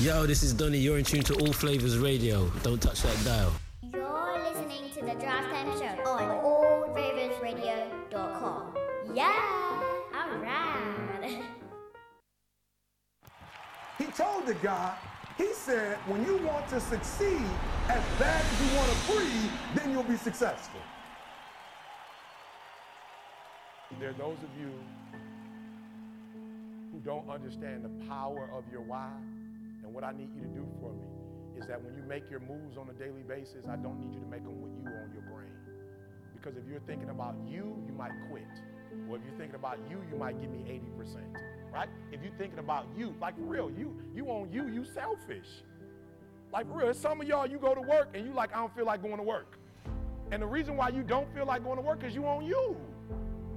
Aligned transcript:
Yo, 0.00 0.26
this 0.26 0.42
is 0.42 0.52
Donny. 0.52 0.78
You're 0.78 0.98
in 0.98 1.04
tune 1.04 1.22
to 1.22 1.34
All 1.34 1.52
Flavors 1.52 1.96
Radio. 1.98 2.50
Don't 2.64 2.82
touch 2.82 3.02
that 3.02 3.24
dial. 3.24 3.52
You're 3.92 4.42
listening 4.42 4.90
to 4.90 5.00
the 5.02 5.12
Drive 5.12 5.44
Time 5.44 5.70
Show 5.78 6.02
on 6.10 6.44
allflavorsradio.com. 6.44 8.74
Yeah, 9.14 9.82
alright. 10.12 11.44
He 13.96 14.06
told 14.06 14.46
the 14.46 14.54
guy, 14.54 14.96
he 15.38 15.52
said, 15.52 15.96
when 16.08 16.24
you 16.26 16.38
want 16.38 16.66
to 16.70 16.80
succeed 16.80 17.46
as 17.88 18.02
bad 18.18 18.44
as 18.44 18.60
you 18.60 18.76
want 18.76 18.90
to 18.90 18.96
breathe, 19.12 19.50
then 19.76 19.92
you'll 19.92 20.02
be 20.02 20.16
successful. 20.16 20.80
There 24.00 24.10
are 24.10 24.14
those 24.14 24.38
of 24.38 24.48
you 24.60 24.72
who 26.90 26.98
don't 27.04 27.30
understand 27.30 27.84
the 27.84 27.90
power 28.06 28.50
of 28.52 28.64
your 28.72 28.80
why. 28.80 29.12
And 29.84 29.92
what 29.92 30.02
I 30.02 30.12
need 30.12 30.34
you 30.34 30.40
to 30.40 30.48
do 30.48 30.66
for 30.80 30.92
me 30.92 31.06
is 31.56 31.66
that 31.68 31.82
when 31.82 31.94
you 31.94 32.02
make 32.02 32.28
your 32.30 32.40
moves 32.40 32.76
on 32.76 32.88
a 32.88 32.92
daily 32.94 33.22
basis, 33.22 33.66
I 33.70 33.76
don't 33.76 34.00
need 34.00 34.12
you 34.14 34.20
to 34.20 34.26
make 34.26 34.42
them 34.42 34.60
with 34.60 34.72
you 34.82 34.90
on 34.90 35.12
your 35.12 35.22
brain. 35.22 35.52
Because 36.34 36.56
if 36.56 36.64
you're 36.68 36.80
thinking 36.80 37.10
about 37.10 37.36
you, 37.46 37.76
you 37.86 37.94
might 37.96 38.12
quit. 38.30 38.42
Or 39.08 39.16
if 39.16 39.22
you're 39.24 39.38
thinking 39.38 39.56
about 39.56 39.78
you, 39.88 40.02
you 40.10 40.16
might 40.18 40.40
give 40.40 40.50
me 40.50 40.58
80%. 40.98 41.16
Right? 41.72 41.88
If 42.12 42.22
you're 42.22 42.36
thinking 42.38 42.58
about 42.58 42.86
you, 42.96 43.14
like 43.20 43.36
for 43.36 43.42
real, 43.42 43.70
you 43.70 43.96
you 44.14 44.26
on 44.26 44.52
you, 44.52 44.68
you 44.68 44.84
selfish. 44.84 45.48
Like 46.52 46.66
real, 46.70 46.94
some 46.94 47.20
of 47.20 47.26
y'all 47.26 47.46
you 47.46 47.58
go 47.58 47.74
to 47.74 47.80
work 47.80 48.10
and 48.14 48.24
you 48.26 48.32
like, 48.32 48.54
I 48.54 48.58
don't 48.58 48.74
feel 48.74 48.84
like 48.84 49.02
going 49.02 49.16
to 49.16 49.22
work. 49.22 49.58
And 50.30 50.40
the 50.40 50.46
reason 50.46 50.76
why 50.76 50.90
you 50.90 51.02
don't 51.02 51.32
feel 51.34 51.46
like 51.46 51.64
going 51.64 51.76
to 51.76 51.82
work 51.82 52.04
is 52.04 52.14
you 52.14 52.26
on 52.26 52.44
you. 52.44 52.76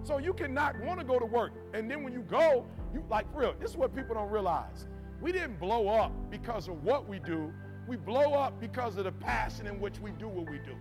So 0.04 0.18
you 0.18 0.34
cannot 0.34 0.80
want 0.82 1.00
to 1.00 1.06
go 1.06 1.20
to 1.20 1.26
work. 1.26 1.52
And 1.74 1.90
then 1.90 2.04
when 2.04 2.14
you 2.14 2.22
go, 2.22 2.66
you 2.94 3.04
like 3.10 3.32
for 3.34 3.42
real, 3.42 3.56
this 3.60 3.72
is 3.72 3.78
what 3.78 3.96
people 3.96 4.16
don't 4.16 4.32
realize. 4.32 4.88
We 5.22 5.32
didn't 5.32 5.60
blow 5.60 5.88
up 5.88 6.12
because 6.30 6.68
of 6.68 6.84
what 6.84 7.08
we 7.08 7.20
do. 7.20 7.52
We 7.88 7.96
blow 7.96 8.34
up 8.34 8.60
because 8.60 8.98
of 8.98 9.06
the 9.06 9.12
passion 9.12 9.66
in 9.66 9.80
which 9.80 10.00
we 10.00 10.12
do 10.12 10.28
what 10.28 10.50
we 10.50 10.58
do. 10.60 10.76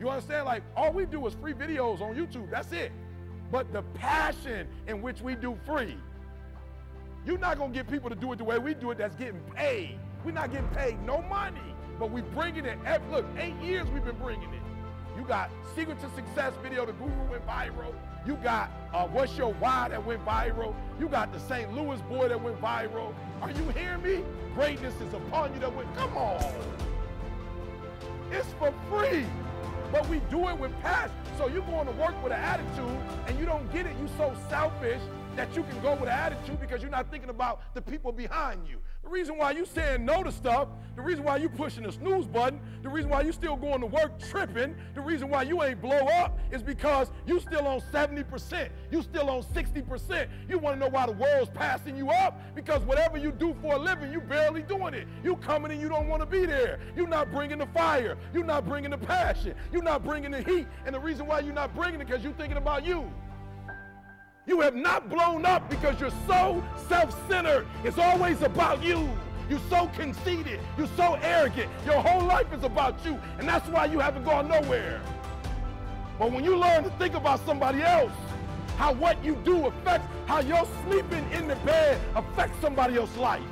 You 0.00 0.08
understand? 0.08 0.46
Like 0.46 0.62
all 0.76 0.92
we 0.92 1.04
do 1.04 1.26
is 1.26 1.34
free 1.34 1.52
videos 1.52 2.00
on 2.00 2.14
YouTube. 2.14 2.50
That's 2.50 2.72
it. 2.72 2.92
But 3.50 3.72
the 3.72 3.82
passion 3.94 4.66
in 4.86 5.02
which 5.02 5.20
we 5.20 5.34
do 5.34 5.58
free, 5.66 5.96
you're 7.26 7.38
not 7.38 7.58
gonna 7.58 7.72
get 7.72 7.88
people 7.88 8.08
to 8.08 8.16
do 8.16 8.32
it 8.32 8.38
the 8.38 8.44
way 8.44 8.58
we 8.58 8.74
do 8.74 8.90
it 8.90 8.98
that's 8.98 9.14
getting 9.16 9.40
paid. 9.54 9.98
We're 10.24 10.32
not 10.32 10.50
getting 10.50 10.68
paid 10.68 11.00
no 11.04 11.20
money, 11.22 11.74
but 11.98 12.10
we 12.10 12.22
bringing 12.22 12.64
it. 12.64 12.78
Every, 12.86 13.10
look, 13.10 13.26
eight 13.38 13.56
years 13.56 13.88
we've 13.90 14.04
been 14.04 14.16
bringing 14.16 14.52
it. 14.52 14.62
You 15.16 15.24
got 15.24 15.50
Secret 15.76 16.00
to 16.00 16.10
Success 16.14 16.54
video, 16.62 16.86
the 16.86 16.92
guru 16.92 17.30
went 17.30 17.46
viral. 17.46 17.94
You 18.24 18.36
got 18.36 18.70
uh, 18.94 19.06
What's 19.06 19.36
Your 19.36 19.52
Why 19.54 19.88
that 19.88 20.04
went 20.04 20.24
viral. 20.24 20.74
You 21.00 21.08
got 21.08 21.32
the 21.32 21.40
St. 21.40 21.72
Louis 21.74 22.00
boy 22.02 22.28
that 22.28 22.40
went 22.40 22.60
viral. 22.60 23.12
Are 23.40 23.50
you 23.50 23.68
hearing 23.70 24.02
me? 24.02 24.24
Greatness 24.54 24.94
is 25.00 25.12
upon 25.12 25.52
you 25.54 25.60
that 25.60 25.74
went, 25.74 25.94
come 25.96 26.16
on. 26.16 26.54
It's 28.30 28.48
for 28.58 28.72
free. 28.88 29.26
But 29.90 30.08
we 30.08 30.20
do 30.30 30.48
it 30.48 30.58
with 30.58 30.72
passion. 30.80 31.14
So 31.36 31.48
you're 31.48 31.62
going 31.62 31.86
to 31.86 31.92
work 31.92 32.22
with 32.22 32.32
an 32.32 32.40
attitude 32.40 33.00
and 33.26 33.38
you 33.38 33.44
don't 33.44 33.70
get 33.72 33.86
it. 33.86 33.96
You 34.00 34.08
so 34.16 34.34
selfish 34.48 35.02
that 35.36 35.54
you 35.56 35.62
can 35.64 35.80
go 35.80 35.92
with 35.92 36.04
an 36.04 36.08
attitude 36.08 36.60
because 36.60 36.80
you're 36.80 36.90
not 36.90 37.10
thinking 37.10 37.30
about 37.30 37.74
the 37.74 37.82
people 37.82 38.12
behind 38.12 38.66
you. 38.68 38.78
The 39.02 39.08
reason 39.08 39.36
why 39.36 39.50
you 39.50 39.66
saying 39.66 40.04
no 40.04 40.22
to 40.22 40.30
stuff, 40.30 40.68
the 40.94 41.02
reason 41.02 41.24
why 41.24 41.36
you 41.38 41.48
pushing 41.48 41.82
the 41.82 41.92
snooze 41.92 42.26
button, 42.26 42.60
the 42.82 42.88
reason 42.88 43.10
why 43.10 43.22
you 43.22 43.32
still 43.32 43.56
going 43.56 43.80
to 43.80 43.86
work 43.86 44.20
tripping, 44.20 44.76
the 44.94 45.00
reason 45.00 45.28
why 45.28 45.42
you 45.42 45.62
ain't 45.62 45.80
blow 45.82 46.06
up 46.20 46.38
is 46.52 46.62
because 46.62 47.10
you 47.26 47.40
still 47.40 47.66
on 47.66 47.80
70%, 47.80 48.68
you 48.90 49.02
still 49.02 49.28
on 49.28 49.42
60%. 49.42 50.28
You 50.48 50.58
want 50.58 50.76
to 50.76 50.80
know 50.80 50.88
why 50.88 51.06
the 51.06 51.12
world's 51.12 51.50
passing 51.50 51.96
you 51.96 52.10
up? 52.10 52.40
Because 52.54 52.82
whatever 52.82 53.18
you 53.18 53.32
do 53.32 53.56
for 53.60 53.74
a 53.74 53.78
living, 53.78 54.12
you 54.12 54.20
barely 54.20 54.62
doing 54.62 54.94
it. 54.94 55.08
You 55.24 55.36
coming 55.36 55.72
and 55.72 55.80
you 55.80 55.88
don't 55.88 56.08
want 56.08 56.20
to 56.20 56.26
be 56.26 56.46
there. 56.46 56.78
You're 56.94 57.08
not 57.08 57.32
bringing 57.32 57.58
the 57.58 57.66
fire. 57.66 58.16
You're 58.32 58.44
not 58.44 58.66
bringing 58.66 58.92
the 58.92 58.98
passion. 58.98 59.54
You're 59.72 59.82
not 59.82 60.04
bringing 60.04 60.30
the 60.30 60.42
heat. 60.42 60.66
And 60.86 60.94
the 60.94 61.00
reason 61.00 61.26
why 61.26 61.40
you're 61.40 61.54
not 61.54 61.74
bringing 61.74 62.00
it 62.00 62.06
because 62.06 62.22
you're 62.22 62.34
thinking 62.34 62.58
about 62.58 62.84
you. 62.84 63.10
You 64.44 64.60
have 64.60 64.74
not 64.74 65.08
blown 65.08 65.44
up 65.44 65.70
because 65.70 66.00
you're 66.00 66.10
so 66.26 66.64
self-centered. 66.88 67.66
It's 67.84 67.98
always 67.98 68.42
about 68.42 68.82
you. 68.82 69.08
You're 69.48 69.60
so 69.70 69.86
conceited. 69.94 70.58
You're 70.76 70.88
so 70.96 71.14
arrogant. 71.22 71.70
Your 71.86 72.00
whole 72.00 72.26
life 72.26 72.52
is 72.52 72.64
about 72.64 73.04
you. 73.04 73.20
And 73.38 73.48
that's 73.48 73.68
why 73.68 73.84
you 73.84 74.00
haven't 74.00 74.24
gone 74.24 74.48
nowhere. 74.48 75.00
But 76.18 76.32
when 76.32 76.42
you 76.42 76.56
learn 76.56 76.82
to 76.84 76.90
think 76.90 77.14
about 77.14 77.44
somebody 77.46 77.82
else, 77.82 78.12
how 78.78 78.92
what 78.92 79.22
you 79.24 79.36
do 79.44 79.66
affects, 79.66 80.08
how 80.26 80.40
your 80.40 80.66
sleeping 80.84 81.30
in 81.30 81.46
the 81.46 81.56
bed 81.56 82.00
affects 82.16 82.60
somebody 82.60 82.96
else's 82.96 83.18
life. 83.18 83.42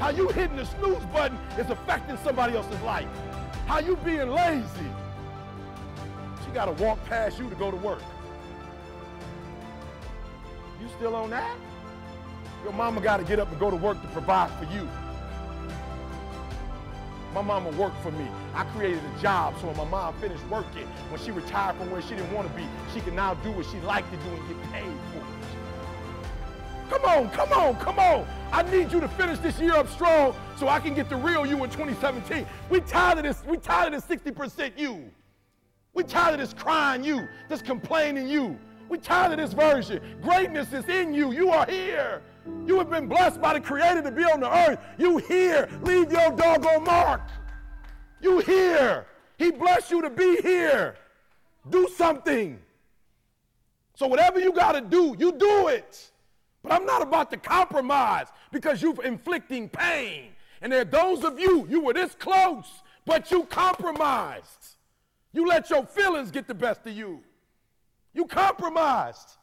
How 0.00 0.10
you 0.10 0.28
hitting 0.30 0.56
the 0.56 0.66
snooze 0.66 1.04
button 1.06 1.38
is 1.58 1.70
affecting 1.70 2.18
somebody 2.24 2.56
else's 2.56 2.80
life. 2.80 3.08
How 3.66 3.78
you 3.78 3.96
being 4.04 4.30
lazy. 4.30 4.90
She 6.44 6.50
got 6.50 6.64
to 6.64 6.82
walk 6.82 7.04
past 7.04 7.38
you 7.38 7.48
to 7.48 7.54
go 7.54 7.70
to 7.70 7.76
work. 7.76 8.02
Still 10.96 11.16
on 11.16 11.30
that? 11.30 11.56
Your 12.62 12.72
mama 12.72 13.00
got 13.00 13.18
to 13.18 13.24
get 13.24 13.38
up 13.38 13.50
and 13.50 13.58
go 13.58 13.70
to 13.70 13.76
work 13.76 14.00
to 14.00 14.08
provide 14.08 14.50
for 14.58 14.72
you. 14.72 14.88
My 17.34 17.42
mama 17.42 17.70
worked 17.70 18.00
for 18.00 18.12
me. 18.12 18.28
I 18.54 18.62
created 18.64 19.00
a 19.04 19.20
job 19.20 19.54
so 19.60 19.66
when 19.66 19.76
my 19.76 19.84
mom 19.84 20.14
finished 20.20 20.46
working, 20.46 20.86
when 21.10 21.20
she 21.20 21.32
retired 21.32 21.76
from 21.76 21.90
where 21.90 22.00
she 22.00 22.10
didn't 22.10 22.32
want 22.32 22.48
to 22.48 22.54
be, 22.54 22.64
she 22.94 23.00
can 23.00 23.16
now 23.16 23.34
do 23.34 23.50
what 23.50 23.66
she 23.66 23.80
liked 23.80 24.10
to 24.12 24.16
do 24.18 24.28
and 24.28 24.48
get 24.48 24.72
paid 24.72 24.84
for 24.84 25.18
it. 25.18 25.44
Come 26.90 27.04
on, 27.04 27.30
come 27.30 27.52
on, 27.52 27.76
come 27.76 27.98
on. 27.98 28.26
I 28.52 28.62
need 28.62 28.92
you 28.92 29.00
to 29.00 29.08
finish 29.08 29.40
this 29.40 29.58
year 29.58 29.74
up 29.74 29.88
strong 29.88 30.36
so 30.56 30.68
I 30.68 30.78
can 30.78 30.94
get 30.94 31.08
the 31.08 31.16
real 31.16 31.44
you 31.44 31.64
in 31.64 31.70
2017. 31.70 32.46
We 32.70 32.80
tired 32.82 33.18
of 33.18 33.24
this, 33.24 33.42
we 33.44 33.56
tired 33.56 33.94
of 33.94 34.06
this 34.06 34.22
60% 34.22 34.78
you. 34.78 35.10
We 35.92 36.04
tired 36.04 36.34
of 36.34 36.40
this 36.40 36.54
crying 36.54 37.02
you, 37.02 37.26
this 37.48 37.62
complaining 37.62 38.28
you. 38.28 38.56
We 38.88 38.98
tired 38.98 39.32
of 39.32 39.38
this 39.38 39.52
version. 39.52 40.00
Greatness 40.22 40.72
is 40.72 40.88
in 40.88 41.14
you. 41.14 41.32
You 41.32 41.50
are 41.50 41.66
here. 41.66 42.22
You 42.66 42.78
have 42.78 42.90
been 42.90 43.08
blessed 43.08 43.40
by 43.40 43.54
the 43.54 43.60
Creator 43.60 44.02
to 44.02 44.10
be 44.10 44.24
on 44.24 44.40
the 44.40 44.54
earth. 44.54 44.78
You 44.98 45.18
here. 45.18 45.68
Leave 45.82 46.12
your 46.12 46.30
doggone 46.32 46.84
mark. 46.84 47.22
You 48.20 48.40
here. 48.40 49.06
He 49.38 49.50
blessed 49.50 49.90
you 49.90 50.02
to 50.02 50.10
be 50.10 50.40
here. 50.42 50.96
Do 51.70 51.88
something. 51.96 52.58
So 53.94 54.06
whatever 54.06 54.38
you 54.38 54.52
got 54.52 54.72
to 54.72 54.80
do, 54.80 55.16
you 55.18 55.32
do 55.32 55.68
it. 55.68 56.10
But 56.62 56.72
I'm 56.72 56.86
not 56.86 57.02
about 57.02 57.30
to 57.30 57.36
compromise 57.36 58.26
because 58.50 58.82
you're 58.82 59.02
inflicting 59.04 59.68
pain. 59.68 60.30
And 60.62 60.72
there 60.72 60.80
are 60.80 60.84
those 60.84 61.24
of 61.24 61.38
you, 61.38 61.66
you 61.68 61.80
were 61.80 61.92
this 61.92 62.14
close, 62.14 62.82
but 63.04 63.30
you 63.30 63.44
compromised. 63.44 64.76
You 65.32 65.46
let 65.46 65.68
your 65.68 65.84
feelings 65.84 66.30
get 66.30 66.48
the 66.48 66.54
best 66.54 66.86
of 66.86 66.96
you. 66.96 67.22
You 68.14 68.26
compromised. 68.26 69.36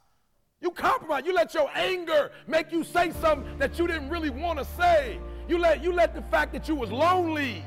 You 0.62 0.72
compromised. 0.72 1.26
You 1.26 1.34
let 1.34 1.54
your 1.54 1.70
anger 1.76 2.32
make 2.48 2.72
you 2.72 2.84
say 2.84 3.12
something 3.22 3.58
that 3.58 3.78
you 3.78 3.88
didn't 3.88 4.09
really 4.09 4.30
want 4.30 4.59
to 4.59 4.66
say. 4.78 5.20
You 5.48 5.58
let, 5.58 5.84
you 5.84 5.92
let 5.92 6.16
the 6.16 6.22
fact 6.24 6.54
that 6.54 6.68
you 6.68 6.76
was 6.76 6.92
lonely. 6.92 7.64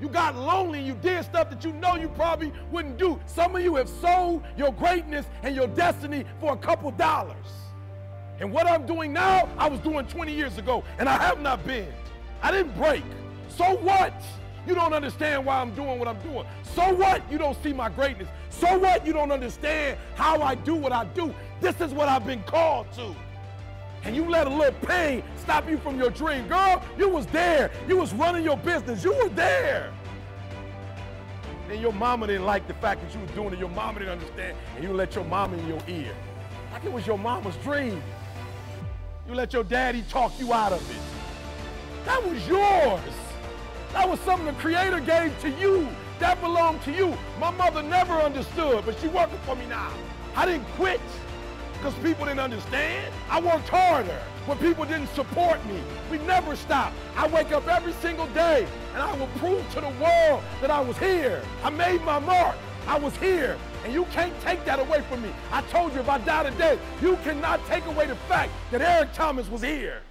You 0.00 0.08
got 0.08 0.36
lonely. 0.36 0.80
You 0.80 0.94
did 0.94 1.24
stuff 1.24 1.50
that 1.50 1.64
you 1.64 1.72
know 1.72 1.96
you 1.96 2.08
probably 2.08 2.52
wouldn't 2.70 2.98
do. 2.98 3.20
Some 3.26 3.56
of 3.56 3.62
you 3.62 3.74
have 3.74 3.88
sold 3.88 4.42
your 4.56 4.72
greatness 4.72 5.26
and 5.42 5.54
your 5.54 5.66
destiny 5.66 6.24
for 6.40 6.52
a 6.52 6.56
couple 6.56 6.90
dollars. 6.92 7.36
And 8.40 8.52
what 8.52 8.68
I'm 8.68 8.86
doing 8.86 9.12
now, 9.12 9.48
I 9.58 9.68
was 9.68 9.80
doing 9.80 10.06
20 10.06 10.32
years 10.32 10.58
ago, 10.58 10.84
and 10.98 11.08
I 11.08 11.18
have 11.18 11.40
not 11.40 11.66
been. 11.66 11.92
I 12.40 12.52
didn't 12.52 12.76
break. 12.76 13.02
So 13.48 13.76
what? 13.78 14.14
You 14.68 14.74
don't 14.74 14.92
understand 14.92 15.46
why 15.46 15.62
I'm 15.62 15.74
doing 15.74 15.98
what 15.98 16.06
I'm 16.06 16.20
doing. 16.20 16.44
So 16.74 16.92
what? 16.92 17.22
You 17.32 17.38
don't 17.38 17.60
see 17.62 17.72
my 17.72 17.88
greatness. 17.88 18.28
So 18.50 18.78
what? 18.78 19.06
You 19.06 19.14
don't 19.14 19.32
understand 19.32 19.96
how 20.14 20.42
I 20.42 20.56
do 20.56 20.74
what 20.74 20.92
I 20.92 21.06
do. 21.06 21.34
This 21.62 21.80
is 21.80 21.94
what 21.94 22.06
I've 22.10 22.26
been 22.26 22.42
called 22.42 22.92
to. 22.92 23.16
And 24.04 24.14
you 24.14 24.28
let 24.28 24.46
a 24.46 24.50
little 24.50 24.78
pain 24.86 25.22
stop 25.38 25.70
you 25.70 25.78
from 25.78 25.98
your 25.98 26.10
dream. 26.10 26.46
Girl, 26.48 26.84
you 26.98 27.08
was 27.08 27.24
there. 27.28 27.70
You 27.88 27.96
was 27.96 28.12
running 28.12 28.44
your 28.44 28.58
business. 28.58 29.02
You 29.02 29.14
were 29.14 29.30
there. 29.30 29.90
And 31.70 31.80
your 31.80 31.94
mama 31.94 32.26
didn't 32.26 32.44
like 32.44 32.68
the 32.68 32.74
fact 32.74 33.00
that 33.00 33.14
you 33.14 33.20
was 33.20 33.30
doing 33.30 33.54
it. 33.54 33.58
Your 33.58 33.70
mama 33.70 34.00
didn't 34.00 34.12
understand. 34.12 34.54
And 34.74 34.84
you 34.84 34.92
let 34.92 35.14
your 35.14 35.24
mama 35.24 35.56
in 35.56 35.66
your 35.66 35.80
ear. 35.88 36.14
Like 36.72 36.84
it 36.84 36.92
was 36.92 37.06
your 37.06 37.18
mama's 37.18 37.56
dream. 37.56 38.02
You 39.26 39.34
let 39.34 39.54
your 39.54 39.64
daddy 39.64 40.04
talk 40.10 40.38
you 40.38 40.52
out 40.52 40.72
of 40.72 40.90
it. 40.90 42.04
That 42.04 42.22
was 42.22 42.46
yours. 42.46 43.27
That 43.92 44.08
was 44.08 44.20
something 44.20 44.46
the 44.46 44.52
Creator 44.54 45.00
gave 45.00 45.38
to 45.40 45.50
you. 45.50 45.88
That 46.18 46.40
belonged 46.40 46.82
to 46.82 46.92
you. 46.92 47.16
My 47.40 47.50
mother 47.50 47.82
never 47.82 48.14
understood, 48.14 48.84
but 48.84 48.98
she 49.00 49.08
working 49.08 49.38
for 49.46 49.56
me 49.56 49.66
now. 49.66 49.92
I 50.36 50.46
didn't 50.46 50.66
quit 50.76 51.00
because 51.74 51.94
people 51.94 52.24
didn't 52.26 52.40
understand. 52.40 53.12
I 53.30 53.40
worked 53.40 53.68
harder 53.68 54.20
when 54.46 54.58
people 54.58 54.84
didn't 54.84 55.08
support 55.08 55.64
me. 55.66 55.80
We 56.10 56.18
never 56.18 56.56
stopped. 56.56 56.96
I 57.16 57.28
wake 57.28 57.52
up 57.52 57.66
every 57.68 57.92
single 57.94 58.26
day 58.28 58.66
and 58.94 59.02
I 59.02 59.14
will 59.14 59.28
prove 59.38 59.68
to 59.74 59.80
the 59.80 59.92
world 60.00 60.42
that 60.60 60.70
I 60.70 60.80
was 60.80 60.98
here. 60.98 61.42
I 61.62 61.70
made 61.70 62.02
my 62.02 62.18
mark. 62.18 62.56
I 62.86 62.98
was 62.98 63.16
here. 63.16 63.56
And 63.84 63.92
you 63.92 64.04
can't 64.06 64.38
take 64.40 64.64
that 64.64 64.80
away 64.80 65.02
from 65.08 65.22
me. 65.22 65.30
I 65.52 65.62
told 65.62 65.94
you 65.94 66.00
if 66.00 66.08
I 66.08 66.18
die 66.18 66.50
today, 66.50 66.78
you 67.00 67.16
cannot 67.22 67.64
take 67.66 67.86
away 67.86 68.06
the 68.06 68.16
fact 68.16 68.52
that 68.70 68.80
Eric 68.80 69.12
Thomas 69.12 69.48
was 69.48 69.62
here. 69.62 70.02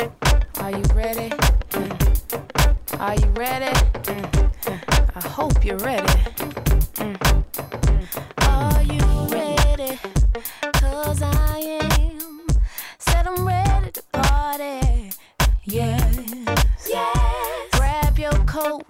Are 0.00 0.70
you 0.70 0.82
ready? 0.94 1.28
Mm. 1.72 3.00
Are 3.00 3.14
you 3.16 3.26
ready? 3.36 3.66
Mm. 3.66 5.12
I 5.14 5.28
hope 5.28 5.62
you're 5.62 5.76
ready. 5.76 6.06
Mm. 6.94 7.16
Are 8.48 8.82
you 8.82 9.04
ready? 9.28 9.98
Cause 10.72 11.20
I 11.22 11.58
am. 11.82 12.46
Said 12.98 13.26
I'm 13.26 13.46
ready 13.46 13.90
to 13.92 14.02
party. 14.12 15.10
Yeah. 15.64 16.10
Yes. 16.88 17.68
Grab 17.72 18.18
your 18.18 18.32
coat. 18.46 18.86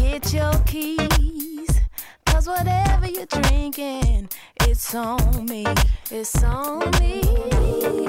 Get 0.00 0.34
your 0.34 0.52
keys. 0.66 1.80
Cause 2.26 2.46
whatever 2.46 3.06
you're 3.06 3.24
drinking, 3.24 4.28
it's 4.70 4.94
on 4.94 5.46
me. 5.46 5.64
It's 6.10 6.44
on 6.44 6.90
me. 7.00 7.22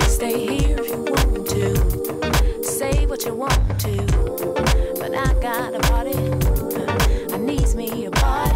Stay 0.01 0.57
here 0.57 0.77
if 0.77 0.89
you 0.89 1.03
want 1.03 1.47
to. 1.47 2.63
Say 2.63 3.05
what 3.05 3.23
you 3.25 3.33
want 3.33 3.79
to. 3.79 3.95
But 4.99 5.15
I 5.15 5.33
got 5.39 5.73
a 5.73 5.79
party. 5.79 6.17
I 7.33 7.37
needs 7.37 7.75
me 7.75 8.05
a 8.05 8.11
party. 8.11 8.48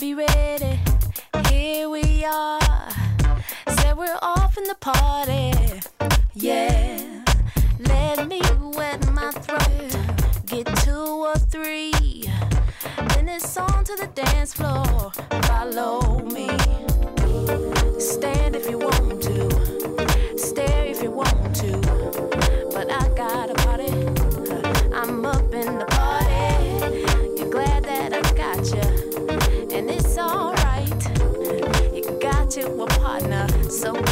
Be 0.00 0.14
ready. 0.14 0.80
Here 1.50 1.86
we 1.90 2.24
are. 2.24 2.58
Said 3.68 3.98
we're 3.98 4.18
off 4.22 4.56
in 4.56 4.64
the 4.64 4.74
party. 4.80 5.52
Yeah. 6.32 7.22
Let 7.80 8.26
me 8.26 8.40
wet 8.74 9.06
my 9.12 9.30
throat. 9.30 9.96
Get 10.46 10.74
two 10.78 11.24
or 11.28 11.36
three. 11.36 11.92
Then 13.14 13.28
it's 13.28 13.54
on 13.58 13.84
to 13.84 13.96
the 13.96 14.08
dance 14.14 14.54
floor. 14.54 15.12
Follow 15.42 16.20
me. 16.20 16.69
So 33.80 34.09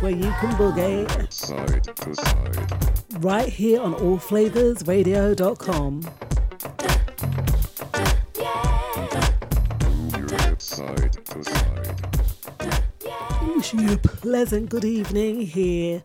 where 0.00 0.12
you 0.12 0.30
can 0.40 0.50
boogie 0.56 1.32
side 1.32 1.82
to 1.82 2.14
side, 2.14 2.72
right 3.24 3.48
here 3.48 3.80
on 3.80 3.94
allflavorsradio.com. 3.94 6.02
side 10.58 11.12
to 11.24 11.44
side, 11.44 12.06
Wishing 13.56 13.80
you 13.80 13.94
a 13.94 13.98
pleasant 13.98 14.70
good 14.70 14.84
evening 14.84 15.40
here 15.40 16.04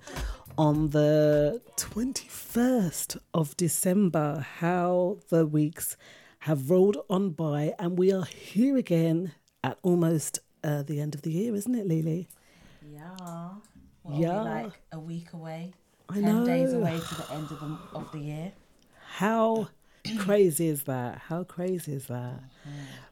on 0.58 0.90
the 0.90 1.62
21st 1.78 3.18
of 3.34 3.56
December. 3.58 4.46
How 4.60 5.18
the 5.30 5.46
weeks 5.46 5.98
have 6.40 6.72
rolled 6.72 6.98
on 7.10 7.32
by, 7.32 7.74
and 7.78 7.98
we 7.98 8.12
are 8.12 8.26
here 8.26 8.78
again 8.78 9.34
at 9.64 9.78
almost 9.84 10.40
uh, 10.64 10.82
the 10.82 11.00
end 11.00 11.14
of 11.14 11.22
the 11.22 11.32
year, 11.32 11.54
isn't 11.54 11.76
it, 11.76 11.86
Lily? 11.88 12.28
Yeah. 12.92 13.50
What 14.04 14.20
Yeah. 14.20 14.42
Like 14.42 14.74
a 14.92 15.00
week 15.00 15.34
away? 15.34 15.74
I 16.10 16.22
Ten 16.22 16.46
days 16.46 16.74
away 16.74 17.00
to 17.00 17.16
the 17.16 17.32
end 17.32 17.52
of 17.52 17.60
the, 17.60 17.78
of 17.96 18.12
the 18.12 18.20
year. 18.20 18.52
How 19.16 19.70
crazy 20.20 20.68
is 20.68 20.84
that? 20.84 21.18
How 21.30 21.44
crazy 21.44 21.94
is 21.94 22.08
that? 22.08 22.42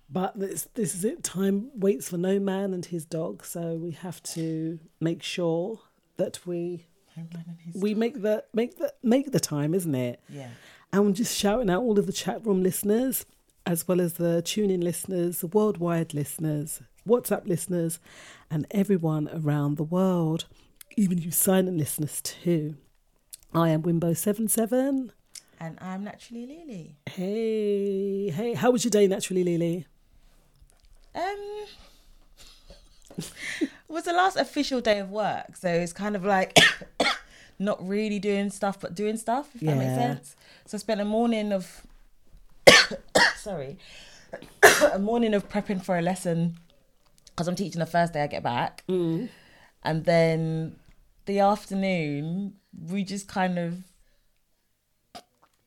But 0.10 0.38
this 0.38 0.68
this 0.74 0.94
is 0.94 1.06
it. 1.06 1.24
Time 1.24 1.72
waits 1.74 2.10
for 2.10 2.18
no 2.18 2.40
man 2.40 2.74
and 2.74 2.86
his 2.86 3.06
dog, 3.06 3.46
so 3.46 3.76
we 3.76 3.92
have 3.92 4.22
to 4.24 4.80
make 5.00 5.24
sure 5.24 5.80
that 6.18 6.46
we 6.46 6.88
Homeland 7.16 7.46
and 7.48 7.58
his 7.60 7.82
we 7.82 7.94
make 7.94 8.22
the 8.22 8.44
make 8.54 8.78
the 8.78 8.94
make 9.02 9.32
the 9.32 9.40
time, 9.40 9.74
isn't 9.74 9.96
it? 9.96 10.20
Yeah. 10.28 10.50
And 10.92 11.08
I'm 11.08 11.14
just 11.14 11.38
shouting 11.38 11.70
out 11.70 11.84
all 11.84 11.98
of 11.98 12.06
the 12.06 12.12
chat 12.14 12.46
room 12.46 12.62
listeners, 12.62 13.26
as 13.66 13.88
well 13.88 14.02
as 14.02 14.14
the 14.14 14.42
tune 14.42 14.70
in 14.70 14.82
listeners, 14.82 15.40
the 15.40 15.48
worldwide 15.48 16.14
listeners, 16.14 16.82
WhatsApp 17.08 17.48
listeners, 17.48 18.00
and 18.50 18.68
everyone 18.72 19.30
around 19.34 19.78
the 19.78 19.86
world, 19.86 20.48
even 20.98 21.18
you 21.18 21.32
silent 21.32 21.78
listeners 21.78 22.22
too. 22.22 22.76
I 23.54 23.70
am 23.70 23.84
Wimbo77. 23.84 25.10
And 25.60 25.78
I'm 25.80 26.04
naturally 26.04 26.48
Lily. 26.48 26.96
Hey, 27.10 28.30
hey, 28.30 28.54
how 28.56 28.72
was 28.72 28.84
your 28.84 28.90
day 28.92 29.08
naturally, 29.08 29.44
Lily? 29.44 29.86
Um, 31.14 31.66
it 33.18 33.70
was 33.88 34.06
the 34.06 34.14
last 34.14 34.38
official 34.38 34.82
day 34.82 35.00
of 35.00 35.12
work, 35.12 35.56
so 35.58 35.68
it's 35.70 35.94
kind 35.94 36.16
of 36.16 36.24
like 36.26 36.58
not 37.60 37.86
really 37.88 38.18
doing 38.18 38.50
stuff 38.50 38.80
but 38.80 38.96
doing 38.96 39.18
stuff. 39.18 39.50
If 39.56 39.62
that 39.62 39.78
makes 39.78 39.94
sense. 39.94 40.36
So 40.66 40.78
I 40.78 40.80
spent 40.80 41.02
a 41.02 41.06
morning 41.06 41.52
of 41.52 41.86
sorry, 43.36 43.78
a 44.94 45.00
morning 45.00 45.34
of 45.34 45.48
prepping 45.50 45.84
for 45.84 45.98
a 45.98 46.02
lesson 46.02 46.58
because 47.28 47.48
I'm 47.48 47.56
teaching 47.56 47.80
the 47.80 47.86
first 47.86 48.14
day 48.14 48.24
I 48.24 48.28
get 48.28 48.42
back, 48.44 48.84
Mm. 48.88 49.30
and 49.84 50.06
then 50.06 50.76
the 51.32 51.40
afternoon 51.40 52.56
we 52.90 53.06
just 53.06 53.26
kind 53.28 53.58
of 53.58 53.84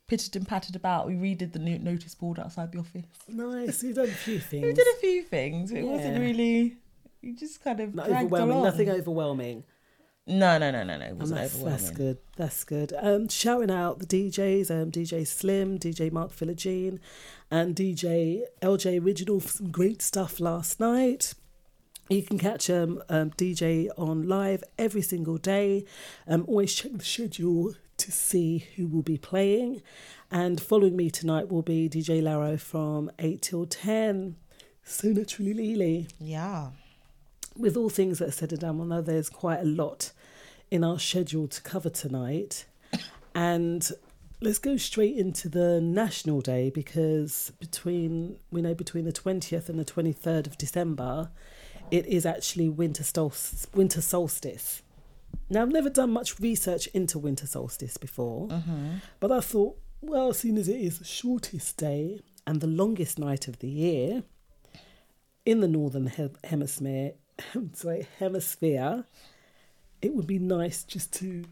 pitched 0.07 0.37
and 0.37 0.47
patted 0.47 0.77
about. 0.77 1.07
We 1.07 1.15
redid 1.15 1.55
the 1.55 1.59
no- 1.59 1.79
notice 1.79 2.15
board 2.15 2.39
outside 2.39 2.73
the 2.73 2.81
office. 2.81 3.07
Nice. 3.29 3.83
You've 3.83 3.97
done 3.97 4.09
a 4.09 4.13
few 4.13 4.39
things. 4.41 4.63
We 4.67 4.73
did 4.75 4.87
a 4.87 5.01
few 5.01 5.23
things. 5.23 5.73
It 5.73 5.83
wasn't 5.85 6.21
really. 6.21 6.77
You 7.23 7.35
just 7.35 7.65
kind 7.65 7.81
of 7.81 7.95
Not 7.95 8.11
overwhelming. 8.11 8.51
along. 8.51 8.65
Nothing 8.65 8.91
overwhelming. 8.91 9.65
No, 10.27 10.59
no, 10.59 10.71
no, 10.71 10.85
no, 10.85 10.99
no. 10.99 11.07
It 11.07 11.17
wasn't 11.17 11.41
that's, 11.41 11.55
overwhelming. 11.55 11.81
that's 11.85 11.97
good. 11.97 12.19
That's 12.37 12.65
good. 12.65 12.93
Um, 13.01 13.29
shouting 13.29 13.71
out 13.71 14.01
the 14.01 14.07
DJs, 14.07 14.71
um, 14.71 14.91
DJ 14.91 15.27
Slim, 15.27 15.79
DJ 15.79 16.13
Mark 16.13 16.31
Philogene, 16.33 16.99
and 17.51 17.75
DJ 17.75 18.43
LJ 18.61 19.03
Original 19.03 19.41
for 19.41 19.49
some 19.49 19.71
great 19.71 20.03
stuff 20.03 20.41
last 20.41 20.79
night. 20.79 21.33
You 22.09 22.23
can 22.23 22.39
catch 22.39 22.69
um, 22.69 23.03
um, 23.09 23.31
DJ 23.31 23.89
on 23.97 24.29
live 24.29 24.63
every 24.79 25.01
single 25.03 25.39
day. 25.39 25.85
Um, 26.29 26.45
always 26.47 26.75
check 26.75 26.93
the 26.93 27.05
schedule 27.05 27.75
to 27.97 28.13
see 28.13 28.67
who 28.77 28.87
will 28.87 29.03
be 29.03 29.17
playing. 29.17 29.81
And 30.31 30.61
following 30.61 30.97
me 30.97 31.11
tonight 31.11 31.51
will 31.51 31.63
be 31.63 31.89
DJ 31.89 32.23
Laro 32.23 32.57
from 32.59 33.11
8 33.19 33.41
till 33.41 33.65
10. 33.67 34.37
So 34.83 35.09
naturally, 35.09 35.55
Lily 35.55 36.09
Yeah. 36.21 36.71
with 37.57 37.77
all 37.77 37.89
things 37.89 38.19
that 38.19 38.29
are 38.29 38.33
said 38.33 38.53
and 38.53 38.61
done, 38.61 38.81
I 38.81 38.85
know 38.85 39.01
there's 39.01 39.31
quite 39.31 39.61
a 39.61 39.65
lot 39.65 40.13
in 40.71 40.85
our 40.85 40.99
schedule 40.99 41.49
to 41.49 41.63
cover 41.63 41.89
tonight. 41.89 42.67
And 43.35 43.89
let's 44.43 44.59
go 44.59 44.77
straight 44.77 45.17
into 45.17 45.49
the 45.49 45.81
National 45.81 46.41
Day 46.43 46.69
because 46.71 47.51
between 47.59 48.37
we 48.51 48.61
know 48.61 48.75
between 48.75 49.05
the 49.07 49.13
20th 49.13 49.69
and 49.71 49.79
the 49.79 49.85
23rd 49.85 50.47
of 50.47 50.59
December, 50.59 51.31
it 51.91 52.07
is 52.07 52.27
actually 52.27 52.69
winter 52.69 53.05
solstice. 53.05 53.67
Winter 53.75 54.01
solstice. 54.01 54.83
Now 55.51 55.63
I've 55.63 55.73
never 55.73 55.91
done 55.91 56.11
much 56.11 56.41
research 56.41 56.87
into 56.89 57.19
winter 57.19 57.47
solstice 57.47 57.97
before, 57.97 58.49
mm-hmm. 58.49 58.97
but 59.21 59.31
I 59.31 59.41
thought, 59.41 59.79
well, 60.01 60.33
soon 60.33 60.57
as 60.59 60.69
it 60.69 60.81
is 60.81 60.99
the 60.99 61.05
shortest 61.05 61.77
day 61.77 62.21
and 62.47 62.61
the 62.61 62.67
longest 62.67 63.19
night 63.19 63.49
of 63.49 63.59
the 63.59 63.69
year, 63.69 64.23
in 65.45 65.61
the 65.61 65.69
northern 65.69 66.07
he- 66.09 66.31
hemisphere, 66.45 67.13
sorry, 67.73 68.07
hemisphere, 68.19 69.05
it 70.01 70.15
would 70.15 70.27
be 70.27 70.39
nice 70.39 70.83
just 70.83 71.13
to 71.15 71.45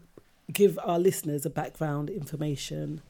give 0.51 0.77
our 0.83 0.99
listeners 0.99 1.45
a 1.45 1.49
background 1.49 2.09
information, 2.09 3.01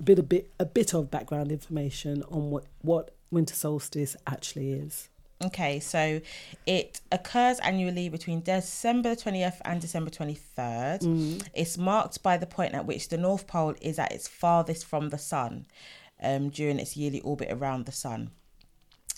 a 0.00 0.02
bit 0.02 0.18
a 0.18 0.22
bit 0.22 0.50
a 0.58 0.64
bit 0.64 0.94
of 0.94 1.10
background 1.10 1.50
information 1.50 2.22
on 2.30 2.50
what 2.50 2.64
what 2.82 3.14
winter 3.30 3.54
solstice 3.54 4.16
actually 4.26 4.72
is. 4.72 5.08
Okay, 5.44 5.78
so 5.78 6.20
it 6.66 7.00
occurs 7.12 7.60
annually 7.60 8.08
between 8.08 8.40
December 8.40 9.14
20th 9.14 9.60
and 9.64 9.80
December 9.80 10.10
23rd. 10.10 11.02
It's 11.54 11.78
marked 11.78 12.22
by 12.24 12.36
the 12.36 12.46
point 12.46 12.74
at 12.74 12.86
which 12.86 13.08
the 13.08 13.18
North 13.18 13.46
Pole 13.46 13.74
is 13.80 14.00
at 14.00 14.10
its 14.10 14.26
farthest 14.26 14.84
from 14.84 15.10
the 15.10 15.18
Sun 15.18 15.66
um, 16.20 16.48
during 16.48 16.80
its 16.80 16.96
yearly 16.96 17.20
orbit 17.20 17.48
around 17.52 17.86
the 17.86 17.92
Sun. 17.92 18.30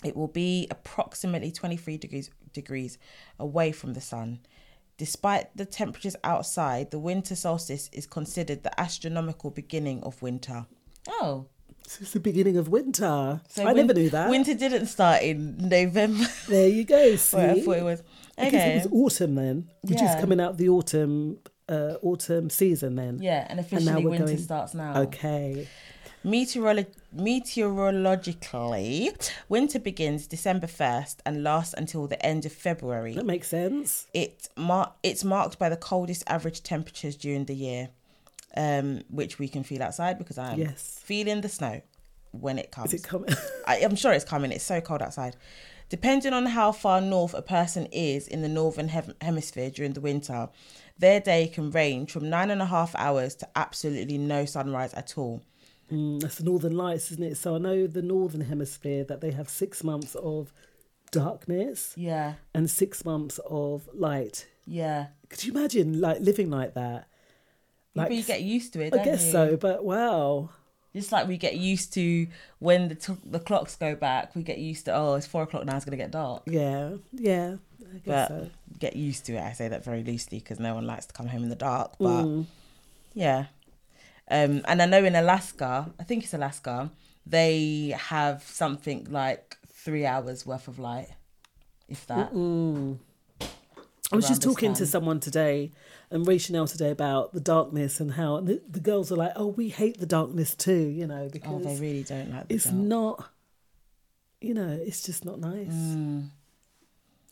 It 0.03 0.15
will 0.15 0.27
be 0.27 0.67
approximately 0.69 1.51
23 1.51 1.97
degrees, 1.97 2.29
degrees 2.53 2.99
away 3.39 3.71
from 3.71 3.93
the 3.93 4.01
Sun. 4.01 4.41
Despite 4.97 5.55
the 5.57 5.65
temperatures 5.65 6.15
outside, 6.23 6.91
the 6.91 6.99
winter 6.99 7.35
solstice 7.35 7.89
is 7.91 8.05
considered 8.05 8.61
the 8.61 8.79
astronomical 8.79 9.49
beginning 9.49 10.03
of 10.03 10.21
winter. 10.21 10.67
Oh, 11.09 11.47
It's 11.85 12.11
the 12.11 12.19
beginning 12.19 12.57
of 12.57 12.69
winter. 12.69 13.41
so 13.49 13.63
I 13.63 13.73
win- 13.73 13.87
never 13.87 13.93
knew 13.99 14.09
that. 14.09 14.29
Winter 14.29 14.53
didn't 14.53 14.87
start 14.87 15.21
in 15.23 15.57
November. 15.69 16.25
there 16.47 16.67
you 16.69 16.83
go. 16.85 17.15
See, 17.17 17.37
Well, 17.37 17.51
I 17.57 17.61
thought 17.61 17.77
it 17.77 17.83
was. 17.83 18.03
Okay. 18.39 18.71
it 18.77 18.83
was 18.91 18.91
autumn 19.19 19.35
then. 19.35 19.69
Just 19.85 20.01
Yeah. 20.03 20.19
coming 20.21 20.39
out 20.39 20.51
of 20.51 20.57
the 20.57 20.69
autumn 20.69 21.39
uh, 21.69 21.95
autumn 22.01 22.49
season 22.49 22.95
then. 22.95 23.19
Yeah, 23.21 23.45
and 23.49 23.57
now 23.57 23.61
officially 23.61 24.03
we're 24.03 24.09
winter 24.11 24.25
going- 24.25 24.37
starts 24.39 24.73
now. 24.73 25.01
Okay. 25.03 25.67
Meteorolo- 26.25 26.85
meteorologically, 27.15 29.11
winter 29.49 29.79
begins 29.79 30.27
December 30.27 30.67
1st 30.67 31.17
and 31.25 31.43
lasts 31.43 31.73
until 31.77 32.07
the 32.07 32.23
end 32.25 32.45
of 32.45 32.51
February. 32.51 33.13
That 33.13 33.25
makes 33.25 33.47
sense. 33.47 34.07
It 34.13 34.49
mar- 34.55 34.93
it's 35.01 35.23
marked 35.23 35.57
by 35.59 35.69
the 35.69 35.77
coldest 35.77 36.23
average 36.27 36.61
temperatures 36.63 37.15
during 37.15 37.45
the 37.45 37.55
year, 37.55 37.89
um, 38.57 39.01
which 39.09 39.39
we 39.39 39.47
can 39.47 39.63
feel 39.63 39.81
outside 39.83 40.17
because 40.17 40.37
I'm 40.37 40.59
Yes. 40.59 40.99
feeling 41.03 41.41
the 41.41 41.49
snow 41.49 41.81
when 42.31 42.57
it 42.57 42.71
comes. 42.71 42.93
Is 42.93 43.01
it 43.03 43.07
coming? 43.07 43.29
I, 43.67 43.77
I'm 43.77 43.95
sure 43.95 44.11
it's 44.13 44.25
coming. 44.25 44.51
It's 44.51 44.63
so 44.63 44.81
cold 44.81 45.01
outside. 45.01 45.35
Depending 45.89 46.31
on 46.31 46.45
how 46.45 46.71
far 46.71 47.01
north 47.01 47.33
a 47.33 47.41
person 47.41 47.85
is 47.91 48.27
in 48.27 48.41
the 48.41 48.47
northern 48.47 48.87
hem- 48.87 49.13
hemisphere 49.21 49.69
during 49.69 49.91
the 49.93 49.99
winter, 50.01 50.47
their 50.97 51.19
day 51.19 51.47
can 51.47 51.69
range 51.71 52.11
from 52.11 52.29
nine 52.29 52.49
and 52.49 52.61
a 52.61 52.65
half 52.65 52.95
hours 52.95 53.35
to 53.35 53.49
absolutely 53.57 54.17
no 54.17 54.45
sunrise 54.45 54.93
at 54.93 55.17
all. 55.17 55.41
Mm, 55.91 56.21
that's 56.21 56.35
the 56.35 56.45
northern 56.45 56.77
lights, 56.77 57.11
isn't 57.11 57.23
it? 57.23 57.35
So 57.35 57.55
I 57.55 57.57
know 57.57 57.87
the 57.87 58.01
northern 58.01 58.39
hemisphere 58.41 59.03
that 59.03 59.19
they 59.19 59.31
have 59.31 59.49
six 59.49 59.83
months 59.83 60.15
of 60.15 60.53
darkness 61.11 61.93
Yeah, 61.97 62.35
and 62.53 62.69
six 62.69 63.03
months 63.03 63.39
of 63.49 63.89
light. 63.93 64.47
yeah. 64.65 65.07
Could 65.29 65.43
you 65.43 65.53
imagine 65.53 65.99
like 66.01 66.19
living 66.21 66.49
like 66.49 66.73
that? 66.75 67.07
But 67.95 68.11
you 68.11 68.23
get 68.23 68.41
used 68.41 68.73
to 68.73 68.81
it. 68.81 68.93
I 68.93 69.03
guess 69.03 69.25
you? 69.25 69.31
so, 69.31 69.57
but 69.57 69.83
wow. 69.83 70.49
Just 70.93 71.11
like 71.11 71.27
we 71.27 71.37
get 71.37 71.55
used 71.55 71.93
to 71.93 72.27
when 72.59 72.89
the 72.89 72.95
t- 72.95 73.13
the 73.25 73.39
clocks 73.39 73.75
go 73.77 73.95
back, 73.95 74.35
we 74.35 74.43
get 74.43 74.57
used 74.57 74.85
to 74.85 74.95
oh, 74.95 75.15
it's 75.15 75.25
four 75.27 75.43
o'clock 75.43 75.65
now. 75.65 75.75
It's 75.77 75.85
gonna 75.85 75.97
get 75.97 76.11
dark. 76.11 76.43
Yeah, 76.45 76.95
yeah. 77.13 77.55
I 77.81 78.01
But 78.05 78.27
so. 78.27 78.49
get 78.79 78.95
used 78.95 79.25
to 79.27 79.33
it. 79.35 79.41
I 79.41 79.53
say 79.53 79.67
that 79.69 79.83
very 79.85 80.03
loosely 80.03 80.39
because 80.39 80.59
no 80.59 80.73
one 80.75 80.85
likes 80.85 81.05
to 81.05 81.13
come 81.13 81.27
home 81.27 81.43
in 81.43 81.49
the 81.49 81.55
dark. 81.55 81.93
But 81.97 82.23
Mm. 82.25 82.45
yeah, 83.13 83.45
um, 84.29 84.61
and 84.67 84.81
I 84.81 84.85
know 84.85 85.03
in 85.03 85.15
Alaska, 85.15 85.91
I 85.99 86.03
think 86.03 86.23
it's 86.25 86.33
Alaska, 86.33 86.91
they 87.25 87.95
have 87.97 88.43
something 88.43 89.07
like 89.09 89.57
three 89.67 90.05
hours 90.05 90.45
worth 90.45 90.67
of 90.67 90.77
light, 90.77 91.09
if 91.87 92.05
that. 92.07 92.31
I 94.11 94.15
was 94.15 94.27
just 94.27 94.41
talking 94.41 94.73
to 94.73 94.85
someone 94.85 95.19
today 95.21 95.71
and 96.11 96.27
Ray 96.27 96.37
Chanel 96.37 96.67
today 96.67 96.91
about 96.91 97.33
the 97.33 97.39
darkness 97.39 97.99
and 97.99 98.11
how 98.13 98.39
the, 98.41 98.61
the 98.69 98.79
girls 98.79 99.11
are 99.11 99.15
like, 99.15 99.31
oh, 99.35 99.47
we 99.47 99.69
hate 99.69 99.97
the 99.99 100.05
darkness 100.05 100.53
too, 100.55 100.87
you 100.89 101.07
know, 101.07 101.29
because 101.31 101.51
Oh, 101.53 101.59
they 101.59 101.79
really 101.79 102.03
don't 102.03 102.31
like 102.31 102.47
the 102.47 102.55
it's 102.55 102.65
dark. 102.65 102.75
not, 102.75 103.29
you 104.41 104.53
know, 104.53 104.79
it's 104.85 105.03
just 105.03 105.25
not 105.25 105.39
nice. 105.39 105.67
Yeah, 105.69 105.73
Mm. 105.73 106.29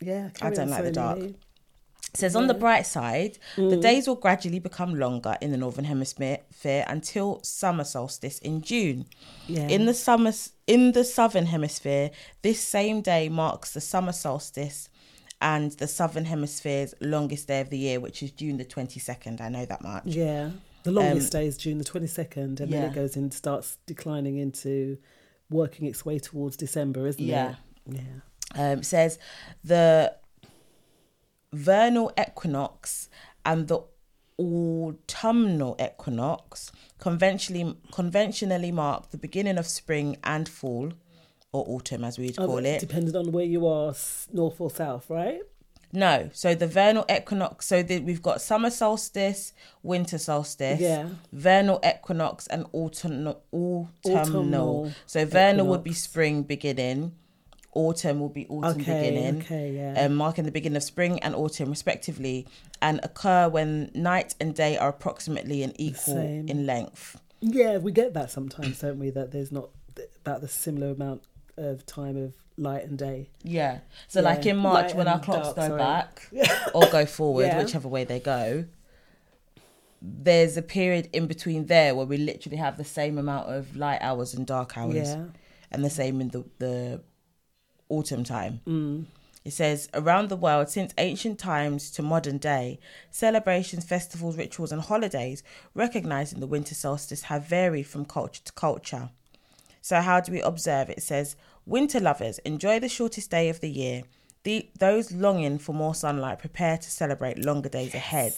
I 0.00 0.30
carry 0.30 0.54
don't 0.56 0.64
on, 0.64 0.70
like 0.70 0.84
the 0.84 0.92
dark. 0.92 1.18
It 1.18 2.16
says 2.16 2.34
on 2.34 2.48
the 2.48 2.54
bright 2.54 2.86
side, 2.86 3.38
the 3.56 3.62
Mm. 3.76 3.82
days 3.82 4.08
will 4.08 4.16
gradually 4.16 4.58
become 4.58 4.94
longer 4.94 5.36
in 5.40 5.52
the 5.52 5.56
northern 5.56 5.84
hemisphere 5.84 6.38
fair 6.50 6.84
until 6.88 7.40
summer 7.44 7.84
solstice 7.84 8.38
in 8.40 8.62
June. 8.62 9.06
Yeah. 9.46 9.68
In 9.68 9.84
the 9.86 9.94
summer 9.94 10.32
in 10.66 10.92
the 10.92 11.04
southern 11.04 11.46
hemisphere, 11.46 12.10
this 12.42 12.60
same 12.60 13.00
day 13.02 13.28
marks 13.28 13.72
the 13.72 13.80
summer 13.80 14.12
solstice 14.12 14.88
and 15.40 15.72
the 15.72 15.86
southern 15.86 16.24
hemisphere's 16.26 16.94
longest 17.00 17.48
day 17.48 17.60
of 17.60 17.70
the 17.70 17.78
year, 17.78 17.98
which 18.00 18.22
is 18.22 18.30
June 18.30 18.56
the 18.58 18.64
twenty 18.64 19.00
second. 19.00 19.40
I 19.40 19.48
know 19.48 19.64
that 19.64 19.82
much. 19.82 20.06
Yeah. 20.06 20.50
The 20.82 20.92
longest 20.92 21.32
day 21.32 21.46
is 21.46 21.58
June 21.58 21.76
the 21.76 21.84
22nd, 21.84 22.58
and 22.60 22.72
then 22.72 22.84
Um, 22.84 22.90
it 22.90 22.94
goes 22.94 23.14
and 23.14 23.34
starts 23.34 23.76
declining 23.84 24.38
into 24.38 24.96
working 25.50 25.86
its 25.86 26.06
way 26.06 26.18
towards 26.18 26.56
December, 26.56 27.06
isn't 27.06 27.22
Yeah. 27.22 27.56
it? 27.86 28.00
Yeah. 28.56 28.72
um, 28.72 28.82
says 28.82 29.18
the 29.62 30.16
vernal 31.52 32.12
equinox 32.18 33.08
and 33.44 33.68
the 33.68 33.80
autumnal 34.38 35.76
equinox 35.78 36.72
conventionally 36.98 37.76
conventionally 37.92 38.72
mark 38.72 39.10
the 39.10 39.18
beginning 39.18 39.58
of 39.58 39.66
spring 39.66 40.16
and 40.24 40.48
fall 40.48 40.92
or 41.52 41.64
autumn 41.68 42.04
as 42.04 42.18
we'd 42.18 42.36
call 42.36 42.58
it 42.58 42.80
Depending 42.80 43.16
on 43.16 43.32
where 43.32 43.44
you 43.44 43.66
are, 43.66 43.94
north 44.32 44.60
or 44.60 44.70
south, 44.70 45.08
right? 45.10 45.40
no 45.92 46.30
so 46.32 46.54
the 46.54 46.68
vernal 46.68 47.04
equinox 47.10 47.66
so 47.66 47.82
the, 47.82 47.98
we've 47.98 48.22
got 48.22 48.40
summer 48.40 48.70
solstice 48.70 49.52
winter 49.82 50.18
solstice 50.18 50.80
Yeah. 50.80 51.08
vernal 51.32 51.80
equinox 51.84 52.46
and 52.46 52.64
autumnal 52.72 53.42
autumnal, 53.52 53.88
Autumnal 54.06 54.92
so 55.04 55.26
vernal 55.26 55.66
would 55.66 55.82
be 55.82 55.92
spring 55.92 56.44
beginning 56.44 57.10
autumn 57.74 58.20
will 58.20 58.28
be 58.28 58.46
autumn 58.46 58.80
Okay, 58.82 59.00
beginning 59.10 59.40
okay, 59.42 59.72
yeah. 59.72 60.04
um, 60.04 60.14
marking 60.14 60.44
the 60.44 60.52
beginning 60.52 60.76
of 60.76 60.84
spring 60.84 61.18
and 61.24 61.34
autumn 61.34 61.70
respectively 61.70 62.46
and 62.80 63.00
occur 63.02 63.48
when 63.48 63.90
night 63.92 64.36
and 64.40 64.54
day 64.54 64.76
are 64.78 64.90
approximately 64.90 65.64
an 65.64 65.72
equal 65.74 66.14
Same. 66.14 66.46
in 66.46 66.66
length 66.66 67.20
Yeah, 67.40 67.78
we 67.78 67.90
get 67.90 68.14
that 68.14 68.30
sometimes, 68.30 68.78
don't 68.78 69.00
we? 69.00 69.10
That 69.10 69.32
there's 69.32 69.50
not 69.50 69.70
about 70.24 70.40
the 70.40 70.46
similar 70.48 70.90
amount 70.92 71.22
of 71.60 71.84
time 71.86 72.16
of 72.16 72.32
light 72.56 72.84
and 72.84 72.98
day. 72.98 73.28
yeah 73.42 73.78
so 74.08 74.20
Yeah, 74.20 74.24
like 74.30 74.44
in 74.46 74.56
march 74.56 74.88
light 74.88 74.96
when 74.96 75.08
our 75.08 75.20
clocks 75.20 75.48
dark, 75.54 75.56
go 75.56 75.66
sorry. 75.68 75.78
back 75.78 76.28
or 76.74 76.86
go 76.90 77.06
forward 77.06 77.46
Yeah. 77.46 77.62
whichever 77.62 77.88
way 77.88 78.04
they 78.04 78.20
go 78.20 78.64
there's 80.02 80.56
a 80.56 80.62
period 80.62 81.08
in 81.12 81.26
between 81.26 81.66
there 81.66 81.94
where 81.94 82.06
we 82.06 82.16
literally 82.16 82.56
have 82.56 82.76
the 82.78 82.84
same 82.84 83.18
amount 83.18 83.48
of 83.48 83.76
light 83.76 83.98
hours 84.00 84.32
and 84.34 84.46
dark 84.46 84.78
hours, 84.78 85.10
Yeah. 85.10 85.24
and 85.70 85.84
the 85.84 85.90
same 85.90 86.20
in 86.22 86.28
the 86.28 86.44
the 86.58 87.02
autumn 87.90 88.24
time. 88.24 88.60
Mm. 88.66 89.06
It 89.44 89.52
says 89.52 89.88
around 89.94 90.28
the 90.28 90.36
world 90.36 90.68
since 90.70 90.92
ancient 90.96 91.38
times 91.38 91.90
to 91.92 92.02
modern 92.02 92.38
day, 92.38 92.78
celebrations, 93.10 93.84
festivals, 93.84 94.36
rituals, 94.38 94.72
and 94.72 94.80
holidays 94.82 95.42
recognizing 95.74 96.40
the 96.40 96.46
winter 96.46 96.74
solstice 96.74 97.22
have 97.24 97.44
varied 97.46 97.86
from 97.86 98.04
culture 98.04 98.42
to 98.44 98.52
culture. 98.52 99.10
So, 99.82 100.00
how 100.00 100.20
do 100.20 100.32
we 100.32 100.40
observe? 100.40 100.88
It 100.90 101.02
says, 101.02 101.36
Winter 101.66 102.00
lovers, 102.00 102.38
enjoy 102.40 102.80
the 102.80 102.88
shortest 102.88 103.30
day 103.30 103.48
of 103.48 103.60
the 103.60 103.70
year. 103.70 104.02
The, 104.42 104.68
those 104.78 105.12
longing 105.12 105.58
for 105.58 105.74
more 105.74 105.94
sunlight, 105.94 106.38
prepare 106.38 106.78
to 106.78 106.90
celebrate 106.90 107.38
longer 107.44 107.68
days 107.68 107.94
ahead. 107.94 108.34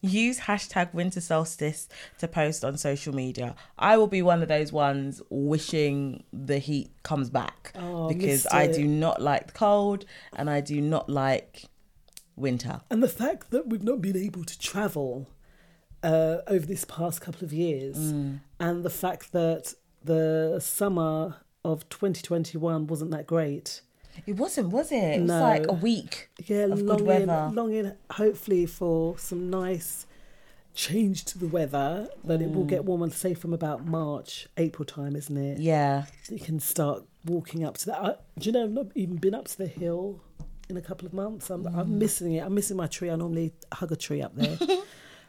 Use 0.00 0.40
hashtag 0.40 0.92
winter 0.94 1.20
solstice 1.20 1.88
to 2.18 2.26
post 2.26 2.64
on 2.64 2.76
social 2.78 3.14
media. 3.14 3.54
I 3.78 3.96
will 3.98 4.06
be 4.08 4.22
one 4.22 4.42
of 4.42 4.48
those 4.48 4.72
ones 4.72 5.20
wishing 5.30 6.24
the 6.32 6.58
heat 6.58 6.90
comes 7.02 7.28
back 7.30 7.72
Oh, 7.78 8.08
because 8.08 8.46
I 8.50 8.66
do 8.66 8.86
not 8.88 9.20
like 9.22 9.48
the 9.48 9.52
cold 9.52 10.06
and 10.32 10.48
I 10.50 10.60
do 10.62 10.80
not 10.80 11.08
like 11.10 11.66
winter. 12.34 12.80
And 12.90 13.02
the 13.02 13.08
fact 13.08 13.50
that 13.50 13.68
we've 13.68 13.84
not 13.84 14.00
been 14.00 14.16
able 14.16 14.42
to 14.44 14.58
travel 14.58 15.28
uh, 16.02 16.38
over 16.48 16.66
this 16.66 16.84
past 16.86 17.20
couple 17.20 17.44
of 17.44 17.52
years, 17.52 17.96
Mm. 17.96 18.40
and 18.58 18.84
the 18.84 18.90
fact 18.90 19.30
that 19.32 19.74
the 20.02 20.58
summer 20.60 21.36
of 21.64 21.88
2021 21.88 22.86
wasn't 22.86 23.10
that 23.12 23.26
great. 23.26 23.80
It 24.26 24.36
wasn't, 24.36 24.68
was 24.70 24.92
it? 24.92 24.96
It 24.96 25.20
was 25.22 25.28
No. 25.28 25.40
like 25.40 25.66
a 25.68 25.72
week 25.72 26.28
Yeah, 26.46 26.64
of 26.64 26.76
good 26.78 26.86
longing, 26.86 27.06
weather. 27.06 27.50
longing 27.54 27.92
hopefully 28.10 28.66
for 28.66 29.16
some 29.18 29.48
nice 29.48 30.06
change 30.74 31.24
to 31.26 31.38
the 31.38 31.46
weather. 31.46 32.08
That 32.24 32.42
it 32.42 32.50
will 32.52 32.64
Mm. 32.64 32.68
get 32.68 32.84
warmer, 32.84 33.08
say 33.10 33.34
from 33.34 33.52
about 33.54 33.86
March, 33.86 34.48
April 34.56 34.84
time, 34.84 35.16
isn't 35.16 35.36
it? 35.36 35.58
Yeah. 35.60 36.06
You 36.28 36.38
can 36.38 36.60
start 36.60 37.04
walking 37.24 37.64
up 37.64 37.78
to 37.78 37.86
that. 37.86 37.98
I, 38.04 38.14
do 38.38 38.46
you 38.48 38.52
know, 38.52 38.64
I've 38.64 38.70
not 38.72 38.86
even 38.94 39.16
been 39.16 39.34
up 39.34 39.46
to 39.48 39.58
the 39.58 39.66
hill 39.66 40.20
in 40.68 40.76
a 40.76 40.82
couple 40.82 41.06
of 41.06 41.12
months. 41.14 41.48
I'm, 41.50 41.64
Mm. 41.64 41.76
I'm 41.76 41.98
missing 41.98 42.32
it. 42.34 42.44
I'm 42.44 42.54
missing 42.54 42.76
my 42.76 42.86
tree. 42.88 43.08
I 43.10 43.16
normally 43.16 43.52
hug 43.72 43.92
a 43.92 43.96
tree 43.96 44.20
up 44.22 44.34
there. 44.36 44.58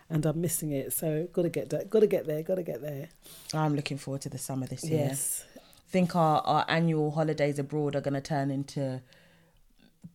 And 0.09 0.23
I'm 0.27 0.39
missing 0.41 0.71
it, 0.71 0.93
so 0.93 1.27
gotta 1.33 1.49
get 1.49 1.69
that. 1.71 1.89
Gotta 1.89 2.05
get 2.05 2.27
there. 2.27 2.43
Gotta 2.43 2.61
get 2.61 2.81
there. 2.81 3.07
I'm 3.53 3.73
looking 3.73 3.97
forward 3.97 4.21
to 4.23 4.29
the 4.29 4.37
summer 4.37 4.67
this 4.67 4.83
year. 4.83 5.05
Yes. 5.07 5.43
Think 5.93 6.15
our, 6.15 6.41
our 6.41 6.65
annual 6.67 7.11
holidays 7.11 7.59
abroad 7.59 7.95
are 7.95 8.01
going 8.01 8.15
to 8.15 8.21
turn 8.21 8.49
into 8.51 9.01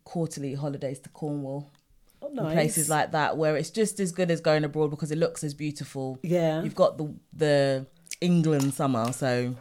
quarterly 0.04 0.54
holidays 0.54 0.98
to 1.00 1.08
Cornwall. 1.10 1.70
Oh, 2.20 2.30
nice. 2.32 2.52
places 2.52 2.90
like 2.90 3.12
that 3.12 3.36
where 3.36 3.56
it's 3.56 3.70
just 3.70 4.00
as 4.00 4.10
good 4.10 4.28
as 4.32 4.40
going 4.40 4.64
abroad 4.64 4.90
because 4.90 5.12
it 5.12 5.18
looks 5.18 5.44
as 5.44 5.54
beautiful. 5.54 6.18
Yeah. 6.22 6.62
You've 6.62 6.74
got 6.74 6.98
the 6.98 7.14
the 7.32 7.86
England 8.20 8.74
summer, 8.74 9.12
so 9.12 9.54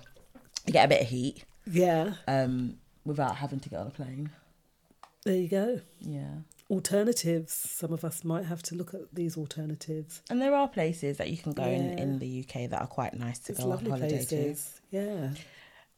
you 0.66 0.74
get 0.74 0.86
a 0.86 0.88
bit 0.88 1.02
of 1.04 1.08
heat. 1.08 1.46
Yeah. 1.70 2.14
Um, 2.28 2.78
without 3.06 3.36
having 3.36 3.60
to 3.60 3.70
get 3.70 3.80
on 3.80 3.88
a 3.88 3.92
plane. 3.92 4.32
There 5.24 5.36
you 5.36 5.48
go. 5.48 5.82
Yeah. 6.02 6.32
Alternatives. 6.72 7.54
Some 7.54 7.94
of 7.94 8.04
us 8.04 8.24
might 8.24 8.46
have 8.46 8.64
to 8.64 8.76
look 8.76 8.94
at 8.96 9.02
these 9.14 9.38
alternatives. 9.38 10.22
And 10.30 10.42
there 10.42 10.56
are 10.56 10.68
places 10.68 11.18
that 11.18 11.30
you 11.30 11.38
can 11.38 11.52
go 11.54 11.64
in, 11.64 11.92
Yeah. 11.92 12.04
in 12.04 12.20
the 12.20 12.40
UK 12.44 12.70
that 12.72 12.82
are 12.82 12.88
quite 12.88 13.14
nice 13.14 13.38
to 13.40 13.52
It's 13.52 13.64
go 13.64 13.72
on 13.72 13.86
holiday 13.86 14.10
places. 14.10 14.82
Yeah. 14.90 15.30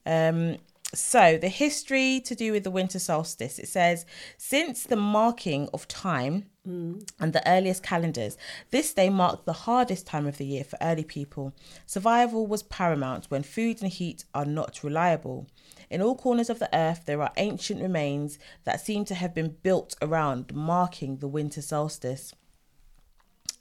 Um, 0.10 0.58
so 0.92 1.38
the 1.38 1.50
history 1.50 2.20
to 2.22 2.34
do 2.34 2.52
with 2.52 2.64
the 2.64 2.72
winter 2.72 2.98
solstice, 2.98 3.60
it 3.60 3.68
says, 3.68 4.08
since 4.38 4.84
the 4.84 4.96
marking 4.96 5.70
of 5.72 5.88
time 5.88 6.46
and 6.66 7.34
the 7.34 7.48
earliest 7.48 7.84
calendars, 7.84 8.38
this 8.72 8.92
day 8.94 9.10
marked 9.10 9.46
the 9.46 9.54
hardest 9.54 10.08
time 10.08 10.26
of 10.26 10.38
the 10.40 10.46
year 10.46 10.64
for 10.64 10.80
early 10.82 11.04
people. 11.04 11.54
Survival 11.86 12.48
was 12.48 12.64
paramount 12.64 13.26
when 13.30 13.44
food 13.44 13.84
and 13.84 13.92
heat 13.92 14.26
are 14.34 14.46
not 14.46 14.84
reliable. 14.84 15.48
In 15.92 16.02
all 16.02 16.16
corners 16.16 16.50
of 16.50 16.58
the 16.58 16.76
earth, 16.76 17.04
there 17.06 17.22
are 17.22 17.34
ancient 17.38 17.82
remains 17.82 18.40
that 18.64 18.82
seem 18.82 19.06
to 19.06 19.16
have 19.16 19.36
been 19.36 19.58
built 19.62 19.96
around 20.02 20.56
marking 20.56 21.18
the 21.18 21.28
winter 21.28 21.62
solstice. 21.62 22.34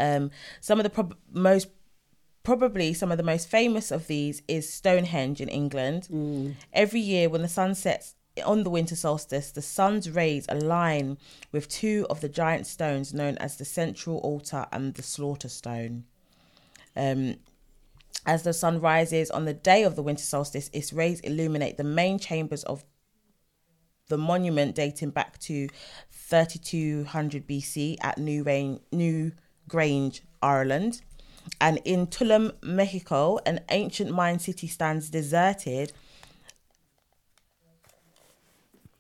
Um, 0.01 0.31
some 0.61 0.79
of 0.79 0.85
the 0.85 0.91
prob- 0.91 1.17
most 1.31 1.69
probably 2.49 2.95
some 2.95 3.13
of 3.13 3.19
the 3.19 3.23
most 3.23 3.47
famous 3.47 3.91
of 3.91 4.07
these 4.07 4.41
is 4.49 4.73
Stonehenge 4.73 5.43
in 5.43 5.51
England. 5.51 6.09
Every 6.73 6.99
year 6.99 7.29
when 7.29 7.43
the 7.43 7.49
sun 7.49 7.75
sets 7.75 8.15
on 8.43 8.63
the 8.63 8.71
winter 8.71 8.97
solstice, 8.97 9.51
the 9.51 9.61
sun's 9.61 10.09
rays 10.09 10.47
align 10.49 11.19
with 11.53 11.69
two 11.69 12.07
of 12.09 12.23
the 12.23 12.29
giant 12.31 12.67
stones 12.67 13.13
known 13.13 13.37
as 13.37 13.59
the 13.59 13.67
central 13.67 14.17
altar 14.21 14.65
and 14.73 14.95
the 14.95 15.03
slaughter 15.03 15.51
stone. 15.51 16.05
Um, 16.97 17.37
as 18.25 18.45
the 18.45 18.55
sun 18.55 18.81
rises 18.81 19.31
on 19.31 19.45
the 19.45 19.53
day 19.53 19.83
of 19.83 19.95
the 19.95 20.03
winter 20.03 20.25
solstice, 20.25 20.71
its 20.73 20.91
rays 20.91 21.21
illuminate 21.21 21.77
the 21.77 21.85
main 21.85 22.19
chambers 22.19 22.65
of 22.65 22.83
the 24.09 24.17
monument 24.17 24.75
dating 24.75 25.11
back 25.11 25.39
to 25.41 25.69
3200 26.13 27.47
BC 27.47 27.99
at 28.01 28.17
New, 28.17 28.43
Rain, 28.43 28.81
New 28.91 29.33
Grange, 29.69 30.23
Ireland. 30.41 31.03
And 31.61 31.81
in 31.85 32.07
Tulum, 32.07 32.53
Mexico, 32.63 33.39
an 33.47 33.61
ancient 33.71 34.11
Mayan 34.13 34.39
city 34.39 34.67
stands 34.67 35.11
deserted. 35.11 35.93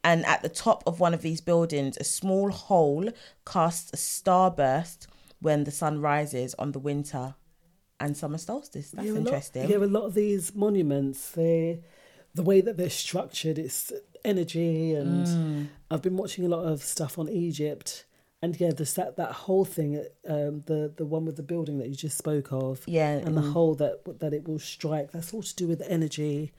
And 0.04 0.24
at 0.26 0.42
the 0.42 0.48
top 0.48 0.82
of 0.86 1.00
one 1.00 1.12
of 1.14 1.22
these 1.22 1.40
buildings, 1.40 1.96
a 1.98 2.04
small 2.04 2.50
hole 2.50 3.10
casts 3.44 3.92
a 3.92 3.96
starburst 3.96 5.06
when 5.40 5.64
the 5.64 5.70
sun 5.70 6.00
rises 6.00 6.54
on 6.58 6.72
the 6.72 6.78
winter 6.78 7.34
and 8.00 8.16
summer 8.16 8.38
solstice. 8.38 8.90
That's 8.92 9.06
yeah, 9.06 9.12
a 9.12 9.20
lot- 9.20 9.50
yeah, 9.54 9.76
a 9.76 9.78
lot 9.86 10.04
of 10.04 10.14
these 10.14 10.54
monuments, 10.54 11.30
they 11.32 11.80
the 12.34 12.42
way 12.42 12.60
that 12.60 12.76
they're 12.76 12.90
structured, 12.90 13.58
it's 13.58 13.92
energy, 14.24 14.92
and 14.94 15.26
Mm. 15.26 15.68
I've 15.90 16.02
been 16.02 16.16
watching 16.16 16.44
a 16.44 16.48
lot 16.48 16.64
of 16.64 16.84
stuff 16.84 17.18
on 17.18 17.28
Egypt, 17.28 18.04
and 18.40 18.58
yeah, 18.60 18.70
the 18.70 18.84
that 18.96 19.16
that 19.16 19.32
whole 19.32 19.64
thing, 19.64 20.04
um, 20.28 20.62
the 20.66 20.92
the 20.96 21.06
one 21.06 21.24
with 21.24 21.36
the 21.36 21.42
building 21.42 21.78
that 21.78 21.88
you 21.88 21.94
just 21.94 22.16
spoke 22.16 22.52
of, 22.52 22.82
Yeah, 22.86 23.10
and 23.10 23.36
the 23.36 23.42
mm. 23.42 23.52
hole 23.52 23.74
that 23.76 24.20
that 24.20 24.32
it 24.32 24.46
will 24.46 24.58
strike. 24.58 25.10
That's 25.10 25.34
all 25.34 25.42
to 25.42 25.56
do 25.56 25.66
with 25.66 25.82
energy, 25.86 26.52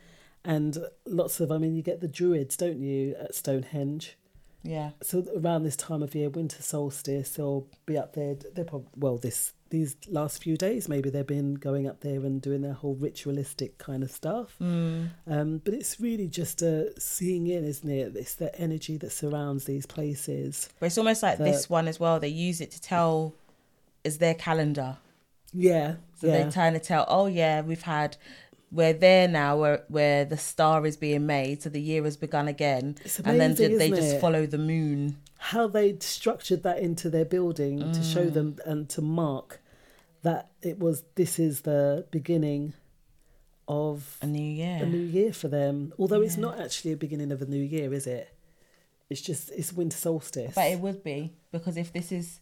and 0.43 0.77
lots 1.05 1.39
of. 1.39 1.51
I 1.51 1.57
mean, 1.57 1.75
you 1.75 1.81
get 1.81 2.01
the 2.01 2.07
druids, 2.07 2.57
don't 2.57 2.79
you, 2.79 3.15
at 3.19 3.33
Stonehenge? 3.33 4.17
Yeah. 4.61 4.91
So 5.01 5.25
around 5.37 5.63
this 5.63 5.77
time 5.77 6.03
of 6.03 6.13
year, 6.13 6.29
winter 6.29 6.61
solstice, 6.61 7.31
they'll 7.31 7.67
be 7.85 7.97
up 7.97 8.13
there. 8.13 8.35
They're 8.35 8.65
probably 8.65 8.89
well 8.97 9.17
this 9.17 9.53
these 9.69 9.95
last 10.10 10.41
few 10.43 10.58
days. 10.58 10.89
Maybe 10.89 11.10
they've 11.10 11.25
been 11.25 11.55
going 11.55 11.88
up 11.88 12.01
there 12.01 12.19
and 12.19 12.41
doing 12.41 12.62
their 12.62 12.73
whole 12.73 12.95
ritualistic 12.95 13.77
kind 13.77 14.03
of 14.03 14.12
stuff. 14.12 14.55
Mm. 14.62 15.10
Um, 15.27 15.62
but 15.63 15.73
it's 15.73 15.99
really 15.99 16.27
just 16.27 16.62
uh, 16.63 16.93
seeing 16.99 17.47
in, 17.47 17.63
isn't 17.65 17.89
it? 17.89 18.15
It's 18.15 18.36
the 18.36 18.53
energy 18.60 18.97
that 18.97 19.12
surrounds 19.12 19.65
these 19.65 19.86
places. 19.86 20.69
But 20.79 20.88
it's 20.88 20.97
almost 20.97 21.21
like 21.23 21.38
that- 21.38 21.43
this 21.43 21.69
one 21.69 21.88
as 21.88 21.99
well. 21.99 22.19
They 22.19 22.29
use 22.29 22.62
it 22.62 22.71
to 22.71 22.82
tell 22.82 23.34
is 24.03 24.17
their 24.17 24.34
calendar. 24.34 24.97
Yeah, 25.53 25.95
So 26.15 26.27
yeah. 26.27 26.34
they're 26.34 26.51
trying 26.51 26.73
to 26.73 26.79
tell, 26.79 27.05
oh 27.08 27.25
yeah, 27.25 27.62
we've 27.62 27.82
had 27.82 28.17
we're 28.71 28.93
there 28.93 29.27
now 29.27 29.58
where 29.58 29.84
where 29.88 30.25
the 30.25 30.38
star 30.38 30.86
is 30.86 30.97
being 30.97 31.25
made, 31.25 31.63
so 31.63 31.69
the 31.69 31.82
year 31.82 32.03
has 32.03 32.17
begun 32.17 32.47
again. 32.47 32.95
It's 33.03 33.19
and 33.19 33.39
then 33.39 33.51
amazing, 33.51 33.77
they 33.77 33.89
just 33.89 34.15
it? 34.15 34.21
follow 34.21 34.45
the 34.45 34.58
moon. 34.58 35.17
How 35.38 35.67
they 35.67 35.97
structured 35.99 36.63
that 36.63 36.79
into 36.79 37.10
their 37.10 37.25
building 37.25 37.91
to 37.93 38.03
show 38.03 38.25
Mm. 38.27 38.34
them 38.34 38.55
and 38.65 38.89
to 38.89 39.01
mark 39.01 39.62
that 40.21 40.49
it 40.62 40.79
was 40.79 41.03
this 41.15 41.39
is 41.39 41.62
the 41.62 42.05
beginning 42.12 42.73
of 43.67 44.17
a 44.21 44.25
new 44.27 44.41
year. 44.43 44.79
a 44.82 44.86
new 44.86 44.97
year 44.97 45.32
for 45.32 45.47
them. 45.47 45.93
Although 45.99 46.21
it's 46.21 46.38
not 46.38 46.60
actually 46.60 46.91
a 46.91 46.97
beginning 46.97 47.32
of 47.32 47.41
a 47.41 47.45
new 47.45 47.62
year, 47.62 47.93
is 47.93 48.08
it? 48.08 48.29
It's 49.10 49.21
just 49.21 49.49
it's 49.51 49.71
winter 49.73 49.97
solstice. 49.97 50.53
But 50.55 50.71
it 50.71 50.79
would 50.79 51.03
be 51.03 51.34
because 51.51 51.77
if 51.77 51.93
this 51.93 52.12
is, 52.12 52.39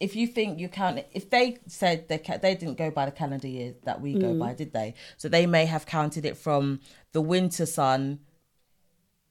if 0.00 0.16
you 0.16 0.26
think 0.26 0.58
you 0.58 0.68
count, 0.68 1.04
if 1.12 1.28
they 1.30 1.58
said 1.66 2.08
they 2.08 2.18
ca- 2.18 2.38
they 2.38 2.54
didn't 2.54 2.78
go 2.78 2.90
by 2.90 3.04
the 3.04 3.12
calendar 3.12 3.46
year 3.48 3.74
that 3.84 4.00
we 4.00 4.14
go 4.14 4.32
Mm. 4.34 4.38
by, 4.40 4.54
did 4.54 4.72
they? 4.72 4.94
So 5.18 5.28
they 5.28 5.46
may 5.46 5.66
have 5.66 5.84
counted 5.86 6.24
it 6.24 6.36
from 6.36 6.80
the 7.12 7.20
winter 7.20 7.66
sun 7.66 8.20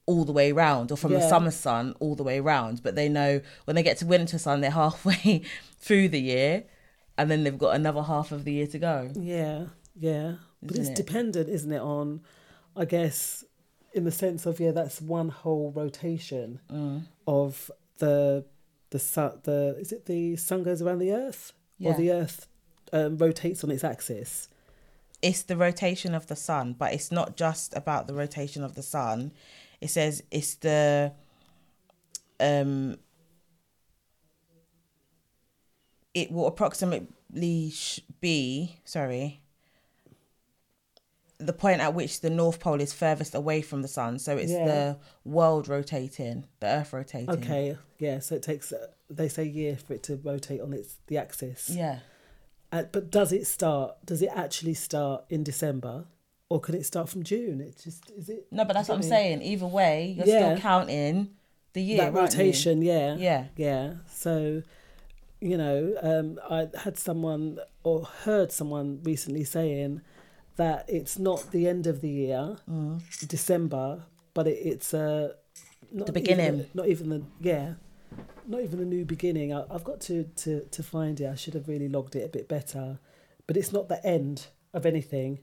all 0.06 0.26
the 0.26 0.32
way 0.32 0.52
round, 0.52 0.92
or 0.92 0.96
from 0.98 1.14
the 1.14 1.22
summer 1.28 1.52
sun 1.52 1.94
all 2.00 2.16
the 2.16 2.24
way 2.24 2.40
round. 2.40 2.82
But 2.82 2.96
they 2.96 3.08
know 3.10 3.42
when 3.66 3.76
they 3.76 3.84
get 3.84 3.98
to 3.98 4.06
winter 4.08 4.38
sun, 4.40 4.62
they're 4.62 4.72
halfway 4.86 5.44
through 5.78 6.10
the 6.10 6.20
year, 6.22 6.64
and 7.18 7.30
then 7.30 7.44
they've 7.44 7.58
got 7.58 7.76
another 7.76 8.02
half 8.04 8.32
of 8.32 8.44
the 8.44 8.54
year 8.54 8.68
to 8.68 8.80
go. 8.80 9.12
Yeah, 9.16 9.66
yeah. 9.96 10.36
But 10.62 10.78
Isn't 10.78 10.92
it's 10.92 11.00
it? 11.00 11.06
dependent, 11.06 11.48
isn't 11.50 11.72
it, 11.72 11.80
on 11.82 12.22
I 12.76 12.86
guess 12.86 13.44
in 13.94 14.04
the 14.04 14.12
sense 14.12 14.46
of 14.46 14.60
yeah, 14.60 14.72
that's 14.72 15.02
one 15.02 15.30
whole 15.30 15.72
rotation 15.72 16.60
Mm. 16.72 17.04
of 17.28 17.70
the 18.00 18.46
the 18.92 19.00
sun 19.00 19.40
the 19.44 19.76
is 19.80 19.92
it 19.92 20.06
the 20.06 20.36
sun 20.36 20.64
goes 20.64 20.82
around 20.82 21.00
the 21.00 21.12
earth? 21.14 21.54
Yeah. 21.78 21.92
Or 21.92 21.98
the 21.98 22.12
earth 22.12 22.48
um, 22.92 23.18
rotates 23.18 23.64
on 23.64 23.72
its 23.72 23.84
axis. 23.84 24.50
it's 25.22 25.44
the 25.44 25.56
rotation 25.58 26.14
of 26.16 26.28
the 26.28 26.36
sun, 26.36 26.74
but 26.78 26.94
it's 26.94 27.12
not 27.12 27.36
just 27.38 27.76
about 27.76 28.08
the 28.08 28.14
rotation 28.14 28.64
of 28.64 28.76
the 28.76 28.82
sun. 28.84 29.32
It 29.82 29.90
says 29.90 30.24
it's 30.32 30.56
the 30.56 31.14
um 32.40 32.98
it 36.14 36.32
will 36.32 36.48
approximately 36.48 37.70
sh- 37.72 38.00
be 38.20 38.78
sorry 38.86 39.42
the 41.40 41.54
point 41.54 41.80
at 41.82 41.94
which 41.94 42.20
the 42.22 42.30
north 42.30 42.60
pole 42.60 42.82
is 42.82 42.92
furthest 42.94 43.34
away 43.34 43.62
from 43.62 43.82
the 43.82 43.88
sun 43.88 44.20
so 44.20 44.36
it's 44.38 44.52
Yeah. 44.52 44.66
the 44.66 44.98
world 45.24 45.68
rotating 45.70 46.46
the 46.60 46.68
earth 46.68 46.92
rotating 46.94 47.30
Okay, 47.30 47.78
yeah. 47.98 48.20
So 48.20 48.36
it 48.36 48.44
takes 48.44 48.74
they 49.10 49.30
say 49.30 49.44
a 49.44 49.46
year 49.46 49.78
for 49.78 49.94
it 49.94 50.04
to 50.04 50.18
rotate 50.18 50.62
on 50.62 50.74
its 50.74 50.98
the 51.08 51.18
axis. 51.18 51.70
yeah 51.70 52.00
Uh, 52.72 52.84
but 52.92 53.10
does 53.10 53.32
it 53.32 53.48
start? 53.48 53.96
Does 54.06 54.22
it 54.22 54.30
actually 54.36 54.76
start 54.76 55.24
in 55.30 55.44
December, 55.44 56.06
or 56.50 56.60
can 56.60 56.76
it 56.76 56.86
start 56.86 57.10
from 57.10 57.24
June? 57.24 57.62
It 57.62 57.80
just 57.84 58.12
is 58.12 58.30
it 58.30 58.46
no 58.52 58.64
but 58.66 58.74
that's 58.74 58.90
what 58.90 58.96
i'm 58.96 59.02
Get 59.02 59.10
me? 59.10 59.16
saying 59.16 59.42
either 59.42 59.66
way 59.66 60.14
you're 60.18 60.28
Yeah. 60.28 60.40
still 60.54 60.58
counting 60.62 61.30
the 61.74 61.82
year 61.82 61.98
that 62.04 62.14
rotation? 62.14 62.82
Yeah, 62.82 63.16
Yeah. 63.16 63.46
yeah. 63.56 63.94
So, 64.12 64.62
you 65.42 65.58
know, 65.58 65.96
um, 66.02 66.38
I 66.50 66.68
had 66.84 66.98
someone 66.98 67.60
or 67.84 68.04
heard 68.26 68.52
someone 68.52 69.00
recently 69.04 69.46
saying 69.46 70.02
that 70.60 70.86
it's 70.88 71.18
not 71.18 71.52
the 71.52 71.68
end 71.74 71.88
of 71.88 72.02
the 72.02 72.10
year, 72.10 72.58
December, 73.28 74.04
but 74.34 74.48
it, 74.48 74.58
it's 74.72 74.94
a 74.94 75.36
not 75.92 76.08
Mm. 76.08 76.14
The 76.14 76.20
even- 76.20 76.24
beginning. 76.24 76.66
not 76.74 76.88
even 76.88 77.10
the 77.10 77.22
yeah. 77.42 77.74
Not 78.46 78.62
even 78.62 78.80
a 78.80 78.86
new 78.86 79.06
beginning. 79.06 79.54
I, 79.54 79.64
I've 79.74 79.84
got 79.84 80.00
to, 80.02 80.24
to, 80.44 80.62
to 80.76 80.82
find 80.84 81.20
it. 81.22 81.28
I 81.28 81.36
should 81.36 81.54
have 81.54 81.68
really 81.68 81.88
logged 81.90 82.16
it 82.16 82.24
a 82.26 82.30
bit 82.30 82.48
better. 82.48 82.98
But 83.48 83.58
it's 83.58 83.72
not 83.72 83.90
the 83.90 84.04
end 84.06 84.48
of 84.74 84.86
anything, 84.86 85.40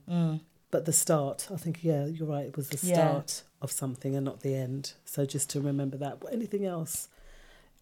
but 0.71 0.85
the 0.85 0.93
start. 0.93 1.47
I 1.53 1.57
think, 1.57 1.83
yeah, 1.83 2.05
you're 2.05 2.27
right. 2.27 2.45
It 2.45 2.57
was 2.57 2.69
the 2.69 2.77
Mm. 2.77 2.89
Yeah. 2.89 2.95
start 2.95 3.43
of 3.61 3.71
something 3.71 4.15
and 4.15 4.23
not 4.25 4.41
the 4.41 4.55
end. 4.55 4.93
So 5.05 5.25
just 5.25 5.49
to 5.51 5.61
remember 5.61 5.97
that. 5.97 6.21
Anything 6.31 6.65
else 6.65 7.07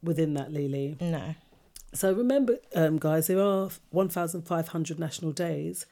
within 0.03 0.33
that, 0.35 0.51
Lily? 0.53 0.97
no 1.01 1.35
So 1.93 2.11
remember, 2.13 2.53
um, 2.75 2.97
guys, 2.97 3.27
there 3.27 3.41
are 3.41 3.69
1,500 3.91 4.99
national 4.99 5.31
days. 5.31 5.85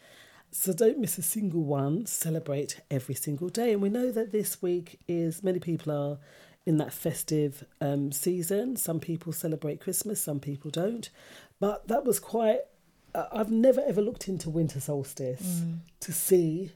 So 0.53 0.71
don't 0.71 0.99
miss 0.99 1.17
a 1.17 1.23
single 1.23 1.63
one. 1.63 2.05
Celebrate 2.05 2.79
every 2.91 3.15
single 3.15 3.49
day. 3.49 3.73
And 3.73 3.81
we 3.81 3.89
know 3.89 4.11
that 4.11 4.31
this 4.31 4.61
week 4.61 4.99
is 5.07 5.41
many 5.41 5.57
people 5.57 5.91
are 5.91 6.19
in 6.65 6.77
that 6.77 6.93
festive 6.93 7.65
um, 7.81 8.11
season. 8.11 8.75
Some 8.75 8.99
people 8.99 9.33
celebrate 9.33 9.81
Christmas, 9.81 10.21
some 10.21 10.39
people 10.39 10.69
don't. 10.69 11.09
But 11.59 11.87
that 11.87 12.05
was 12.05 12.19
quite. 12.19 12.59
Uh, 13.15 13.25
I've 13.31 13.51
never 13.51 13.81
ever 13.81 14.01
looked 14.01 14.27
into 14.27 14.49
winter 14.51 14.79
solstice 14.79 15.61
to 16.01 16.11
see. 16.11 16.71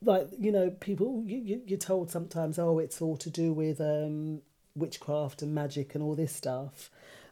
Like 0.00 0.28
you 0.38 0.52
know, 0.52 0.70
people 0.70 1.24
you, 1.26 1.38
you 1.38 1.62
you're 1.66 1.78
told 1.78 2.10
sometimes, 2.12 2.60
oh, 2.60 2.78
it's 2.78 3.02
all 3.02 3.16
to 3.18 3.28
do 3.28 3.52
with 3.52 3.80
um, 3.80 4.42
witchcraft 4.76 5.42
and 5.42 5.52
magic 5.52 5.96
and 5.96 6.02
all 6.02 6.14
this 6.14 6.34
stuff. 6.34 6.90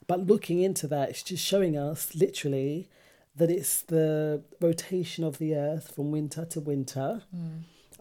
But 0.09 0.27
looking 0.27 0.61
into 0.61 0.89
that, 0.89 1.11
it's 1.11 1.23
just 1.23 1.45
showing 1.45 1.77
us 1.77 2.15
literally 2.17 2.89
that 3.39 3.51
it's 3.51 3.83
the 3.83 4.43
rotation 4.61 5.25
of 5.25 5.39
the 5.39 5.55
earth 5.55 5.93
from 5.95 6.11
winter 6.11 6.45
to 6.47 6.61
winter. 6.61 7.23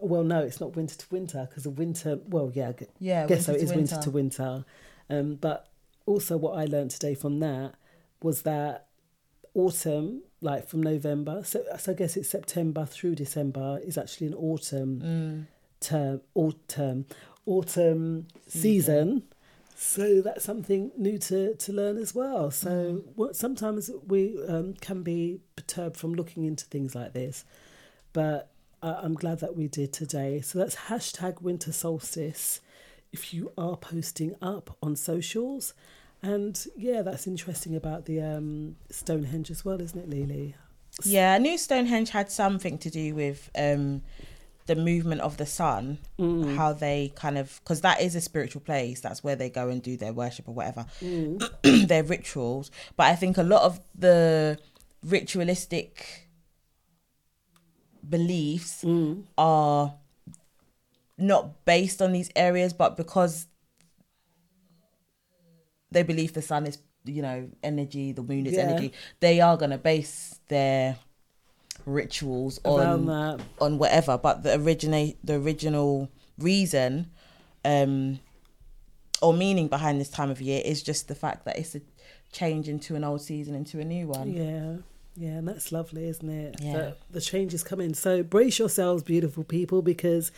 Well, 0.00 0.22
no, 0.22 0.40
it's 0.42 0.60
not 0.60 0.76
winter 0.76 0.94
to 0.96 1.06
winter 1.10 1.46
because 1.48 1.64
the 1.64 1.70
winter. 1.70 2.20
Well, 2.28 2.52
yeah, 2.54 2.68
I 2.68 2.72
gu- 2.72 2.86
Yeah, 3.00 3.26
guess 3.26 3.46
so. 3.46 3.52
It 3.54 3.62
is 3.62 3.70
winter 3.70 3.96
winter. 3.96 4.02
to 4.04 4.10
winter. 4.10 4.64
Um, 5.10 5.34
but 5.36 5.68
also, 6.06 6.36
what 6.36 6.58
I 6.58 6.64
learned 6.66 6.90
today 6.92 7.14
from 7.14 7.40
that 7.40 7.74
was 8.22 8.42
that 8.42 8.86
autumn, 9.54 10.22
like 10.40 10.68
from 10.68 10.82
November, 10.82 11.42
so, 11.44 11.64
so 11.78 11.92
I 11.92 11.94
guess 11.94 12.16
it's 12.16 12.28
September 12.28 12.84
through 12.86 13.14
December, 13.16 13.80
is 13.84 13.98
actually 13.98 14.28
an 14.28 14.34
autumn 14.34 15.46
term, 15.80 16.20
autumn, 16.34 17.06
autumn 17.46 18.26
season. 18.46 19.22
So 19.80 20.20
that's 20.22 20.42
something 20.44 20.90
new 20.96 21.18
to, 21.18 21.54
to 21.54 21.72
learn 21.72 21.98
as 21.98 22.12
well. 22.12 22.50
So 22.50 23.04
what, 23.14 23.36
sometimes 23.36 23.92
we 24.08 24.36
um, 24.48 24.74
can 24.80 25.04
be 25.04 25.38
perturbed 25.54 25.96
from 25.96 26.14
looking 26.14 26.44
into 26.44 26.64
things 26.64 26.96
like 26.96 27.12
this, 27.12 27.44
but 28.12 28.50
I 28.82 28.94
I'm 28.94 29.14
glad 29.14 29.38
that 29.38 29.54
we 29.54 29.68
did 29.68 29.92
today. 29.92 30.40
So 30.40 30.58
that's 30.58 30.74
hashtag 30.74 31.42
winter 31.42 31.72
solstice 31.72 32.60
if 33.12 33.32
you 33.32 33.52
are 33.56 33.76
posting 33.76 34.34
up 34.42 34.76
on 34.82 34.96
socials. 34.96 35.74
And 36.22 36.60
yeah, 36.76 37.02
that's 37.02 37.28
interesting 37.28 37.76
about 37.76 38.06
the 38.06 38.20
um, 38.20 38.74
Stonehenge 38.90 39.48
as 39.48 39.64
well, 39.64 39.80
isn't 39.80 39.98
it, 39.98 40.10
Lily? 40.10 40.56
Yeah, 41.04 41.34
I 41.34 41.38
knew 41.38 41.56
Stonehenge 41.56 42.10
had 42.10 42.32
something 42.32 42.78
to 42.78 42.90
do 42.90 43.14
with 43.14 43.48
um, 43.56 44.02
the 44.68 44.76
movement 44.76 45.20
of 45.22 45.36
the 45.38 45.46
sun, 45.46 45.98
Mm. 46.18 46.54
how 46.56 46.72
they 46.72 47.10
kind 47.16 47.36
of, 47.38 47.58
because 47.64 47.80
that 47.80 48.00
is 48.00 48.14
a 48.14 48.20
spiritual 48.20 48.60
place. 48.60 49.00
That's 49.00 49.24
where 49.24 49.34
they 49.34 49.50
go 49.50 49.68
and 49.68 49.82
do 49.82 49.96
their 49.96 50.12
worship 50.12 50.46
or 50.48 50.54
whatever, 50.54 50.86
Mm. 51.02 51.42
their 51.88 52.04
rituals. 52.04 52.70
But 52.96 53.06
I 53.12 53.16
think 53.16 53.36
a 53.38 53.42
lot 53.42 53.62
of 53.62 53.80
the 53.94 54.58
ritualistic 55.02 56.28
beliefs 58.08 58.84
Mm. 58.84 59.24
are 59.36 59.94
not 61.16 61.64
based 61.64 62.00
on 62.00 62.12
these 62.12 62.30
areas, 62.36 62.72
but 62.72 62.96
because 62.96 63.46
they 65.90 66.02
believe 66.02 66.32
the 66.34 66.42
sun 66.42 66.66
is, 66.66 66.78
you 67.04 67.22
know, 67.22 67.48
energy, 67.62 68.12
the 68.12 68.22
moon 68.22 68.46
is 68.46 68.54
Yeah. 68.54 68.64
energy, 68.68 68.92
they 69.20 69.40
are 69.40 69.56
going 69.56 69.70
to 69.70 69.78
base 69.78 70.38
their 70.48 70.96
rituals 71.88 72.60
Around 72.64 73.08
on 73.10 73.36
that. 73.38 73.44
on 73.60 73.78
whatever 73.78 74.18
but 74.18 74.42
the 74.42 74.54
originate 74.60 75.18
the 75.24 75.34
original 75.34 76.08
reason 76.38 77.10
um 77.64 78.20
or 79.20 79.32
meaning 79.32 79.68
behind 79.68 80.00
this 80.00 80.10
time 80.10 80.30
of 80.30 80.40
year 80.40 80.62
is 80.64 80.82
just 80.82 81.08
the 81.08 81.14
fact 81.14 81.44
that 81.44 81.58
it's 81.58 81.74
a 81.74 81.80
change 82.32 82.68
into 82.68 82.94
an 82.94 83.02
old 83.04 83.20
season 83.20 83.54
into 83.54 83.80
a 83.80 83.84
new 83.84 84.06
one 84.06 84.32
Yeah, 84.32 84.76
yeah, 85.16 85.38
and 85.38 85.48
that's 85.48 85.72
lovely, 85.72 86.08
isn't 86.08 86.28
it? 86.30 86.56
Yeah. 86.62 86.72
That 86.74 86.98
the 87.10 87.20
change 87.20 87.52
is 87.52 87.64
coming. 87.64 87.92
So 87.94 88.22
brace 88.22 88.60
yourselves, 88.60 89.02
beautiful 89.02 89.42
people, 89.42 89.82
because 89.82 90.30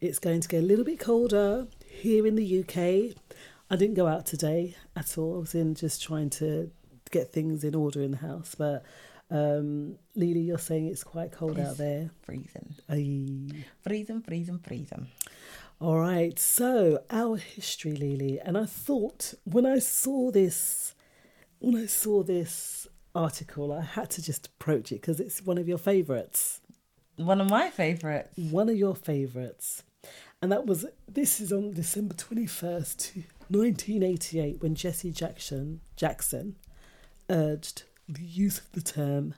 it's 0.00 0.18
going 0.18 0.40
to 0.40 0.48
get 0.48 0.58
a 0.58 0.66
little 0.66 0.84
bit 0.84 0.98
colder 0.98 1.68
here 1.88 2.26
in 2.26 2.34
the 2.34 2.60
UK. 2.60 3.16
I 3.70 3.76
didn't 3.76 3.94
go 3.94 4.08
out 4.08 4.26
today 4.26 4.74
at 4.96 5.16
all. 5.16 5.36
I 5.36 5.38
was 5.38 5.54
in 5.54 5.76
just 5.76 6.02
trying 6.02 6.30
to 6.30 6.72
get 7.12 7.32
things 7.32 7.62
in 7.62 7.76
order 7.76 8.02
in 8.02 8.10
the 8.10 8.16
house. 8.16 8.56
But 8.56 8.82
um, 9.30 9.96
Lily, 10.14 10.40
you're 10.40 10.58
saying 10.58 10.86
it's 10.86 11.04
quite 11.04 11.32
cold 11.32 11.58
out 11.58 11.76
there. 11.76 12.10
freezing. 12.22 12.74
Aye. 12.88 13.64
freezing 13.82 14.20
freezing 14.22 14.58
freezing. 14.58 15.08
All 15.80 15.98
right, 15.98 16.38
so 16.38 17.00
our 17.10 17.36
history, 17.36 17.94
Lily, 17.94 18.38
and 18.40 18.56
I 18.56 18.64
thought 18.64 19.34
when 19.44 19.66
I 19.66 19.80
saw 19.80 20.30
this, 20.30 20.94
when 21.58 21.76
I 21.76 21.86
saw 21.86 22.22
this 22.22 22.86
article, 23.14 23.72
I 23.72 23.82
had 23.82 24.08
to 24.10 24.22
just 24.22 24.46
approach 24.46 24.92
it 24.92 25.00
because 25.00 25.18
it's 25.20 25.42
one 25.42 25.58
of 25.58 25.66
your 25.68 25.78
favourites, 25.78 26.60
one 27.16 27.40
of 27.40 27.50
my 27.50 27.70
favorites. 27.70 28.30
One 28.36 28.68
of 28.68 28.76
your 28.76 28.94
favourites, 28.94 29.82
and 30.40 30.52
that 30.52 30.64
was 30.64 30.86
this 31.08 31.40
is 31.40 31.52
on 31.52 31.72
December 31.72 32.14
twenty 32.14 32.46
first, 32.46 33.12
nineteen 33.50 34.02
eighty 34.04 34.38
eight, 34.38 34.62
when 34.62 34.76
Jesse 34.76 35.10
Jackson 35.10 35.80
Jackson 35.96 36.56
urged 37.28 37.82
the 38.08 38.22
use 38.22 38.58
of 38.58 38.70
the 38.72 38.82
term 38.82 39.34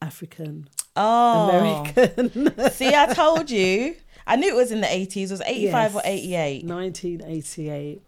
African. 0.00 0.68
Oh. 0.96 1.48
American. 1.48 2.70
see 2.70 2.94
i 2.94 3.06
told 3.14 3.50
you. 3.50 3.96
I 4.26 4.36
knew 4.36 4.48
it 4.48 4.56
was 4.56 4.70
in 4.70 4.80
the 4.80 4.86
80s 4.86 5.24
it 5.24 5.30
was 5.30 5.42
85 5.42 5.96
or 5.96 6.02
88 6.04 6.64
1988. 6.64 8.02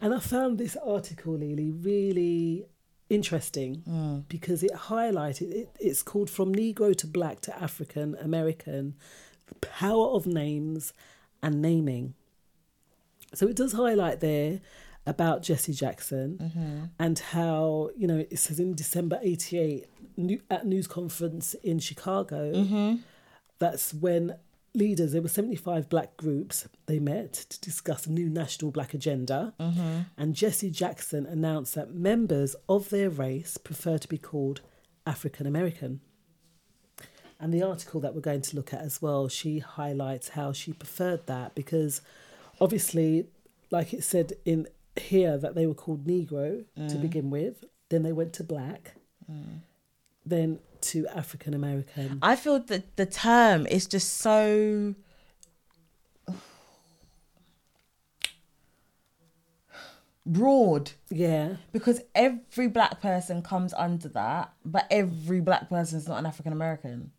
And 0.00 0.14
I 0.14 0.18
found 0.18 0.58
this 0.58 0.76
article, 0.76 1.34
Lily, 1.34 1.70
really 1.70 2.66
interesting 3.10 3.82
hmm. 3.86 4.20
because 4.28 4.62
it 4.62 4.72
highlighted 4.72 5.50
it, 5.50 5.68
it's 5.78 6.02
called 6.02 6.30
From 6.30 6.54
Negro 6.54 6.96
to 6.96 7.06
Black 7.06 7.40
to 7.42 7.62
African 7.62 8.16
American 8.20 8.94
The 9.46 9.54
Power 9.56 10.08
of 10.08 10.26
Names 10.26 10.92
and 11.42 11.60
Naming. 11.60 12.14
So 13.34 13.46
it 13.46 13.56
does 13.56 13.72
highlight 13.72 14.20
there 14.20 14.60
about 15.06 15.42
Jesse 15.42 15.72
Jackson 15.72 16.38
mm-hmm. 16.40 16.84
and 16.98 17.18
how, 17.18 17.90
you 17.96 18.06
know, 18.06 18.24
it 18.30 18.38
says 18.38 18.60
in 18.60 18.74
December 18.74 19.18
88 19.22 19.86
new, 20.16 20.40
at 20.50 20.66
news 20.66 20.86
conference 20.86 21.54
in 21.54 21.78
Chicago, 21.78 22.52
mm-hmm. 22.52 22.96
that's 23.58 23.94
when 23.94 24.36
leaders, 24.74 25.12
there 25.12 25.22
were 25.22 25.28
75 25.28 25.88
black 25.88 26.16
groups, 26.16 26.68
they 26.86 26.98
met 26.98 27.32
to 27.32 27.60
discuss 27.60 28.06
a 28.06 28.12
new 28.12 28.28
national 28.28 28.70
black 28.70 28.94
agenda. 28.94 29.54
Mm-hmm. 29.58 30.00
And 30.16 30.34
Jesse 30.34 30.70
Jackson 30.70 31.26
announced 31.26 31.74
that 31.74 31.94
members 31.94 32.54
of 32.68 32.90
their 32.90 33.10
race 33.10 33.56
prefer 33.56 33.98
to 33.98 34.08
be 34.08 34.18
called 34.18 34.60
African 35.06 35.46
American. 35.46 36.00
And 37.40 37.54
the 37.54 37.62
article 37.62 38.00
that 38.00 38.14
we're 38.14 38.20
going 38.20 38.42
to 38.42 38.56
look 38.56 38.74
at 38.74 38.80
as 38.80 39.00
well, 39.00 39.26
she 39.28 39.60
highlights 39.60 40.30
how 40.30 40.52
she 40.52 40.74
preferred 40.74 41.26
that 41.26 41.54
because 41.54 42.02
obviously, 42.60 43.28
like 43.70 43.94
it 43.94 44.04
said 44.04 44.34
in 44.44 44.68
here, 44.96 45.38
that 45.38 45.54
they 45.54 45.66
were 45.66 45.74
called 45.74 46.06
Negro 46.06 46.64
to 46.76 46.82
mm. 46.82 47.02
begin 47.02 47.30
with, 47.30 47.64
then 47.88 48.02
they 48.02 48.12
went 48.12 48.32
to 48.34 48.44
black, 48.44 48.94
mm. 49.30 49.60
then 50.24 50.58
to 50.80 51.06
African 51.08 51.54
American. 51.54 52.18
I 52.22 52.36
feel 52.36 52.58
that 52.60 52.96
the 52.96 53.06
term 53.06 53.66
is 53.66 53.86
just 53.86 54.18
so 54.18 54.94
broad 60.26 60.92
Yeah. 61.10 61.56
because 61.72 62.00
every 62.14 62.68
black 62.68 63.00
person 63.00 63.42
comes 63.42 63.74
under 63.74 64.08
that, 64.10 64.52
but 64.64 64.86
every 64.90 65.40
black 65.40 65.68
person 65.68 65.98
is 65.98 66.08
not 66.08 66.18
an 66.18 66.26
African 66.26 66.52
American. 66.52 67.12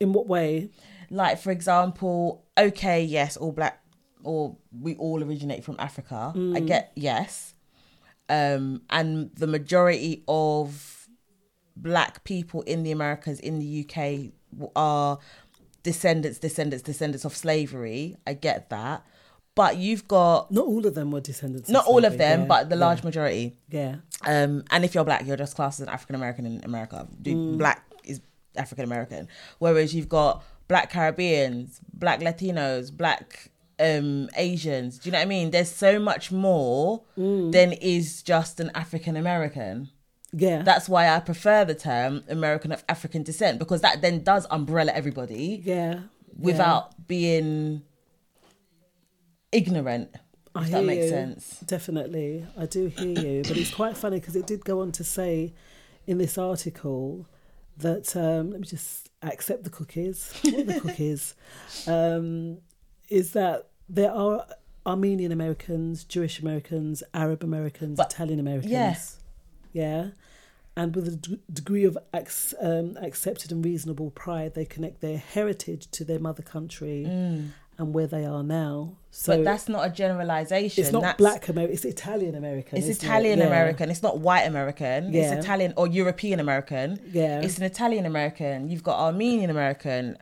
In 0.00 0.12
what 0.12 0.26
way? 0.26 0.70
Like, 1.10 1.38
for 1.38 1.50
example, 1.50 2.44
okay, 2.56 3.02
yes, 3.02 3.36
all 3.36 3.52
black, 3.52 3.82
or 4.24 4.56
we 4.78 4.94
all 4.96 5.22
originate 5.22 5.64
from 5.64 5.76
Africa. 5.78 6.32
I 6.54 6.60
get 6.60 6.92
yes, 6.94 7.54
um, 8.28 8.82
and 8.90 9.30
the 9.34 9.46
majority 9.46 10.22
of 10.28 11.08
black 11.76 12.24
people 12.24 12.62
in 12.62 12.82
the 12.82 12.90
Americas, 12.90 13.38
in 13.40 13.58
the 13.58 13.86
UK, 13.88 14.32
are 14.74 15.18
descendants, 15.82 16.38
descendants, 16.38 16.82
descendants 16.82 17.24
of 17.24 17.36
slavery. 17.36 18.16
I 18.26 18.34
get 18.34 18.68
that, 18.70 19.04
but 19.54 19.76
you've 19.76 20.06
got 20.08 20.50
Not 20.50 20.66
all 20.66 20.86
of 20.86 20.94
them 20.94 21.10
were 21.10 21.20
descendants. 21.20 21.68
not 21.68 21.86
all 21.86 22.04
of 22.04 22.18
them, 22.18 22.40
yeah, 22.40 22.46
but 22.46 22.68
the 22.68 22.76
yeah, 22.76 22.80
large 22.80 23.04
majority. 23.04 23.56
Yeah. 23.70 23.96
Um, 24.26 24.64
and 24.70 24.84
if 24.84 24.94
you're 24.94 25.04
black, 25.04 25.26
you're 25.26 25.36
just 25.36 25.54
classed 25.54 25.80
as 25.80 25.86
an 25.86 25.92
African 25.92 26.16
American 26.16 26.46
in 26.46 26.64
America. 26.64 27.06
Do- 27.22 27.56
Black 27.56 27.84
is 28.04 28.20
African 28.56 28.84
American. 28.84 29.28
Whereas 29.58 29.94
you've 29.94 30.08
got 30.08 30.42
black 30.66 30.90
Caribbeans, 30.90 31.80
black 31.94 32.20
Latinos, 32.20 32.94
black 32.94 33.50
um, 33.80 34.28
Asians. 34.36 34.98
Do 34.98 35.08
you 35.08 35.12
know 35.12 35.18
what 35.18 35.22
I 35.22 35.28
mean? 35.28 35.50
There's 35.50 35.70
so 35.70 35.98
much 35.98 36.30
more 36.32 37.02
than 37.16 37.72
is 37.72 38.22
just 38.22 38.60
an 38.60 38.70
African 38.74 39.16
American. 39.16 39.90
Yeah. 40.32 40.62
That's 40.62 40.88
why 40.88 41.08
I 41.08 41.20
prefer 41.20 41.64
the 41.64 41.74
term 41.74 42.24
American 42.28 42.72
of 42.72 42.84
African 42.88 43.22
descent 43.22 43.58
because 43.58 43.80
that 43.80 44.02
then 44.02 44.22
does 44.22 44.46
umbrella 44.50 44.92
everybody 44.94 45.62
yeah. 45.64 46.00
without 46.36 47.06
being 47.06 47.82
ignorant. 49.52 50.10
I 50.54 50.62
If 50.62 50.70
that 50.70 50.84
makes 50.84 51.04
you. 51.04 51.10
sense. 51.10 51.60
Definitely, 51.60 52.44
I 52.56 52.66
do 52.66 52.86
hear 52.86 53.18
you, 53.18 53.42
but 53.42 53.56
it's 53.56 53.72
quite 53.72 53.96
funny 53.96 54.18
because 54.18 54.36
it 54.36 54.46
did 54.46 54.64
go 54.64 54.80
on 54.80 54.92
to 54.92 55.04
say 55.04 55.54
in 56.06 56.18
this 56.18 56.36
article 56.36 57.26
that 57.76 58.16
um, 58.16 58.50
let 58.50 58.60
me 58.60 58.66
just 58.66 59.08
accept 59.22 59.64
the 59.64 59.70
cookies. 59.70 60.32
What 60.42 60.54
are 60.54 60.64
the 60.64 60.80
cookies? 60.80 61.34
Um, 61.86 62.58
is 63.08 63.32
that 63.32 63.68
there 63.88 64.10
are 64.12 64.46
Armenian 64.86 65.32
Americans, 65.32 66.04
Jewish 66.04 66.40
Americans, 66.40 67.02
Arab 67.14 67.42
Americans, 67.42 67.96
But- 67.96 68.12
Italian 68.12 68.40
Americans. 68.40 68.72
yeah. 68.72 68.96
Yeah. 69.72 70.06
And 70.76 70.94
with 70.94 71.08
a 71.08 71.16
d- 71.16 71.40
degree 71.52 71.84
of 71.84 71.98
ac- 72.14 72.56
um, 72.60 72.96
accepted 73.02 73.50
and 73.52 73.64
reasonable 73.64 74.10
pride, 74.12 74.54
they 74.54 74.64
connect 74.64 75.00
their 75.00 75.18
heritage 75.18 75.90
to 75.90 76.04
their 76.04 76.20
mother 76.20 76.42
country 76.42 77.04
and 77.04 77.92
where 77.94 78.06
they 78.06 78.24
are 78.24 78.42
now. 78.44 78.96
So 79.10 79.32
Mm. 79.32 79.36
but 79.38 79.44
that's 79.44 79.68
not 79.68 79.86
a 79.86 79.90
generalization. 79.90 80.82
it's 80.84 80.92
not 80.92 81.02
That's- 81.02 81.16
black 81.18 81.48
American, 81.48 81.74
it's 81.74 81.84
Italian 81.84 82.34
American. 82.36 82.78
It's 82.78 82.86
isn't 82.88 83.02
it? 83.04 83.06
Italian 83.06 83.38
Yeah. 83.40 83.46
American. 83.46 83.90
It's 83.90 84.02
not 84.02 84.18
white 84.20 84.42
American. 84.44 85.12
Yeah. 85.12 85.32
It's 85.34 85.44
Italian 85.44 85.74
or 85.76 85.88
European 85.88 86.38
American. 86.40 87.00
Yeah. 87.12 87.40
It's 87.40 87.58
an 87.58 87.64
Italian 87.64 88.06
American. 88.06 88.68
You've 88.70 88.84
got 88.84 88.98
Armenian 89.00 89.50
American. 89.50 90.16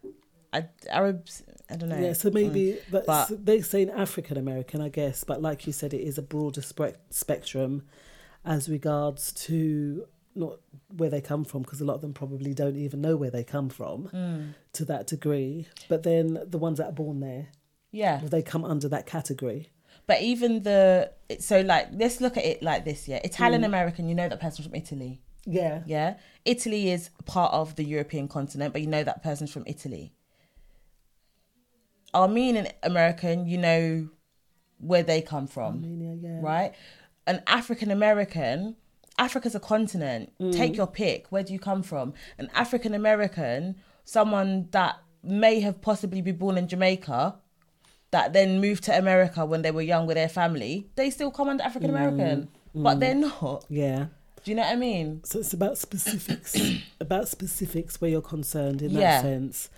I- 0.57 0.69
Arabs. 0.91 1.43
I 1.69 1.77
don't 1.77 1.89
know. 1.89 1.99
Yeah, 1.99 2.13
so 2.13 2.31
maybe 2.31 2.79
but, 2.91 3.05
Mm. 3.05 3.07
But- 3.07 3.45
they're 3.47 3.63
saying 3.63 3.91
African 3.91 4.37
American, 4.37 4.81
I 4.81 4.89
guess. 4.89 5.25
But 5.25 5.43
like 5.43 5.67
you 5.67 5.73
said, 5.73 5.93
it 5.95 6.01
is 6.03 6.17
a 6.19 6.23
broader 6.23 6.63
spe- 6.63 6.97
spectrum 7.11 7.83
as 8.45 8.69
regards 8.69 9.33
to 9.47 10.07
not 10.35 10.61
where 10.97 11.09
they 11.11 11.21
come 11.21 11.45
from, 11.45 11.63
because 11.63 11.81
a 11.81 11.85
lot 11.85 11.95
of 11.95 12.03
them 12.03 12.13
probably 12.13 12.53
don't 12.55 12.77
even 12.77 13.01
know 13.01 13.17
where 13.17 13.31
they 13.31 13.43
come 13.43 13.69
from 13.71 14.09
Mm. 14.13 14.55
to 14.75 14.85
that 14.85 15.07
degree. 15.07 15.67
But 15.89 16.03
then 16.03 16.39
the 16.47 16.59
ones 16.59 16.79
that 16.79 16.87
are 16.87 16.93
born 16.93 17.21
there, 17.21 17.49
Yeah. 17.91 18.21
they 18.23 18.43
come 18.43 18.65
under 18.65 18.89
that 18.91 19.07
category. 19.07 19.71
But 20.07 20.21
even 20.23 20.63
the 20.63 21.11
so 21.41 21.63
like 21.63 21.89
let's 21.93 22.21
look 22.21 22.37
at 22.37 22.45
it 22.45 22.63
like 22.63 22.85
this. 22.85 23.09
Yeah. 23.09 23.21
Italian 23.25 23.63
Mm. 23.63 23.67
American. 23.73 24.09
You 24.09 24.15
know 24.15 24.29
that 24.29 24.41
person's 24.41 24.67
from 24.69 24.77
Italy. 24.77 25.21
Yeah, 25.49 25.83
Yeah. 25.87 26.17
Italy 26.45 26.91
is 26.91 27.11
part 27.25 27.53
of 27.53 27.75
the 27.77 27.85
European 27.85 28.29
continent, 28.29 28.73
but 28.73 28.83
you 28.83 28.89
know 28.89 29.03
that 29.05 29.23
person's 29.23 29.51
from 29.51 29.65
Italy. 29.67 30.13
Armenian 32.17 32.69
American. 32.83 33.47
You 33.47 33.59
know 33.59 34.09
where 34.79 35.03
they 35.03 35.21
come 35.23 35.47
from. 35.47 35.75
Armenia, 35.75 36.15
yeah. 36.21 36.41
right? 36.43 36.73
An 37.27 37.43
African 37.47 37.91
American, 37.91 38.77
Africa's 39.19 39.55
a 39.55 39.61
continent. 39.61 40.33
Mm. 40.41 40.53
Take 40.53 40.77
your 40.77 40.87
pick. 40.87 41.27
Where 41.31 41.43
do 41.43 41.53
you 41.53 41.59
come 41.59 41.83
from? 41.83 42.15
An 42.39 42.51
African 42.55 42.95
American, 42.95 43.77
someone 44.05 44.69
that 44.73 44.97
may 45.23 45.61
have 45.61 45.81
possibly 45.81 46.23
been 46.23 46.37
born 46.37 46.57
in 46.59 46.69
Jamaica, 46.69 47.37
that 48.13 48.33
then 48.33 48.61
moved 48.61 48.85
to 48.85 48.97
America 48.97 49.45
when 49.45 49.63
they 49.63 49.71
were 49.71 49.83
young 49.83 50.07
with 50.07 50.17
their 50.17 50.29
family, 50.29 50.89
they 50.95 51.11
still 51.11 51.31
come 51.31 51.49
under 51.49 51.65
African 51.65 51.91
American, 51.91 52.49
Mm. 52.75 52.83
but 52.83 53.01
they're 53.01 53.15
not. 53.15 53.65
Yeah. 53.69 54.07
Do 54.45 54.51
you 54.53 54.57
know 54.57 54.63
what 54.63 54.73
I 54.73 54.77
mean? 54.77 55.23
So 55.25 55.41
it's 55.41 55.53
about 55.53 55.77
specifics, 55.77 56.55
about 57.01 57.27
specifics 57.29 58.01
where 58.01 58.11
you're 58.11 58.23
concerned 58.23 58.81
in 58.81 58.93
that 58.95 59.23
sense. 59.23 59.71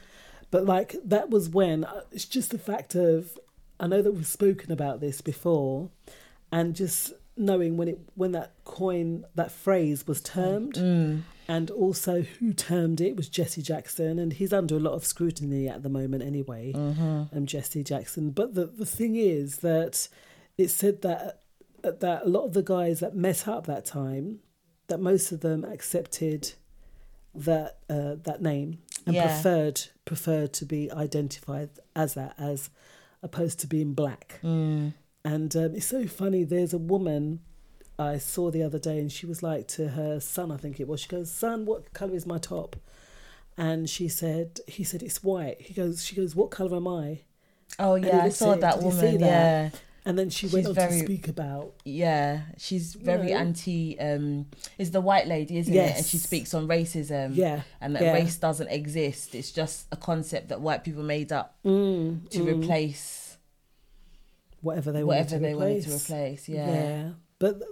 But 0.50 0.64
like 0.64 0.96
that 1.04 1.30
was 1.30 1.48
when 1.48 1.84
uh, 1.84 2.02
it's 2.12 2.24
just 2.24 2.50
the 2.50 2.58
fact 2.58 2.94
of 2.94 3.38
I 3.80 3.86
know 3.86 4.02
that 4.02 4.12
we've 4.12 4.26
spoken 4.26 4.72
about 4.72 5.00
this 5.00 5.20
before, 5.20 5.90
and 6.50 6.74
just 6.74 7.12
knowing 7.36 7.76
when 7.76 7.88
it 7.88 7.98
when 8.14 8.32
that 8.32 8.52
coin 8.64 9.24
that 9.34 9.52
phrase 9.52 10.06
was 10.06 10.20
termed, 10.20 10.76
and 11.48 11.70
also 11.70 12.22
who 12.22 12.52
termed 12.52 13.00
it 13.00 13.14
was 13.16 13.28
Jesse 13.28 13.62
Jackson, 13.62 14.18
and 14.18 14.32
he's 14.32 14.52
under 14.52 14.76
a 14.76 14.80
lot 14.80 14.94
of 14.94 15.04
scrutiny 15.04 15.68
at 15.68 15.82
the 15.82 15.88
moment 15.88 16.22
anyway. 16.22 16.72
Um, 17.32 17.46
Jesse 17.46 17.84
Jackson. 17.84 18.30
But 18.30 18.54
the 18.54 18.66
the 18.66 18.86
thing 18.86 19.16
is 19.16 19.58
that 19.58 20.08
it 20.56 20.68
said 20.68 21.02
that 21.02 21.42
that 21.82 22.24
a 22.24 22.28
lot 22.28 22.44
of 22.44 22.54
the 22.54 22.62
guys 22.62 23.00
that 23.00 23.14
met 23.14 23.46
up 23.46 23.66
that 23.66 23.84
time, 23.84 24.40
that 24.88 24.98
most 25.00 25.30
of 25.30 25.40
them 25.40 25.64
accepted 25.64 26.52
that 27.34 27.78
uh, 27.88 28.16
that 28.24 28.42
name 28.42 28.78
and 29.08 29.16
Yeah. 29.16 29.26
preferred 29.26 29.80
preferred 30.04 30.52
to 30.54 30.64
be 30.64 30.90
identified 30.92 31.68
as 31.96 32.14
that 32.14 32.34
as 32.38 32.70
opposed 33.22 33.58
to 33.60 33.66
being 33.66 33.92
black. 33.94 34.38
Mm. 34.42 34.94
And 35.24 35.54
um, 35.56 35.74
it's 35.74 35.86
so 35.86 36.06
funny. 36.06 36.44
There's 36.44 36.72
a 36.72 36.78
woman 36.78 37.40
I 37.98 38.18
saw 38.18 38.50
the 38.50 38.62
other 38.62 38.78
day, 38.78 38.98
and 39.00 39.10
she 39.10 39.26
was 39.26 39.42
like 39.42 39.66
to 39.68 39.88
her 39.88 40.20
son, 40.20 40.52
I 40.52 40.56
think 40.56 40.78
it 40.80 40.86
was. 40.88 41.00
She 41.00 41.08
goes, 41.08 41.30
"Son, 41.32 41.66
what 41.66 41.92
color 41.92 42.14
is 42.14 42.24
my 42.26 42.38
top?" 42.38 42.76
And 43.56 43.90
she 43.90 44.08
said, 44.08 44.60
"He 44.68 44.84
said 44.84 45.02
it's 45.02 45.22
white." 45.24 45.60
He 45.60 45.74
goes, 45.74 46.04
"She 46.04 46.14
goes, 46.14 46.36
what 46.36 46.50
color 46.50 46.76
am 46.76 46.86
I?" 46.88 47.20
Oh 47.78 47.96
yeah, 47.96 48.22
I 48.22 48.28
saw 48.30 48.52
it. 48.52 48.60
that 48.60 48.76
Did 48.76 48.84
you 48.84 48.90
see 48.92 48.96
woman. 49.06 49.20
that? 49.20 49.28
Yeah, 49.74 49.78
And 50.04 50.18
then 50.18 50.30
she 50.30 50.46
went 50.46 50.60
She's 50.64 50.66
on 50.68 50.74
very- 50.74 50.98
to 51.00 51.04
speak 51.04 51.28
about 51.28 51.74
yeah, 51.84 52.42
she's 52.56 52.94
very 52.94 53.30
know? 53.32 53.36
anti. 53.38 53.98
Um, 54.00 54.46
is 54.78 54.90
the 54.90 55.00
white 55.02 55.26
lady, 55.26 55.58
isn't 55.58 55.74
it? 55.74 55.96
And 55.96 56.06
she 56.06 56.16
speaks 56.18 56.54
on 56.54 56.66
racism. 56.66 57.32
Yeah, 57.36 57.62
and 57.80 57.94
that 57.94 58.02
yeah. 58.02 58.12
race 58.14 58.36
doesn't 58.36 58.68
exist. 58.68 59.34
It's 59.34 59.52
just 59.52 59.86
a 59.92 59.96
concept 59.96 60.48
that 60.48 60.60
white 60.60 60.82
people 60.84 61.02
made 61.02 61.30
up 61.32 61.56
Mm, 61.64 62.28
to 62.30 62.42
replace 62.42 63.36
whatever 64.60 64.92
they 64.92 65.04
whatever 65.04 65.36
wanted 65.36 65.38
to 65.38 65.42
they 65.42 65.54
wanted 65.54 65.82
to 65.82 65.88
replace. 65.90 66.04
replace. 66.10 66.48
Yeah. 66.48 66.66
Yeah, 66.72 67.08
but 67.38 67.62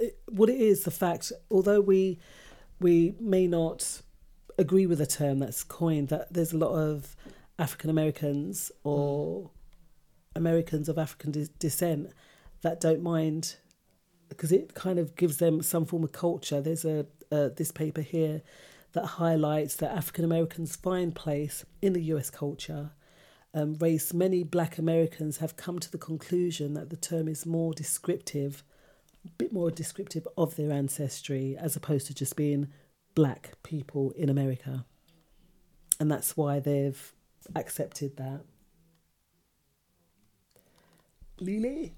it, 0.00 0.18
what 0.28 0.48
it 0.48 0.60
is, 0.60 0.84
the 0.84 0.90
fact, 0.90 1.32
although 1.50 1.80
we 1.80 2.18
we 2.80 3.14
may 3.20 3.46
not 3.46 4.02
agree 4.58 4.86
with 4.86 4.98
the 4.98 5.06
term 5.06 5.38
that's 5.40 5.62
coined, 5.62 6.08
that 6.08 6.32
there's 6.32 6.52
a 6.52 6.58
lot 6.58 6.72
of 6.74 7.14
African 7.58 7.90
Americans 7.90 8.72
or 8.82 9.50
Americans 10.34 10.88
of 10.88 10.98
African 10.98 11.30
de- 11.30 11.48
descent 11.58 12.12
that 12.62 12.80
don't 12.80 13.02
mind 13.02 13.56
because 14.28 14.52
it 14.52 14.74
kind 14.74 14.98
of 14.98 15.14
gives 15.16 15.36
them 15.36 15.62
some 15.62 15.84
form 15.84 16.04
of 16.04 16.12
culture. 16.12 16.60
There's 16.60 16.84
a 16.84 17.06
uh, 17.30 17.48
this 17.56 17.72
paper 17.72 18.02
here 18.02 18.42
that 18.92 19.04
highlights 19.04 19.76
that 19.76 19.90
African 19.90 20.24
Americans 20.24 20.76
find 20.76 21.14
place 21.14 21.64
in 21.80 21.94
the 21.94 22.02
U.S. 22.04 22.30
culture. 22.30 22.90
Um, 23.54 23.74
race 23.74 24.12
many 24.12 24.42
Black 24.44 24.78
Americans 24.78 25.38
have 25.38 25.56
come 25.56 25.78
to 25.78 25.90
the 25.90 25.98
conclusion 25.98 26.74
that 26.74 26.90
the 26.90 26.96
term 26.96 27.28
is 27.28 27.46
more 27.46 27.72
descriptive, 27.72 28.62
a 29.26 29.30
bit 29.30 29.52
more 29.52 29.70
descriptive 29.70 30.26
of 30.36 30.56
their 30.56 30.72
ancestry 30.72 31.56
as 31.58 31.76
opposed 31.76 32.06
to 32.06 32.14
just 32.14 32.36
being 32.36 32.68
Black 33.14 33.52
people 33.62 34.10
in 34.12 34.28
America, 34.28 34.86
and 36.00 36.10
that's 36.10 36.36
why 36.36 36.60
they've 36.60 37.12
accepted 37.54 38.16
that. 38.16 38.42
Lily. 41.44 41.92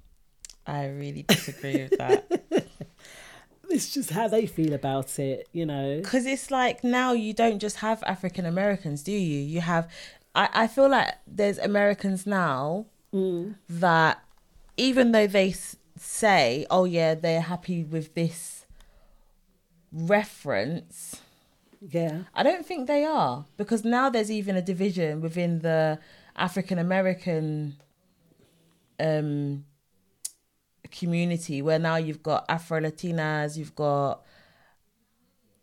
I 0.66 0.86
really 0.86 1.22
disagree 1.22 1.82
with 1.82 1.98
that. 1.98 2.42
it's 3.70 3.92
just 3.92 4.10
how 4.10 4.28
they 4.28 4.46
feel 4.46 4.72
about 4.72 5.18
it, 5.18 5.48
you 5.52 5.66
know. 5.66 6.00
Because 6.02 6.26
it's 6.26 6.50
like 6.50 6.82
now 6.84 7.12
you 7.12 7.32
don't 7.32 7.58
just 7.58 7.76
have 7.76 8.02
African 8.04 8.46
Americans, 8.46 9.02
do 9.02 9.12
you? 9.12 9.40
You 9.40 9.60
have, 9.60 9.90
I, 10.34 10.48
I 10.52 10.66
feel 10.66 10.88
like 10.88 11.14
there's 11.26 11.58
Americans 11.58 12.26
now 12.26 12.86
mm. 13.12 13.54
that 13.68 14.22
even 14.76 15.12
though 15.12 15.26
they 15.26 15.54
say, 15.98 16.66
oh 16.70 16.84
yeah, 16.84 17.14
they're 17.14 17.40
happy 17.40 17.84
with 17.84 18.14
this 18.14 18.66
reference, 19.92 21.20
Yeah. 21.80 22.22
I 22.34 22.42
don't 22.42 22.66
think 22.66 22.86
they 22.86 23.04
are 23.04 23.44
because 23.56 23.84
now 23.84 24.10
there's 24.10 24.30
even 24.30 24.56
a 24.56 24.62
division 24.62 25.20
within 25.20 25.60
the 25.60 25.98
African 26.36 26.78
American 26.78 27.76
um 28.98 29.64
community 30.90 31.60
where 31.62 31.78
now 31.78 31.96
you've 31.96 32.22
got 32.22 32.44
Afro 32.48 32.80
Latinas, 32.80 33.56
you've 33.56 33.74
got 33.74 34.24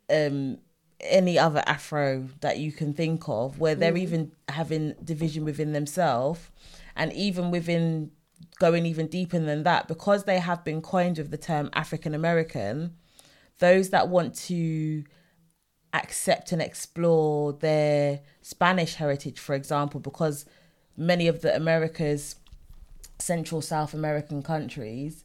um 0.10 0.58
any 1.00 1.40
other 1.40 1.64
Afro 1.66 2.28
that 2.42 2.60
you 2.60 2.72
can 2.72 2.94
think 2.94 3.28
of, 3.28 3.60
where 3.60 3.74
they're 3.74 3.98
even 3.98 4.32
having 4.50 4.94
division 5.04 5.44
within 5.44 5.74
themselves, 5.74 6.52
and 6.96 7.12
even 7.14 7.50
within 7.50 8.12
going 8.60 8.86
even 8.86 9.08
deeper 9.08 9.40
than 9.40 9.64
that, 9.64 9.88
because 9.88 10.26
they 10.26 10.40
have 10.40 10.64
been 10.64 10.82
coined 10.82 11.18
with 11.18 11.32
the 11.32 11.38
term 11.38 11.70
African 11.74 12.14
American, 12.14 12.96
those 13.58 13.90
that 13.90 14.10
want 14.10 14.36
to 14.36 15.04
accept 15.94 16.52
and 16.52 16.62
explore 16.62 17.54
their 17.54 18.22
Spanish 18.42 18.96
heritage, 18.96 19.40
for 19.40 19.56
example, 19.56 20.00
because 20.00 20.46
many 20.96 21.28
of 21.28 21.42
the 21.42 21.56
America's 21.56 22.36
Central 23.22 23.62
South 23.62 23.94
American 23.94 24.42
countries 24.44 25.24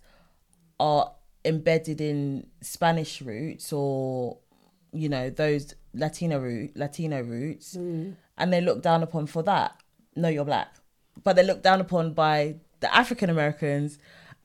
are 0.79 1.13
embedded 1.45 2.01
in 2.01 2.47
Spanish 2.61 3.23
roots 3.23 3.73
or 3.73 4.39
you 4.93 5.09
know 5.09 5.31
those 5.31 5.75
Latino 5.95 6.39
root 6.39 6.77
Latino 6.77 7.23
roots, 7.23 7.77
mm. 7.77 8.15
and 8.39 8.53
they 8.53 8.61
look 8.61 8.83
down 8.83 9.03
upon 9.03 9.27
for 9.27 9.43
that. 9.43 9.81
No, 10.15 10.29
you're 10.29 10.45
black, 10.45 10.75
but 11.25 11.37
they're 11.37 11.45
looked 11.45 11.63
down 11.63 11.81
upon 11.81 12.13
by 12.13 12.57
the 12.81 12.95
African 12.95 13.31
Americans 13.31 13.99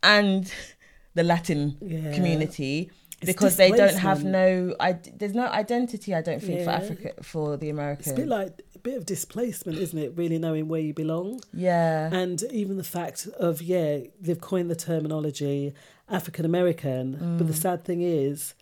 and 0.03 0.51
the 1.13 1.23
Latin 1.23 1.77
Yeah. 1.81 2.13
community 2.13 2.91
It's 3.21 3.31
because 3.31 3.57
they 3.57 3.71
don't 3.71 3.95
have 3.97 4.23
no. 4.23 4.75
I, 4.79 4.93
there's 4.93 5.33
no 5.33 5.47
identity. 5.47 6.15
I 6.15 6.21
don't 6.21 6.41
think 6.41 6.59
for 6.59 6.71
Yeah. 6.71 6.81
Africa 6.81 7.13
for 7.21 7.57
the 7.57 7.69
Americans. 7.69 8.07
It's 8.07 8.17
a 8.17 8.21
bit 8.21 8.27
like 8.27 8.61
bit 8.83 8.95
of 8.97 9.05
displacement, 9.05 9.77
isn't 9.77 9.97
it? 9.97 10.13
Really 10.15 10.37
knowing 10.39 10.67
where 10.67 10.81
you 10.81 10.93
belong. 10.93 11.41
yeah, 11.53 12.09
And 12.13 12.41
even 12.51 12.77
the 12.77 12.83
fact 12.83 13.27
of, 13.37 13.61
yeah, 13.61 13.99
they've 14.19 14.39
coined 14.41 14.69
the 14.69 14.75
terminology 14.75 15.73
African 16.09 16.45
American, 16.45 17.37
but 17.37 17.47
the 17.47 17.53
sad 17.53 17.83
thing 17.85 18.01
is 18.01 18.53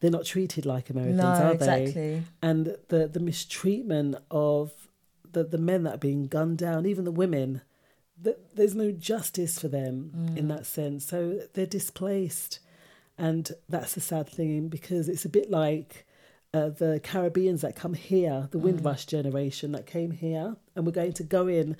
they're 0.00 0.10
not 0.10 0.24
treated 0.24 0.66
like 0.66 0.90
Americans, 0.90 1.20
Mm. 1.20 1.38
no, 1.38 1.44
are 1.46 1.54
they? 1.54 1.82
exactly. 1.82 2.22
And 2.42 2.76
the, 2.88 3.06
the 3.08 3.20
mistreatment 3.20 4.16
of 4.30 4.72
the, 5.30 5.44
the 5.44 5.58
men 5.58 5.82
that 5.84 5.94
are 5.96 5.98
being 5.98 6.26
gunned 6.26 6.58
down, 6.58 6.86
even 6.86 7.04
the 7.04 7.10
women, 7.12 7.62
th- 8.22 8.36
there's 8.54 8.74
no 8.74 8.90
justice 8.92 9.58
for 9.58 9.68
them 9.68 10.12
Mm. 10.16 10.36
in 10.38 10.48
that 10.48 10.66
sense. 10.66 11.04
So 11.06 11.40
they're 11.54 11.66
displaced. 11.66 12.60
And 13.18 13.50
that's 13.68 13.94
the 13.94 14.00
sad 14.00 14.28
thing 14.28 14.68
because 14.68 15.08
it's 15.08 15.24
a 15.24 15.28
bit 15.30 15.50
like 15.50 16.05
uh, 16.56 16.68
the 16.70 17.00
Caribbeans 17.02 17.60
that 17.60 17.76
come 17.76 17.94
here, 17.94 18.48
the 18.50 18.58
mm. 18.58 18.62
Windrush 18.62 19.04
generation 19.04 19.72
that 19.72 19.86
came 19.86 20.10
here, 20.10 20.56
and 20.74 20.86
we're 20.86 20.92
going 20.92 21.12
to 21.12 21.22
go 21.22 21.46
in 21.46 21.76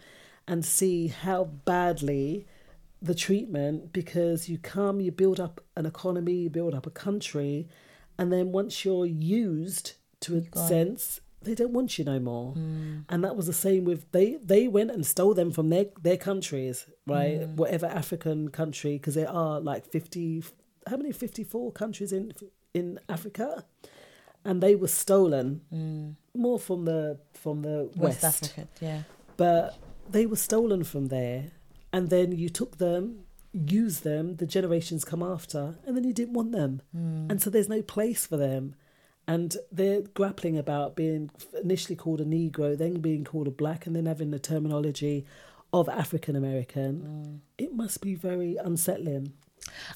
and 0.47 0.65
see 0.65 1.09
how 1.09 1.45
badly 1.45 2.47
the 3.01 3.15
treatment 3.15 3.93
because 3.93 4.49
you 4.49 4.59
come, 4.59 5.01
you 5.01 5.11
build 5.11 5.41
up 5.41 5.61
an 5.77 5.87
economy, 5.87 6.35
you 6.35 6.51
build 6.51 6.75
up 6.75 6.87
a 6.87 6.91
country, 6.91 7.69
and 8.19 8.33
then 8.33 8.53
once 8.53 8.85
you're 8.85 9.07
used 9.07 9.95
to 10.21 10.45
a 10.53 10.59
sense, 10.59 11.21
they 11.43 11.55
don't 11.55 11.73
want 11.73 11.99
you 11.99 12.05
no 12.05 12.19
more. 12.19 12.55
Mm. 12.55 13.05
And 13.09 13.25
that 13.25 13.37
was 13.37 13.47
the 13.47 13.53
same 13.53 13.85
with 13.85 14.11
they 14.13 14.37
they 14.43 14.69
went 14.69 14.91
and 14.91 15.07
stole 15.07 15.35
them 15.35 15.53
from 15.53 15.71
their 15.71 15.87
their 16.03 16.17
countries, 16.17 16.87
right? 17.07 17.41
Mm. 17.41 17.55
Whatever 17.55 17.87
African 17.87 18.51
country, 18.51 18.95
because 18.95 19.15
there 19.15 19.31
are 19.31 19.61
like 19.61 19.87
fifty, 19.87 20.43
how 20.87 20.97
many 20.97 21.13
fifty 21.13 21.45
four 21.45 21.73
countries 21.73 22.13
in 22.13 22.33
in 22.75 22.99
Africa, 23.09 23.65
and 24.47 24.63
they 24.63 24.75
were 24.75 24.89
stolen. 24.89 25.61
Mm. 25.75 26.15
More 26.35 26.59
from 26.59 26.85
the 26.85 27.19
from 27.35 27.63
the 27.63 27.91
West, 27.97 28.23
west, 28.23 28.25
Africa. 28.25 28.69
Yeah. 28.81 29.03
but 29.37 29.77
they 30.09 30.25
were 30.25 30.37
stolen 30.37 30.85
from 30.85 31.09
there 31.09 31.51
and 31.93 32.11
then 32.11 32.33
you 32.33 32.49
took 32.49 32.79
them 32.79 33.25
used 33.53 34.05
them 34.05 34.37
the 34.37 34.47
generations 34.47 35.05
come 35.05 35.23
after 35.23 35.77
and 35.87 35.97
then 35.97 36.05
you 36.05 36.13
didn't 36.13 36.35
want 36.35 36.53
them. 36.53 36.83
Mm. 36.97 37.31
And 37.31 37.43
so 37.43 37.51
there's 37.51 37.69
no 37.69 37.83
place 37.83 38.27
for 38.27 38.37
them. 38.37 38.75
And 39.27 39.57
they're 39.73 40.03
grappling 40.03 40.57
about 40.57 40.95
being 40.95 41.31
initially 41.61 41.97
called 41.97 42.21
a 42.21 42.25
negro 42.25 42.79
then 42.79 43.01
being 43.01 43.25
called 43.25 43.49
a 43.49 43.51
black 43.51 43.87
and 43.87 43.97
then 43.97 44.07
having 44.07 44.31
the 44.31 44.39
terminology 44.39 45.25
of 45.73 45.89
african 45.89 46.37
american 46.37 46.93
mm. 47.03 47.39
it 47.59 47.75
must 47.75 48.01
be 48.01 48.15
very 48.15 48.57
unsettling 48.57 49.33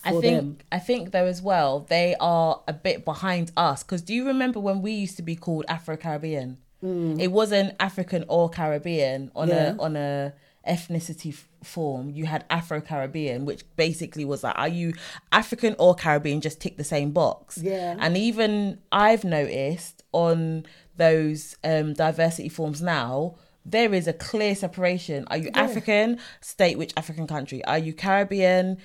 I 0.05 0.11
think 0.13 0.23
them. 0.23 0.59
I 0.73 0.79
think 0.79 1.13
though 1.13 1.27
as 1.27 1.41
well 1.43 1.81
they 1.89 2.15
are 2.21 2.61
a 2.69 2.73
bit 2.73 3.05
behind 3.05 3.53
us 3.57 3.83
because 3.83 4.03
do 4.03 4.13
you 4.15 4.27
remember 4.27 4.61
when 4.61 4.83
we 4.83 4.93
used 4.93 5.17
to 5.17 5.23
be 5.23 5.37
called 5.37 5.65
Afro 5.69 5.97
Caribbean? 5.97 6.59
It 6.83 7.31
wasn't 7.31 7.75
African 7.79 8.25
or 8.27 8.49
Caribbean 8.49 9.31
on 9.37 9.49
Mm. 9.49 9.51
Yeah. 9.51 9.75
a 9.75 9.83
on 9.83 9.97
a 9.97 10.33
ethnicity 10.67 11.33
f- 11.33 11.49
form. 11.63 12.09
You 12.11 12.25
had 12.27 12.45
Afro 12.49 12.81
Caribbean, 12.81 13.45
which 13.45 13.65
basically 13.77 14.25
was 14.25 14.43
like, 14.45 14.57
are 14.59 14.69
you 14.69 14.95
African 15.33 15.75
or 15.79 15.95
Caribbean? 15.95 16.41
Just 16.41 16.59
tick 16.61 16.77
the 16.79 16.85
same 16.85 17.11
box. 17.11 17.59
Yeah. 17.59 17.97
And 17.99 18.17
even 18.17 18.79
I've 18.93 19.25
noticed 19.25 20.05
on 20.13 20.65
those 20.97 21.57
um, 21.65 21.93
diversity 21.95 22.49
forms 22.49 22.81
now. 22.81 23.37
There 23.67 23.93
is 23.93 24.09
a 24.09 24.15
clear 24.15 24.55
separation. 24.55 25.27
Are 25.31 25.37
you 25.37 25.51
African? 25.55 26.19
State 26.41 26.79
which 26.79 26.95
African 26.97 27.27
country. 27.27 27.63
Are 27.67 27.77
you 27.79 27.93
Caribbean? 27.93 28.79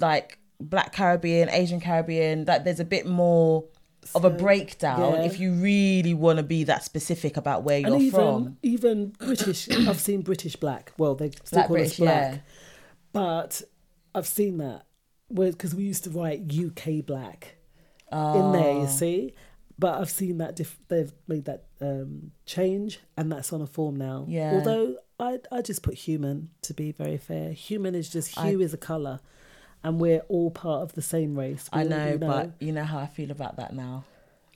Like 0.00 0.38
black 0.60 0.92
caribbean 0.94 1.48
asian 1.50 1.80
caribbean 1.80 2.44
that 2.46 2.64
there's 2.64 2.80
a 2.80 2.84
bit 2.84 3.06
more 3.06 3.64
of 4.14 4.24
a 4.24 4.30
breakdown 4.30 5.14
yeah. 5.14 5.22
if 5.24 5.40
you 5.40 5.52
really 5.52 6.14
want 6.14 6.36
to 6.38 6.42
be 6.42 6.64
that 6.64 6.84
specific 6.84 7.36
about 7.36 7.64
where 7.64 7.78
you're 7.80 7.92
and 7.94 8.02
even 8.02 8.20
from 8.20 8.56
even 8.62 9.08
british 9.18 9.68
i've 9.88 10.00
seen 10.00 10.22
british 10.22 10.56
black 10.56 10.92
well 10.96 11.14
they 11.14 11.30
still 11.30 11.58
Black 11.58 11.66
call 11.66 11.76
British, 11.76 11.92
us 11.92 11.98
black 11.98 12.32
yeah. 12.34 12.38
but 13.12 13.62
i've 14.14 14.26
seen 14.26 14.58
that 14.58 14.86
because 15.34 15.74
we 15.74 15.82
used 15.82 16.04
to 16.04 16.10
write 16.10 16.40
uk 16.64 17.04
black 17.04 17.56
in 18.12 18.52
there 18.52 18.72
Oh. 18.74 18.82
you 18.82 18.88
see 18.88 19.34
but 19.78 20.00
i've 20.00 20.10
seen 20.10 20.38
that 20.38 20.54
diff- 20.56 20.78
they've 20.88 21.12
made 21.26 21.44
that 21.46 21.64
um, 21.80 22.30
change 22.46 23.00
and 23.16 23.30
that's 23.30 23.52
on 23.52 23.60
a 23.60 23.66
form 23.66 23.96
now 23.96 24.24
Yeah. 24.28 24.52
although 24.54 24.96
I, 25.18 25.38
I 25.50 25.62
just 25.62 25.82
put 25.82 25.94
human 25.94 26.50
to 26.62 26.72
be 26.74 26.92
very 26.92 27.16
fair 27.18 27.52
human 27.52 27.94
is 27.94 28.08
just 28.08 28.38
hue 28.38 28.60
is 28.60 28.72
a 28.72 28.78
color 28.78 29.20
and 29.86 30.00
we're 30.00 30.22
all 30.34 30.50
part 30.50 30.80
of 30.82 30.92
the 30.98 31.02
same 31.14 31.32
race 31.38 31.64
We 31.72 31.80
i 31.80 31.82
all 31.84 31.88
know 31.94 32.18
but 32.18 32.50
you 32.66 32.72
know 32.76 32.84
how 32.92 32.98
i 32.98 33.06
feel 33.06 33.30
about 33.30 33.54
that 33.60 33.72
now 33.74 34.04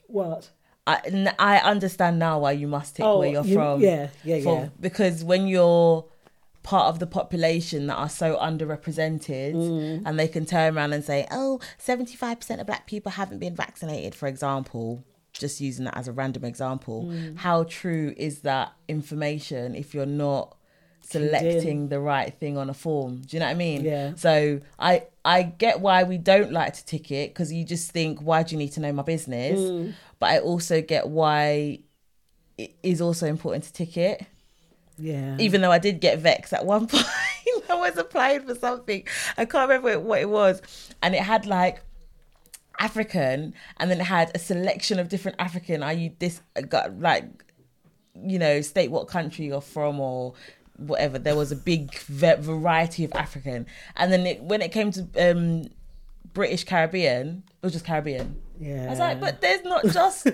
what 0.07 0.49
I, 0.87 0.99
n- 1.05 1.35
I 1.37 1.57
understand 1.73 2.17
now 2.19 2.39
why 2.39 2.53
you 2.53 2.67
must 2.67 2.95
take 2.95 3.05
Oh, 3.05 3.19
where 3.19 3.29
you're 3.29 3.45
you- 3.45 3.53
from 3.59 3.81
yeah, 3.81 4.07
yeah, 4.23 4.39
For- 4.41 4.59
yeah. 4.61 4.69
because 4.87 5.23
when 5.23 5.43
you're 5.47 6.05
part 6.63 6.87
of 6.91 6.99
the 6.99 7.07
population 7.07 7.87
that 7.87 7.95
are 7.95 8.09
so 8.09 8.35
underrepresented 8.37 9.53
Mm. 9.55 10.03
and 10.05 10.19
they 10.19 10.27
can 10.27 10.45
turn 10.45 10.75
around 10.75 10.93
and 10.93 11.03
say 11.03 11.27
oh 11.31 11.59
75% 11.83 12.59
of 12.59 12.67
black 12.67 12.85
people 12.87 13.11
haven't 13.11 13.39
been 13.39 13.55
vaccinated 13.55 14.13
for 14.15 14.27
example 14.27 15.03
just 15.33 15.61
using 15.61 15.85
that 15.85 15.95
as 15.97 16.07
a 16.07 16.11
random 16.11 16.43
example 16.45 17.05
Mm. 17.05 17.37
how 17.37 17.63
true 17.63 18.13
is 18.17 18.39
that 18.41 18.73
information 18.87 19.75
if 19.75 19.93
you're 19.93 20.05
not 20.25 20.57
selecting 21.11 21.89
the 21.89 21.99
right 21.99 22.33
thing 22.39 22.57
on 22.57 22.69
a 22.69 22.73
form 22.73 23.21
do 23.21 23.35
you 23.35 23.39
know 23.39 23.45
what 23.47 23.51
i 23.51 23.55
mean 23.55 23.83
Yeah. 23.83 24.13
so 24.15 24.59
i 24.79 25.03
i 25.25 25.43
get 25.43 25.79
why 25.81 26.03
we 26.03 26.17
don't 26.17 26.51
like 26.51 26.73
to 26.75 26.85
tick 26.85 27.11
it 27.11 27.29
because 27.31 27.51
you 27.53 27.63
just 27.65 27.91
think 27.91 28.19
why 28.21 28.43
do 28.43 28.53
you 28.55 28.57
need 28.59 28.71
to 28.73 28.79
know 28.79 28.91
my 28.91 29.03
business 29.03 29.59
Mm. 29.59 29.93
but 30.19 30.29
i 30.31 30.39
also 30.39 30.81
get 30.81 31.07
why 31.07 31.79
it 32.57 32.75
is 32.83 33.01
also 33.01 33.25
important 33.27 33.63
to 33.65 33.73
tick 33.73 33.97
it 33.97 34.25
yeah 34.97 35.35
even 35.39 35.61
though 35.61 35.71
I 35.71 35.79
did 35.79 35.99
get 35.99 36.19
vexed 36.19 36.53
at 36.53 36.65
one 36.65 36.85
point. 36.91 37.05
I 37.69 37.75
was 37.75 37.97
applying 37.97 38.41
for 38.45 38.53
something. 38.53 39.03
I 39.37 39.45
can't 39.45 39.67
remember 39.69 39.97
what 39.99 40.19
it 40.21 40.29
was. 40.29 40.61
And 41.01 41.15
it 41.15 41.21
had 41.21 41.45
like 41.45 41.81
African 42.79 43.53
and 43.77 43.89
then 43.89 43.99
it 44.01 44.03
had 44.05 44.31
a 44.35 44.39
selection 44.39 44.99
of 44.99 45.09
different 45.09 45.37
African. 45.39 45.81
Are 45.83 45.93
you 45.93 46.11
this 46.19 46.41
got 46.67 46.99
like 46.99 47.25
you 48.23 48.37
know, 48.37 48.59
state 48.61 48.91
what 48.91 49.07
country 49.07 49.45
you're 49.45 49.61
from 49.61 49.99
or 49.99 50.33
whatever. 50.87 51.19
There 51.19 51.35
was 51.35 51.51
a 51.51 51.55
big 51.55 51.93
va- 51.99 52.37
variety 52.39 53.03
of 53.05 53.11
African. 53.13 53.65
And 53.95 54.11
then 54.11 54.25
it, 54.25 54.41
when 54.43 54.61
it 54.61 54.71
came 54.71 54.91
to 54.91 55.07
um 55.17 55.69
British 56.33 56.63
Caribbean, 56.63 57.43
it 57.61 57.65
was 57.65 57.73
just 57.73 57.85
Caribbean. 57.85 58.41
yeah 58.59 58.85
I 58.87 58.89
was 58.89 58.99
like, 58.99 59.19
but 59.19 59.41
there's 59.41 59.63
not 59.63 59.83
just 59.85 60.27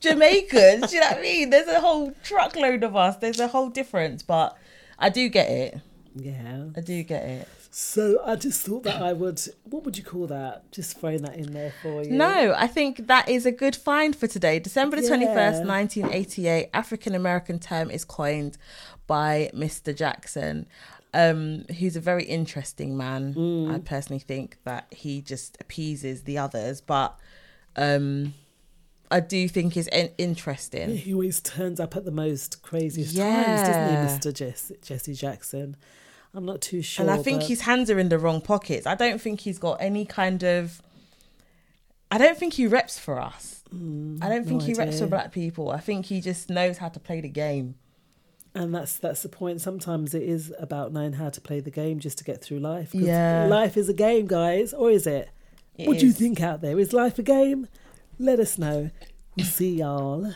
Jamaicans. 0.00 0.90
do 0.90 0.94
you 0.96 1.00
know 1.00 1.08
what 1.08 1.18
I 1.18 1.22
mean? 1.22 1.50
There's 1.50 1.68
a 1.68 1.80
whole 1.80 2.12
truckload 2.22 2.82
of 2.82 2.96
us. 2.96 3.16
There's 3.16 3.40
a 3.40 3.48
whole 3.48 3.68
difference. 3.70 4.22
But 4.22 4.56
I 4.98 5.08
do 5.10 5.28
get 5.28 5.48
it. 5.50 5.80
yeah 6.14 6.64
I 6.76 6.80
do 6.80 7.02
get 7.02 7.24
it. 7.24 7.48
So 7.76 8.20
I 8.24 8.36
just 8.36 8.64
thought 8.64 8.84
that 8.84 9.02
I 9.02 9.12
would. 9.12 9.40
What 9.64 9.84
would 9.84 9.98
you 9.98 10.04
call 10.04 10.28
that? 10.28 10.70
Just 10.70 11.00
throwing 11.00 11.22
that 11.22 11.34
in 11.34 11.52
there 11.52 11.72
for 11.82 12.04
you. 12.04 12.12
No, 12.12 12.54
I 12.56 12.68
think 12.68 13.08
that 13.08 13.28
is 13.28 13.46
a 13.46 13.50
good 13.50 13.74
find 13.74 14.14
for 14.14 14.28
today. 14.28 14.60
December 14.60 14.94
the 14.94 15.02
Yeah. 15.02 15.08
21st, 15.16 15.66
1988, 15.66 16.68
African 16.72 17.16
American 17.16 17.58
term 17.58 17.90
is 17.90 18.04
coined 18.04 18.56
by 19.06 19.50
Mr. 19.54 19.94
Jackson. 19.94 20.66
Um, 21.12 21.64
who's 21.78 21.94
a 21.94 22.00
very 22.00 22.24
interesting 22.24 22.96
man. 22.96 23.70
I 23.70 23.78
personally 23.78 24.18
think 24.18 24.58
that 24.64 24.86
he 24.90 25.20
just 25.20 25.56
appeases 25.60 26.22
the 26.24 26.38
others, 26.38 26.80
but 26.80 27.16
um, 27.76 28.34
I 29.12 29.20
do 29.20 29.46
think 29.48 29.76
is 29.76 29.86
in- 29.88 30.10
interesting. 30.18 30.96
He 30.96 31.12
always 31.14 31.40
turns 31.40 31.78
up 31.78 31.94
at 31.94 32.04
the 32.04 32.10
most 32.10 32.62
craziest 32.62 33.12
Yeah. 33.14 33.44
times, 33.44 33.68
doesn't 33.68 33.88
he, 34.24 34.30
Mr. 34.30 34.34
Jess, 34.34 34.72
Jesse 34.82 35.14
Jackson? 35.14 35.76
I'm 36.34 36.44
not 36.44 36.60
too 36.60 36.82
sure. 36.82 37.04
and 37.08 37.12
I 37.16 37.22
think 37.22 37.42
but- 37.42 37.48
his 37.48 37.60
hands 37.60 37.90
are 37.90 37.98
in 38.00 38.08
the 38.08 38.18
wrong 38.18 38.40
pockets. 38.40 38.84
I 38.84 38.96
don't 38.96 39.20
think 39.20 39.38
he's 39.42 39.60
got 39.60 39.74
any 39.80 40.04
kind 40.04 40.42
of. 40.42 40.82
I 42.10 42.18
don't 42.18 42.36
think 42.36 42.54
he 42.54 42.66
reps 42.66 42.98
for 42.98 43.20
us. 43.20 43.62
I 43.72 43.76
don't 44.28 44.46
think 44.46 44.60
no 44.62 44.66
he 44.66 44.74
reps 44.74 44.98
for 44.98 45.06
black 45.06 45.30
people. 45.30 45.70
I 45.70 45.78
think 45.78 46.06
he 46.06 46.20
just 46.20 46.50
knows 46.50 46.78
how 46.78 46.88
to 46.88 46.98
play 46.98 47.20
the 47.20 47.28
game. 47.28 47.76
And 48.56 48.72
that's 48.74 48.96
that's 48.98 49.22
the 49.22 49.28
point. 49.28 49.60
Sometimes 49.60 50.14
it 50.14 50.22
is 50.22 50.52
about 50.60 50.92
knowing 50.92 51.14
how 51.14 51.28
to 51.28 51.40
play 51.40 51.58
the 51.60 51.72
game 51.72 51.98
just 51.98 52.18
to 52.18 52.24
get 52.24 52.40
through 52.40 52.60
life 52.60 52.94
Yeah. 52.94 53.46
life 53.46 53.76
is 53.76 53.88
a 53.88 53.92
game, 53.94 54.26
guys, 54.28 54.72
or 54.72 54.90
is 54.90 55.06
it? 55.08 55.28
It 55.76 55.88
what 55.88 55.98
do 55.98 56.06
you 56.06 56.12
think 56.12 56.40
out 56.40 56.60
there? 56.60 56.78
Is 56.78 56.92
life 56.92 57.18
a 57.18 57.22
game? 57.24 57.66
Let 58.18 58.38
us 58.38 58.56
know. 58.56 58.90
We'll 59.36 59.46
see 59.46 59.78
y'all 59.78 60.32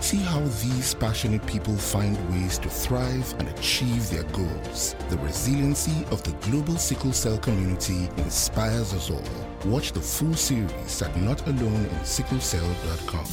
See 0.00 0.16
how 0.16 0.40
these 0.40 0.94
passionate 0.94 1.46
people 1.46 1.76
find 1.76 2.16
ways 2.30 2.58
to 2.60 2.70
thrive 2.70 3.34
and 3.38 3.48
achieve 3.48 4.08
their 4.10 4.22
goals. 4.24 4.96
The 5.10 5.18
resiliency 5.18 6.06
of 6.10 6.22
the 6.22 6.32
global 6.48 6.76
sickle 6.76 7.12
cell 7.12 7.36
community 7.36 8.08
inspires 8.16 8.94
us 8.94 9.10
all. 9.10 9.22
Watch 9.66 9.92
the 9.92 10.00
full 10.00 10.32
series 10.34 11.02
at 11.02 11.12
notaloneinsicklecell.com. 11.14 13.26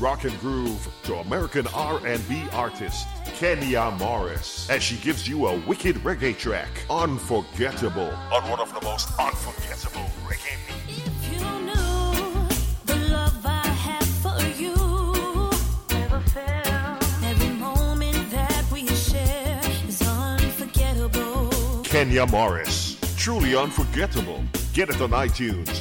Rock 0.00 0.24
and 0.24 0.38
groove 0.40 0.88
to 1.04 1.14
American 1.16 1.66
R&B 1.74 2.44
artist 2.52 3.06
Kenya 3.26 3.90
Morris 3.98 4.70
as 4.70 4.82
she 4.82 4.96
gives 4.96 5.28
you 5.28 5.46
a 5.46 5.58
wicked 5.66 5.96
reggae 5.96 6.38
track, 6.38 6.68
Unforgettable, 6.88 8.10
on 8.32 8.48
one 8.48 8.60
of 8.60 8.72
the 8.74 8.80
most 8.82 9.08
unforgettable 9.18 10.06
reggae 10.24 10.56
The 10.83 10.83
Kenya 21.94 22.26
Morris, 22.26 22.98
truly 23.16 23.54
unforgettable. 23.54 24.42
Get 24.72 24.90
it 24.90 25.00
on 25.00 25.10
iTunes. 25.10 25.80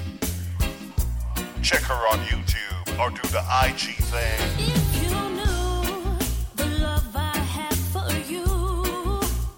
Check 1.64 1.82
her 1.82 1.95
on 2.11 2.20
YouTube 2.28 2.99
or 2.99 3.09
do 3.09 3.28
the 3.30 3.43
IG 3.66 3.95
thing. 3.95 4.39
If 4.59 5.01
you 5.01 5.09
knew 5.32 5.82
the 6.55 6.68
love 6.84 7.16
I 7.16 7.36
have 7.36 7.80
for 7.91 8.11
you 8.32 8.45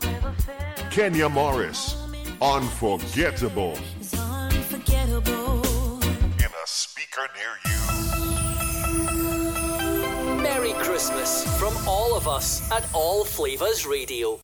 never 0.01 0.31
fails. 0.31 0.93
Kenya 0.95 1.27
Morris, 1.27 1.97
unforgettable. 2.41 3.77
unforgettable. 4.17 5.61
In 6.39 6.45
a 6.45 6.65
speaker 6.67 7.27
near 7.35 7.59
you. 7.65 7.81
Merry 10.41 10.71
Christmas 10.85 11.43
from 11.59 11.75
all 11.85 12.15
of 12.15 12.29
us 12.29 12.71
at 12.71 12.87
All 12.93 13.25
Flavors 13.25 13.85
Radio. 13.85 14.39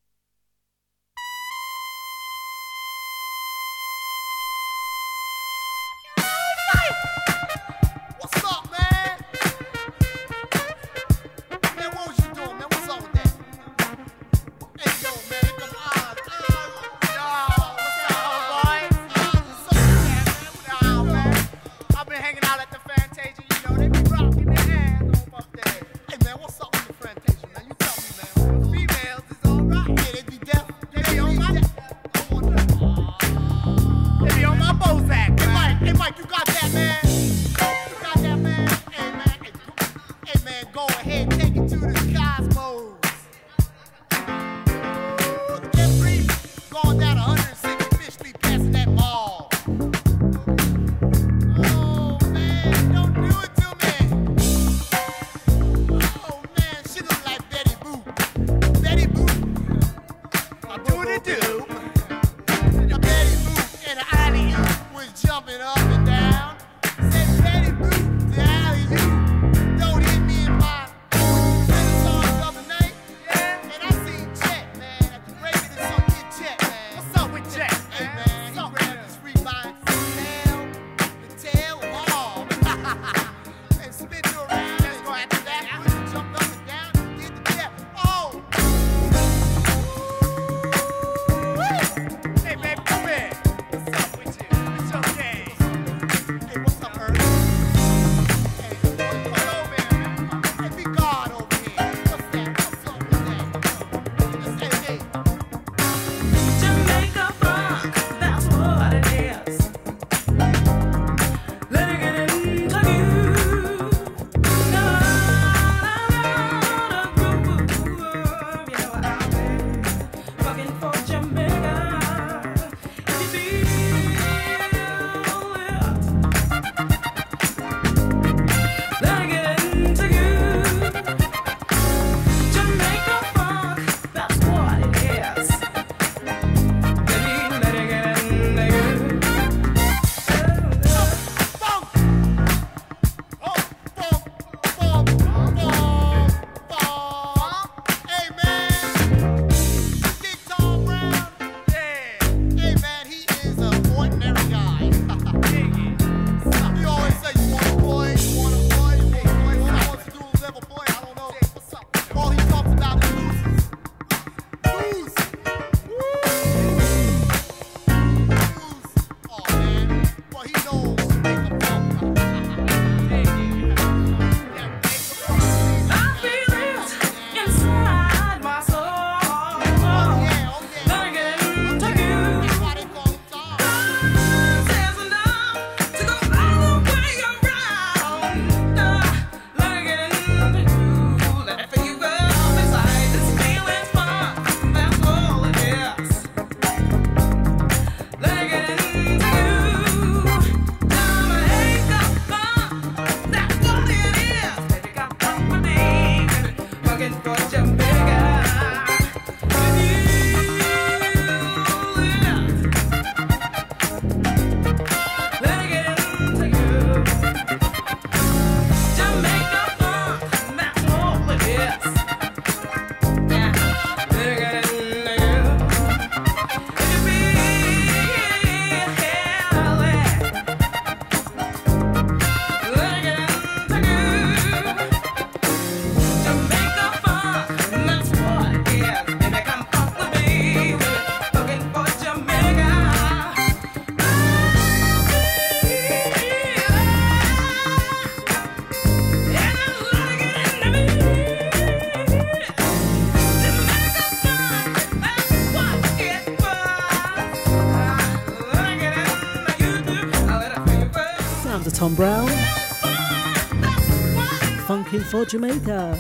For 265.12 265.26
Jamaica. 265.26 266.00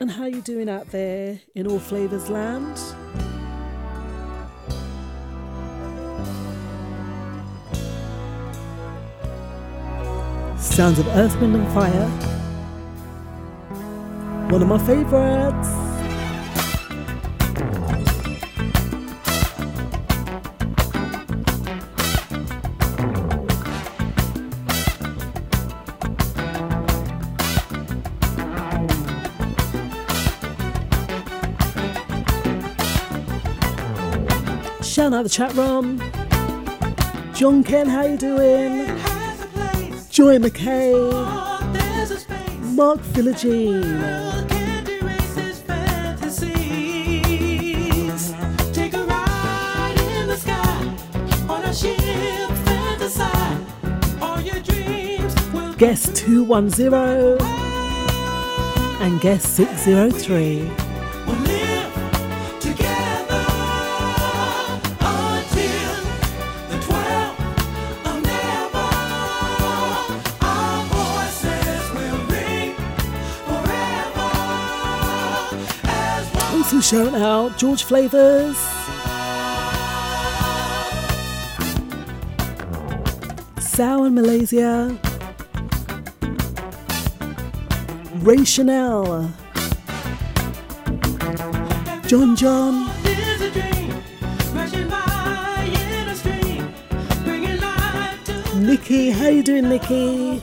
And 0.00 0.10
how 0.10 0.26
you 0.26 0.42
doing 0.42 0.68
out 0.68 0.90
there 0.90 1.40
in 1.54 1.66
all 1.66 1.78
flavors 1.78 2.28
land? 2.28 2.76
Sounds 10.58 10.98
of 10.98 11.06
Earth, 11.08 11.40
Wind 11.40 11.56
and 11.56 11.72
Fire. 11.72 12.06
One 14.50 14.60
of 14.60 14.68
my 14.68 14.78
favorites. 14.86 15.79
Out 35.20 35.24
the 35.24 35.28
chat 35.28 35.52
room. 35.54 35.98
John 37.34 37.62
Ken, 37.62 37.86
how 37.86 38.04
you 38.04 38.16
doing? 38.16 38.86
Joy 40.08 40.38
McKay. 40.38 40.94
Mark 42.74 43.00
will 43.14 43.34
Guest 55.76 56.16
210 56.16 57.38
and 59.02 59.20
guest 59.20 59.54
603. 59.56 60.79
Shout 76.90 77.14
out 77.14 77.56
George 77.56 77.84
Flavors. 77.84 78.56
Sal 83.60 84.06
in 84.06 84.14
Malaysia. 84.16 84.98
Ray 88.22 88.44
Chanel. 88.44 89.30
John 92.08 92.34
John. 92.34 92.90
Is 93.04 93.40
a 93.40 93.50
dream 93.52 93.94
rushing 94.52 94.88
by 94.88 95.70
in 95.70 96.08
a 96.08 96.16
stream, 96.16 96.74
bringing 97.22 97.60
life 97.60 98.24
to 98.24 98.58
Nikki, 98.58 99.10
how 99.10 99.28
you 99.28 99.44
doing, 99.44 99.68
Nikki? 99.68 100.42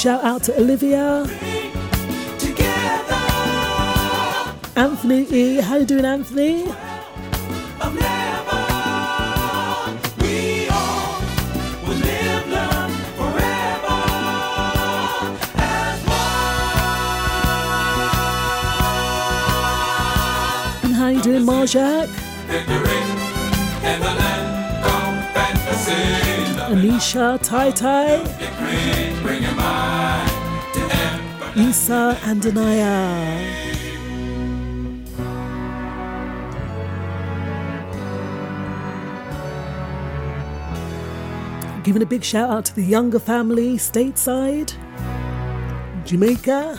Shout 0.00 0.24
out 0.24 0.42
to 0.42 0.58
Olivia. 0.58 1.26
Together. 2.38 3.14
Anthony 4.74 5.26
E, 5.30 5.60
how 5.60 5.76
you 5.76 5.84
doing, 5.84 6.06
Anthony? 6.06 6.62
And 20.82 20.94
how 20.94 21.08
you 21.08 21.20
doing, 21.20 21.44
Marjak? 21.44 22.08
Anisha, 26.70 27.38
Tai 27.42 27.70
Tai, 27.72 28.39
Isa, 31.56 32.18
and 32.24 32.44
Anaya. 32.46 33.60
Giving 41.84 42.02
a 42.02 42.06
big 42.06 42.22
shout 42.22 42.50
out 42.50 42.64
to 42.66 42.74
the 42.74 42.82
younger 42.82 43.18
family 43.18 43.76
stateside, 43.76 44.72
Jamaica. 46.04 46.78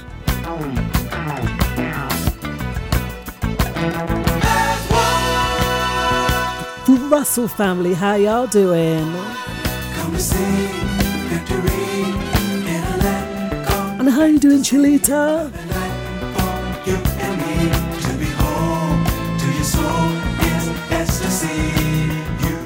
The 6.85 7.07
Russell 7.09 7.47
family, 7.47 7.93
how 7.93 8.15
y'all 8.15 8.47
doing? 8.47 9.11
How 14.21 14.27
you 14.27 14.37
doing, 14.37 14.61
Chilita? 14.61 15.51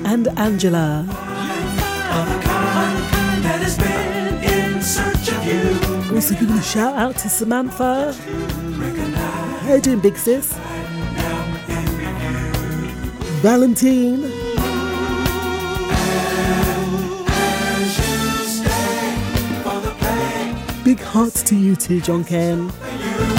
and 0.06 0.28
Angela. 0.38 1.06
Also 6.14 6.34
giving 6.36 6.58
a 6.58 6.62
shout 6.62 6.96
out 6.96 7.16
to 7.16 7.30
Samantha. 7.30 8.14
How 9.64 9.76
you 9.76 9.82
doing, 9.82 10.00
big 10.02 10.18
sis? 10.18 10.54
Valentine. 13.42 14.35
Hearts 21.16 21.44
to 21.44 21.56
you 21.56 21.78
too, 21.78 22.02
John 22.02 22.26
Ken. 22.26 23.35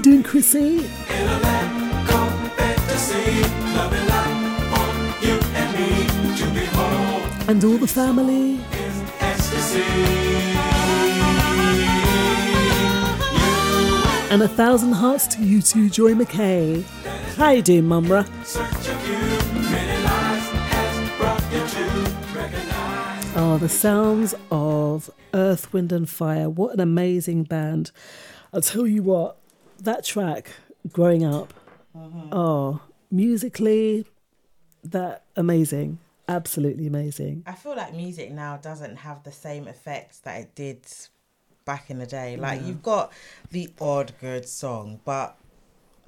You 0.00 0.12
doing, 0.12 0.22
Chrissy? 0.22 0.78
In 0.78 1.28
a 1.28 1.38
land 1.40 2.08
called 2.08 2.52
fantasy, 2.52 3.42
loving 3.76 4.06
life 4.08 4.78
on 4.80 5.22
you 5.22 5.36
and 5.60 5.68
me 5.76 6.36
to 6.38 6.46
behold 6.58 7.48
And 7.50 7.62
all 7.64 7.76
the 7.76 7.86
family. 7.86 8.60
ecstasy. 9.20 9.82
And 14.32 14.42
a 14.42 14.48
thousand 14.48 14.92
hearts 14.92 15.26
to 15.34 15.44
you 15.44 15.60
too, 15.60 15.90
Joy 15.90 16.14
McKay. 16.14 16.82
How 17.36 17.50
you 17.50 17.62
doing, 17.62 17.82
Mumra? 17.84 18.24
Search 18.46 18.88
of 18.88 19.08
you, 19.08 19.18
many 19.60 20.02
lives 20.04 20.46
has 20.72 21.18
brought 21.18 21.42
you 21.52 21.66
to 21.76 22.38
recognize. 22.38 23.32
Oh, 23.36 23.58
the 23.58 23.68
sounds 23.68 24.34
of 24.50 25.10
Earth, 25.34 25.72
Wind 25.74 25.92
and 25.92 26.08
Fire. 26.08 26.48
What 26.48 26.72
an 26.72 26.80
amazing 26.80 27.44
band. 27.44 27.90
I'll 28.52 28.60
tell 28.62 28.86
you 28.86 29.02
what, 29.02 29.36
that 29.80 30.04
track, 30.04 30.50
growing 30.92 31.24
up, 31.24 31.52
mm-hmm. 31.96 32.28
oh, 32.32 32.80
musically, 33.10 34.06
that 34.84 35.24
amazing. 35.36 35.98
Absolutely 36.28 36.86
amazing. 36.86 37.42
I 37.46 37.54
feel 37.54 37.74
like 37.76 37.92
music 37.94 38.30
now 38.30 38.56
doesn't 38.56 38.96
have 38.96 39.24
the 39.24 39.32
same 39.32 39.66
effects 39.66 40.20
that 40.20 40.40
it 40.40 40.54
did 40.54 40.86
back 41.64 41.90
in 41.90 41.98
the 41.98 42.06
day. 42.06 42.36
Like 42.36 42.60
Yeah. 42.60 42.66
you've 42.68 42.82
got 42.82 43.12
the 43.50 43.70
odd 43.80 44.12
good 44.20 44.48
song, 44.48 45.00
but 45.04 45.36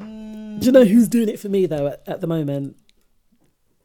mm. 0.00 0.60
Do 0.60 0.66
you 0.66 0.72
know 0.72 0.84
who's 0.84 1.08
doing 1.08 1.28
it 1.28 1.40
for 1.40 1.48
me 1.48 1.66
though 1.66 1.88
at, 1.88 2.02
at 2.06 2.20
the 2.20 2.28
moment? 2.28 2.76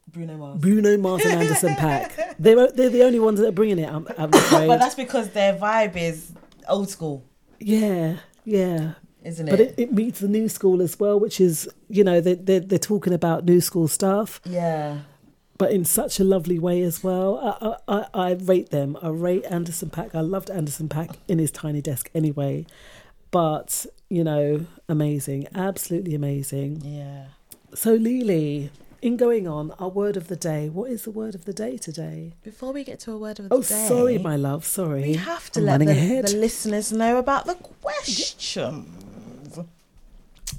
Bruno 0.06 0.36
Mars. 0.36 0.60
Bruno 0.60 0.96
Mars 0.96 1.24
and 1.24 1.40
Anderson 1.42 1.74
Paak. 1.74 2.36
They're 2.38 2.70
they're 2.70 2.88
the 2.88 3.02
only 3.02 3.18
ones 3.18 3.40
that 3.40 3.48
are 3.48 3.52
bringing 3.52 3.80
it. 3.80 3.88
I'm, 3.92 4.06
I'm 4.16 4.32
afraid. 4.32 4.68
but 4.68 4.78
that's 4.78 4.94
because 4.94 5.30
their 5.30 5.54
vibe 5.54 5.96
is 5.96 6.32
old 6.68 6.88
school, 6.88 7.24
yeah, 7.58 8.18
yeah. 8.44 8.92
Isn't 9.28 9.48
But 9.50 9.60
it? 9.60 9.68
it, 9.70 9.82
it 9.84 9.92
meets 9.92 10.18
the 10.20 10.28
new 10.28 10.48
school 10.48 10.80
as 10.82 10.98
well, 10.98 11.18
which 11.24 11.40
is 11.40 11.68
you 11.88 12.02
know 12.08 12.20
they 12.20 12.34
they're, 12.34 12.60
they're 12.68 12.78
talking 12.92 13.12
about 13.12 13.44
new 13.44 13.60
school 13.60 13.88
stuff. 13.88 14.40
yeah. 14.44 14.98
but 15.62 15.70
in 15.78 15.84
such 15.84 16.14
a 16.20 16.24
lovely 16.34 16.58
way 16.68 16.78
as 16.90 17.02
well. 17.06 17.30
I, 17.88 17.96
I, 17.96 17.98
I 18.28 18.28
rate 18.52 18.70
them. 18.70 18.96
I 19.02 19.08
rate 19.08 19.44
Anderson 19.56 19.90
Paak. 19.90 20.14
I 20.14 20.20
loved 20.34 20.50
Anderson 20.58 20.88
Paak 20.88 21.10
in 21.26 21.38
his 21.44 21.50
tiny 21.50 21.82
desk 21.90 22.04
anyway, 22.14 22.54
but 23.30 23.86
you 24.08 24.22
know, 24.24 24.66
amazing, 24.88 25.40
absolutely 25.54 26.14
amazing. 26.14 26.70
Yeah. 26.84 27.24
So 27.74 27.90
Lily, 27.94 28.70
in 29.02 29.16
going 29.16 29.46
on, 29.46 29.64
our 29.78 29.90
word 29.90 30.16
of 30.16 30.28
the 30.28 30.36
day. 30.36 30.62
What 30.68 30.90
is 30.90 31.00
the 31.02 31.10
word 31.20 31.34
of 31.34 31.44
the 31.44 31.52
day 31.52 31.76
today? 31.76 32.32
Before 32.42 32.72
we 32.72 32.82
get 32.84 32.98
to 33.00 33.12
a 33.12 33.18
word 33.18 33.38
of 33.40 33.44
Oh, 33.50 33.60
the 33.60 33.68
day, 33.68 33.84
Oh 33.84 33.88
sorry, 33.88 34.18
my 34.18 34.36
love. 34.36 34.64
Sorry, 34.64 35.02
we 35.02 35.14
have 35.14 35.50
to 35.52 35.60
I'm 35.60 35.66
let 35.66 35.78
the, 35.80 36.22
the 36.32 36.36
listeners 36.46 36.92
know 36.92 37.18
about 37.18 37.44
the 37.46 37.54
questions. 37.82 39.04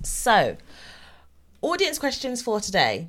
So, 0.04 0.58
audience 1.62 1.98
questions 2.00 2.42
for 2.42 2.60
today. 2.60 3.08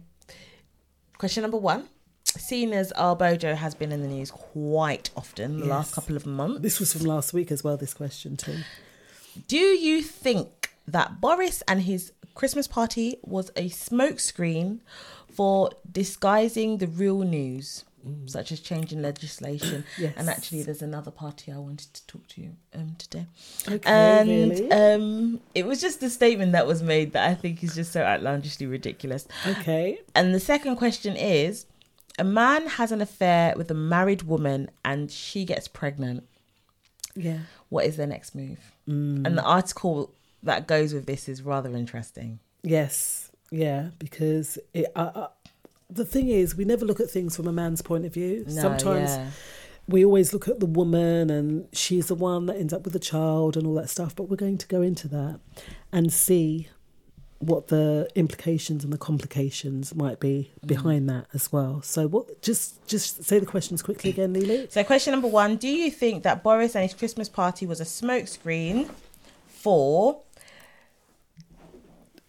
Question 1.19 1.43
number 1.43 1.57
one. 1.57 1.89
Seeing 2.25 2.73
as 2.73 2.93
our 2.93 3.17
Bojo 3.17 3.55
has 3.57 3.75
been 3.75 3.91
in 3.91 4.03
the 4.03 4.09
news 4.09 4.31
quite 4.31 5.11
often 5.17 5.59
the 5.61 5.67
last 5.67 5.95
couple 5.95 6.17
of 6.17 6.27
months, 6.27 6.61
This 6.61 6.79
was 6.79 6.93
from 6.93 7.03
last 7.07 7.33
week 7.33 7.51
as 7.51 7.65
well. 7.65 7.77
This 7.77 7.93
question 7.95 8.37
too. 8.37 8.59
do 9.49 9.57
you 9.57 10.01
think 10.03 10.71
that 10.87 11.21
Boris 11.21 11.63
and 11.67 11.83
his 11.83 12.13
Christmas 12.35 12.69
party 12.69 13.17
was 13.23 13.51
a 13.57 13.69
smokescreen 13.69 14.79
for 15.33 15.71
disguising 15.91 16.79
the 16.79 16.87
real 16.87 17.21
news, 17.23 17.85
such 18.27 18.53
as 18.53 18.61
changing 18.61 19.03
legislation? 19.03 19.85
Yes. 19.99 20.15
And 20.17 20.29
actually, 20.29 20.63
there's 20.63 20.83
another 20.83 21.11
party 21.11 21.53
I 21.53 21.59
wanted 21.59 21.93
to 21.93 22.07
talk 22.07 22.27
to 22.29 22.41
you 22.41 22.57
um, 22.75 22.95
today. 22.97 23.27
Okay, 23.69 23.81
and 23.85 24.29
really? 24.29 24.71
um, 24.71 25.41
it 25.55 25.67
was 25.67 25.81
just 25.81 26.03
a 26.03 26.09
statement 26.09 26.53
that 26.53 26.67
was 26.67 26.83
made 26.83 27.13
that 27.13 27.29
I 27.29 27.35
think 27.35 27.63
is 27.63 27.75
just 27.75 27.93
so 27.93 28.03
outlandishly 28.03 28.67
ridiculous. 28.67 29.27
Okay. 29.47 30.01
And 30.15 30.35
the 30.35 30.41
second 30.41 30.77
question 30.77 31.17
is 31.17 31.67
a 32.19 32.25
man 32.25 32.67
has 32.67 32.93
an 32.93 33.01
affair 33.01 33.55
with 33.57 33.71
a 33.71 33.75
married 33.75 34.23
woman 34.23 34.71
and 34.85 35.11
she 35.11 35.45
gets 35.45 35.69
pregnant. 35.69 36.25
Yeah. 37.15 37.41
What 37.69 37.85
is 37.85 37.97
their 37.97 38.07
next 38.07 38.35
move? 38.35 38.73
Mm. 38.89 39.27
And 39.27 39.37
the 39.37 39.45
article 39.45 40.15
that 40.43 40.67
goes 40.67 40.95
with 40.95 41.07
this 41.07 41.29
is 41.29 41.43
rather 41.43 41.75
interesting. 41.77 42.41
Yes, 42.63 43.31
yeah, 43.51 43.89
because 43.99 44.59
it, 44.73 44.87
uh, 44.95 45.29
the 45.91 46.05
thing 46.05 46.29
is, 46.29 46.57
we 46.57 46.65
never 46.65 46.85
look 46.85 47.01
at 47.01 47.11
things 47.11 47.37
from 47.37 47.47
a 47.49 47.53
man's 47.53 47.83
point 47.83 48.05
of 48.07 48.15
view. 48.15 48.45
No, 48.49 48.63
Sometimes 48.63 49.11
yeah. 49.11 49.31
we 49.89 50.05
always 50.05 50.33
look 50.33 50.49
at 50.49 50.61
the 50.61 50.67
woman 50.67 51.31
and 51.31 51.67
she's 51.73 52.07
the 52.07 52.15
one 52.15 52.47
that 52.47 52.57
ends 52.57 52.73
up 52.73 52.85
with 52.85 52.93
the 52.93 52.99
child 53.01 53.57
and 53.57 53.67
all 53.67 53.75
that 53.75 53.91
stuff, 53.91 54.15
but 54.15 54.25
we're 54.25 54.37
going 54.37 54.59
to 54.59 54.67
go 54.69 54.83
into 54.83 55.09
that 55.09 55.41
and 55.93 56.13
see 56.13 56.69
what 57.39 57.69
the 57.69 58.07
implications 58.15 58.85
and 58.85 58.93
the 58.93 58.99
complications 58.99 59.95
might 59.95 60.21
be 60.21 60.51
Mm. 60.63 60.67
behind 60.69 61.09
that 61.09 61.27
as 61.33 61.51
well. 61.51 61.81
So 61.81 62.07
what 62.07 62.43
just 62.43 62.87
just 62.87 63.25
say 63.25 63.39
the 63.39 63.47
questions 63.47 63.81
quickly 63.83 64.11
again, 64.11 64.35
Lily. 64.35 64.67
So, 64.71 64.85
question 64.85 65.13
number 65.13 65.27
one 65.29 65.57
Do 65.57 65.67
you 65.69 65.91
think 65.91 66.23
that 66.25 66.43
Boris 66.43 66.75
and 66.77 66.83
his 66.83 66.93
Christmas 66.93 67.31
party 67.31 67.65
was 67.65 67.81
a 67.81 67.85
smokescreen 67.85 68.91
for 69.49 70.21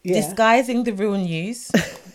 Yeah. 0.03 0.15
disguising 0.21 0.85
the 0.85 0.93
real 0.93 1.17
news, 1.17 1.69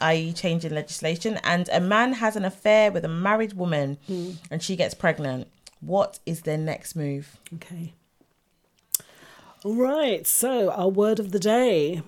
i.e., 0.00 0.32
changing 0.32 0.72
legislation, 0.74 1.38
and 1.44 1.68
a 1.72 1.80
man 1.80 2.14
has 2.14 2.36
an 2.36 2.44
affair 2.44 2.90
with 2.92 3.04
a 3.04 3.08
married 3.08 3.52
woman 3.54 3.98
Mm. 4.08 4.36
and 4.50 4.62
she 4.62 4.76
gets 4.76 4.94
pregnant? 4.94 5.48
What 5.80 6.18
is 6.26 6.42
their 6.42 6.58
next 6.58 6.94
move? 6.96 7.36
Okay. 7.54 7.94
All 9.64 9.74
right, 9.74 10.26
so 10.26 10.70
our 10.70 10.88
word 10.88 11.18
of 11.18 11.32
the 11.32 11.38
day, 11.38 12.02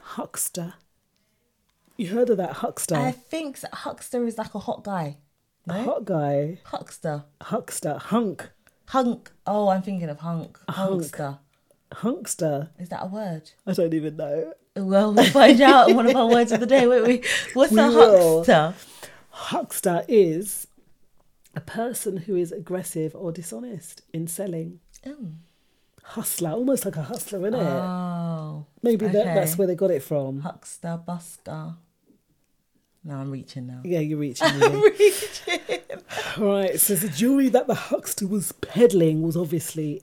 huckster. 0.00 0.74
You 1.96 2.08
heard 2.08 2.30
of 2.30 2.36
that 2.38 2.52
huckster? 2.54 2.94
I 2.96 3.10
think 3.12 3.60
that 3.60 3.74
Huckster 3.74 4.24
is 4.26 4.38
like 4.38 4.54
a 4.54 4.58
hot 4.60 4.84
guy. 4.84 5.18
A 5.68 5.82
hot 5.82 6.06
guy. 6.06 6.58
Huckster. 6.64 7.24
Huckster. 7.42 7.98
Hunk. 7.98 8.48
Hunk. 8.86 9.30
Oh, 9.46 9.68
I'm 9.68 9.82
thinking 9.82 10.08
of 10.08 10.20
hunk. 10.20 10.58
A 10.66 10.72
hunk. 10.72 11.02
Hunkster. 11.02 11.38
Hunkster. 11.92 12.70
Is 12.78 12.88
that 12.88 13.02
a 13.02 13.06
word? 13.06 13.50
I 13.66 13.74
don't 13.74 13.92
even 13.92 14.16
know. 14.16 14.54
Well, 14.76 15.12
we'll 15.14 15.24
find 15.30 15.60
out 15.60 15.90
in 15.90 15.96
one 15.96 16.06
of 16.06 16.14
our 16.14 16.28
words 16.28 16.52
of 16.52 16.60
the 16.60 16.66
day, 16.66 16.86
won't 16.86 17.06
we? 17.06 17.22
What's 17.54 17.72
We 17.72 17.80
a 17.80 17.88
will. 17.88 18.38
huckster? 18.44 18.74
Huckster 19.30 20.04
is 20.08 20.66
a 21.56 21.60
person 21.60 22.18
who 22.18 22.36
is 22.36 22.52
aggressive 22.52 23.14
or 23.14 23.32
dishonest 23.32 24.02
in 24.12 24.28
selling. 24.28 24.78
Oh. 25.04 25.32
Hustler, 26.02 26.50
almost 26.50 26.84
like 26.84 26.96
a 26.96 27.02
hustler, 27.02 27.40
isn't 27.40 27.54
it? 27.54 27.62
Oh. 27.62 28.66
Maybe 28.82 29.06
that, 29.06 29.24
that's 29.34 29.58
where 29.58 29.66
they 29.66 29.74
got 29.74 29.90
it 29.90 30.02
from. 30.02 30.40
Huckster, 30.40 31.00
busker. 31.06 31.76
No, 33.02 33.14
I'm 33.14 33.30
reaching 33.30 33.66
now. 33.66 33.80
Yeah, 33.84 34.00
you're 34.00 34.18
reaching. 34.18 34.46
Lily. 34.58 34.90
right, 36.38 36.78
so 36.78 36.94
the 36.94 37.08
jewelry 37.08 37.48
that 37.48 37.66
the 37.66 37.74
huckster 37.74 38.26
was 38.26 38.52
peddling 38.52 39.22
was 39.22 39.36
obviously 39.36 40.02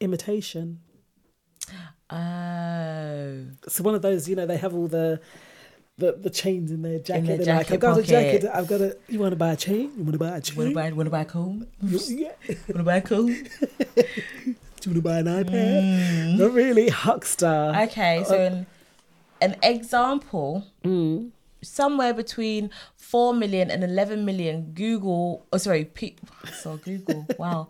imitation. 0.00 0.80
Oh. 2.12 3.44
So 3.68 3.82
one 3.84 3.94
of 3.94 4.02
those, 4.02 4.28
you 4.28 4.36
know, 4.36 4.46
they 4.46 4.56
have 4.56 4.74
all 4.74 4.88
the 4.88 5.20
the, 5.98 6.12
the 6.12 6.30
chains 6.30 6.70
in 6.70 6.80
their 6.82 6.98
jacket. 6.98 7.18
In 7.20 7.26
their 7.26 7.36
They're 7.38 7.56
like, 7.56 7.70
I've 7.70 7.80
got 7.80 7.98
a 7.98 8.02
jacket. 8.02 8.46
I've 8.52 8.66
got 8.66 8.80
a. 8.80 8.96
You 9.08 9.18
want 9.18 9.32
to 9.32 9.36
buy 9.36 9.52
a 9.52 9.56
chain? 9.56 9.92
You 9.96 10.02
want 10.04 10.12
to 10.14 10.18
buy 10.18 10.36
a 10.36 10.40
chain? 10.40 10.56
Want 10.56 10.70
to 10.70 10.74
buy, 10.74 10.90
want 10.92 11.06
to 11.06 11.10
buy 11.10 11.20
a 11.20 11.24
comb? 11.26 11.66
Yeah. 11.82 12.32
Want 12.48 12.76
to 12.78 12.82
buy 12.82 12.96
a 12.96 13.00
comb? 13.02 13.26
Do 14.80 14.90
you 14.90 14.92
want 14.92 14.96
to 14.96 15.02
buy 15.02 15.18
an 15.18 15.26
iPad? 15.26 16.38
Not 16.38 16.52
really, 16.52 16.88
huckster. 16.88 17.46
Mm. 17.46 17.88
Okay, 17.88 18.24
so 18.26 18.34
Uh, 18.34 18.38
an, 18.46 18.66
an 19.42 19.56
example, 19.62 20.64
Mm. 20.84 21.32
somewhere 21.62 22.14
between 22.14 22.70
4 22.96 23.34
million 23.34 23.70
and 23.70 23.84
11 23.84 24.24
million 24.24 24.72
Google, 24.72 25.44
oh 25.52 25.58
sorry, 25.58 25.84
pe- 25.84 26.14
so 26.62 26.78
Google, 26.78 27.26
wow. 27.38 27.68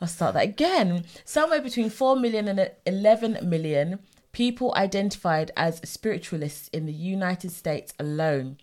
I'll 0.00 0.08
start 0.08 0.34
that 0.34 0.44
again. 0.44 1.04
Somewhere 1.24 1.60
between 1.60 1.90
4 1.90 2.16
million 2.16 2.48
and 2.48 2.70
11 2.84 3.38
million 3.42 4.00
people 4.32 4.74
identified 4.76 5.50
as 5.56 5.80
spiritualists 5.88 6.68
in 6.68 6.84
the 6.84 6.92
United 6.92 7.50
States 7.50 7.94
alone. 7.98 8.58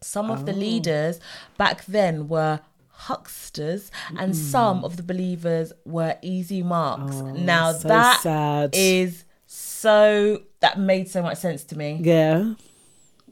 Some 0.00 0.30
of 0.30 0.46
the 0.46 0.52
Oh. 0.52 0.56
leaders 0.56 1.18
back 1.58 1.84
then 1.86 2.28
were 2.28 2.60
hucksters, 3.08 3.90
and 4.16 4.32
mm. 4.32 4.36
some 4.36 4.84
of 4.84 4.96
the 4.96 5.02
believers 5.02 5.72
were 5.84 6.16
easy 6.22 6.62
marks. 6.62 7.16
Oh, 7.16 7.32
now 7.32 7.70
Oh, 7.70 7.72
so 7.72 7.88
that 7.88 8.20
sad. 8.20 8.70
is 8.74 9.24
so 9.46 10.42
that 10.60 10.78
made 10.78 11.10
so 11.10 11.20
much 11.22 11.38
sense 11.38 11.64
to 11.64 11.76
me. 11.76 11.98
Yeah. 12.00 12.54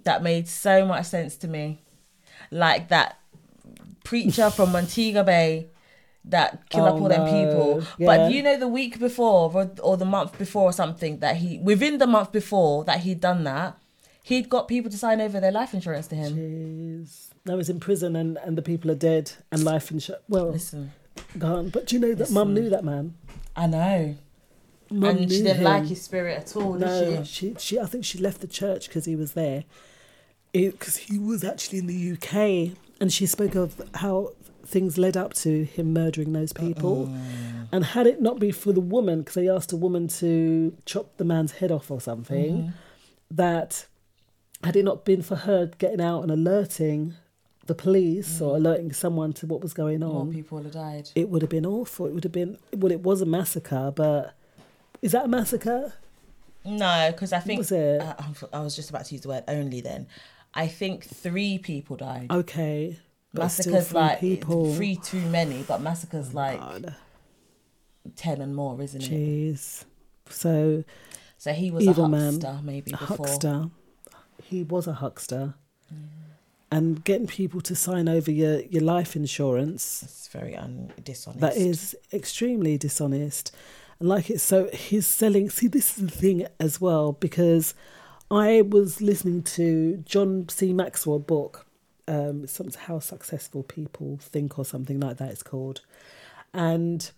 That 0.02 0.22
made 0.24 0.48
so 0.48 0.84
much 0.84 1.06
sense 1.06 1.36
to 1.36 1.48
me. 1.48 1.82
Like 2.50 2.88
that 2.88 3.18
preacher 4.02 4.50
from 4.50 4.72
Montego 4.72 5.22
Bay 5.22 5.68
that 6.24 6.68
kill 6.68 6.84
up 6.84 6.94
Oh, 6.94 7.02
all 7.02 7.08
them 7.08 7.24
people. 7.24 7.82
Yeah. 7.98 8.06
But 8.06 8.32
you 8.32 8.42
know, 8.42 8.58
the 8.58 8.68
week 8.68 8.98
before 8.98 9.50
or, 9.52 9.70
or 9.82 9.96
the 9.96 10.04
month 10.04 10.38
before 10.38 10.64
or 10.64 10.72
something 10.72 11.18
that 11.20 11.36
he 11.36 11.58
within 11.58 11.98
the 11.98 12.06
month 12.06 12.30
before 12.32 12.84
that 12.84 13.00
he'd 13.00 13.20
done 13.20 13.44
that, 13.44 13.78
he'd 14.22 14.48
got 14.48 14.68
people 14.68 14.90
to 14.90 14.98
sign 14.98 15.20
over 15.20 15.40
their 15.40 15.52
life 15.52 15.72
insurance 15.74 16.06
to 16.08 16.14
him. 16.14 16.36
Jeez. 16.36 17.28
I 17.48 17.54
was 17.54 17.70
in 17.70 17.80
prison 17.80 18.16
and, 18.16 18.36
and 18.44 18.56
the 18.58 18.62
people 18.62 18.90
are 18.90 18.94
dead 18.96 19.32
and 19.50 19.64
life 19.64 19.90
insurance. 19.90 20.22
Well, 20.28 20.50
Listen, 20.52 20.92
gone. 21.38 21.70
But 21.70 21.86
do 21.86 21.96
you 21.96 22.00
know 22.00 22.14
that 22.14 22.30
mum 22.30 22.52
knew 22.54 22.68
that 22.68 22.84
man? 22.84 23.14
I 23.56 23.66
know. 23.66 24.16
Mum 24.90 25.16
and 25.16 25.30
she 25.30 25.42
didn't 25.42 25.62
like 25.62 25.86
his 25.86 26.02
spirit 26.02 26.38
at 26.38 26.56
all, 26.56 26.74
No, 26.74 26.86
did 27.04 27.26
she? 27.26 27.54
she, 27.54 27.56
she, 27.58 27.78
I 27.80 27.86
think 27.86 28.04
she 28.04 28.18
left 28.18 28.40
the 28.40 28.46
church 28.48 28.88
because 28.88 29.04
he 29.04 29.16
was 29.16 29.32
there. 29.32 29.64
Because 30.52 30.96
he 30.96 31.16
was 31.18 31.44
actually 31.44 31.78
in 31.78 31.86
the 31.86 32.12
UK, 32.12 32.76
and 33.00 33.12
she 33.12 33.24
spoke 33.24 33.54
of 33.54 33.80
how 33.94 34.32
things 34.70 34.96
led 34.98 35.16
up 35.16 35.32
to 35.34 35.64
him 35.64 35.92
murdering 35.92 36.32
those 36.32 36.52
people. 36.52 37.12
And 37.72 37.84
had 37.84 38.06
it 38.06 38.20
not 38.20 38.38
been 38.40 38.52
for 38.52 38.72
the 38.72 38.80
woman, 38.80 39.20
because 39.20 39.34
they 39.34 39.48
asked 39.48 39.72
a 39.72 39.76
woman 39.76 40.08
to 40.22 40.76
chop 40.86 41.16
the 41.18 41.24
man's 41.24 41.52
head 41.52 41.70
off 41.70 41.90
or 41.90 42.00
something, 42.00 42.52
Mhm. 42.56 42.72
that 43.30 43.86
had 44.64 44.76
it 44.76 44.84
not 44.84 45.04
been 45.04 45.22
for 45.22 45.36
her 45.36 45.66
getting 45.78 46.00
out 46.00 46.22
and 46.22 46.30
alerting 46.30 47.14
the 47.66 47.74
police 47.74 48.40
or 48.40 48.56
alerting 48.56 48.92
someone 48.92 49.32
to 49.34 49.46
what 49.46 49.60
was 49.60 49.72
going 49.72 50.02
on, 50.02 50.24
More 50.26 50.32
people 50.34 50.56
would 50.58 50.64
have 50.64 50.74
died. 50.74 51.10
it 51.14 51.28
would 51.30 51.42
have 51.42 51.50
been 51.50 51.64
awful. 51.66 52.06
It 52.06 52.14
would 52.14 52.24
have 52.24 52.32
been 52.32 52.58
well, 52.76 52.90
it 52.90 53.02
was 53.02 53.20
a 53.20 53.26
massacre, 53.26 53.92
but 53.94 54.34
is 55.02 55.12
that 55.12 55.26
a 55.26 55.28
massacre? 55.28 55.92
No, 56.64 57.10
because 57.12 57.32
I 57.32 57.38
think 57.40 57.58
Was 57.58 57.72
it? 57.72 58.00
uh, 58.00 58.14
I 58.52 58.60
was 58.60 58.74
just 58.76 58.90
about 58.90 59.04
to 59.06 59.14
use 59.14 59.22
the 59.22 59.28
word 59.28 59.44
only. 59.48 59.80
Then, 59.80 60.06
I 60.52 60.66
think 60.66 61.04
three 61.04 61.56
people 61.58 61.96
died. 61.96 62.26
Okay, 62.30 62.98
but 63.32 63.42
massacres 63.42 63.92
like 63.94 64.20
people. 64.20 64.74
three 64.74 64.96
too 64.96 65.20
many, 65.26 65.62
but 65.62 65.80
massacres 65.80 66.30
oh, 66.32 66.36
like 66.36 66.60
ten 68.16 68.40
and 68.40 68.54
more, 68.54 68.80
isn't 68.80 69.02
it? 69.02 69.10
Jeez. 69.10 69.84
So, 70.28 70.84
So 71.38 71.52
he 71.52 71.70
was 71.70 71.86
a 71.86 72.08
man, 72.08 72.34
huckster 72.34 72.60
maybe 72.62 72.92
a 72.92 72.96
before. 72.96 73.26
huckster. 73.26 73.70
He 74.44 74.62
was 74.62 74.86
a 74.86 74.94
huckster. 74.94 75.54
and 76.72 77.02
getting 77.04 77.26
people 77.26 77.60
to 77.62 77.74
sign 77.74 78.08
over 78.08 78.30
your, 78.30 78.60
your 78.62 78.82
life 78.82 79.16
insurance. 79.16 80.02
It's 80.04 80.28
very 80.28 80.54
un- 80.56 80.92
dishonest. 81.02 81.40
That 81.40 81.56
is 81.56 81.96
extremely 82.12 82.78
dishonest. 82.78 83.54
And 83.98 84.08
like 84.08 84.30
it's 84.30 84.42
so 84.42 84.68
he's 84.72 85.06
selling 85.06 85.50
see 85.50 85.66
this 85.66 85.98
is 85.98 86.04
the 86.04 86.10
thing 86.10 86.46
as 86.58 86.80
well, 86.80 87.12
because 87.12 87.74
I 88.30 88.62
was 88.62 89.00
listening 89.00 89.42
to 89.58 89.96
John 90.06 90.48
C. 90.48 90.72
Maxwell 90.72 91.18
book, 91.18 91.66
um 92.10 92.46
some 92.46 92.68
how 92.86 92.98
successful 92.98 93.62
people 93.62 94.18
think 94.20 94.58
or 94.58 94.64
something 94.64 94.98
like 95.00 95.16
that 95.18 95.30
it's 95.30 95.42
called. 95.42 95.80
And 96.52 97.10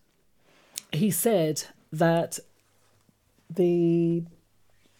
he 0.93 1.11
said 1.11 1.65
that 1.93 2.39
the 3.49 4.23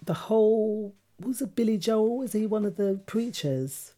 the 0.05 0.15
whole 0.15 0.95
was 1.21 1.41
it 1.43 1.55
Billy 1.55 1.79
Joel? 1.79 2.19
Was 2.19 2.33
he 2.33 2.47
one 2.47 2.65
of 2.65 2.77
the 2.77 3.01
preachers? 3.07 3.93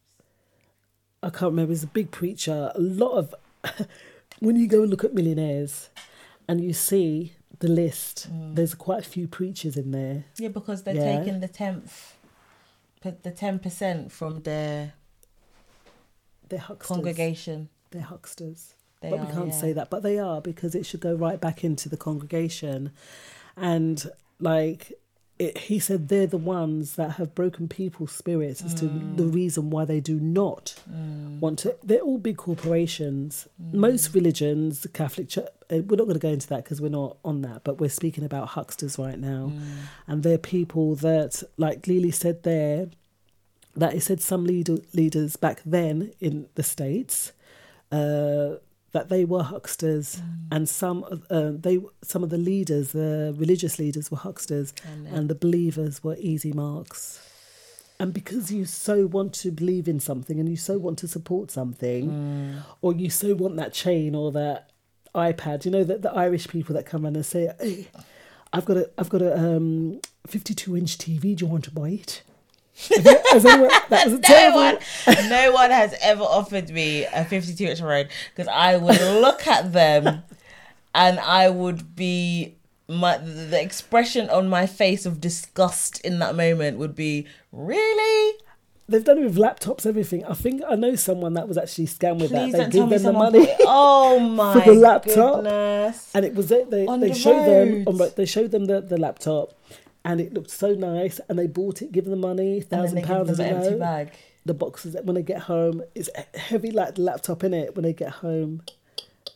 I 1.22 1.30
can't 1.30 1.52
remember. 1.52 1.72
He's 1.72 1.84
a 1.84 1.86
big 1.86 2.10
preacher. 2.10 2.70
A 2.74 2.80
lot 2.80 3.12
of 3.12 3.34
when 4.40 4.56
you 4.56 4.66
go 4.66 4.82
and 4.82 4.90
look 4.90 5.04
at 5.04 5.14
millionaires 5.14 5.88
and 6.48 6.60
you 6.62 6.72
see 6.74 7.32
the 7.60 7.68
list, 7.68 8.28
there's 8.54 8.74
quite 8.74 9.06
a 9.06 9.08
few 9.08 9.26
preachers 9.28 9.76
in 9.76 9.92
there. 9.92 10.24
Yeah, 10.36 10.48
because 10.48 10.82
they're 10.82 10.96
Yeah. 10.96 11.16
taking 11.18 11.40
the 11.40 11.48
tenth, 11.48 12.16
the 13.00 13.30
ten 13.30 13.58
percent 13.58 14.12
from 14.12 14.42
their 14.42 14.92
They're 16.48 16.58
hucksters. 16.58 16.86
congregation. 16.88 17.68
They're 17.90 18.02
hucksters. 18.02 18.74
They 19.00 19.10
but 19.10 19.20
we 19.20 19.26
can't 19.32 19.48
yeah. 19.48 19.52
say 19.60 19.72
that. 19.72 19.90
But 19.90 20.02
they 20.02 20.18
are 20.18 20.40
because 20.40 20.74
it 20.74 20.86
should 20.86 21.00
go 21.00 21.14
right 21.14 21.40
back 21.40 21.62
into 21.64 21.88
the 21.88 21.96
congregation. 21.96 22.90
And 23.56 24.10
like 24.40 24.92
it, 25.38 25.58
he 25.58 25.78
said, 25.80 26.08
they're 26.08 26.28
the 26.28 26.36
ones 26.38 26.94
that 26.94 27.12
have 27.12 27.34
broken 27.34 27.66
people's 27.68 28.12
spirits 28.12 28.62
as 28.62 28.72
to 28.74 28.84
Mm. 28.84 29.16
the 29.16 29.26
reason 29.26 29.68
why 29.68 29.84
they 29.84 29.98
do 30.00 30.20
not 30.20 30.76
want 31.40 31.58
to. 31.60 31.74
They're 31.82 31.98
all 32.00 32.18
big 32.18 32.36
corporations. 32.36 33.48
Most 33.72 34.14
religions, 34.14 34.80
the 34.80 34.88
Catholic 34.88 35.28
Church, 35.28 35.48
uh, 35.70 35.78
we're 35.86 35.96
not 35.96 36.04
going 36.04 36.14
to 36.14 36.18
go 36.20 36.28
into 36.28 36.46
that 36.48 36.62
because 36.62 36.80
we're 36.80 36.88
not 36.88 37.16
on 37.24 37.42
that, 37.42 37.64
but 37.64 37.80
we're 37.80 37.90
speaking 37.90 38.22
about 38.22 38.50
hucksters 38.50 38.96
right 38.96 39.18
now. 39.18 39.52
And 40.06 40.22
they're 40.22 40.38
people 40.38 40.94
that, 40.96 41.42
like 41.56 41.86
Lily 41.88 42.12
said 42.12 42.44
there, 42.44 42.86
that 43.76 43.94
it 43.94 44.02
said 44.02 44.20
some 44.20 44.44
leader, 44.44 44.76
leaders 44.92 45.36
back 45.36 45.60
then 45.66 46.12
in 46.20 46.46
the 46.54 46.62
States 46.62 47.32
uh, 47.92 48.56
that 48.92 49.08
they 49.08 49.24
were 49.24 49.42
hucksters, 49.42 50.20
and 50.52 50.68
some 50.68 51.02
of- 51.04 51.24
uh, 51.30 51.50
they 51.52 51.78
some 52.02 52.22
of 52.22 52.30
the 52.30 52.38
leaders, 52.38 52.92
the 52.92 53.34
religious 53.36 53.78
leaders, 53.78 54.10
were 54.10 54.18
hucksters, 54.18 54.72
And 54.86 55.06
and, 55.08 55.28
the 55.28 55.34
believers 55.34 56.02
were 56.04 56.16
easy 56.18 56.52
marks. 56.52 57.20
And 58.00 58.12
because 58.12 58.50
you 58.52 58.64
so 58.64 59.06
want 59.06 59.32
to 59.34 59.50
believe 59.50 59.86
in 59.88 60.00
something, 60.00 60.38
and 60.40 60.48
you 60.48 60.56
so 60.56 60.78
want 60.78 60.98
to 61.00 61.08
support 61.08 61.50
something, 61.50 62.62
or 62.82 62.92
you 62.92 63.10
so 63.10 63.34
want 63.34 63.56
that 63.56 63.72
chain 63.72 64.14
or 64.14 64.30
that 64.32 64.70
iPad, 65.14 65.64
you 65.64 65.70
know 65.70 65.84
that 65.84 66.02
the 66.02 66.12
Irish 66.12 66.46
people 66.48 66.74
that 66.74 66.86
come 66.86 67.04
in 67.06 67.14
and 67.16 67.24
say, 67.26 67.52
hey, 67.60 67.88
"I've 68.52 68.64
got 68.64 68.76
a 68.76 68.90
I've 68.98 69.08
got 69.08 69.22
a 69.22 69.32
um, 69.38 70.00
52 70.26 70.76
inch 70.76 70.98
TV. 70.98 71.34
Do 71.36 71.44
you 71.44 71.50
want 71.50 71.64
to 71.64 71.70
buy 71.70 71.90
it?" 71.90 72.22
Anyone- 72.90 73.68
that 73.88 74.02
was 74.04 74.12
a 74.14 74.16
No 74.16 74.20
terrible. 74.20 74.58
one, 74.60 75.28
no 75.28 75.52
one 75.52 75.70
has 75.70 75.94
ever 76.02 76.22
offered 76.22 76.70
me 76.70 77.04
a 77.04 77.24
52 77.24 77.64
inch 77.64 77.80
road 77.80 78.08
because 78.34 78.48
I 78.48 78.76
would 78.76 79.00
look 79.20 79.46
at 79.46 79.72
them 79.72 80.22
and 80.94 81.18
I 81.20 81.50
would 81.50 81.94
be 81.96 82.56
my 82.88 83.16
the 83.18 83.60
expression 83.62 84.28
on 84.28 84.48
my 84.48 84.66
face 84.66 85.06
of 85.06 85.20
disgust 85.20 86.00
in 86.00 86.18
that 86.18 86.34
moment 86.36 86.78
would 86.78 86.94
be 86.94 87.26
really 87.52 88.38
They've 88.86 89.02
done 89.02 89.16
it 89.16 89.24
with 89.24 89.36
laptops, 89.38 89.86
everything. 89.86 90.26
I 90.26 90.34
think 90.34 90.60
I 90.68 90.74
know 90.74 90.94
someone 90.94 91.32
that 91.34 91.48
was 91.48 91.56
actually 91.56 91.86
scammed 91.86 92.20
with 92.20 92.30
Please 92.32 92.52
that. 92.52 92.70
They 92.70 92.78
don't 92.78 92.90
give 92.90 93.00
tell 93.00 93.14
me 93.14 93.20
them 93.30 93.32
the 93.34 93.40
money. 93.40 93.56
oh 93.60 94.18
my 94.18 94.52
for 94.52 94.60
the 94.60 94.70
oh 94.72 94.74
laptop, 94.88 95.34
goodness. 95.36 96.10
and 96.14 96.22
it 96.26 96.34
was 96.34 96.50
it. 96.50 96.70
They 96.70 96.84
they 96.84 97.08
the 97.08 97.14
showed 97.14 97.46
them 97.46 97.84
road. 97.98 98.12
they 98.14 98.26
showed 98.26 98.50
them 98.50 98.66
the, 98.66 98.82
the 98.82 98.98
laptop, 98.98 99.54
and 100.04 100.20
it 100.20 100.32
looked 100.34 100.50
so 100.50 100.74
nice. 100.74 101.20
And 101.28 101.38
they 101.38 101.46
bought 101.46 101.82
it, 101.82 101.92
give 101.92 102.04
them 102.04 102.10
the 102.20 102.26
money, 102.26 102.60
thousand 102.60 102.96
they 102.96 103.02
pounds. 103.02 103.40
I 103.40 103.44
an 103.44 103.56
empty 103.56 103.78
bag. 103.78 104.12
The 104.46 104.54
boxes 104.54 104.94
when 105.04 105.14
they 105.14 105.22
get 105.22 105.42
home, 105.42 105.82
it's 105.94 106.10
heavy 106.34 106.70
like 106.70 106.96
the 106.96 107.02
laptop 107.02 107.42
in 107.44 107.54
it. 107.54 107.74
When 107.74 107.82
they 107.84 107.92
get 107.94 108.10
home, 108.10 108.62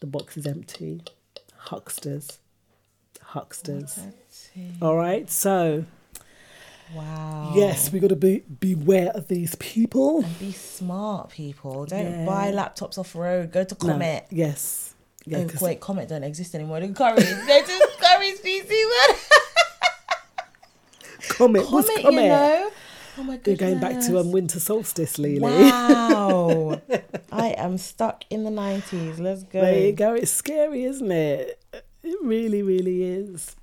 the 0.01 0.07
box 0.07 0.37
is 0.37 0.47
empty. 0.47 1.01
Hucksters, 1.69 2.39
hucksters. 3.33 3.99
All 4.83 4.97
right, 4.97 5.29
so 5.31 5.85
Wow. 6.95 7.53
yes, 7.55 7.93
we 7.93 8.01
got 8.01 8.09
to 8.09 8.16
be 8.16 8.39
beware 8.61 9.11
of 9.11 9.29
these 9.29 9.55
people. 9.57 10.23
And 10.25 10.39
be 10.39 10.53
smart, 10.53 11.31
people. 11.31 11.85
Don't 11.85 12.01
Yeah. 12.21 12.25
buy 12.27 12.51
laptops 12.53 12.97
off 12.99 13.14
road. 13.14 13.53
Go 13.53 13.64
to 13.64 13.75
No, 13.87 13.93
Comet. 13.93 14.27
yes. 14.31 14.95
Yeah, 15.27 15.39
oh, 15.41 15.49
wait, 15.61 15.81
Comet 15.81 16.09
don't 16.09 16.25
exist 16.25 16.55
anymore. 16.55 16.81
The 16.81 16.89
Curry's. 16.89 17.25
Go 17.47 17.62
to 17.62 17.89
Curry's 18.01 18.41
PC 18.41 18.71
one. 21.29 21.37
Comet, 21.55 21.70
what's 21.70 21.89
Comet, 21.89 22.03
Comet? 22.03 22.22
you 22.22 22.29
know. 22.29 22.70
Oh 23.20 23.22
my 23.24 23.41
We're 23.45 23.57
going 23.57 23.81
back 23.81 24.01
to 24.07 24.18
um, 24.20 24.31
winter 24.31 24.61
solstice, 24.61 25.18
Lily. 25.18 25.41
Wow. 25.41 26.81
I 27.33 27.49
am 27.59 27.76
stuck 27.79 28.24
in 28.31 28.45
the 28.45 28.51
90s. 28.51 29.18
Let's 29.18 29.43
go. 29.43 29.61
there 29.61 29.87
you 29.87 29.93
go. 29.93 30.14
It's 30.14 30.31
scary, 30.31 30.85
isn't 30.85 31.11
it? 31.11 31.61
It 32.05 32.16
really, 32.22 32.62
really 32.62 33.03
is. 33.03 33.57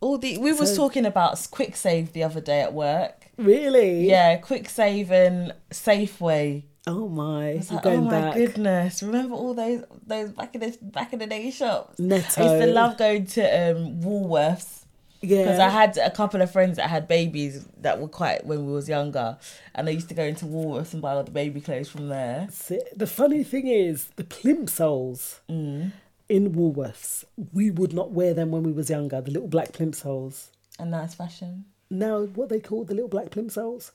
All 0.00 0.16
the 0.18 0.38
we 0.38 0.52
was 0.52 0.70
So- 0.70 0.76
talking 0.76 1.04
about 1.04 1.34
Kwik 1.50 1.76
Save 1.76 2.12
the 2.14 2.24
other 2.24 2.40
day 2.40 2.62
at 2.62 2.72
work. 2.72 3.26
Really? 3.36 4.08
Yeah, 4.08 4.38
Kwik 4.40 4.68
Save 4.68 5.10
and 5.12 5.52
Safeway. 5.70 6.64
Oh 6.86 7.08
my! 7.08 7.62
Like, 7.70 7.86
oh 7.86 8.00
my 8.00 8.10
back. 8.10 8.34
goodness! 8.34 9.02
Remember 9.04 9.36
all 9.36 9.54
those 9.54 9.84
those 10.04 10.30
back 10.32 10.52
in 10.56 10.62
the 10.62 10.76
back 10.82 11.12
in 11.12 11.20
the 11.20 11.28
day 11.28 11.48
shops? 11.52 11.96
Netto. 12.00 12.42
I 12.42 12.54
used 12.56 12.66
to 12.66 12.72
love 12.72 12.98
going 12.98 13.26
to 13.26 13.42
um, 13.70 14.00
Woolworths. 14.00 14.81
Yeah. 15.24 15.42
Because 15.44 15.58
I 15.60 15.68
had 15.68 15.96
a 15.98 16.10
couple 16.10 16.42
of 16.42 16.50
friends 16.50 16.76
that 16.78 16.90
had 16.90 17.06
babies 17.06 17.64
that 17.80 18.00
were 18.00 18.08
quite 18.08 18.44
when 18.44 18.66
we 18.66 18.72
was 18.72 18.88
younger, 18.88 19.38
and 19.74 19.86
they 19.86 19.92
used 19.92 20.08
to 20.08 20.14
go 20.14 20.24
into 20.24 20.44
Woolworths 20.46 20.92
and 20.92 21.00
buy 21.00 21.12
all 21.12 21.22
the 21.22 21.30
baby 21.30 21.60
clothes 21.60 21.88
from 21.88 22.08
there. 22.08 22.48
See, 22.50 22.80
The 22.96 23.06
funny 23.06 23.44
thing 23.44 23.68
is, 23.68 24.06
the 24.16 24.24
plimsolls 24.24 25.38
Mm. 25.48 25.92
in 26.28 26.52
Woolworths, 26.54 27.24
we 27.52 27.70
would 27.70 27.92
not 27.92 28.10
wear 28.10 28.34
them 28.34 28.50
when 28.50 28.64
we 28.64 28.72
was 28.72 28.90
younger. 28.90 29.20
The 29.20 29.30
little 29.30 29.48
black 29.48 29.70
plimsolls. 29.72 30.48
And 30.78 30.90
now 30.90 31.04
it's 31.04 31.14
fashion. 31.14 31.66
Now, 31.88 32.22
what 32.24 32.48
they 32.48 32.58
call 32.58 32.84
the 32.84 32.94
little 32.94 33.08
black 33.08 33.30
plimsolls 33.30 33.92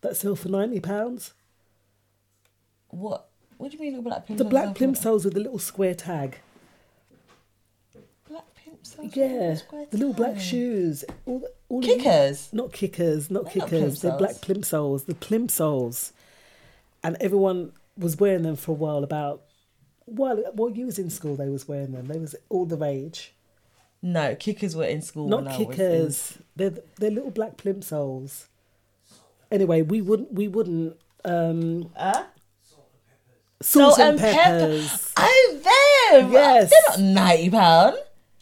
that 0.00 0.16
sell 0.16 0.34
for 0.36 0.48
ninety 0.48 0.80
pounds. 0.80 1.34
What? 2.88 3.28
What 3.58 3.70
do 3.70 3.76
you 3.76 3.82
mean 3.82 3.96
the 3.96 4.02
black 4.02 4.24
pimp? 4.26 4.38
The 4.38 4.44
black 4.44 4.74
plimsolls 4.76 5.24
with 5.24 5.34
the 5.34 5.40
little 5.40 5.58
square 5.58 5.94
tag. 5.94 6.38
Pimps. 8.96 9.16
Yeah, 9.16 9.56
the 9.90 9.96
little 9.96 10.12
black 10.14 10.38
shoes. 10.38 11.04
All 11.26 11.40
the, 11.40 11.50
all 11.68 11.82
Kickers? 11.82 12.48
not 12.52 12.72
kickers, 12.72 13.30
not 13.30 13.52
They're 13.52 13.60
not 13.62 13.70
kickers. 13.70 14.00
They're 14.00 14.16
black 14.18 14.36
plimsolls. 14.36 15.06
The 15.06 15.14
plimsolls, 15.14 16.12
and 17.02 17.16
everyone 17.20 17.72
was 17.96 18.16
wearing 18.18 18.42
them 18.42 18.56
for 18.56 18.72
a 18.72 18.74
while. 18.74 19.04
About 19.04 19.42
while 20.06 20.36
while 20.54 20.70
you 20.70 20.86
was 20.86 20.98
in 20.98 21.10
school, 21.10 21.36
they 21.36 21.48
was 21.48 21.66
wearing 21.68 21.92
them. 21.92 22.06
They 22.06 22.18
was 22.18 22.34
all 22.48 22.64
the 22.66 22.76
rage. 22.76 23.34
No, 24.00 24.34
kickers 24.36 24.76
were 24.76 24.84
in 24.84 25.02
school. 25.02 25.28
Not 25.28 25.44
when 25.44 25.48
I 25.48 25.58
was 25.58 25.60
in- 25.66 25.70
kickers. 25.72 26.38
They're 26.56 26.74
they're 26.98 27.10
little 27.10 27.30
black 27.30 27.56
plimsolls. 27.56 28.46
Anyway, 29.50 29.82
we 29.82 30.00
wouldn't 30.00 30.32
we 30.32 30.48
wouldn't. 30.48 30.96
Um, 31.24 31.90
Huh? 31.96 32.24
Salt, 33.60 33.98
and, 33.98 34.18
pepper. 34.20 34.34
peppers. 34.40 35.12
Oh, 35.16 35.60
them. 35.64 36.30
Yes. 36.32 36.70
They're 36.70 36.96
not 36.96 37.00
ninety 37.14 37.50
pound. 37.50 37.96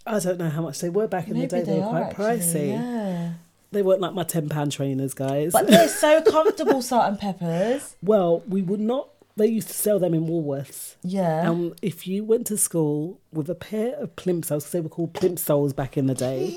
I 0.07 0.18
don't 0.20 0.38
know 0.38 0.48
how 0.50 0.62
much 0.62 0.80
they 0.80 0.88
were 0.88 1.07
back 1.09 1.28
in 1.28 1.34
Maybe 1.34 1.46
the 1.46 1.57
day. 1.59 1.62
They, 1.64 1.72
they 1.72 1.78
were 1.80 1.86
quite 1.88 2.02
actually, 2.11 2.24
pricey. 2.24 2.68
yeah. 2.70 3.32
They 3.72 3.82
weren't 3.82 4.00
like 4.00 4.14
my 4.14 4.22
ten 4.22 4.48
pound 4.48 4.72
trainers, 4.72 5.12
guys. 5.14 5.52
But 5.52 5.66
they're 5.66 5.88
so 5.88 6.22
comfortable, 6.30 6.80
salt 6.82 7.09
and 7.09 7.18
peppers. 7.18 7.96
Well, 8.02 8.42
we 8.48 8.62
would 8.62 8.80
not. 8.80 9.09
They 9.36 9.48
used 9.48 9.68
to 9.68 9.74
sell 9.74 9.98
them 9.98 10.14
in 10.14 10.26
Woolworths. 10.26 10.94
Yeah. 11.02 11.50
And 11.50 11.74
if 11.82 12.07
you 12.07 12.24
went 12.24 12.46
to 12.46 12.57
school 12.57 13.20
with 13.32 13.50
a 13.50 13.54
pair 13.54 13.94
of 13.96 14.16
plimsolls, 14.16 14.70
they 14.70 14.80
were 14.80 14.88
called 14.88 15.12
plimsolls 15.12 15.76
back 15.76 15.98
in 15.98 16.07
the 16.07 16.14
day, 16.14 16.57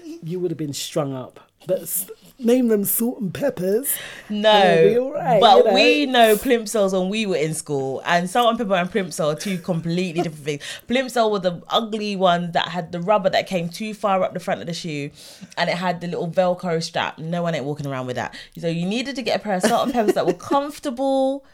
you 0.22 0.38
would 0.38 0.50
have 0.52 0.58
been 0.58 0.72
strung 0.72 1.12
up. 1.12 1.40
But 1.66 1.80
name 2.44 2.68
them 2.68 2.84
salt 2.84 3.20
and 3.20 3.32
peppers. 3.32 3.92
and 4.28 4.44
they'll 4.44 4.88
be 4.88 4.94
No, 4.94 5.12
right, 5.12 5.40
but 5.40 5.58
you 5.58 5.64
know. 5.64 5.74
we 5.74 6.06
know 6.06 6.36
plimsolls 6.36 6.92
when 6.98 7.08
we 7.08 7.26
were 7.26 7.36
in 7.36 7.54
school, 7.54 8.02
and 8.04 8.28
salt 8.28 8.48
and 8.50 8.58
pepper 8.58 8.74
and 8.74 8.90
plimsoll 8.90 9.32
are 9.34 9.38
two 9.38 9.58
completely 9.58 10.22
different 10.22 10.44
things. 10.44 10.62
Plimsoll 10.88 11.30
were 11.30 11.38
the 11.38 11.62
ugly 11.68 12.16
one 12.16 12.52
that 12.52 12.68
had 12.68 12.92
the 12.92 13.00
rubber 13.00 13.30
that 13.30 13.46
came 13.46 13.68
too 13.68 13.94
far 13.94 14.22
up 14.22 14.34
the 14.34 14.40
front 14.40 14.60
of 14.60 14.66
the 14.66 14.74
shoe, 14.74 15.10
and 15.56 15.70
it 15.70 15.76
had 15.76 16.00
the 16.00 16.06
little 16.06 16.30
Velcro 16.30 16.82
strap. 16.82 17.18
No 17.18 17.42
one 17.42 17.54
ain't 17.54 17.64
walking 17.64 17.86
around 17.86 18.06
with 18.06 18.16
that. 18.16 18.34
So 18.58 18.68
you 18.68 18.86
needed 18.86 19.16
to 19.16 19.22
get 19.22 19.40
a 19.40 19.42
pair 19.42 19.54
of 19.54 19.62
salt 19.62 19.84
and 19.84 19.92
peppers 19.92 20.14
that 20.14 20.26
were 20.26 20.32
comfortable. 20.32 21.44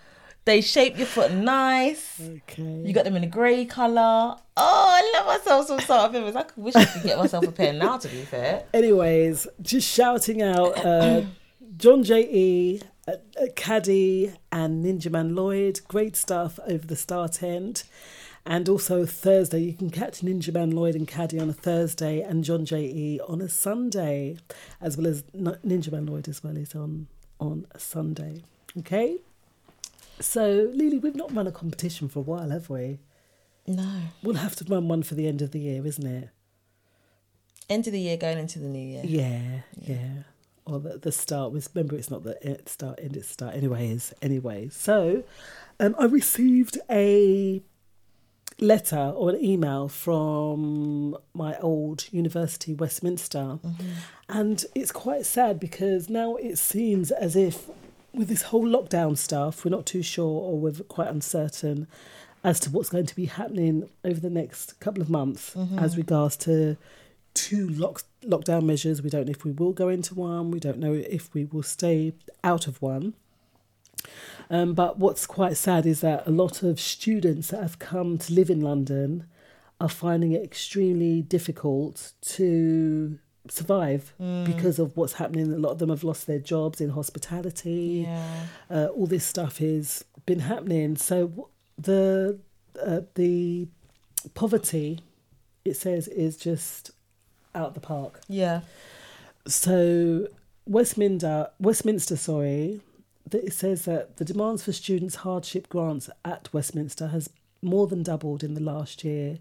They 0.46 0.60
shape 0.60 0.96
your 0.96 1.08
foot 1.08 1.32
nice. 1.32 2.20
Okay. 2.20 2.82
You 2.84 2.92
got 2.92 3.02
them 3.04 3.16
in 3.16 3.24
a 3.24 3.26
grey 3.26 3.64
colour. 3.64 4.36
Oh, 4.56 4.86
I 4.88 5.12
love 5.18 5.26
myself 5.26 5.66
some 5.66 5.80
salt 5.80 6.14
and 6.14 6.32
peppers. 6.32 6.36
I 6.56 6.60
wish 6.60 6.76
I 6.76 6.84
could 6.84 7.02
get 7.02 7.18
myself 7.18 7.48
a 7.48 7.50
pair 7.50 7.72
now. 7.72 7.98
To 7.98 8.08
be 8.08 8.22
fair. 8.22 8.62
Anyways, 8.72 9.48
just 9.60 9.92
shouting 9.92 10.42
out 10.42 10.78
uh, 10.86 11.22
John 11.76 12.04
J.E. 12.04 12.80
uh, 13.08 13.10
uh, 13.10 13.46
Caddy 13.56 14.34
and 14.52 14.84
Ninja 14.84 15.10
Man 15.10 15.34
Lloyd. 15.34 15.80
Great 15.88 16.14
stuff 16.14 16.60
over 16.64 16.86
the 16.86 16.94
start 16.94 17.42
end. 17.42 17.82
And 18.46 18.68
also 18.68 19.04
Thursday, 19.04 19.58
you 19.58 19.72
can 19.72 19.90
catch 19.90 20.20
Ninja 20.20 20.54
Man 20.54 20.70
Lloyd 20.70 20.94
and 20.94 21.08
Caddy 21.08 21.40
on 21.40 21.50
a 21.50 21.52
Thursday 21.52 22.20
and 22.20 22.44
John 22.44 22.64
J.E. 22.64 23.18
on 23.26 23.40
a 23.40 23.48
Sunday, 23.48 24.36
as 24.80 24.96
well 24.96 25.08
as 25.08 25.24
Ninja 25.34 25.90
Man 25.90 26.06
Lloyd 26.06 26.28
as 26.28 26.44
well 26.44 26.56
is 26.56 26.72
on, 26.72 27.08
on 27.40 27.66
a 27.72 27.80
Sunday. 27.80 28.44
Okay? 28.78 29.18
So, 30.20 30.70
Lily, 30.74 30.98
we've 30.98 31.14
not 31.14 31.34
run 31.34 31.46
a 31.46 31.52
competition 31.52 32.08
for 32.08 32.20
a 32.20 32.22
while, 32.22 32.50
have 32.50 32.70
we? 32.70 32.98
No. 33.66 34.00
We'll 34.22 34.36
have 34.36 34.56
to 34.56 34.64
run 34.64 34.88
one 34.88 35.02
for 35.02 35.14
the 35.14 35.26
end 35.26 35.42
of 35.42 35.50
the 35.50 35.58
year, 35.60 35.86
isn't 35.86 36.06
it? 36.06 36.30
End 37.68 37.86
of 37.86 37.92
the 37.92 38.00
year, 38.00 38.16
going 38.16 38.38
into 38.38 38.58
the 38.58 38.68
new 38.68 38.78
year. 38.78 39.02
Yeah, 39.04 39.60
yeah. 39.80 40.22
Or 40.64 40.80
the, 40.80 40.98
the 40.98 41.12
start 41.12 41.52
was, 41.52 41.68
remember, 41.74 41.96
it's 41.96 42.10
not 42.10 42.22
the 42.22 42.60
start, 42.66 42.98
end, 43.02 43.16
it's 43.16 43.28
start. 43.28 43.54
Anyways, 43.54 44.14
anyway. 44.22 44.68
So, 44.70 45.24
um, 45.80 45.94
I 45.98 46.04
received 46.06 46.78
a 46.90 47.62
letter 48.58 49.12
or 49.14 49.30
an 49.30 49.44
email 49.44 49.88
from 49.88 51.16
my 51.34 51.58
old 51.58 52.06
university, 52.12 52.72
Westminster. 52.72 53.58
And 54.28 54.64
it's 54.74 54.92
quite 54.92 55.26
sad 55.26 55.60
because 55.60 56.08
now 56.08 56.36
it 56.36 56.56
seems 56.56 57.10
as 57.10 57.36
if 57.36 57.68
with 58.16 58.28
this 58.28 58.42
whole 58.42 58.64
lockdown 58.66 59.16
stuff, 59.16 59.64
we're 59.64 59.70
not 59.70 59.86
too 59.86 60.02
sure 60.02 60.24
or 60.40 60.58
we're 60.58 60.72
quite 60.88 61.08
uncertain 61.08 61.86
as 62.42 62.58
to 62.60 62.70
what's 62.70 62.88
going 62.90 63.06
to 63.06 63.14
be 63.16 63.26
happening 63.26 63.88
over 64.04 64.20
the 64.20 64.30
next 64.30 64.78
couple 64.80 65.02
of 65.02 65.10
months 65.10 65.54
Mhm. 65.54 65.80
as 65.80 65.96
regards 65.96 66.36
to 66.38 66.76
two 67.34 67.68
lock, 67.68 68.02
lockdown 68.24 68.64
measures. 68.64 69.02
We 69.02 69.10
don't 69.10 69.26
know 69.26 69.30
if 69.32 69.44
we 69.44 69.50
will 69.52 69.72
go 69.72 69.88
into 69.88 70.14
one, 70.14 70.50
we 70.50 70.60
don't 70.60 70.78
know 70.78 70.94
if 70.94 71.32
we 71.34 71.44
will 71.44 71.62
stay 71.62 72.14
out 72.42 72.66
of 72.66 72.80
one. 72.80 73.14
Um, 74.48 74.74
but 74.74 74.98
what's 74.98 75.26
quite 75.26 75.56
sad 75.56 75.84
is 75.86 76.00
that 76.00 76.26
a 76.26 76.30
lot 76.30 76.62
of 76.62 76.78
students 76.80 77.48
that 77.48 77.60
have 77.62 77.78
come 77.78 78.18
to 78.18 78.32
live 78.32 78.48
in 78.50 78.60
London 78.60 79.24
are 79.80 79.88
finding 79.88 80.32
it 80.32 80.42
extremely 80.42 81.20
difficult 81.22 82.12
to 82.22 83.18
survive 83.50 84.12
Mm. 84.20 84.44
because 84.46 84.78
of 84.78 84.96
what's 84.96 85.14
happening. 85.14 85.52
A 85.52 85.56
lot 85.58 85.70
of 85.70 85.78
them 85.78 85.90
have 85.90 86.04
lost 86.04 86.26
their 86.26 86.38
jobs 86.38 86.80
in 86.80 86.90
hospitality. 86.90 88.04
Yeah. 88.06 88.46
Uh, 88.70 88.86
all 88.86 89.06
this 89.06 89.24
stuff 89.24 89.58
has 89.58 90.04
been 90.26 90.40
happening. 90.40 90.96
So 90.96 91.48
the 91.78 92.38
uh, 92.84 93.00
the 93.14 93.68
poverty, 94.34 95.00
it 95.64 95.74
says, 95.76 96.08
is 96.08 96.36
just 96.36 96.90
out 97.54 97.68
of 97.68 97.74
the 97.74 97.80
park. 97.80 98.20
Yeah. 98.28 98.60
So 99.46 100.28
Westminster, 100.66 101.48
Westminster, 101.60 102.16
sorry, 102.16 102.80
it 103.32 103.52
says 103.52 103.84
that 103.84 104.16
the 104.16 104.24
demands 104.24 104.64
for 104.64 104.72
students' 104.72 105.16
hardship 105.16 105.68
grants 105.68 106.10
at 106.24 106.52
Westminster 106.52 107.08
has 107.08 107.30
more 107.62 107.86
than 107.86 108.02
doubled 108.02 108.42
in 108.44 108.54
the 108.54 108.60
last 108.60 109.04
year, 109.04 109.38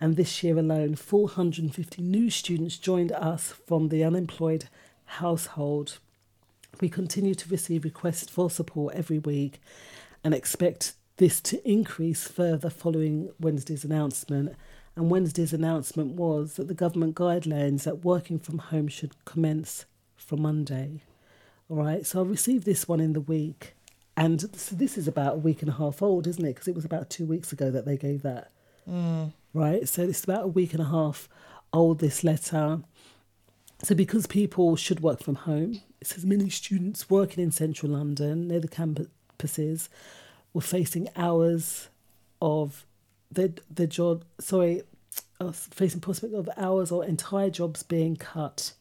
and 0.00 0.16
this 0.16 0.42
year 0.42 0.58
alone, 0.58 0.94
450 0.94 2.00
new 2.00 2.30
students 2.30 2.78
joined 2.78 3.12
us 3.12 3.52
from 3.66 3.88
the 3.88 4.02
unemployed 4.02 4.68
household. 5.04 5.98
We 6.80 6.88
continue 6.88 7.34
to 7.34 7.48
receive 7.48 7.84
requests 7.84 8.30
for 8.30 8.48
support 8.50 8.94
every 8.94 9.18
week, 9.18 9.60
and 10.24 10.32
expect 10.32 10.94
this 11.18 11.40
to 11.42 11.70
increase 11.70 12.26
further 12.26 12.70
following 12.70 13.30
Wednesday's 13.38 13.84
announcement. 13.84 14.56
And 14.96 15.10
Wednesday's 15.10 15.52
announcement 15.52 16.14
was 16.14 16.54
that 16.54 16.68
the 16.68 16.74
government 16.74 17.14
guidelines 17.14 17.84
that 17.84 18.04
working 18.04 18.38
from 18.38 18.58
home 18.58 18.88
should 18.88 19.22
commence 19.24 19.84
from 20.16 20.42
Monday. 20.42 21.02
All 21.68 21.76
right, 21.76 22.06
so 22.06 22.20
I 22.20 22.24
received 22.26 22.64
this 22.64 22.88
one 22.88 23.00
in 23.00 23.12
the 23.12 23.20
week, 23.20 23.74
and 24.16 24.40
so 24.56 24.74
this 24.74 24.98
is 24.98 25.06
about 25.06 25.34
a 25.34 25.38
week 25.38 25.60
and 25.60 25.68
a 25.68 25.74
half 25.74 26.02
old, 26.02 26.26
isn't 26.26 26.44
it? 26.44 26.54
Because 26.54 26.68
it 26.68 26.74
was 26.74 26.84
about 26.84 27.10
two 27.10 27.26
weeks 27.26 27.52
ago 27.52 27.70
that 27.70 27.84
they 27.84 27.96
gave 27.96 28.22
that. 28.22 28.50
Mm. 28.88 29.32
Right, 29.52 29.88
so 29.88 30.02
it's 30.02 30.22
about 30.22 30.44
a 30.44 30.48
week 30.48 30.72
and 30.74 30.82
a 30.82 30.86
half 30.86 31.28
old, 31.72 31.98
this 31.98 32.22
letter. 32.22 32.80
So, 33.82 33.94
because 33.94 34.26
people 34.26 34.76
should 34.76 35.00
work 35.00 35.22
from 35.22 35.34
home, 35.34 35.80
it 36.00 36.06
says 36.06 36.24
many 36.24 36.50
students 36.50 37.10
working 37.10 37.42
in 37.42 37.50
central 37.50 37.92
London 37.92 38.46
near 38.46 38.60
the 38.60 38.68
campuses 38.68 39.88
were 40.52 40.60
facing 40.60 41.08
hours 41.16 41.88
of 42.40 42.84
their, 43.32 43.50
their 43.68 43.86
job, 43.86 44.24
sorry, 44.38 44.82
uh, 45.40 45.50
facing 45.52 46.00
prospect 46.00 46.34
of 46.34 46.48
hours 46.56 46.92
or 46.92 47.04
entire 47.04 47.50
jobs 47.50 47.82
being 47.82 48.16
cut 48.16 48.72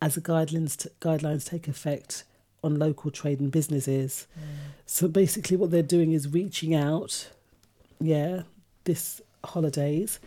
as 0.00 0.14
the 0.14 0.20
guidelines, 0.20 0.86
guidelines 1.00 1.48
take 1.48 1.66
effect 1.66 2.22
on 2.62 2.78
local 2.78 3.10
trade 3.10 3.40
and 3.40 3.50
businesses. 3.50 4.26
So, 4.86 5.08
basically, 5.08 5.56
what 5.56 5.72
they're 5.72 5.82
doing 5.82 6.12
is 6.12 6.28
reaching 6.28 6.72
out, 6.74 7.30
yeah, 8.00 8.42
this 8.84 9.20
holidays 9.44 10.20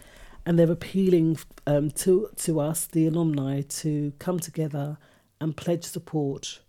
and 0.46 0.58
they're 0.58 0.72
appealing 0.72 1.38
um, 1.68 1.92
to 1.92 2.30
to 2.38 2.60
us, 2.60 2.86
the 2.86 3.08
alumni, 3.08 3.62
to 3.62 4.14
come 4.20 4.40
together 4.40 4.98
and 5.40 5.56
pledge 5.56 5.84
support 5.84 6.60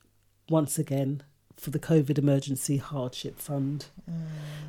once 0.48 0.78
again 0.78 1.22
for 1.56 1.70
the 1.70 1.78
COVID 1.78 2.18
Emergency 2.18 2.78
Hardship 2.78 3.38
Fund. 3.38 3.86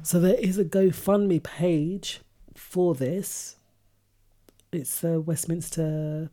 So 0.04 0.20
there 0.20 0.36
is 0.36 0.58
a 0.58 0.66
GoFundMe 0.66 1.42
page 1.42 2.20
for 2.56 2.94
this. 2.94 3.56
It's 4.72 5.00
the 5.00 5.20
Westminster 5.20 6.30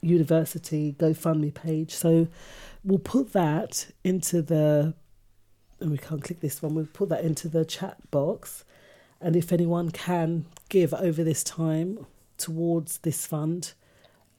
University 0.00 0.94
GoFundMe 0.98 1.52
page. 1.52 1.92
So 1.92 2.28
we'll 2.84 2.98
put 2.98 3.32
that 3.32 3.88
into 4.02 4.42
the. 4.42 4.94
And 5.78 5.90
we 5.90 5.98
can't 5.98 6.22
click 6.22 6.40
this 6.40 6.62
one. 6.62 6.74
We'll 6.74 6.86
put 6.86 7.10
that 7.10 7.22
into 7.22 7.48
the 7.48 7.64
chat 7.64 8.10
box. 8.10 8.64
And 9.20 9.36
if 9.36 9.52
anyone 9.52 9.90
can 9.90 10.46
give 10.68 10.92
over 10.94 11.24
this 11.24 11.42
time 11.42 12.06
towards 12.38 12.98
this 12.98 13.26
fund, 13.26 13.72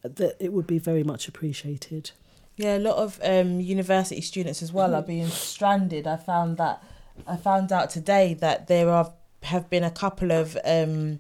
that 0.04 0.36
it 0.40 0.54
would 0.54 0.68
be 0.68 0.80
very 0.80 1.04
much 1.04 1.28
appreciated. 1.28 2.12
Yeah, 2.56 2.78
a 2.78 2.80
lot 2.80 2.98
of 2.98 3.20
um, 3.24 3.60
university 3.60 4.22
students 4.22 4.62
as 4.62 4.74
well 4.74 4.96
are 4.96 5.02
being 5.02 5.28
stranded. 5.28 6.08
I 6.08 6.18
found 6.18 6.58
that 6.58 6.84
I 7.28 7.36
found 7.36 7.72
out 7.72 7.90
today 7.90 8.34
that 8.36 8.68
there 8.68 8.90
are 8.90 9.14
have 9.44 9.70
been 9.70 9.84
a 9.84 9.92
couple 9.92 10.32
of 10.32 10.58
um, 10.66 11.20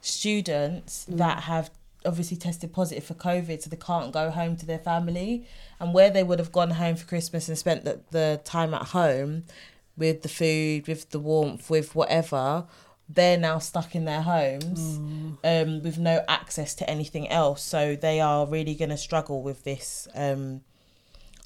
students 0.00 1.04
that 1.08 1.44
have 1.44 1.70
obviously 2.06 2.36
tested 2.36 2.72
positive 2.72 3.04
for 3.04 3.14
COVID, 3.14 3.62
so 3.62 3.70
they 3.70 3.76
can't 3.76 4.12
go 4.12 4.30
home 4.30 4.56
to 4.56 4.66
their 4.66 4.78
family. 4.78 5.46
And 5.80 5.92
where 5.92 6.10
they 6.10 6.22
would 6.22 6.38
have 6.38 6.52
gone 6.52 6.70
home 6.70 6.96
for 6.96 7.06
Christmas 7.06 7.48
and 7.48 7.58
spent 7.58 7.84
the, 7.84 8.00
the 8.10 8.40
time 8.44 8.72
at 8.74 8.88
home 8.88 9.44
with 9.96 10.22
the 10.22 10.28
food, 10.28 10.86
with 10.86 11.10
the 11.10 11.18
warmth, 11.18 11.68
with 11.68 11.94
whatever, 11.94 12.66
they're 13.08 13.38
now 13.38 13.58
stuck 13.58 13.94
in 13.94 14.04
their 14.04 14.22
homes 14.22 14.98
um, 15.44 15.82
with 15.82 15.98
no 15.98 16.22
access 16.28 16.74
to 16.76 16.88
anything 16.90 17.28
else. 17.28 17.62
So 17.62 17.96
they 17.96 18.20
are 18.20 18.46
really 18.46 18.74
going 18.74 18.90
to 18.90 18.96
struggle 18.98 19.42
with 19.42 19.64
this 19.64 20.06
um, 20.14 20.60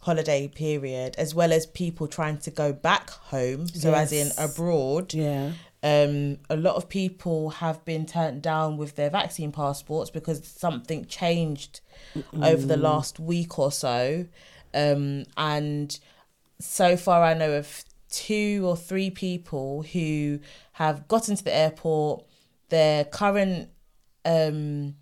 holiday 0.01 0.49
period, 0.49 1.15
as 1.19 1.35
well 1.35 1.53
as 1.53 1.67
people 1.67 2.09
trying 2.09 2.39
to 2.39 2.51
go 2.51 2.73
back 2.73 3.11
home. 3.11 3.69
So, 3.69 3.95
as 3.95 4.13
in 4.13 4.31
abroad. 4.39 5.15
Yeah. 5.15 5.53
Um, 5.85 6.39
a 6.49 6.57
lot 6.57 6.77
of 6.77 6.89
people 6.89 7.51
have 7.51 7.85
been 7.85 8.07
turned 8.07 8.41
down 8.43 8.77
with 8.77 8.95
their 8.95 9.11
vaccine 9.11 9.51
passports 9.51 10.11
because 10.11 10.47
something 10.47 11.05
changed 11.07 11.81
over 12.35 12.65
the 12.67 12.77
Mm. 12.77 12.83
last 12.83 13.19
week 13.19 13.59
or 13.59 13.73
so. 13.73 14.27
Um, 14.75 15.25
and 15.37 15.99
so 16.61 16.97
far, 16.97 17.25
I 17.25 17.35
know 17.35 17.53
of 17.55 17.85
two 18.13 18.63
or 18.65 18.77
three 18.77 19.11
people 19.11 19.83
who 19.83 20.39
have 20.73 21.09
gotten 21.09 21.35
to 21.35 21.43
the 21.43 21.55
airport. 21.55 22.25
Their 22.69 23.05
current 23.05 23.71
um, 24.25 24.95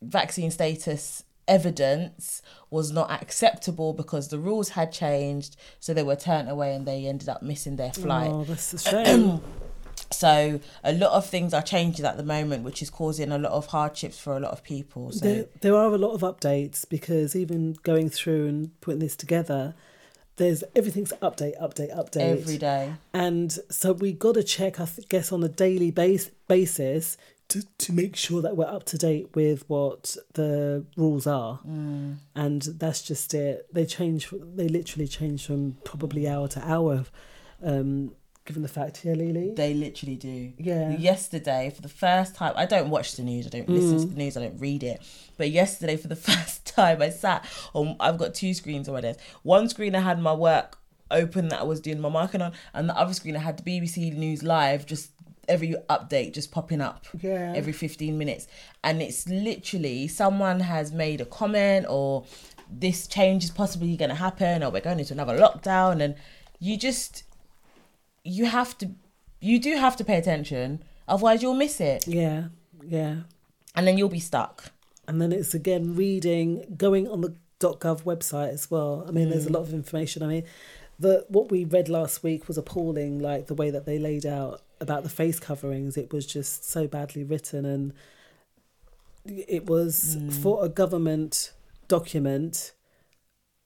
vaccine 0.00 0.50
status 0.50 1.24
evidence 1.46 2.40
was 2.70 2.90
not 2.90 3.10
acceptable 3.10 3.92
because 3.92 4.28
the 4.28 4.38
rules 4.38 4.70
had 4.70 4.92
changed, 4.92 5.56
so 5.80 5.92
they 5.92 6.02
were 6.02 6.16
turned 6.16 6.48
away 6.48 6.74
and 6.74 6.86
they 6.86 7.06
ended 7.06 7.28
up 7.28 7.42
missing 7.42 7.76
their 7.76 7.92
flight. 7.92 8.30
Oh, 8.30 8.44
that's 8.44 8.72
a 8.74 8.78
shame. 8.78 9.40
so 10.10 10.60
a 10.82 10.92
lot 10.92 11.12
of 11.12 11.26
things 11.26 11.52
are 11.52 11.62
changing 11.62 12.06
at 12.06 12.16
the 12.16 12.22
moment, 12.22 12.64
which 12.64 12.80
is 12.82 12.90
causing 12.90 13.30
a 13.32 13.38
lot 13.38 13.52
of 13.52 13.66
hardships 13.66 14.18
for 14.18 14.36
a 14.36 14.40
lot 14.40 14.52
of 14.52 14.62
people. 14.62 15.12
So 15.12 15.24
There, 15.24 15.46
there 15.60 15.76
are 15.76 15.92
a 15.92 15.98
lot 15.98 16.12
of 16.12 16.20
updates 16.22 16.88
because 16.88 17.36
even 17.36 17.74
going 17.82 18.08
through 18.08 18.46
and 18.48 18.80
putting 18.80 19.00
this 19.00 19.16
together, 19.16 19.74
there's 20.36 20.64
everything's 20.74 21.12
update, 21.22 21.56
update, 21.60 21.94
update 21.96 22.38
Every 22.40 22.58
day. 22.58 22.94
and 23.12 23.52
so 23.70 23.92
we 23.92 24.12
got 24.12 24.34
to 24.34 24.42
check, 24.42 24.80
I 24.80 24.88
guess, 25.08 25.30
on 25.32 25.42
a 25.44 25.48
daily 25.48 25.90
base 25.90 26.30
basis 26.48 27.16
to 27.48 27.62
to 27.78 27.92
make 27.92 28.16
sure 28.16 28.40
that 28.42 28.56
we're 28.56 28.66
up 28.66 28.84
to 28.86 28.98
date 28.98 29.28
with 29.34 29.68
what 29.68 30.16
the 30.32 30.84
rules 30.96 31.26
are, 31.26 31.60
Mm. 31.68 32.16
and 32.34 32.62
that's 32.62 33.02
just 33.02 33.34
it. 33.34 33.66
They 33.72 33.84
change, 33.86 34.28
they 34.32 34.68
literally 34.68 35.06
change 35.08 35.46
from 35.46 35.76
probably 35.84 36.26
hour 36.28 36.48
to 36.48 36.60
hour, 36.68 37.04
um, 37.62 38.12
given 38.44 38.62
the 38.62 38.68
fact, 38.68 38.98
here, 38.98 39.14
Lily. 39.14 39.52
They 39.56 39.72
literally 39.72 40.16
do. 40.16 40.52
Yeah. 40.58 40.90
Yesterday, 40.96 41.72
for 41.74 41.80
the 41.80 41.88
first 41.88 42.34
time, 42.34 42.52
I 42.56 42.66
don't 42.66 42.90
watch 42.90 43.16
the 43.16 43.22
news. 43.22 43.46
I 43.46 43.50
don't 43.50 43.68
listen 43.68 43.98
to 44.00 44.06
Mm. 44.06 44.10
the 44.10 44.16
news. 44.16 44.36
I 44.36 44.40
don't 44.42 44.58
read 44.60 44.82
it. 44.82 45.00
But 45.38 45.50
yesterday, 45.50 45.96
for 45.96 46.08
the 46.08 46.16
first 46.30 46.66
time, 46.66 47.00
I 47.00 47.08
sat 47.08 47.46
on. 47.72 47.96
I've 48.00 48.18
got 48.18 48.34
two 48.34 48.52
screens 48.52 48.86
on 48.88 48.94
my 48.94 49.00
desk. 49.00 49.18
One 49.42 49.68
screen 49.68 49.94
I 49.94 50.00
had 50.00 50.20
my 50.20 50.34
work 50.34 50.78
open 51.10 51.48
that 51.48 51.60
I 51.60 51.64
was 51.64 51.80
doing 51.80 52.00
my 52.00 52.08
marking 52.10 52.42
on, 52.42 52.52
and 52.74 52.88
the 52.88 52.96
other 52.98 53.14
screen 53.14 53.36
I 53.36 53.40
had 53.40 53.58
the 53.58 53.62
BBC 53.62 54.10
News 54.14 54.42
Live 54.42 54.84
just 54.86 55.10
every 55.46 55.74
update 55.90 56.32
just 56.32 56.50
popping 56.50 56.80
up 56.80 57.04
Yeah. 57.20 57.52
every 57.54 57.74
15 57.74 58.16
minutes 58.16 58.46
and 58.82 59.02
it's 59.02 59.28
literally 59.28 60.08
someone 60.08 60.60
has 60.60 60.90
made 60.90 61.20
a 61.20 61.26
comment 61.26 61.84
or 61.86 62.24
this 62.70 63.06
change 63.06 63.44
is 63.44 63.50
possibly 63.50 63.94
going 63.94 64.08
to 64.08 64.14
happen 64.14 64.62
or 64.62 64.70
we're 64.70 64.80
going 64.80 64.98
into 64.98 65.12
another 65.12 65.38
lockdown 65.38 66.00
and 66.00 66.14
you 66.60 66.78
just 66.78 67.24
you 68.24 68.46
have 68.46 68.76
to 68.78 68.90
you 69.40 69.58
do 69.60 69.76
have 69.76 69.94
to 69.96 70.04
pay 70.04 70.16
attention 70.16 70.82
otherwise 71.06 71.42
you'll 71.42 71.54
miss 71.54 71.80
it 71.80 72.06
Yeah, 72.08 72.44
yeah. 72.82 73.16
and 73.76 73.86
then 73.86 73.96
you'll 73.98 74.08
be 74.08 74.20
stuck 74.20 74.72
And 75.06 75.20
then 75.20 75.32
it's 75.32 75.52
again 75.54 75.94
reading, 75.96 76.48
going 76.78 77.06
on 77.08 77.20
the 77.20 77.34
.gov 77.60 78.02
website 78.04 78.52
as 78.58 78.70
well. 78.70 79.04
I 79.06 79.10
mean, 79.10 79.28
there's 79.30 79.46
a 79.46 79.50
Mm. 79.50 79.54
lot 79.58 79.62
of 79.68 79.74
information. 79.74 80.22
I 80.22 80.26
mean, 80.32 80.44
the 80.98 81.14
what 81.28 81.50
we 81.50 81.64
read 81.76 81.88
last 81.98 82.22
week 82.22 82.48
was 82.48 82.56
appalling. 82.58 83.18
Like 83.30 83.46
the 83.46 83.54
way 83.62 83.68
that 83.70 83.84
they 83.84 83.98
laid 83.98 84.24
out 84.24 84.62
about 84.80 85.02
the 85.02 85.10
face 85.10 85.38
coverings, 85.48 85.96
it 85.98 86.08
was 86.12 86.24
just 86.36 86.64
so 86.64 86.86
badly 86.96 87.22
written, 87.22 87.62
and 87.74 87.92
it 89.26 89.66
was 89.66 90.16
Mm. 90.16 90.32
for 90.42 90.64
a 90.64 90.68
government 90.68 91.52
document. 91.88 92.72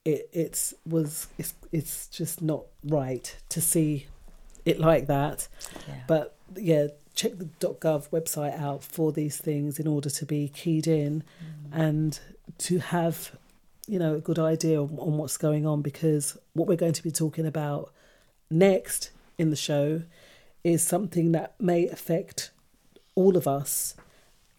It 0.04 0.28
it's 0.32 0.74
was 0.86 1.26
it's 1.38 1.54
it's 1.72 2.08
just 2.08 2.40
not 2.42 2.64
right 2.84 3.26
to 3.48 3.60
see 3.60 4.06
it 4.68 4.78
like 4.78 5.06
that. 5.06 5.48
But 6.06 6.36
yeah, 6.56 6.88
check 7.14 7.32
the 7.38 7.46
.gov 7.46 8.10
website 8.10 8.58
out 8.58 8.84
for 8.84 9.12
these 9.12 9.38
things 9.38 9.78
in 9.78 9.86
order 9.86 10.10
to 10.10 10.26
be 10.26 10.48
keyed 10.48 10.86
in 10.86 11.22
mm. 11.22 11.68
and 11.72 12.20
to 12.58 12.78
have 12.78 13.36
you 13.86 13.98
know 13.98 14.14
a 14.14 14.20
good 14.20 14.38
idea 14.38 14.80
on, 14.80 14.96
on 14.98 15.16
what's 15.16 15.36
going 15.36 15.66
on 15.66 15.82
because 15.82 16.36
what 16.52 16.68
we're 16.68 16.76
going 16.76 16.92
to 16.92 17.02
be 17.02 17.10
talking 17.10 17.46
about 17.46 17.92
next 18.50 19.10
in 19.38 19.50
the 19.50 19.56
show 19.56 20.02
is 20.64 20.82
something 20.82 21.32
that 21.32 21.54
may 21.60 21.88
affect 21.88 22.50
all 23.14 23.36
of 23.36 23.48
us. 23.48 23.94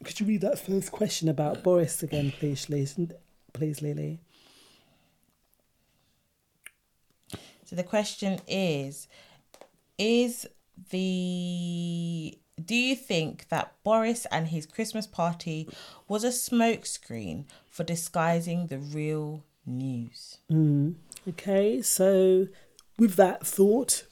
Could 0.03 0.19
you 0.19 0.25
read 0.25 0.41
that 0.41 0.57
first 0.57 0.91
question 0.91 1.27
about 1.27 1.61
Boris 1.61 2.01
again, 2.01 2.31
please? 2.31 2.65
Please, 3.53 3.81
Lily. 3.81 4.19
So 7.65 7.75
the 7.75 7.83
question 7.83 8.39
is 8.47 9.07
is 9.99 10.47
the 10.89 12.39
do 12.65 12.75
you 12.75 12.95
think 12.95 13.47
that 13.49 13.75
Boris 13.83 14.25
and 14.31 14.47
his 14.47 14.65
Christmas 14.65 15.05
party 15.07 15.69
was 16.07 16.23
a 16.23 16.29
smokescreen 16.29 17.45
for 17.69 17.83
disguising 17.83 18.67
the 18.67 18.79
real 18.79 19.43
news? 19.65 20.39
Mm. 20.51 20.95
Okay, 21.27 21.81
so 21.81 22.47
with 22.97 23.15
that 23.15 23.45
thought, 23.45 24.03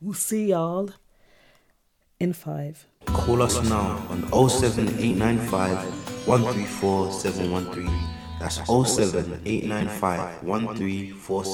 we'll 0.00 0.14
see 0.14 0.50
y'all 0.50 0.90
in 2.20 2.32
five. 2.32 2.86
Call 3.06 3.42
us 3.42 3.68
now 3.68 4.06
on 4.08 4.22
07895 4.48 6.28
134 6.28 7.12
713. 7.12 7.90
That's 8.38 8.56
07895 8.66 10.42
134 10.42 11.44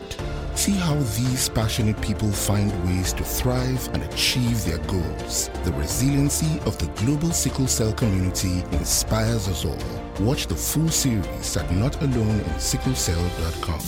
See 0.57 0.73
how 0.73 0.95
these 0.95 1.47
passionate 1.49 1.99
people 2.01 2.31
find 2.31 2.71
ways 2.83 3.13
to 3.13 3.23
thrive 3.23 3.87
and 3.93 4.01
achieve 4.01 4.65
their 4.65 4.79
goals. 4.79 5.51
The 5.63 5.71
resiliency 5.73 6.59
of 6.65 6.79
the 6.79 6.87
global 6.99 7.29
sickle 7.29 7.67
cell 7.67 7.93
community 7.93 8.63
inspires 8.71 9.47
us 9.47 9.65
all. 9.65 9.77
Watch 10.19 10.47
the 10.47 10.55
full 10.55 10.89
series 10.89 11.57
at 11.57 11.69
notaloneinsicklecell.com. 11.69 13.81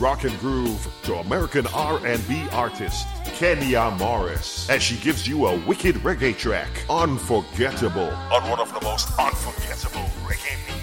Rock 0.00 0.24
and 0.24 0.40
groove 0.40 0.88
to 1.02 1.16
American 1.16 1.66
R&B 1.74 2.46
artist 2.52 3.06
Kenya 3.26 3.94
Morris 3.98 4.70
as 4.70 4.82
she 4.82 4.96
gives 4.96 5.28
you 5.28 5.44
a 5.44 5.58
wicked 5.66 5.96
reggae 5.96 6.34
track, 6.34 6.70
Unforgettable, 6.88 8.08
on 8.32 8.48
one 8.48 8.60
of 8.60 8.72
the 8.72 8.80
most 8.80 9.10
unforgettable 9.18 10.08
reggae 10.24 10.75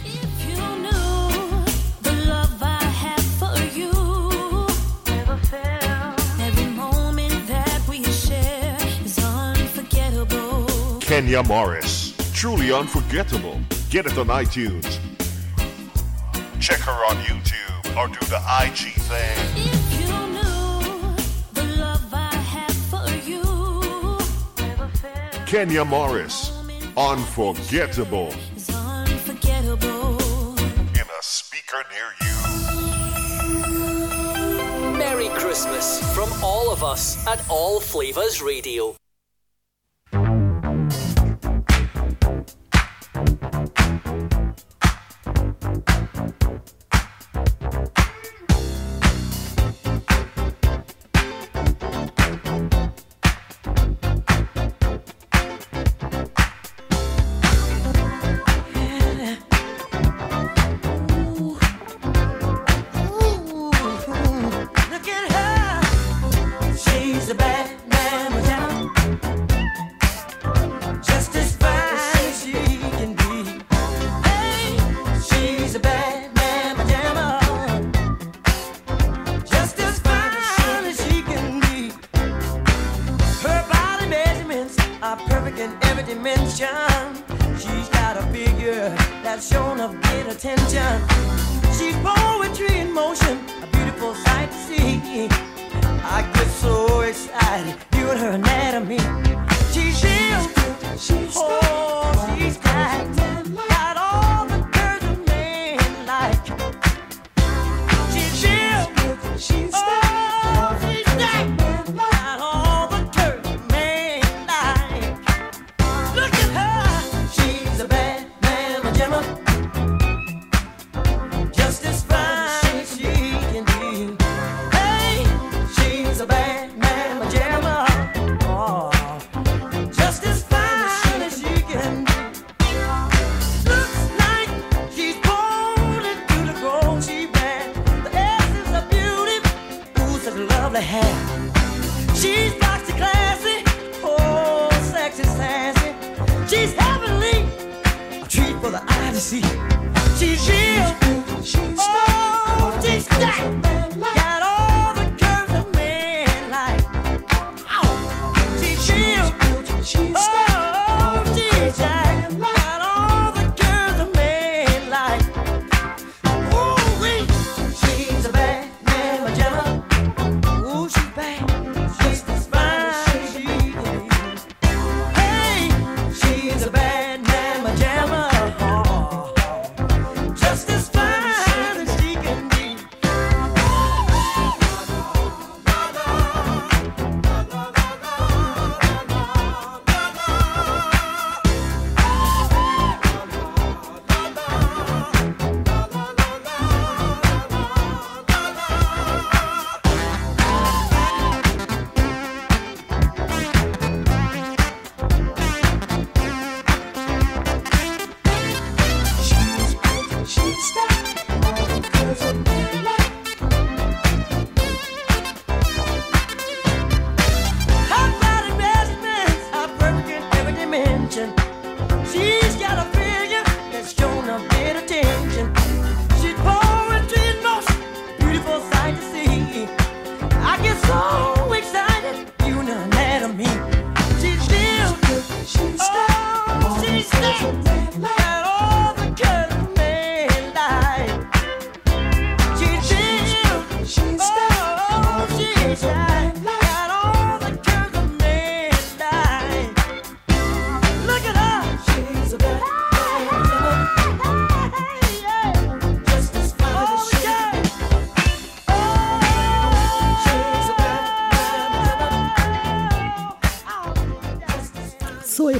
Kenya 11.03 11.43
Morris, 11.43 12.13
truly 12.33 12.71
unforgettable. 12.71 13.59
Get 13.89 14.05
it 14.05 14.17
on 14.17 14.27
iTunes. 14.27 14.99
Check 16.61 16.79
her 16.79 16.93
on 17.09 17.17
YouTube 17.17 17.97
or 17.97 18.07
do 18.07 18.25
the 18.27 18.39
IG 18.63 18.93
thing. 19.03 19.37
If 19.57 19.99
you 19.99 20.07
knew 20.31 21.13
the 21.53 21.63
love 21.77 22.07
I 22.13 22.33
have 22.33 22.73
for 22.73 23.05
you. 23.27 23.43
Kenya 25.45 25.83
Morris, 25.83 26.51
Unforgettable. 26.95 28.33
Unforgettable. 28.73 30.17
In 30.57 31.01
a 31.01 31.21
speaker 31.21 31.83
near 31.91 32.13
you. 32.21 32.35
Merry 34.97 35.27
Christmas 35.37 35.99
from 36.15 36.31
all 36.41 36.71
of 36.71 36.81
us 36.81 37.17
at 37.27 37.43
All 37.49 37.81
Flavors 37.81 38.41
Radio. 38.41 38.95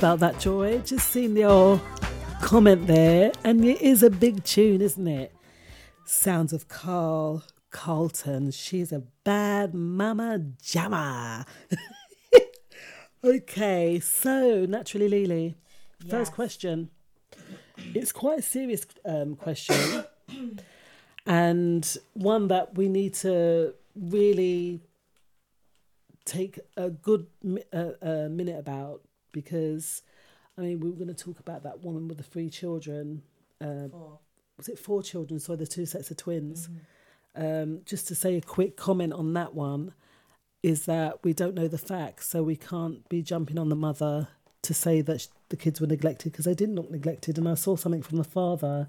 About 0.04 0.20
that, 0.20 0.38
Joy. 0.38 0.80
Just 0.80 1.12
seen 1.12 1.34
your 1.34 1.82
comment 2.42 2.88
there, 2.88 3.32
and 3.46 3.64
it 3.64 3.82
is 3.82 4.04
a 4.04 4.10
big 4.10 4.44
tune, 4.44 4.82
isn't 4.82 5.08
it? 5.08 5.34
Sounds 6.04 6.52
of 6.52 6.68
Carl 6.68 7.46
Carlton. 7.72 8.52
She's 8.52 8.92
a 8.92 9.04
bad 9.24 9.74
mama 9.74 10.40
jammer. 10.62 11.46
okay, 13.24 14.02
so 14.02 14.66
naturally, 14.66 15.08
Lily, 15.08 15.56
first 16.10 16.34
question. 16.34 16.90
It's 17.96 18.12
quite 18.12 18.40
a 18.40 18.42
serious 18.42 18.86
um, 19.06 19.38
question, 19.38 20.04
and 21.26 21.98
one 22.12 22.50
that 22.50 22.76
we 22.76 22.90
need 22.90 23.14
to 23.22 23.74
really 23.96 24.82
take 26.26 26.60
a 26.76 26.90
good 26.90 27.28
uh, 27.72 27.92
uh, 28.02 28.28
minute 28.30 28.60
about 28.60 29.00
because 29.34 30.02
I 30.58 30.62
mean 30.62 30.80
we 30.80 30.90
were 30.90 30.96
going 30.96 31.14
to 31.14 31.24
talk 31.24 31.40
about 31.40 31.64
that 31.64 31.84
woman 31.84 32.08
with 32.08 32.18
the 32.18 32.24
three 32.24 32.50
children. 32.50 33.24
Uh, 33.60 33.90
Four. 33.92 34.20
Was 34.58 34.70
it 34.70 34.80
four 34.80 35.04
children? 35.04 35.40
So 35.40 35.56
the 35.56 35.68
two 35.68 35.86
sets 35.86 36.12
of 36.12 36.18
twins. 36.18 36.70
Um, 37.36 37.82
just 37.86 38.08
to 38.08 38.16
say 38.16 38.38
a 38.38 38.42
quick 38.42 38.78
comment 38.78 39.12
on 39.12 39.34
that 39.34 39.54
one 39.54 39.94
is 40.62 40.86
that 40.86 41.24
we 41.24 41.34
don't 41.34 41.56
know 41.56 41.68
the 41.68 41.78
facts, 41.80 42.30
so 42.30 42.44
we 42.44 42.56
can't 42.56 43.10
be 43.10 43.22
jumping 43.22 43.58
on 43.58 43.70
the 43.70 43.76
mother 43.76 44.30
to 44.62 44.74
say 44.74 45.02
that 45.02 45.22
sh- 45.22 45.28
the 45.50 45.58
kids 45.58 45.82
were 45.82 45.88
neglected 45.88 46.32
because 46.32 46.46
they 46.46 46.54
didn't 46.54 46.76
look 46.76 46.92
neglected. 46.92 47.38
And 47.38 47.50
I 47.50 47.56
saw 47.56 47.76
something 47.76 48.04
from 48.04 48.20
the 48.20 48.24
father, 48.24 48.88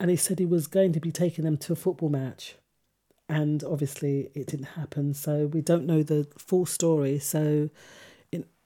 and 0.00 0.10
he 0.10 0.16
said 0.16 0.38
he 0.38 0.46
was 0.46 0.66
going 0.66 0.92
to 0.94 1.00
be 1.00 1.12
taking 1.12 1.44
them 1.44 1.58
to 1.58 1.74
a 1.74 1.76
football 1.76 2.08
match 2.08 2.56
and 3.28 3.64
obviously 3.64 4.30
it 4.34 4.46
didn't 4.46 4.66
happen 4.66 5.12
so 5.12 5.46
we 5.46 5.60
don't 5.60 5.86
know 5.86 6.02
the 6.02 6.26
full 6.38 6.66
story 6.66 7.18
so 7.18 7.68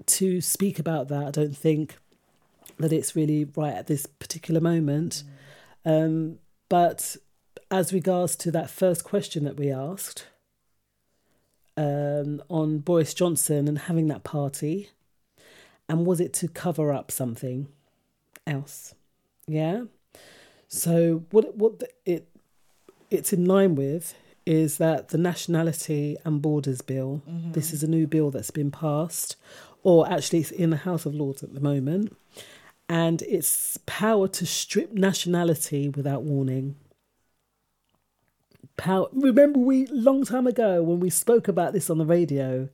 to 0.06 0.40
speak 0.40 0.78
about 0.78 1.08
that 1.08 1.26
i 1.26 1.30
don't 1.30 1.56
think 1.56 1.96
that 2.78 2.92
it's 2.92 3.14
really 3.14 3.44
right 3.56 3.74
at 3.74 3.86
this 3.88 4.06
particular 4.06 4.60
moment. 4.60 5.22
Um, 5.84 6.38
but 6.70 7.16
as 7.70 7.92
regards 7.92 8.36
to 8.36 8.50
that 8.52 8.70
first 8.70 9.04
question 9.04 9.44
that 9.44 9.56
we 9.58 9.70
asked 9.70 10.26
um, 11.76 12.42
on 12.48 12.78
boris 12.78 13.14
johnson 13.14 13.68
and 13.68 13.78
having 13.80 14.08
that 14.08 14.24
party 14.24 14.90
and 15.88 16.06
was 16.06 16.20
it 16.20 16.32
to 16.34 16.46
cover 16.48 16.92
up 16.92 17.10
something 17.10 17.66
else? 18.46 18.94
Yeah? 19.48 19.84
So 20.68 21.24
what 21.32 21.56
what 21.56 21.82
it 22.06 22.28
it's 23.10 23.32
in 23.32 23.44
line 23.44 23.74
with 23.74 24.14
is 24.46 24.78
that 24.78 25.08
the 25.08 25.18
Nationality 25.18 26.16
and 26.24 26.40
Borders 26.40 26.80
Bill, 26.80 27.22
Mhm. 27.28 27.52
this 27.54 27.72
is 27.72 27.82
a 27.82 27.88
new 27.88 28.06
bill 28.06 28.30
that's 28.30 28.52
been 28.52 28.70
passed, 28.70 29.34
or 29.82 30.10
actually 30.10 30.40
it's 30.40 30.50
in 30.50 30.70
the 30.70 30.76
House 30.78 31.06
of 31.06 31.14
Lords 31.14 31.42
at 31.42 31.54
the 31.54 31.60
moment, 31.60 32.16
and 32.88 33.22
it's 33.22 33.78
power 33.86 34.28
to 34.28 34.46
strip 34.46 34.92
nationality 34.92 35.88
without 35.88 36.22
warning. 36.22 36.76
Power. 38.76 39.08
Remember, 39.12 39.58
we 39.58 39.86
long 39.86 40.24
time 40.24 40.46
ago 40.46 40.82
when 40.82 41.00
we 41.00 41.10
spoke 41.10 41.48
about 41.48 41.72
this 41.72 41.90
on 41.90 41.98
the 41.98 42.06
radio, 42.06 42.68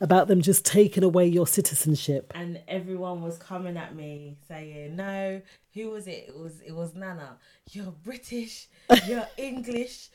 about 0.00 0.28
them 0.28 0.40
just 0.42 0.64
taking 0.64 1.02
away 1.02 1.26
your 1.26 1.46
citizenship. 1.46 2.32
and 2.34 2.60
everyone 2.68 3.20
was 3.20 3.36
coming 3.38 3.76
at 3.76 3.94
me 3.94 4.36
saying, 4.48 4.96
"No, 4.96 5.42
who 5.74 5.90
was 5.90 6.06
it? 6.06 6.26
It 6.28 6.38
was 6.38 6.60
it 6.60 6.72
was 6.72 6.94
Nana. 6.94 7.36
You're 7.72 7.92
British. 7.92 8.68
You're 9.06 9.28
English. 9.36 10.08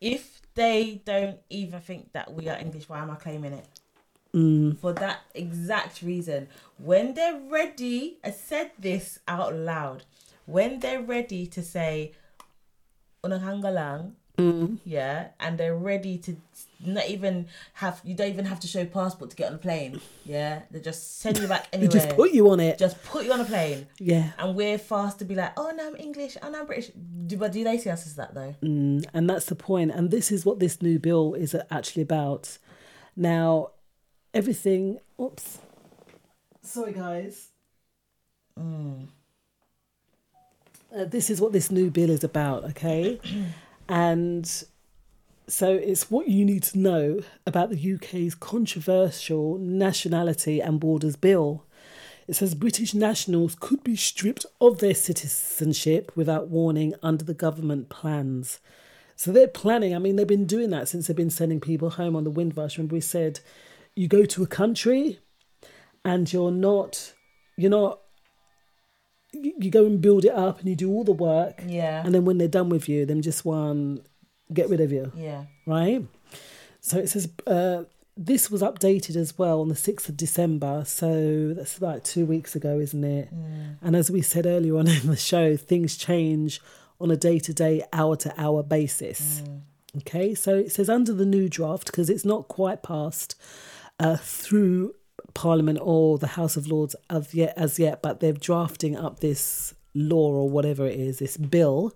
If 0.00 0.42
they 0.54 1.00
don't 1.04 1.38
even 1.48 1.80
think 1.80 2.12
that 2.12 2.32
we 2.34 2.48
are 2.48 2.58
English, 2.58 2.88
why 2.88 3.00
am 3.00 3.10
I 3.10 3.14
claiming 3.16 3.54
it?" 3.54 3.66
Mm. 4.34 4.78
For 4.78 4.92
that 4.94 5.20
exact 5.34 6.00
reason, 6.02 6.48
when 6.78 7.14
they're 7.14 7.38
ready, 7.50 8.16
I 8.24 8.30
said 8.30 8.70
this 8.78 9.18
out 9.28 9.54
loud. 9.54 10.04
When 10.46 10.80
they're 10.80 11.02
ready 11.02 11.46
to 11.48 11.62
say, 11.62 12.12
"Unahangalang," 13.24 14.12
Mm. 14.38 14.78
yeah, 14.86 15.28
and 15.38 15.58
they're 15.58 15.76
ready 15.76 16.16
to 16.18 16.36
not 16.84 17.06
even 17.08 17.46
have 17.74 18.00
you 18.02 18.14
don't 18.14 18.30
even 18.30 18.46
have 18.46 18.58
to 18.60 18.66
show 18.66 18.84
passport 18.86 19.28
to 19.30 19.36
get 19.36 19.48
on 19.48 19.54
a 19.54 19.58
plane, 19.58 20.00
yeah. 20.24 20.62
They 20.70 20.80
just 20.80 21.20
send 21.20 21.38
you 21.38 21.46
back 21.46 21.70
They 21.70 21.78
anywhere. 21.78 21.92
just 22.00 22.16
put 22.16 22.32
you 22.32 22.48
on 22.50 22.58
it. 22.58 22.78
Just 22.78 23.00
put 23.04 23.24
you 23.26 23.32
on 23.32 23.40
a 23.40 23.44
plane. 23.44 23.86
Yeah. 24.00 24.32
And 24.38 24.56
we're 24.56 24.78
fast 24.78 25.18
to 25.18 25.26
be 25.26 25.34
like, 25.34 25.52
oh 25.58 25.70
no, 25.76 25.88
I'm 25.88 25.96
English, 25.96 26.38
oh 26.42 26.48
no, 26.50 26.60
I'm 26.60 26.66
British. 26.66 26.90
Do, 27.26 27.36
but 27.36 27.52
do 27.52 27.62
they 27.62 27.76
see 27.76 27.90
us 27.90 28.06
as 28.06 28.16
that 28.16 28.32
though? 28.34 28.54
Mm, 28.62 29.04
and 29.12 29.28
that's 29.28 29.44
the 29.46 29.54
point. 29.54 29.90
And 29.92 30.10
this 30.10 30.32
is 30.32 30.46
what 30.46 30.58
this 30.58 30.80
new 30.80 30.98
bill 30.98 31.34
is 31.34 31.54
actually 31.70 32.02
about. 32.02 32.56
Now, 33.14 33.68
everything. 34.34 34.98
Oops. 35.20 35.58
Sorry, 36.62 36.92
guys. 36.92 37.48
Mm. 38.58 39.08
Uh, 40.94 41.04
this 41.04 41.30
is 41.30 41.40
what 41.40 41.52
this 41.52 41.70
new 41.70 41.90
bill 41.90 42.10
is 42.10 42.22
about, 42.22 42.64
okay? 42.64 43.20
and 43.88 44.64
so 45.48 45.72
it's 45.74 46.10
what 46.10 46.28
you 46.28 46.44
need 46.44 46.62
to 46.64 46.78
know 46.78 47.20
about 47.46 47.70
the 47.70 47.94
UK's 47.94 48.34
controversial 48.34 49.58
Nationality 49.58 50.60
and 50.60 50.78
Borders 50.78 51.16
Bill. 51.16 51.64
It 52.28 52.36
says 52.36 52.54
British 52.54 52.94
nationals 52.94 53.56
could 53.58 53.82
be 53.82 53.96
stripped 53.96 54.46
of 54.60 54.78
their 54.78 54.94
citizenship 54.94 56.12
without 56.14 56.48
warning 56.48 56.94
under 57.02 57.24
the 57.24 57.34
government 57.34 57.88
plans. 57.88 58.60
So 59.16 59.32
they're 59.32 59.48
planning. 59.48 59.94
I 59.94 59.98
mean, 59.98 60.16
they've 60.16 60.26
been 60.26 60.46
doing 60.46 60.70
that 60.70 60.88
since 60.88 61.06
they've 61.06 61.16
been 61.16 61.30
sending 61.30 61.60
people 61.60 61.90
home 61.90 62.16
on 62.16 62.24
the 62.24 62.30
Windrush. 62.30 62.78
Remember, 62.78 62.94
we 62.94 63.00
said 63.00 63.40
you 63.94 64.08
go 64.08 64.24
to 64.24 64.42
a 64.42 64.46
country 64.46 65.18
and 66.04 66.32
you're 66.32 66.50
not, 66.50 67.12
you're 67.56 67.70
not. 67.70 68.00
You 69.32 69.54
you 69.58 69.70
go 69.70 69.86
and 69.86 70.00
build 70.00 70.24
it 70.24 70.32
up 70.32 70.60
and 70.60 70.68
you 70.68 70.76
do 70.76 70.90
all 70.90 71.04
the 71.04 71.12
work. 71.12 71.62
Yeah. 71.66 72.02
And 72.04 72.14
then 72.14 72.24
when 72.24 72.38
they're 72.38 72.48
done 72.48 72.68
with 72.68 72.88
you, 72.88 73.06
then 73.06 73.22
just 73.22 73.44
one 73.44 74.02
get 74.52 74.68
rid 74.68 74.80
of 74.80 74.92
you. 74.92 75.10
Yeah. 75.16 75.44
Right? 75.66 76.04
So 76.80 76.98
it 76.98 77.08
says 77.08 77.28
uh, 77.46 77.84
this 78.16 78.50
was 78.50 78.60
updated 78.60 79.16
as 79.16 79.38
well 79.38 79.60
on 79.60 79.68
the 79.68 79.74
6th 79.74 80.08
of 80.08 80.16
December. 80.16 80.84
So 80.86 81.54
that's 81.54 81.80
like 81.80 82.04
two 82.04 82.26
weeks 82.26 82.54
ago, 82.54 82.78
isn't 82.78 83.04
it? 83.04 83.34
Mm. 83.34 83.76
And 83.80 83.96
as 83.96 84.10
we 84.10 84.20
said 84.20 84.46
earlier 84.46 84.76
on 84.76 84.88
in 84.88 85.06
the 85.06 85.16
show, 85.16 85.56
things 85.56 85.96
change 85.96 86.60
on 87.00 87.10
a 87.10 87.16
day 87.16 87.38
to 87.38 87.54
day, 87.54 87.82
hour 87.92 88.16
to 88.16 88.34
hour 88.40 88.62
basis. 88.62 89.42
Okay, 89.98 90.34
so 90.34 90.56
it 90.56 90.72
says 90.72 90.88
under 90.88 91.12
the 91.12 91.26
new 91.26 91.48
draft, 91.48 91.86
because 91.86 92.08
it's 92.08 92.24
not 92.24 92.48
quite 92.48 92.82
passed 92.82 93.34
uh, 93.98 94.16
through 94.16 94.94
Parliament 95.34 95.78
or 95.82 96.18
the 96.18 96.28
House 96.28 96.56
of 96.56 96.66
Lords 96.66 96.94
as 97.08 97.34
yet, 97.34 97.54
as 97.56 97.78
yet, 97.78 98.02
but 98.02 98.20
they're 98.20 98.32
drafting 98.32 98.96
up 98.96 99.20
this 99.20 99.74
law 99.94 100.30
or 100.32 100.48
whatever 100.50 100.86
it 100.86 100.98
is, 100.98 101.18
this 101.18 101.36
bill. 101.36 101.92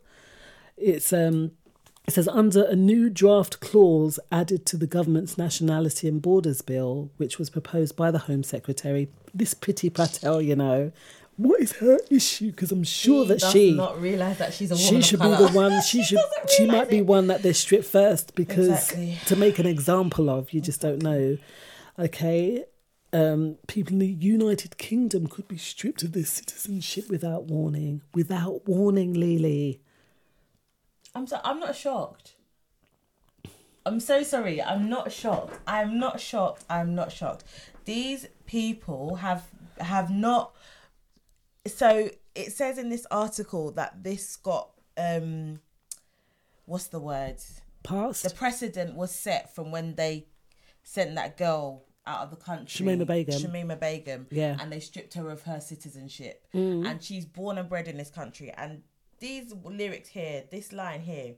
It's 0.76 1.12
um, 1.12 1.52
it 2.06 2.12
says 2.12 2.28
under 2.28 2.62
a 2.64 2.76
new 2.76 3.10
draft 3.10 3.60
clause 3.60 4.20
added 4.30 4.64
to 4.66 4.76
the 4.76 4.86
government's 4.86 5.36
nationality 5.36 6.06
and 6.06 6.22
borders 6.22 6.62
bill, 6.62 7.10
which 7.16 7.38
was 7.38 7.50
proposed 7.50 7.96
by 7.96 8.10
the 8.10 8.20
Home 8.20 8.42
Secretary. 8.42 9.08
This 9.34 9.54
Priti 9.54 9.92
Patel, 9.92 10.40
you 10.40 10.54
know, 10.54 10.92
what 11.36 11.60
is 11.60 11.72
her 11.72 11.98
issue? 12.10 12.50
Because 12.52 12.70
I'm 12.72 12.84
sure 12.84 13.24
She 13.24 13.28
that 13.28 13.40
does 13.40 13.52
she 13.52 13.72
not 13.74 14.00
realise 14.00 14.38
that 14.38 14.54
she's 14.54 14.70
a 14.70 14.74
woman 14.74 15.02
she 15.02 15.02
should 15.02 15.20
be 15.20 15.28
the 15.28 15.48
one. 15.48 15.82
She 15.82 16.02
should. 16.04 16.18
she 16.56 16.66
might 16.66 16.88
be 16.88 17.02
one 17.02 17.26
that 17.26 17.42
they 17.42 17.52
strip 17.52 17.84
first 17.84 18.34
because 18.34 18.68
Exactly. 18.68 19.18
to 19.26 19.36
make 19.36 19.58
an 19.58 19.66
example 19.66 20.30
of, 20.30 20.52
you 20.52 20.60
just 20.60 20.80
don't 20.80 21.02
know. 21.02 21.36
Okay, 21.98 22.64
um, 23.12 23.56
people 23.66 23.94
in 23.94 24.00
the 24.00 24.06
United 24.06 24.76
Kingdom 24.76 25.26
could 25.26 25.48
be 25.48 25.56
stripped 25.56 26.02
of 26.02 26.12
their 26.12 26.26
citizenship 26.26 27.08
without 27.08 27.44
warning. 27.44 28.02
Without 28.12 28.68
warning, 28.68 29.14
Lily. 29.14 29.80
I'm 31.14 31.26
so, 31.26 31.40
I'm 31.42 31.58
not 31.58 31.74
shocked. 31.74 32.34
I'm 33.86 34.00
so 34.00 34.22
sorry. 34.22 34.60
I'm 34.60 34.90
not 34.90 35.12
shocked. 35.12 35.58
I'm 35.66 35.98
not 35.98 36.20
shocked. 36.20 36.64
I'm 36.68 36.94
not 36.94 37.10
shocked. 37.10 37.44
These 37.86 38.26
people 38.44 39.16
have 39.16 39.44
have 39.78 40.10
not. 40.10 40.54
So 41.66 42.10
it 42.34 42.52
says 42.52 42.76
in 42.76 42.90
this 42.90 43.06
article 43.10 43.70
that 43.72 44.02
this 44.02 44.36
got 44.36 44.70
um, 44.98 45.60
what's 46.66 46.88
the 46.88 47.00
word? 47.00 47.36
Passed. 47.82 48.24
The 48.24 48.30
precedent 48.30 48.96
was 48.96 49.12
set 49.12 49.54
from 49.54 49.70
when 49.70 49.94
they 49.94 50.26
sent 50.82 51.14
that 51.14 51.36
girl 51.38 51.85
out 52.06 52.20
of 52.20 52.30
the 52.30 52.36
country, 52.36 52.86
Shamima 52.86 53.06
Begum. 53.06 53.34
Shamima 53.34 53.78
Begum, 53.80 54.26
Yeah. 54.30 54.56
and 54.60 54.72
they 54.72 54.80
stripped 54.80 55.14
her 55.14 55.28
of 55.30 55.42
her 55.42 55.60
citizenship, 55.60 56.46
Mm. 56.54 56.86
and 56.86 57.02
she's 57.02 57.24
born 57.24 57.58
and 57.58 57.68
bred 57.68 57.88
in 57.88 57.96
this 57.96 58.10
country. 58.10 58.50
And 58.52 58.82
these 59.18 59.52
lyrics 59.52 60.10
here, 60.10 60.44
this 60.50 60.72
line 60.72 61.00
here, 61.02 61.34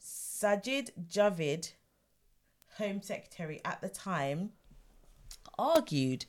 Sajid 0.00 0.90
Javid, 1.08 1.72
Home 2.78 3.02
Secretary 3.02 3.60
at 3.64 3.80
the 3.80 3.88
time, 3.88 4.52
argued 5.58 6.24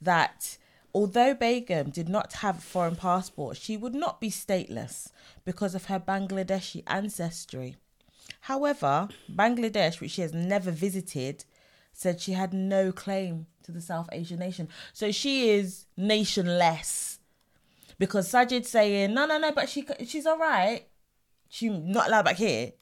that 0.00 0.58
although 0.94 1.34
Begum 1.34 1.90
did 1.90 2.08
not 2.08 2.34
have 2.34 2.58
a 2.58 2.60
foreign 2.60 2.96
passport, 2.96 3.56
she 3.56 3.76
would 3.76 3.94
not 3.94 4.20
be 4.20 4.30
stateless 4.30 5.08
because 5.44 5.74
of 5.74 5.86
her 5.86 5.98
Bangladeshi 5.98 6.82
ancestry. 6.86 7.76
However, 8.42 9.08
Bangladesh, 9.30 10.00
which 10.00 10.12
she 10.12 10.22
has 10.22 10.32
never 10.32 10.70
visited, 10.70 11.44
said 11.98 12.20
she 12.20 12.32
had 12.32 12.54
no 12.54 12.92
claim 12.92 13.46
to 13.64 13.72
the 13.72 13.80
South 13.80 14.08
Asian 14.12 14.38
nation. 14.38 14.68
So 14.92 15.10
she 15.10 15.50
is 15.50 15.86
nationless. 15.98 17.18
Because 17.98 18.30
Sajid 18.30 18.64
saying, 18.64 19.12
no, 19.12 19.26
no, 19.26 19.36
no, 19.36 19.50
but 19.50 19.68
she 19.68 19.84
she's 20.06 20.24
all 20.24 20.38
right. 20.38 20.86
She 21.48 21.68
not 21.68 22.06
allowed 22.06 22.26
back 22.26 22.36
here. 22.36 22.72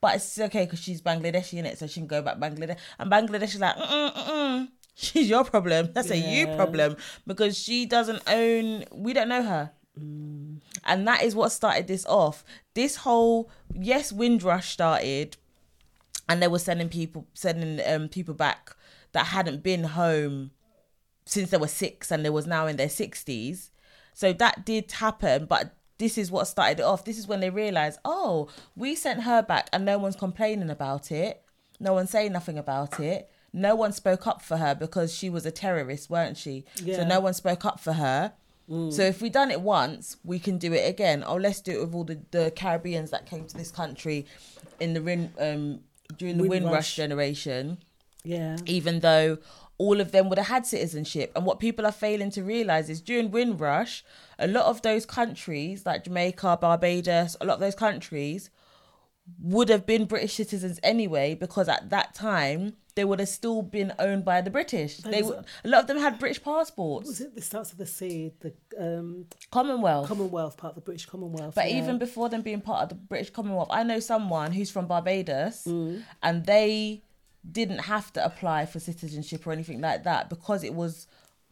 But 0.00 0.16
it's 0.16 0.38
okay 0.38 0.64
because 0.64 0.80
she's 0.80 1.02
Bangladeshi 1.02 1.58
in 1.58 1.66
it, 1.66 1.78
so 1.78 1.86
she 1.86 2.00
can 2.00 2.06
go 2.06 2.22
back 2.22 2.38
Bangladesh. 2.38 2.78
And 2.98 3.12
Bangladesh 3.12 3.54
is 3.54 3.60
like, 3.60 3.76
mm 3.76 4.14
mm 4.14 4.68
she's 4.94 5.28
your 5.28 5.44
problem. 5.44 5.90
That's 5.92 6.10
a 6.10 6.16
you 6.16 6.46
problem 6.56 6.96
because 7.26 7.58
she 7.58 7.84
doesn't 7.84 8.22
own. 8.26 8.84
We 8.92 9.12
don't 9.12 9.28
know 9.28 9.42
her, 9.42 9.72
and 9.94 11.06
that 11.06 11.22
is 11.22 11.34
what 11.34 11.52
started 11.52 11.86
this 11.86 12.06
off. 12.06 12.44
This 12.72 12.96
whole 12.96 13.50
yes, 13.74 14.10
Windrush 14.10 14.72
started, 14.72 15.36
and 16.28 16.42
they 16.42 16.48
were 16.48 16.58
sending 16.58 16.88
people 16.88 17.26
sending 17.34 17.80
um 17.86 18.08
people 18.08 18.34
back 18.34 18.74
that 19.12 19.26
hadn't 19.26 19.62
been 19.62 19.84
home 19.84 20.50
since 21.24 21.50
they 21.50 21.56
were 21.56 21.68
six 21.68 22.10
and 22.10 22.24
they 22.24 22.30
was 22.30 22.46
now 22.46 22.66
in 22.66 22.76
their 22.76 22.88
sixties. 22.88 23.70
So 24.14 24.32
that 24.34 24.66
did 24.66 24.90
happen, 24.92 25.46
but 25.46 25.74
this 25.98 26.18
is 26.18 26.30
what 26.30 26.46
started 26.48 26.80
it 26.80 26.84
off. 26.84 27.04
This 27.04 27.18
is 27.18 27.28
when 27.28 27.40
they 27.40 27.50
realized, 27.50 27.98
oh, 28.04 28.48
we 28.76 28.94
sent 28.94 29.22
her 29.22 29.42
back 29.42 29.68
and 29.72 29.84
no 29.84 29.98
one's 29.98 30.16
complaining 30.16 30.68
about 30.70 31.12
it. 31.12 31.42
No 31.78 31.94
one's 31.94 32.10
saying 32.10 32.32
nothing 32.32 32.58
about 32.58 33.00
it. 33.00 33.30
No 33.52 33.74
one 33.74 33.92
spoke 33.92 34.26
up 34.26 34.42
for 34.42 34.56
her 34.56 34.74
because 34.74 35.14
she 35.14 35.30
was 35.30 35.46
a 35.46 35.50
terrorist, 35.50 36.10
weren't 36.10 36.36
she? 36.36 36.64
yeah. 36.82 36.96
So 36.96 37.04
no 37.04 37.20
one 37.20 37.34
spoke 37.34 37.64
up 37.64 37.80
for 37.80 37.92
her. 37.92 38.32
Mm. 38.68 38.92
So 38.92 39.02
if 39.02 39.20
we 39.20 39.28
done 39.28 39.50
it 39.50 39.60
once, 39.60 40.16
we 40.24 40.38
can 40.38 40.58
do 40.58 40.72
it 40.72 40.88
again. 40.88 41.22
Oh, 41.26 41.36
let's 41.36 41.60
do 41.60 41.72
it 41.72 41.80
with 41.84 41.94
all 41.94 42.04
the, 42.04 42.20
the 42.30 42.52
Caribbeans 42.54 43.10
that 43.10 43.26
came 43.26 43.44
to 43.46 43.56
this 43.56 43.70
country 43.70 44.26
in 44.80 44.94
the 44.94 45.28
um 45.38 45.80
during 46.16 46.36
the 46.38 46.44
Windrush. 46.44 46.62
Windrush 46.62 46.96
generation 46.96 47.78
Yeah. 48.24 48.56
even 48.66 49.00
though 49.00 49.38
all 49.78 50.00
of 50.00 50.12
them 50.12 50.28
would 50.28 50.38
have 50.38 50.46
had 50.48 50.66
citizenship. 50.66 51.32
And 51.34 51.44
what 51.44 51.58
people 51.58 51.84
are 51.84 51.92
failing 51.92 52.30
to 52.32 52.42
realize 52.44 52.88
is 52.88 53.00
during 53.00 53.30
Windrush, 53.32 54.04
a 54.38 54.46
lot 54.46 54.66
of 54.66 54.82
those 54.82 55.04
countries, 55.04 55.84
like 55.84 56.04
Jamaica, 56.04 56.58
Barbados, 56.60 57.36
a 57.40 57.44
lot 57.44 57.54
of 57.54 57.60
those 57.60 57.74
countries 57.74 58.50
would 59.40 59.68
have 59.68 59.84
been 59.86 60.04
British 60.04 60.34
citizens 60.34 60.78
anyway, 60.82 61.34
because 61.34 61.68
at 61.68 61.90
that 61.90 62.14
time 62.14 62.76
they 62.94 63.04
would 63.04 63.20
have 63.20 63.28
still 63.28 63.62
been 63.62 63.92
owned 63.98 64.24
by 64.24 64.40
the 64.40 64.50
British. 64.50 64.98
That 64.98 65.12
They 65.12 65.22
would, 65.22 65.44
a 65.64 65.68
lot 65.68 65.82
of 65.82 65.86
them 65.86 65.98
had 65.98 66.18
British 66.18 66.42
passports. 66.42 67.08
Was 67.08 67.20
it 67.20 67.34
the 67.34 67.40
starts 67.40 67.72
of 67.72 67.78
the 67.78 67.86
sea, 67.86 68.32
the 68.40 68.52
um, 68.78 69.26
Commonwealth? 69.50 70.08
Commonwealth 70.08 70.56
part 70.56 70.72
of 70.72 70.74
the 70.76 70.82
British 70.82 71.06
Commonwealth. 71.06 71.54
But 71.54 71.70
yeah. 71.70 71.78
even 71.78 71.98
before 71.98 72.28
them 72.28 72.42
being 72.42 72.60
part 72.60 72.82
of 72.82 72.88
the 72.90 72.94
British 72.94 73.30
Commonwealth, 73.30 73.68
I 73.70 73.82
know 73.82 73.98
someone 74.00 74.52
who's 74.52 74.70
from 74.70 74.86
Barbados 74.86 75.64
Mm. 75.64 76.02
and 76.22 76.44
they 76.46 77.02
didn't 77.50 77.78
have 77.80 78.12
to 78.12 78.24
apply 78.24 78.66
for 78.66 78.78
citizenship 78.78 79.46
or 79.46 79.52
anything 79.52 79.80
like 79.80 80.04
that 80.04 80.28
because 80.28 80.62
it 80.62 80.74
was 80.74 81.06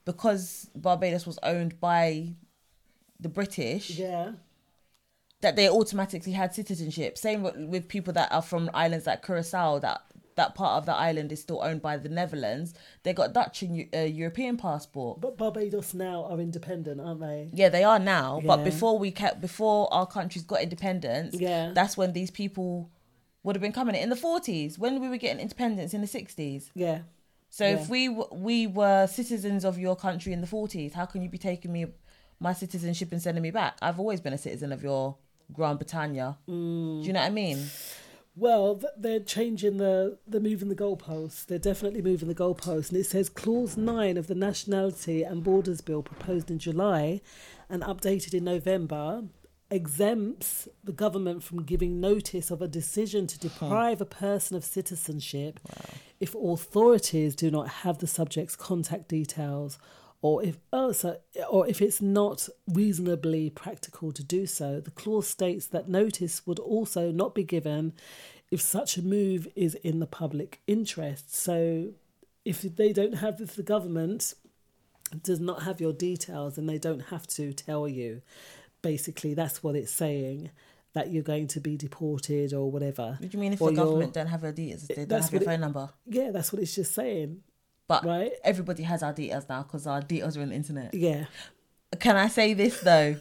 because 0.04 0.70
Barbados 0.74 1.26
was 1.26 1.38
owned 1.42 1.80
by 1.80 2.34
the 3.18 3.28
British 3.28 3.90
yeah, 3.90 4.32
that 5.40 5.56
they 5.56 5.68
automatically 5.68 6.32
had 6.32 6.54
citizenship. 6.54 7.18
Same 7.18 7.42
with, 7.42 7.56
with 7.56 7.88
people 7.88 8.12
that 8.14 8.30
are 8.32 8.42
from 8.42 8.70
islands 8.74 9.06
like 9.06 9.24
Curacao 9.24 9.78
that 9.80 10.02
that 10.40 10.50
part 10.60 10.74
of 10.78 10.84
the 10.90 10.96
island 11.08 11.28
is 11.34 11.40
still 11.46 11.60
owned 11.68 11.82
by 11.88 11.94
the 12.04 12.08
Netherlands. 12.20 12.68
They 13.04 13.12
got 13.20 13.28
Dutch 13.38 13.56
and 13.62 13.72
uh, 13.94 13.98
European 14.22 14.54
passport. 14.66 15.14
but 15.24 15.32
Barbados 15.42 15.90
now 16.08 16.18
are 16.30 16.40
independent, 16.48 16.98
aren't 17.06 17.20
they? 17.28 17.40
Yeah, 17.60 17.70
they 17.76 17.84
are 17.92 17.98
now. 18.16 18.28
But 18.50 18.58
before 18.70 18.94
we 19.04 19.10
kept 19.22 19.36
before 19.48 19.82
our 19.96 20.06
countries 20.18 20.44
got 20.52 20.60
independence, 20.68 21.30
Yeah. 21.48 21.64
that's 21.78 21.94
when 22.00 22.10
these 22.18 22.30
people 22.42 22.90
would 23.42 23.54
have 23.56 23.62
been 23.66 23.72
coming 23.80 23.94
in 24.04 24.08
the 24.14 24.20
forties 24.28 24.78
when 24.82 24.92
we 25.02 25.08
were 25.12 25.16
getting 25.24 25.40
independence 25.46 25.90
in 25.96 26.00
the 26.00 26.06
sixties. 26.18 26.62
Yeah. 26.84 26.98
So 27.58 27.64
Yeah. 27.64 27.76
if 27.76 27.82
we 27.94 28.02
w- 28.16 28.28
we 28.48 28.58
were 28.80 29.06
citizens 29.20 29.62
of 29.70 29.74
your 29.86 29.96
country 30.06 30.32
in 30.36 30.40
the 30.44 30.46
forties, 30.56 30.90
how 30.98 31.06
can 31.12 31.20
you 31.24 31.30
be 31.36 31.38
taking 31.50 31.72
me 31.76 31.82
my 32.46 32.52
citizenship 32.62 33.08
and 33.12 33.20
sending 33.26 33.42
me 33.48 33.52
back? 33.60 33.72
I've 33.86 33.98
always 34.02 34.20
been 34.24 34.34
a 34.40 34.42
citizen 34.46 34.70
of 34.76 34.80
your 34.88 35.04
Grand 35.56 35.78
Britannia. 35.80 36.28
Mm. 36.48 37.00
Do 37.00 37.06
you 37.08 37.12
know 37.14 37.20
what 37.20 37.26
I 37.26 37.30
mean? 37.44 37.58
Well, 38.40 38.80
they're 38.96 39.20
changing 39.20 39.76
the, 39.76 40.16
they're 40.26 40.40
moving 40.40 40.70
the 40.70 40.74
goalposts. 40.74 41.44
They're 41.44 41.58
definitely 41.58 42.00
moving 42.00 42.26
the 42.26 42.34
goalposts. 42.34 42.88
And 42.88 42.98
it 42.98 43.04
says 43.04 43.28
Clause 43.28 43.76
9 43.76 44.16
of 44.16 44.28
the 44.28 44.34
Nationality 44.34 45.22
and 45.22 45.44
Borders 45.44 45.82
Bill 45.82 46.02
proposed 46.02 46.50
in 46.50 46.58
July 46.58 47.20
and 47.68 47.82
updated 47.82 48.32
in 48.32 48.44
November 48.44 49.24
exempts 49.70 50.68
the 50.82 50.90
government 50.90 51.42
from 51.42 51.64
giving 51.64 52.00
notice 52.00 52.50
of 52.50 52.62
a 52.62 52.66
decision 52.66 53.26
to 53.26 53.38
deprive 53.38 54.00
a 54.00 54.06
person 54.06 54.56
of 54.56 54.64
citizenship 54.64 55.60
if 56.18 56.34
authorities 56.34 57.36
do 57.36 57.50
not 57.50 57.68
have 57.68 57.98
the 57.98 58.06
subject's 58.06 58.56
contact 58.56 59.06
details 59.06 59.78
or 60.22 60.42
if 60.44 60.58
oh, 60.72 60.92
so, 60.92 61.18
or 61.48 61.66
if 61.66 61.80
it's 61.80 62.02
not 62.02 62.48
reasonably 62.68 63.50
practical 63.50 64.12
to 64.12 64.22
do 64.22 64.46
so. 64.46 64.80
The 64.80 64.90
clause 64.90 65.28
states 65.28 65.66
that 65.68 65.88
notice 65.88 66.46
would 66.46 66.58
also 66.58 67.10
not 67.10 67.34
be 67.34 67.44
given 67.44 67.94
if 68.50 68.60
such 68.60 68.96
a 68.96 69.02
move 69.02 69.48
is 69.56 69.74
in 69.76 70.00
the 70.00 70.06
public 70.06 70.60
interest. 70.66 71.34
So 71.34 71.92
if 72.44 72.62
they 72.62 72.92
don't 72.92 73.14
have 73.14 73.40
if 73.40 73.56
the 73.56 73.62
government 73.62 74.34
does 75.22 75.40
not 75.40 75.62
have 75.64 75.80
your 75.80 75.92
details 75.92 76.56
and 76.58 76.68
they 76.68 76.78
don't 76.78 77.00
have 77.06 77.26
to 77.28 77.52
tell 77.52 77.88
you. 77.88 78.22
Basically, 78.82 79.34
that's 79.34 79.62
what 79.62 79.74
it's 79.76 79.92
saying. 79.92 80.50
that 80.92 81.12
you're 81.12 81.22
going 81.22 81.46
to 81.46 81.60
be 81.60 81.76
deported 81.76 82.52
or 82.52 82.68
whatever. 82.70 83.16
What 83.20 83.30
do 83.30 83.36
you 83.36 83.38
mean 83.38 83.52
if 83.52 83.62
Or 83.62 83.70
the 83.70 83.76
government 83.76 84.12
don't 84.12 84.26
have 84.26 84.42
your 84.42 84.50
details? 84.52 84.88
They 84.88 85.04
don't 85.04 85.22
have 85.22 85.32
your 85.32 85.42
it- 85.42 85.44
phone 85.44 85.60
number. 85.60 85.88
Yeah, 86.06 86.30
that's 86.32 86.52
what 86.52 86.60
it's 86.60 86.74
just 86.74 86.94
saying. 86.94 87.42
But 87.90 88.04
right? 88.04 88.30
everybody 88.44 88.84
has 88.84 89.02
our 89.02 89.12
details 89.12 89.48
now 89.48 89.64
because 89.64 89.84
our 89.84 90.00
details 90.00 90.36
are 90.36 90.42
on 90.42 90.50
the 90.50 90.54
internet. 90.54 90.94
Yeah. 90.94 91.24
Can 91.98 92.16
I 92.16 92.28
say 92.28 92.54
this 92.54 92.78
though? 92.82 93.16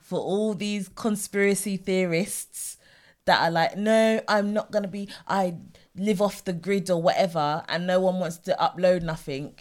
For 0.00 0.18
all 0.18 0.54
these 0.54 0.88
conspiracy 0.88 1.76
theorists 1.76 2.78
that 3.26 3.42
are 3.42 3.50
like, 3.50 3.76
no, 3.76 4.22
I'm 4.26 4.54
not 4.54 4.70
gonna 4.70 4.88
be. 4.88 5.10
I 5.28 5.56
live 5.94 6.22
off 6.22 6.46
the 6.46 6.54
grid 6.54 6.88
or 6.88 7.02
whatever, 7.02 7.62
and 7.68 7.86
no 7.86 8.00
one 8.00 8.20
wants 8.20 8.38
to 8.38 8.56
upload 8.58 9.02
nothing. 9.02 9.58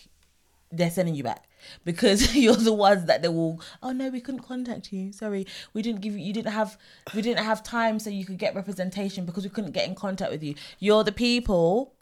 They're 0.71 0.89
sending 0.89 1.15
you 1.15 1.23
back 1.23 1.43
because 1.83 2.33
you're 2.43 2.55
the 2.55 2.71
ones 2.71 3.05
that 3.07 3.23
they 3.23 3.27
will. 3.27 3.59
Oh 3.83 3.91
no, 3.91 4.07
we 4.07 4.21
couldn't 4.21 4.43
contact 4.43 4.93
you. 4.93 5.11
Sorry, 5.11 5.45
we 5.73 5.81
didn't 5.81 5.99
give 5.99 6.13
you. 6.13 6.23
You 6.23 6.31
didn't 6.31 6.53
have. 6.53 6.77
We 7.13 7.21
didn't 7.21 7.43
have 7.43 7.61
time 7.61 7.99
so 7.99 8.09
you 8.09 8.25
could 8.25 8.37
get 8.37 8.55
representation 8.55 9.25
because 9.25 9.43
we 9.43 9.49
couldn't 9.49 9.71
get 9.71 9.85
in 9.85 9.95
contact 9.95 10.31
with 10.31 10.43
you. 10.43 10.55
You're 10.79 11.03
the 11.03 11.11
people 11.11 11.94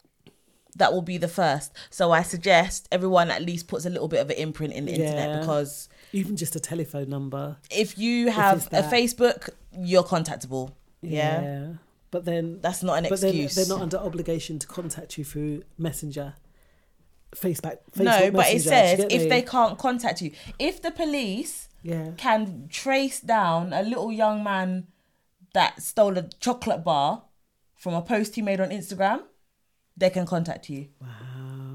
that 0.76 0.92
will 0.92 1.02
be 1.02 1.18
the 1.18 1.28
first. 1.28 1.72
So 1.90 2.10
I 2.12 2.22
suggest 2.22 2.88
everyone 2.90 3.30
at 3.30 3.42
least 3.42 3.68
puts 3.68 3.84
a 3.86 3.90
little 3.90 4.08
bit 4.08 4.20
of 4.20 4.30
an 4.30 4.36
imprint 4.36 4.72
in 4.74 4.86
the 4.86 4.92
internet 4.92 5.28
Yeah. 5.30 5.38
because 5.40 5.88
even 6.12 6.36
just 6.36 6.54
a 6.56 6.60
telephone 6.60 7.08
number. 7.08 7.56
if 7.70 7.96
you 7.98 8.30
have 8.30 8.68
it's 8.72 8.86
a. 8.86 8.90
Facebook, 8.90 9.50
you're 9.76 10.02
contactable. 10.04 10.72
Yeah. 11.00 11.74
But 12.10 12.24
then 12.24 12.60
that's 12.60 12.82
not 12.82 12.98
an 12.98 13.06
excuse. 13.06 13.54
they're 13.56 13.66
not 13.66 13.82
under 13.82 13.96
obligation 13.98 14.58
to 14.60 14.66
contact 14.66 15.18
you 15.18 15.24
through 15.24 15.62
Messenger. 15.78 16.34
Facebook. 17.34 17.78
Facebook 17.96 18.04
no, 18.04 18.30
but 18.30 18.46
it 18.48 18.62
says 18.62 18.96
do 18.98 19.02
you 19.02 19.08
get 19.08 19.16
if 19.16 19.22
me? 19.24 19.28
they 19.28 19.42
can't 19.42 19.76
contact 19.78 20.22
you, 20.22 20.30
if 20.60 20.80
the 20.80 20.92
police 20.92 21.68
Yeah. 21.82 22.12
can 22.16 22.68
trace 22.70 23.20
down 23.20 23.72
a 23.72 23.82
little 23.82 24.12
young 24.12 24.44
man 24.44 24.86
that 25.52 25.82
stole 25.82 26.16
a 26.16 26.22
chocolate 26.40 26.84
bar 26.84 27.24
from 27.74 27.94
a 27.94 28.02
post 28.02 28.36
he 28.36 28.42
made 28.42 28.60
on 28.60 28.70
Instagram, 28.70 29.22
they 29.96 30.10
can 30.10 30.26
contact 30.26 30.68
you. 30.70 30.88
Wow. 31.00 31.08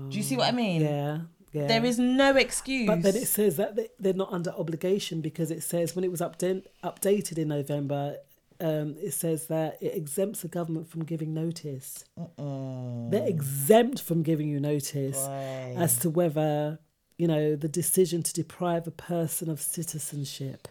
Do 0.10 0.18
you 0.18 0.24
see 0.24 0.36
what 0.38 0.48
I 0.48 0.52
mean? 0.52 0.82
Yeah. 0.82 1.20
Yeah. 1.52 1.68
There 1.68 1.84
is 1.86 1.98
no 1.98 2.36
excuse. 2.36 2.86
But 2.88 3.02
then 3.02 3.16
it 3.16 3.28
says 3.28 3.56
that 3.58 3.76
they- 3.76 3.90
they're 4.00 4.14
not 4.14 4.32
under 4.32 4.52
obligation 4.52 5.20
because 5.22 5.50
it 5.52 5.64
says 5.64 5.96
when 5.96 6.04
it 6.04 6.12
was 6.12 6.22
update, 6.22 6.66
updated 6.84 7.38
in 7.40 7.48
November, 7.48 8.18
um, 8.60 8.96
it 9.02 9.14
says 9.14 9.48
that 9.48 9.82
it 9.82 9.96
exempts 9.96 10.42
the 10.42 10.48
government 10.48 10.88
from 10.88 11.04
giving 11.06 11.34
notice. 11.34 12.04
They're 12.38 13.26
exempt 13.28 14.02
from 14.02 14.22
giving 14.22 14.48
you 14.48 14.60
notice 14.60 15.18
Right. 15.28 15.74
as 15.78 15.98
to 16.00 16.10
whether, 16.10 16.80
you 17.18 17.28
know, 17.28 17.56
the 17.56 17.70
decision 17.70 18.22
to 18.24 18.34
deprive 18.34 18.86
a 18.86 18.92
person 18.92 19.50
of 19.50 19.60
citizenship. 19.62 20.68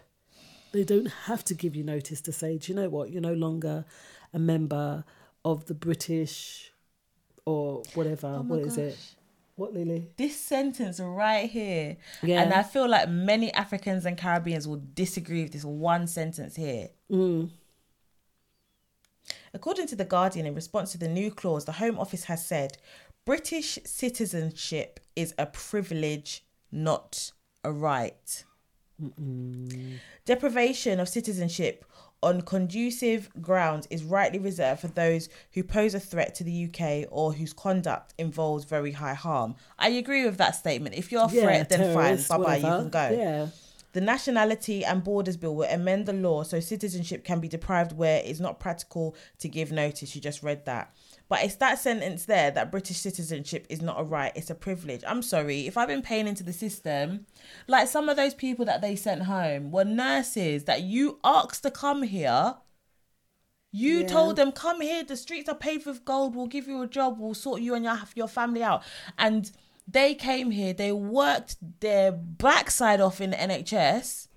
They 0.71 0.83
don't 0.83 1.07
have 1.25 1.43
to 1.45 1.55
give 1.55 1.75
you 1.75 1.83
notice 1.83 2.21
to 2.21 2.31
say, 2.31 2.57
do 2.57 2.71
you 2.71 2.75
know 2.75 2.89
what, 2.89 3.09
you're 3.11 3.21
no 3.21 3.33
longer 3.33 3.85
a 4.33 4.39
member 4.39 5.03
of 5.43 5.65
the 5.65 5.73
British 5.73 6.68
or 7.45 7.83
whatever. 7.93 8.27
Oh 8.27 8.41
What 8.41 8.59
is 8.61 8.77
it? 8.77 8.97
What, 9.55 9.73
Lily? 9.73 10.07
this 10.15 10.39
sentence 10.39 11.01
right 11.01 11.49
here. 11.49 11.97
Yeah. 12.23 12.41
And 12.41 12.53
I 12.53 12.63
feel 12.63 12.87
like 12.87 13.09
many 13.09 13.53
Africans 13.53 14.05
and 14.05 14.17
Caribbeans 14.17 14.65
will 14.65 14.81
disagree 14.93 15.43
with 15.43 15.51
this 15.51 15.65
one 15.65 16.07
sentence 16.07 16.55
here. 16.55 16.91
Mm. 17.11 17.49
According 19.53 19.87
to 19.87 19.97
The 19.97 20.05
Guardian, 20.05 20.45
in 20.45 20.55
response 20.55 20.93
to 20.93 20.97
the 20.97 21.09
new 21.09 21.29
clause, 21.29 21.65
the 21.65 21.73
Home 21.73 21.99
Office 21.99 22.23
has 22.25 22.45
said 22.45 22.77
British 23.25 23.77
citizenship 23.83 25.01
is 25.15 25.33
a 25.37 25.45
privilege, 25.45 26.45
not 26.71 27.31
a 27.63 27.71
right. 27.71 28.45
Deprivation 30.25 30.99
of 30.99 31.09
citizenship 31.09 31.85
on 32.21 32.41
conducive 32.41 33.29
grounds 33.41 33.87
is 33.89 34.03
rightly 34.03 34.39
reserved 34.39 34.81
for 34.81 34.87
those 34.87 35.29
who 35.53 35.63
pose 35.63 35.93
a 35.93 35.99
threat 35.99 36.35
to 36.35 36.43
the 36.43 36.65
UK 36.65 37.07
or 37.11 37.33
whose 37.33 37.53
conduct 37.53 38.13
involves 38.17 38.65
very 38.65 38.91
high 38.91 39.13
harm. 39.13 39.55
I 39.77 39.89
agree 39.89 40.25
with 40.25 40.37
that 40.37 40.55
statement. 40.55 40.95
If 40.95 41.11
you're 41.11 41.23
a 41.23 41.31
Yeah, 41.31 41.43
threat, 41.43 41.69
then 41.69 41.93
fine, 41.93 42.17
bye 42.27 42.45
bye, 42.45 42.57
you 42.57 42.63
can 42.63 42.89
go. 42.89 43.09
Yeah. 43.09 43.47
The 43.91 44.01
Nationality 44.01 44.85
and 44.85 45.03
Borders 45.03 45.35
Bill 45.35 45.55
will 45.55 45.67
amend 45.67 46.05
the 46.05 46.13
law 46.13 46.43
so 46.43 46.59
citizenship 46.59 47.23
can 47.23 47.39
be 47.39 47.47
deprived 47.47 47.93
where 47.93 48.21
it's 48.23 48.39
not 48.39 48.59
practical 48.59 49.15
to 49.39 49.47
give 49.47 49.71
notice. 49.71 50.13
You 50.13 50.21
just 50.21 50.43
read 50.43 50.65
that. 50.65 50.93
But 51.29 51.43
it's 51.43 51.55
that 51.57 51.77
sentence 51.77 52.25
there 52.25 52.49
that 52.49 52.71
British 52.71 52.97
citizenship 52.97 53.67
is 53.69 53.81
not 53.83 53.99
a 53.99 54.03
right, 54.03 54.31
it's 54.35 54.49
a 54.49 54.55
privilege. 54.55 55.03
I'm 55.07 55.21
sorry, 55.21 55.67
if 55.67 55.77
I've 55.77 55.87
been 55.87 56.01
paying 56.01 56.27
into 56.27 56.43
the 56.43 56.51
system, 56.53 57.27
like 57.67 57.87
some 57.87 58.09
of 58.09 58.17
those 58.17 58.33
people 58.33 58.65
that 58.65 58.81
they 58.81 58.95
sent 58.95 59.23
home 59.23 59.69
were 59.71 59.85
nurses 59.85 60.63
that 60.63 60.81
you 60.81 61.19
asked 61.23 61.61
to 61.63 61.71
come 61.71 62.01
here. 62.03 62.55
You 63.71 63.99
Yeah. 63.99 64.07
told 64.07 64.35
them, 64.37 64.51
come 64.51 64.81
here, 64.81 65.03
the 65.03 65.15
streets 65.15 65.47
are 65.47 65.53
paved 65.55 65.85
with 65.85 66.03
gold, 66.03 66.35
we'll 66.35 66.47
give 66.47 66.67
you 66.67 66.81
a 66.81 66.87
job, 66.87 67.19
we'll 67.19 67.35
sort 67.35 67.61
you 67.61 67.75
and 67.75 67.85
your, 67.85 67.99
your 68.15 68.27
family 68.27 68.63
out. 68.63 68.81
And 69.15 69.51
they 69.87 70.15
came 70.15 70.49
here, 70.49 70.73
they 70.73 70.91
worked 70.91 71.57
their 71.79 72.11
backside 72.11 72.99
off 72.99 73.21
in 73.21 73.29
the 73.29 73.37
NHS. 73.37 74.27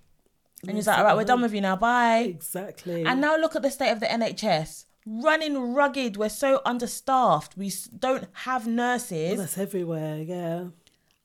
And 0.69 0.77
he's 0.77 0.87
like, 0.87 0.99
all 0.99 1.05
right, 1.05 1.17
we're 1.17 1.25
done 1.25 1.41
with 1.41 1.55
you 1.55 1.63
now, 1.63 1.77
bye. 1.77 2.19
Exactly. 2.19 3.05
And 3.07 3.21
now 3.23 3.37
look 3.39 3.57
at 3.57 3.63
the 3.63 3.71
state 3.71 3.91
of 3.91 4.01
the 4.01 4.07
NHS. 4.07 4.85
Running 5.05 5.73
rugged, 5.75 6.17
we're 6.17 6.29
so 6.29 6.61
understaffed, 6.65 7.57
we 7.57 7.73
don't 7.99 8.27
have 8.33 8.67
nurses. 8.67 9.31
Well, 9.31 9.37
that's 9.39 9.59
everywhere, 9.59 10.19
yeah. 10.23 10.67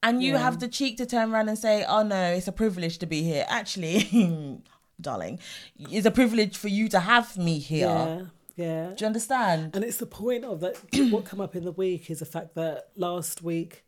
And 0.01 0.23
you 0.23 0.33
Yeah. 0.33 0.39
have 0.39 0.59
the 0.59 0.67
cheek 0.67 0.97
to 0.97 1.05
turn 1.05 1.31
around 1.31 1.49
and 1.49 1.57
say, 1.57 1.83
"Oh 1.87 2.03
no, 2.03 2.31
it's 2.33 2.47
a 2.47 2.51
privilege 2.51 2.97
to 2.99 3.05
be 3.05 3.23
here." 3.23 3.45
Actually, 3.49 4.61
darling, 5.01 5.39
it's 5.79 6.05
a 6.05 6.11
privilege 6.11 6.55
for 6.57 6.69
you 6.69 6.87
to 6.89 6.99
have 6.99 7.37
me 7.37 7.59
here. 7.59 7.87
Yeah, 7.87 8.21
yeah. 8.55 8.87
Do 8.95 9.03
you 9.03 9.07
understand? 9.07 9.75
And 9.75 9.83
it's 9.83 9.97
the 9.97 10.05
point 10.05 10.45
of 10.45 10.59
that. 10.61 10.77
what 11.11 11.25
come 11.25 11.41
up 11.41 11.55
in 11.55 11.63
the 11.63 11.71
week 11.71 12.09
is 12.09 12.19
the 12.19 12.25
fact 12.25 12.55
that 12.55 12.89
last 12.95 13.41
week, 13.41 13.83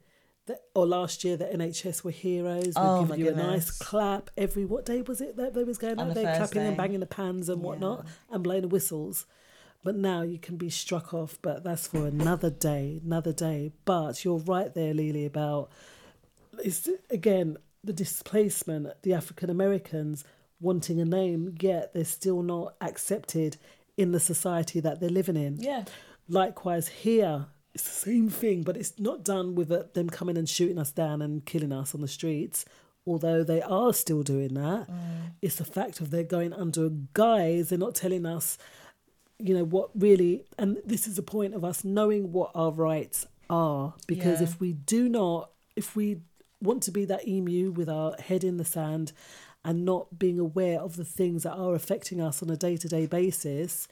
that, 0.47 0.59
or 0.75 0.85
last 0.87 1.23
year, 1.23 1.37
the 1.37 1.45
NHS 1.45 2.03
were 2.03 2.11
heroes. 2.11 2.73
Oh, 2.75 3.03
we 3.03 3.07
give 3.09 3.19
you 3.19 3.29
a 3.31 3.35
nice 3.35 3.69
clap 3.71 4.29
every. 4.35 4.65
What 4.65 4.85
day 4.85 5.01
was 5.03 5.21
it 5.21 5.37
that 5.37 5.53
they 5.53 5.63
was 5.63 5.77
going 5.77 5.99
On 5.99 6.09
out 6.09 6.15
the 6.15 6.21
there 6.21 6.35
clapping 6.37 6.61
and 6.63 6.75
banging 6.77 6.99
the 7.01 7.05
pans 7.07 7.49
and 7.49 7.61
whatnot 7.61 8.05
and 8.31 8.43
blowing 8.43 8.61
the 8.61 8.67
whistles. 8.67 9.25
But 9.83 9.95
now 9.95 10.21
you 10.21 10.37
can 10.37 10.57
be 10.57 10.69
struck 10.69 11.13
off. 11.13 11.37
But 11.41 11.63
that's 11.63 11.87
for 11.87 12.05
another 12.05 12.49
day, 12.49 12.99
another 13.03 13.33
day. 13.33 13.71
But 13.85 14.23
you're 14.25 14.39
right 14.39 14.73
there, 14.73 14.93
Lily, 14.93 15.25
about 15.25 15.71
it's 16.63 16.89
again 17.09 17.57
the 17.83 17.93
displacement, 17.93 19.01
the 19.03 19.13
African 19.13 19.49
Americans 19.49 20.25
wanting 20.59 20.99
a 20.99 21.05
name, 21.05 21.55
yet 21.59 21.93
they're 21.93 22.03
still 22.03 22.41
not 22.41 22.75
accepted 22.81 23.57
in 23.97 24.11
the 24.11 24.19
society 24.19 24.79
that 24.79 24.99
they're 24.99 25.09
living 25.09 25.37
in. 25.37 25.57
Yeah. 25.57 25.85
Likewise, 26.27 26.87
here 26.89 27.47
it's 27.73 27.83
the 27.83 28.11
same 28.11 28.29
thing, 28.29 28.63
but 28.63 28.75
it's 28.75 28.99
not 28.99 29.23
done 29.23 29.55
with 29.55 29.71
uh, 29.71 29.83
them 29.93 30.09
coming 30.09 30.37
and 30.37 30.49
shooting 30.49 30.77
us 30.77 30.91
down 30.91 31.21
and 31.21 31.45
killing 31.45 31.71
us 31.71 31.95
on 31.95 32.01
the 32.01 32.07
streets. 32.07 32.65
Although 33.05 33.43
they 33.43 33.61
are 33.61 33.93
still 33.93 34.21
doing 34.21 34.53
that, 34.55 34.87
it's 35.41 35.55
the 35.55 35.65
fact 35.65 35.99
of 36.01 36.11
they're 36.11 36.23
going 36.23 36.53
under 36.53 36.87
a 36.87 36.91
guise. 37.13 37.69
They're 37.69 37.79
not 37.79 37.95
telling 37.95 38.25
us, 38.25 38.57
you 39.39 39.53
know, 39.57 39.63
what 39.63 39.89
really. 39.95 40.45
And 40.57 40.77
this 40.85 41.07
is 41.07 41.15
the 41.15 41.23
point 41.23 41.53
of 41.53 41.63
us 41.63 41.83
knowing 41.83 42.31
what 42.31 42.51
our 42.53 42.71
rights 42.71 43.25
are, 43.49 43.93
because 44.07 44.41
Yeah. 44.41 44.47
if 44.47 44.59
we 44.59 44.73
do 44.73 45.09
not, 45.09 45.51
if 45.75 45.95
we 45.95 46.21
want 46.61 46.83
to 46.83 46.91
be 46.91 47.05
that 47.05 47.27
emu 47.27 47.71
with 47.71 47.89
our 47.89 48.13
head 48.19 48.43
in 48.43 48.57
the 48.57 48.65
sand 48.65 49.13
and 49.63 49.85
not 49.85 50.19
being 50.19 50.39
aware 50.39 50.79
of 50.79 50.97
the 50.97 51.05
things 51.05 51.43
that 51.43 51.53
are 51.53 51.73
affecting 51.73 52.19
us 52.21 52.43
on 52.43 52.49
a 52.49 52.57
day 52.57 52.75
to 52.77 52.87
day 52.87 53.05
basis, 53.05 53.87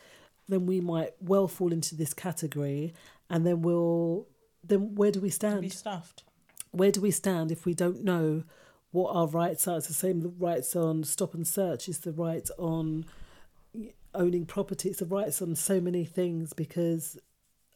then 0.50 0.66
we 0.66 0.80
might 0.82 1.14
well 1.22 1.48
fall 1.48 1.72
into 1.74 1.96
this 1.96 2.14
category 2.14 2.94
and 3.30 3.46
then 3.46 3.62
we'll 3.62 4.28
then 4.64 4.96
where 4.96 5.12
do 5.12 5.22
we 5.22 5.30
stand? 5.30 5.62
Be 5.62 5.70
stuffed. 5.70 6.24
Where 6.72 6.92
do 6.92 7.00
we 7.00 7.12
stand 7.12 7.52
if 7.52 7.66
we 7.66 7.74
don't 7.74 8.04
know 8.04 8.44
what 8.92 9.16
our 9.16 9.28
rights 9.28 9.68
are? 9.68 9.78
It's 9.78 9.88
the 9.88 9.94
same 9.94 10.20
the 10.22 10.30
rights 10.30 10.76
on 10.76 11.04
stop 11.06 11.34
and 11.34 11.48
search, 11.48 11.88
is 11.88 12.00
the 12.00 12.12
right 12.12 12.48
on 12.58 13.06
owning 14.14 14.46
property, 14.46 14.90
it's 14.90 15.00
the 15.00 15.06
rights 15.06 15.42
on 15.42 15.56
so 15.56 15.80
many 15.82 16.06
things 16.06 16.54
because 16.54 17.18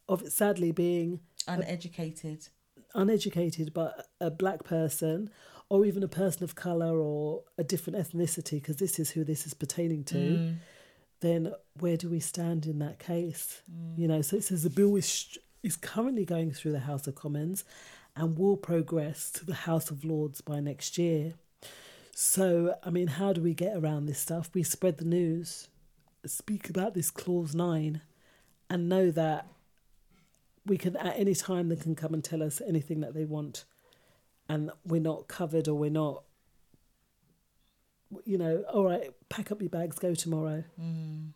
of 0.09 0.23
it 0.23 0.31
sadly 0.31 0.71
being 0.71 1.19
Uneducated. 1.47 2.47
uneducated 2.93 3.73
but 3.73 4.07
a 4.19 4.29
black 4.29 4.63
person 4.63 5.29
or 5.69 5.85
even 5.85 6.03
a 6.03 6.07
person 6.07 6.43
of 6.43 6.55
color 6.55 6.97
or 6.99 7.43
a 7.57 7.63
different 7.63 7.97
ethnicity 7.97 8.51
because 8.61 8.77
this 8.77 8.99
is 8.99 9.11
who 9.11 9.23
this 9.23 9.45
is 9.47 9.53
pertaining 9.53 10.03
to 10.03 10.17
Mm. 10.17 10.55
then 11.21 11.53
where 11.79 11.95
do 11.97 12.09
we 12.09 12.19
stand 12.19 12.65
in 12.65 12.79
that 12.79 12.99
case? 12.99 13.61
You 13.95 14.07
know 14.07 14.21
so 14.21 14.35
it 14.37 14.43
says 14.43 14.63
the 14.63 14.69
bill 14.69 14.95
is 14.95 15.37
is 15.63 15.77
currently 15.77 16.25
going 16.25 16.51
through 16.51 16.71
the 16.73 16.79
house 16.81 17.07
of 17.07 17.15
commons 17.15 17.63
and 18.15 18.37
will 18.37 18.57
progress 18.57 19.31
to 19.31 19.45
the 19.45 19.53
house 19.53 19.89
of 19.91 20.03
lords 20.03 20.41
by 20.41 20.59
next 20.59 20.97
year. 20.97 21.33
So 22.13 22.75
i 22.83 22.89
mean 22.89 23.07
how 23.07 23.31
do 23.33 23.41
we 23.41 23.53
get 23.53 23.77
around 23.77 24.05
this 24.05 24.19
stuff? 24.19 24.49
We 24.53 24.63
spread 24.63 24.97
the 24.97 25.05
news 25.05 25.69
speak 26.25 26.69
about 26.69 26.93
this 26.93 27.09
clause 27.11 27.53
9 27.55 28.01
and 28.69 28.89
know 28.89 29.11
that 29.11 29.47
we 30.65 30.77
can 30.77 30.95
at 30.97 31.17
any 31.19 31.33
time 31.35 31.69
they 31.69 31.75
can 31.75 31.95
come 31.95 32.13
and 32.13 32.23
tell 32.23 32.43
us 32.43 32.61
anything 32.67 32.99
that 33.01 33.13
they 33.13 33.25
want 33.25 33.65
and 34.47 34.69
we're 34.85 35.01
not 35.01 35.27
covered 35.27 35.67
or 35.67 35.73
we're 35.75 35.89
not 35.89 36.23
you 38.25 38.37
know, 38.37 38.63
all 38.73 38.83
right, 38.83 39.09
pack 39.29 39.51
up 39.51 39.61
your 39.61 39.69
bags, 39.69 39.97
go 39.97 40.13
tomorrow. 40.13 40.65
Mm. 40.79 41.29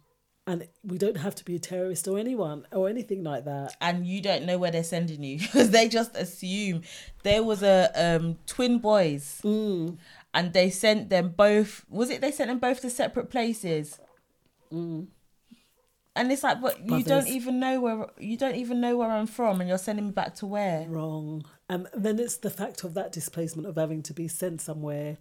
And 0.47 0.67
we 0.83 0.97
don't 0.97 1.15
have 1.17 1.33
to 1.35 1.45
be 1.45 1.55
a 1.55 1.59
terrorist 1.59 2.07
or 2.07 2.19
anyone 2.19 2.67
or 2.71 2.87
anything 2.89 3.23
like 3.23 3.45
that. 3.45 3.75
and 3.81 4.05
you 4.05 4.21
don't 4.21 4.45
know 4.45 4.57
where 4.57 4.69
they're 4.71 4.83
sending 4.83 5.23
you 5.23 5.39
because 5.39 5.71
they 5.71 5.87
just 5.87 6.15
assume 6.15 6.81
there 7.23 7.41
was 7.43 7.63
a 7.63 7.89
um 7.95 8.37
twin 8.45 8.77
boys 8.79 9.39
Mm. 9.43 9.97
and 10.33 10.53
they 10.53 10.69
sent 10.69 11.09
them 11.09 11.29
both 11.29 11.85
was 11.89 12.09
it 12.11 12.21
they 12.21 12.31
sent 12.31 12.49
them 12.49 12.59
both 12.59 12.81
to 12.81 12.89
separate 12.91 13.29
places 13.31 13.99
Mm. 14.75 15.07
and 16.15 16.31
it's 16.31 16.43
like 16.43 16.61
but 16.61 16.79
you 16.85 17.03
don't 17.03 17.27
even 17.27 17.59
know 17.59 17.79
where 17.81 18.07
you 18.19 18.37
don't 18.37 18.55
even 18.55 18.81
know 18.81 18.97
where 18.97 19.09
i'm 19.09 19.27
from 19.27 19.61
and 19.61 19.69
you're 19.69 19.77
sending 19.77 20.05
me 20.05 20.11
back 20.11 20.35
to 20.35 20.45
where 20.45 20.85
Wrong. 20.87 21.45
Um, 21.69 21.87
and 21.93 22.03
then 22.03 22.19
it's 22.19 22.37
the 22.37 22.49
fact 22.49 22.83
of 22.83 22.93
that 22.93 23.11
displacement 23.11 23.67
of 23.67 23.75
having 23.75 24.03
to 24.03 24.13
be 24.13 24.27
sent 24.27 24.61
somewhere 24.61 25.17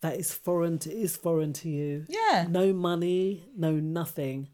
that 0.00 0.16
is 0.16 0.32
foreign 0.32 0.78
to 0.80 0.92
is 0.92 1.16
foreign 1.16 1.52
to 1.54 1.68
you. 1.68 2.04
Yeah. 2.08 2.46
No 2.48 2.72
money, 2.72 3.44
no 3.56 3.72
nothing. 3.72 4.48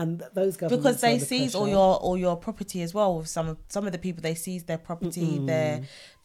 And 0.00 0.18
th- 0.20 0.30
those 0.32 0.56
governments 0.56 0.76
because 0.86 1.00
they 1.00 1.18
seize 1.18 1.54
all 1.58 1.68
your 1.68 1.96
all 2.06 2.16
your 2.26 2.36
property 2.36 2.82
as 2.86 2.92
well 2.94 3.10
with 3.18 3.28
some 3.36 3.48
of 3.52 3.56
some 3.68 3.84
of 3.88 3.92
the 3.92 3.98
people 4.06 4.20
they 4.22 4.34
seize 4.46 4.62
their 4.70 4.78
property 4.88 5.28
Mm-mm. 5.38 5.46
their 5.46 5.72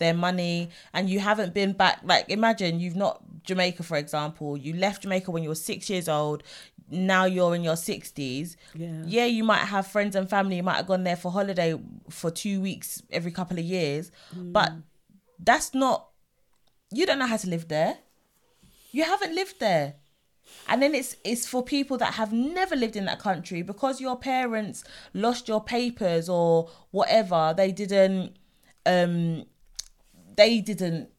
their 0.03 0.13
money 0.27 0.69
and 0.93 1.09
you 1.09 1.19
haven't 1.29 1.53
been 1.59 1.73
back 1.73 1.95
like 2.11 2.25
imagine 2.29 2.79
you've 2.79 2.95
not 3.05 3.15
jamaica 3.49 3.81
for 3.83 3.97
example 3.97 4.49
you 4.65 4.73
left 4.85 5.01
jamaica 5.03 5.31
when 5.31 5.41
you 5.43 5.49
were 5.49 5.55
six 5.71 5.89
years 5.89 6.07
old 6.07 6.43
now 6.91 7.23
you're 7.25 7.55
in 7.55 7.63
your 7.63 7.75
60s 7.75 8.55
Yeah. 8.75 9.01
yeah 9.05 9.25
you 9.37 9.43
might 9.43 9.65
have 9.75 9.87
friends 9.87 10.15
and 10.15 10.29
family 10.29 10.57
you 10.57 10.63
might 10.69 10.77
have 10.81 10.87
gone 10.93 11.03
there 11.03 11.15
for 11.23 11.31
holiday 11.31 11.71
for 12.09 12.29
two 12.29 12.61
weeks 12.61 13.01
every 13.09 13.31
couple 13.31 13.57
of 13.57 13.65
years 13.65 14.11
but 14.57 14.69
Mm. 14.71 14.83
that's 15.49 15.73
not 15.73 16.09
you 16.91 17.05
don't 17.07 17.17
know 17.17 17.25
how 17.33 17.37
to 17.37 17.49
live 17.49 17.67
there 17.69 17.93
you 18.91 19.03
haven't 19.03 19.33
lived 19.33 19.59
there 19.59 19.95
and 20.67 20.81
then 20.81 20.95
it's 20.95 21.15
it's 21.23 21.47
for 21.47 21.63
people 21.63 21.97
that 21.97 22.13
have 22.15 22.31
never 22.31 22.75
lived 22.75 22.95
in 22.95 23.05
that 23.05 23.19
country 23.19 23.61
because 23.61 23.99
your 23.99 24.17
parents 24.17 24.83
lost 25.13 25.47
your 25.47 25.63
papers 25.63 26.29
or 26.29 26.69
whatever 26.91 27.53
they 27.55 27.71
didn't 27.71 28.35
um 28.85 29.45
they 30.35 30.61
didn't 30.61 31.09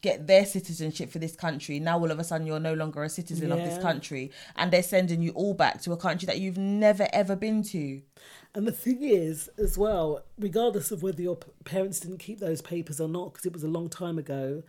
get 0.00 0.26
their 0.26 0.44
citizenship 0.44 1.10
for 1.10 1.18
this 1.18 1.36
country. 1.36 1.78
Now 1.78 1.98
all 1.98 2.10
of 2.10 2.18
a 2.18 2.24
sudden 2.24 2.46
you're 2.46 2.60
no 2.60 2.74
longer 2.74 3.02
a 3.02 3.08
citizen 3.08 3.52
of 3.52 3.58
this 3.58 3.78
country 3.78 4.32
and 4.56 4.72
they're 4.72 4.82
sending 4.82 5.22
you 5.22 5.30
all 5.32 5.54
back 5.54 5.80
to 5.82 5.92
a 5.92 5.96
country 5.96 6.26
that 6.26 6.40
you've 6.40 6.58
never 6.58 7.06
ever 7.12 7.36
been 7.36 7.62
to. 7.64 8.02
And 8.54 8.66
the 8.66 8.72
thing 8.72 9.02
is, 9.02 9.48
as 9.58 9.78
well, 9.78 10.24
regardless 10.38 10.90
of 10.90 11.02
whether 11.02 11.22
your 11.22 11.36
p- 11.36 11.50
parents 11.64 12.00
didn't 12.00 12.18
keep 12.18 12.40
those 12.40 12.62
papers 12.62 13.00
or 13.00 13.08
not, 13.08 13.32
because 13.32 13.46
it 13.46 13.52
was 13.52 13.62
a 13.62 13.68
long 13.68 13.88
time 13.88 14.18
ago, 14.18 14.62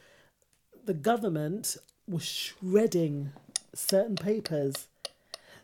the 0.85 0.93
government 0.93 1.77
was 2.07 2.23
shredding 2.23 3.31
certain 3.73 4.15
papers. 4.15 4.87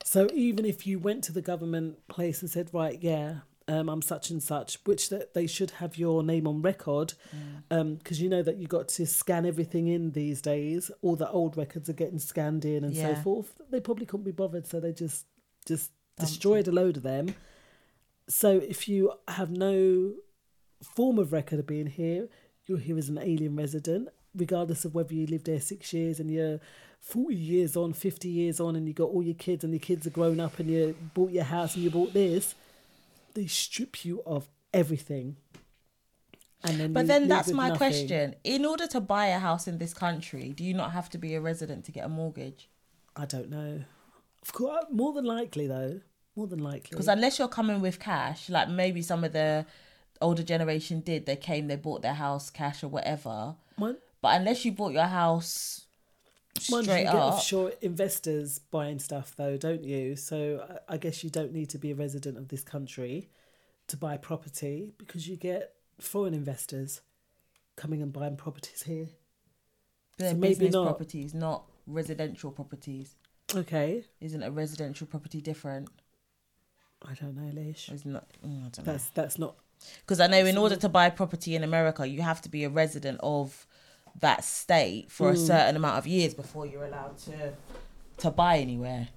So 0.04 0.28
even 0.34 0.66
if 0.66 0.86
you 0.86 1.00
went 1.00 1.24
to 1.26 1.32
the 1.32 1.42
government 1.42 2.08
place 2.08 2.42
and 2.42 2.50
said, 2.50 2.70
right, 2.74 3.02
yeah, 3.02 3.40
um, 3.68 3.90
I'm 3.90 4.04
such 4.04 4.30
and 4.30 4.44
such, 4.44 4.78
which 4.86 5.10
that 5.10 5.34
they 5.34 5.48
should 5.48 5.72
have 5.72 5.98
your 5.98 6.22
name 6.22 6.48
on 6.48 6.62
record, 6.62 7.14
because 7.70 8.22
you 8.22 8.30
know 8.30 8.44
that 8.44 8.58
you 8.58 8.68
got 8.68 8.88
to 8.90 9.08
scan 9.08 9.46
everything 9.46 9.88
in 9.88 10.12
these 10.12 10.42
days. 10.42 10.92
All 11.02 11.16
the 11.16 11.30
old 11.30 11.58
records 11.58 11.90
are 11.90 11.94
getting 11.94 12.20
scanned 12.20 12.64
in 12.64 12.84
and 12.84 12.96
so 13.16 13.16
forth. 13.16 13.60
They 13.72 13.80
probably 13.80 14.06
couldn't 14.06 14.26
be 14.26 14.32
bothered, 14.32 14.68
so 14.68 14.80
they 14.80 14.94
just 14.94 15.26
just 15.66 15.92
destroyed 16.20 16.68
a 16.68 16.72
load 16.72 16.98
of 16.98 17.04
them. 17.04 17.34
So 18.28 18.58
if 18.58 18.88
you 18.88 19.14
have 19.28 19.50
no 19.50 20.14
form 20.84 21.18
of 21.18 21.34
record 21.34 21.58
of 21.60 21.66
being 21.66 21.88
here, 21.88 22.28
you're 22.68 22.78
here 22.78 22.98
as 23.00 23.10
an 23.10 23.18
alien 23.18 23.56
resident, 23.56 24.10
regardless 24.36 24.86
of 24.86 24.94
whether 24.94 25.16
you 25.16 25.26
lived 25.26 25.48
there 25.48 25.60
six 25.60 25.92
years 25.92 26.20
and 26.20 26.30
you're 26.30 26.60
40 27.06 27.36
years 27.36 27.78
on, 27.78 27.94
50 27.94 28.28
years 28.28 28.60
on, 28.60 28.76
and 28.76 28.88
you 28.88 28.94
got 28.94 29.10
all 29.10 29.22
your 29.22 29.36
kids 29.36 29.64
and 29.64 29.72
your 29.72 29.80
kids 29.80 30.08
are 30.08 30.10
grown 30.10 30.40
up 30.40 30.58
and 30.60 30.70
you 30.70 30.96
bought 31.14 31.32
your 31.32 31.44
house 31.44 31.76
and 31.76 31.84
you 31.84 31.92
bought 31.92 32.14
this. 32.14 32.56
They 33.36 33.46
strip 33.46 34.04
you 34.04 34.24
of 34.26 34.50
everything. 34.74 35.38
And 36.64 36.80
then 36.80 36.94
but 36.94 37.06
then 37.06 37.28
that's 37.28 37.52
my 37.52 37.68
nothing. 37.68 37.78
question 37.78 38.36
in 38.44 38.66
order 38.66 38.88
to 38.88 39.00
buy 39.00 39.28
a 39.28 39.38
house 39.38 39.68
in 39.68 39.78
this 39.78 39.94
country 39.94 40.52
do 40.52 40.64
you 40.64 40.74
not 40.74 40.94
have 40.94 41.12
to 41.12 41.20
be 41.20 41.36
a 41.36 41.40
resident 41.42 41.86
to 41.86 41.92
get 41.92 42.06
a 42.06 42.10
mortgage 42.10 42.70
I 43.16 43.26
don't 43.26 43.50
know. 43.50 43.84
Of 44.42 44.52
course, 44.52 44.84
uh, 44.84 44.86
more 44.92 45.14
than 45.14 45.26
likely 45.26 45.68
though. 45.68 46.02
More 46.36 46.48
than 46.48 46.60
likely. 46.60 46.90
Because 46.90 47.08
unless 47.08 47.40
you're 47.40 47.48
coming 47.48 47.80
with 47.82 48.00
cash, 48.00 48.50
like 48.50 48.68
maybe 48.68 49.02
some 49.02 49.24
of 49.24 49.32
the 49.32 49.66
older 50.22 50.44
generation 50.44 51.00
did, 51.00 51.26
they 51.26 51.36
came, 51.38 51.68
they 51.68 51.78
bought 51.78 52.02
their 52.02 52.16
house 52.16 52.50
cash 52.50 52.84
or 52.84 52.90
whatever. 52.90 53.56
Mind- 53.78 53.98
But 54.22 54.40
unless 54.40 54.66
you 54.66 54.72
bought 54.74 54.92
your 54.92 55.06
house 55.06 55.85
Mind 56.70 56.86
you, 56.86 56.92
straight 56.92 57.04
get 57.04 57.16
up, 57.16 57.34
offshore 57.34 57.74
investors 57.82 58.60
buying 58.60 59.00
stuff 59.00 59.34
though, 59.36 59.58
don't 59.58 59.84
you? 59.84 60.16
So 60.16 60.66
I- 60.88 60.98
guess 60.98 61.24
you 61.24 61.30
don't 61.30 61.52
need 61.52 61.70
to 61.72 61.78
be 61.78 61.92
a 61.92 61.96
resident 61.96 62.38
of 62.38 62.48
this 62.48 62.64
country 62.64 63.30
to 63.88 63.98
buy 63.98 64.18
property 64.18 64.94
because 64.98 65.28
you 65.28 65.36
get 65.36 65.74
foreign 66.00 66.34
investors 66.34 67.02
coming 67.76 68.02
and 68.02 68.12
buying 68.14 68.38
properties 68.38 68.84
here. 68.84 69.10
So 70.18 70.34
maybe 70.34 70.54
business 70.56 70.74
not. 70.74 70.86
properties, 70.86 71.34
not 71.34 71.66
residential 71.86 72.52
properties. 72.52 73.16
Okay. 73.54 74.06
Isn't 74.22 74.42
a 74.44 74.50
residential 74.50 75.06
property 75.08 75.42
different? 75.42 75.90
I 77.06 77.14
don't 77.16 77.36
know, 77.36 77.52
Lish. 77.54 77.90
It's 77.92 78.06
not. 78.06 78.26
mm, 78.44 78.66
I 78.66 78.70
don't 78.70 78.78
know. 78.80 78.84
That's 78.94 79.10
that's 79.10 79.38
not 79.38 79.56
Because 80.00 80.20
I 80.20 80.28
know 80.28 80.46
in 80.46 80.58
order 80.58 80.78
to 80.78 80.90
buy 80.90 81.10
property 81.10 81.54
in 81.56 81.64
America, 81.64 82.08
you 82.08 82.22
have 82.22 82.42
to 82.44 82.50
be 82.50 82.64
a 82.64 82.70
resident 82.70 83.20
of 83.22 83.68
that 84.20 84.44
state 84.44 85.12
for 85.12 85.30
a 85.30 85.34
Mm. 85.34 85.48
certain 85.48 85.76
amount 85.76 85.98
of 85.98 86.08
years 86.08 86.34
before 86.34 86.66
you're 86.66 86.86
allowed 86.86 87.18
to 87.20 87.54
to 88.18 88.32
buy 88.32 88.58
anywhere. 88.60 89.10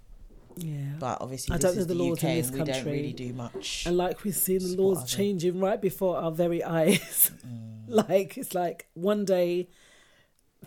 yeah. 0.56 0.94
But 0.98 1.20
obviously, 1.20 1.54
I 1.54 1.58
don't 1.58 1.76
know 1.76 1.84
the 1.84 1.94
the, 1.94 2.02
laws 2.02 2.18
UK 2.18 2.24
in 2.30 2.36
this 2.36 2.46
and 2.48 2.54
we 2.54 2.58
country. 2.58 2.74
don't 2.82 2.92
really 2.92 3.12
do 3.12 3.32
much. 3.32 3.84
And 3.86 3.96
like 3.96 4.24
we've 4.24 4.34
seen 4.34 4.58
the 4.58 4.76
laws 4.82 5.08
changing 5.10 5.60
right 5.60 5.80
before 5.80 6.16
our 6.16 6.32
very 6.32 6.64
eyes. 6.64 7.30
like 7.86 8.36
it's 8.36 8.54
like 8.54 8.86
one 8.94 9.24
day 9.24 9.68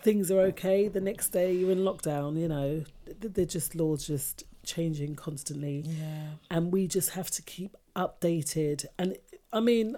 things 0.00 0.30
are 0.30 0.40
okay, 0.40 0.88
the 0.88 1.00
next 1.00 1.28
day 1.28 1.52
you're 1.52 1.70
in 1.70 1.80
lockdown, 1.80 2.38
you 2.40 2.48
know. 2.48 2.84
Th- 3.20 3.32
They're 3.34 3.44
just 3.44 3.74
laws 3.74 4.06
just 4.06 4.44
changing 4.64 5.14
constantly. 5.16 5.84
Yeah. 5.86 6.28
And 6.50 6.72
we 6.72 6.86
just 6.86 7.10
have 7.10 7.30
to 7.32 7.42
keep 7.42 7.76
updated. 7.94 8.86
And 8.98 9.18
I 9.52 9.60
mean 9.60 9.96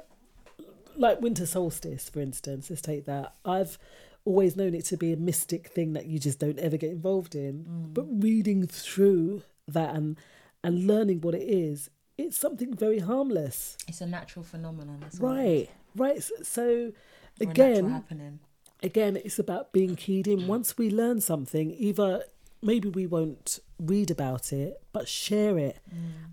like 0.96 1.20
winter 1.20 1.46
solstice, 1.46 2.08
for 2.08 2.20
instance, 2.20 2.68
let's 2.70 2.82
take 2.82 3.04
that. 3.06 3.34
I've 3.44 3.78
always 4.24 4.56
known 4.56 4.74
it 4.74 4.84
to 4.86 4.96
be 4.96 5.12
a 5.12 5.16
mystic 5.16 5.68
thing 5.68 5.92
that 5.92 6.06
you 6.06 6.18
just 6.18 6.38
don't 6.38 6.58
ever 6.58 6.76
get 6.76 6.90
involved 6.90 7.34
in. 7.34 7.64
Mm. 7.64 7.94
But 7.94 8.06
reading 8.10 8.66
through 8.66 9.42
that 9.68 9.94
and 9.94 10.18
and 10.62 10.86
learning 10.86 11.20
what 11.20 11.34
it 11.34 11.42
is, 11.42 11.90
it's 12.16 12.38
something 12.38 12.74
very 12.74 13.00
harmless. 13.00 13.76
It's 13.86 14.00
a 14.00 14.06
natural 14.06 14.44
phenomenon. 14.44 15.02
It 15.02 15.14
is. 15.14 15.20
Right, 15.20 15.68
right. 15.94 16.22
So 16.42 16.92
Or 17.40 17.50
again, 17.50 18.40
again, 18.82 19.16
it's 19.16 19.38
about 19.38 19.72
being 19.72 19.96
keyed 19.96 20.26
in. 20.26 20.46
Once 20.46 20.78
we 20.78 20.90
learn 20.90 21.20
something, 21.20 21.70
either 21.76 22.24
maybe 22.62 22.88
we 22.88 23.06
won't 23.06 23.58
read 23.78 24.10
about 24.10 24.52
it, 24.52 24.80
but 24.92 25.08
share 25.08 25.58
it, 25.58 25.80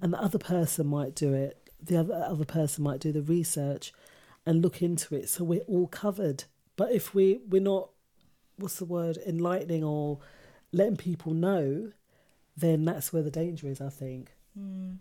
and 0.02 0.14
the 0.14 0.22
other 0.22 0.40
person 0.40 0.88
might 0.88 1.16
do 1.16 1.34
it. 1.34 1.58
The 1.84 1.98
other 1.98 2.26
other 2.28 2.46
person 2.46 2.84
might 2.84 3.00
do 3.00 3.12
the 3.12 3.22
research 3.24 3.92
and 4.46 4.62
look 4.62 4.82
into 4.82 5.16
it, 5.16 5.30
so 5.30 5.44
we're 5.44 5.62
all 5.62 5.88
covered. 5.88 6.46
But 6.82 6.94
if 6.94 7.14
we 7.14 7.42
we're 7.48 7.62
not, 7.62 7.92
what's 8.56 8.78
the 8.78 8.86
word, 8.86 9.20
enlightening 9.28 9.84
or 9.84 10.18
letting 10.72 10.98
people 10.98 11.32
know, 11.32 11.92
then 12.58 12.86
that's 12.86 13.14
where 13.14 13.22
the 13.22 13.30
danger 13.30 13.68
is. 13.68 13.80
I 13.80 13.90
think. 13.90 14.32
Mm. 14.60 14.98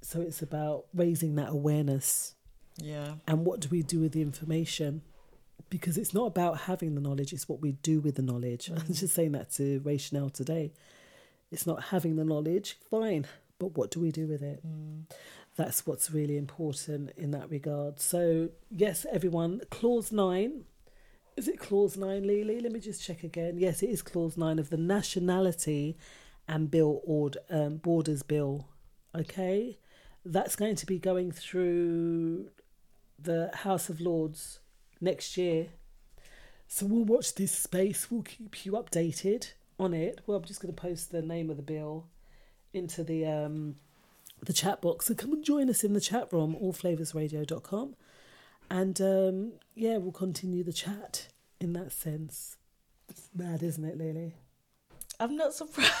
So 0.00 0.20
it's 0.20 0.42
about 0.42 0.84
raising 0.94 1.34
that 1.34 1.48
awareness. 1.48 2.36
Yeah. 2.76 3.14
And 3.26 3.44
what 3.44 3.58
do 3.58 3.68
we 3.68 3.82
do 3.82 3.98
with 3.98 4.12
the 4.12 4.22
information? 4.22 5.02
Because 5.70 5.98
it's 5.98 6.14
not 6.14 6.26
about 6.26 6.60
having 6.60 6.94
the 6.94 7.00
knowledge, 7.00 7.32
it's 7.32 7.48
what 7.48 7.60
we 7.60 7.72
do 7.72 7.98
with 7.98 8.14
the 8.14 8.22
knowledge. 8.22 8.70
I'm 8.76 8.94
just 8.94 9.12
saying 9.12 9.32
that 9.32 9.50
to 9.54 9.98
Chanel 9.98 10.30
today. 10.30 10.72
It's 11.50 11.66
not 11.66 11.82
having 11.86 12.14
the 12.14 12.24
knowledge, 12.24 12.78
fine, 12.88 13.26
but 13.58 13.76
what 13.76 13.90
do 13.90 13.98
we 13.98 14.12
do 14.12 14.28
with 14.28 14.40
it? 14.40 14.62
That's 15.56 15.84
what's 15.84 16.12
really 16.12 16.36
important 16.36 17.10
in 17.16 17.32
that 17.32 17.50
regard. 17.50 17.98
So, 17.98 18.50
yes, 18.70 19.04
everyone, 19.10 19.62
clause 19.68 20.12
nine. 20.12 20.62
Is 21.38 21.46
it 21.46 21.60
clause 21.60 21.96
nine, 21.96 22.26
Lily? 22.26 22.58
Let 22.58 22.72
me 22.72 22.80
just 22.80 23.00
check 23.00 23.22
again. 23.22 23.58
Yes, 23.58 23.80
it 23.80 23.90
is 23.90 24.02
clause 24.02 24.36
nine 24.36 24.58
of 24.58 24.70
the 24.70 24.76
Nationality 24.76 25.96
and 26.48 26.68
Bill 26.68 27.00
Ord, 27.04 27.36
um, 27.48 27.76
Borders 27.76 28.24
Bill. 28.24 28.66
Okay, 29.14 29.78
that's 30.24 30.56
going 30.56 30.74
to 30.74 30.84
be 30.84 30.98
going 30.98 31.30
through 31.30 32.48
the 33.20 33.52
House 33.54 33.88
of 33.88 34.00
Lords 34.00 34.58
next 35.00 35.36
year. 35.36 35.68
So 36.66 36.86
we'll 36.86 37.04
watch 37.04 37.36
this 37.36 37.52
space. 37.52 38.10
We'll 38.10 38.22
keep 38.22 38.66
you 38.66 38.72
updated 38.72 39.52
on 39.78 39.94
it. 39.94 40.20
Well, 40.26 40.38
I'm 40.38 40.44
just 40.44 40.60
going 40.60 40.74
to 40.74 40.82
post 40.82 41.12
the 41.12 41.22
name 41.22 41.50
of 41.50 41.56
the 41.56 41.62
bill 41.62 42.08
into 42.72 43.04
the 43.04 43.24
um, 43.24 43.76
the 44.42 44.52
chat 44.52 44.82
box. 44.82 45.06
So 45.06 45.14
come 45.14 45.34
and 45.34 45.44
join 45.44 45.70
us 45.70 45.84
in 45.84 45.92
the 45.92 46.00
chat 46.00 46.32
room, 46.32 46.56
allflavorsradio.com. 46.60 47.94
And 48.70 49.00
um, 49.00 49.52
yeah, 49.74 49.96
we'll 49.96 50.12
continue 50.12 50.62
the 50.62 50.72
chat 50.72 51.28
in 51.60 51.72
that 51.74 51.92
sense. 51.92 52.56
It's 53.08 53.30
mad, 53.34 53.62
isn't 53.62 53.84
it, 53.84 53.96
Lily? 53.96 54.34
I'm 55.18 55.36
not 55.36 55.54
surprised. 55.54 55.92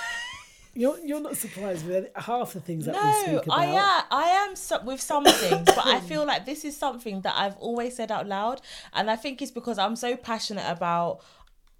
You're 0.74 0.98
you're 1.00 1.20
not 1.20 1.36
surprised 1.36 1.88
with 1.88 2.08
half 2.14 2.52
the 2.52 2.60
things 2.60 2.84
that 2.84 2.94
we 2.94 3.12
speak 3.32 3.46
about. 3.46 3.58
I 3.58 3.64
am. 3.64 4.04
I 4.10 4.22
am 4.46 4.54
so, 4.54 4.80
with 4.82 5.00
some 5.00 5.24
things, 5.24 5.64
but 5.66 5.84
I 5.86 5.98
feel 5.98 6.24
like 6.24 6.46
this 6.46 6.64
is 6.64 6.76
something 6.76 7.22
that 7.22 7.34
I've 7.36 7.56
always 7.56 7.96
said 7.96 8.12
out 8.12 8.28
loud, 8.28 8.60
and 8.92 9.10
I 9.10 9.16
think 9.16 9.42
it's 9.42 9.50
because 9.50 9.78
I'm 9.78 9.96
so 9.96 10.16
passionate 10.16 10.70
about. 10.70 11.20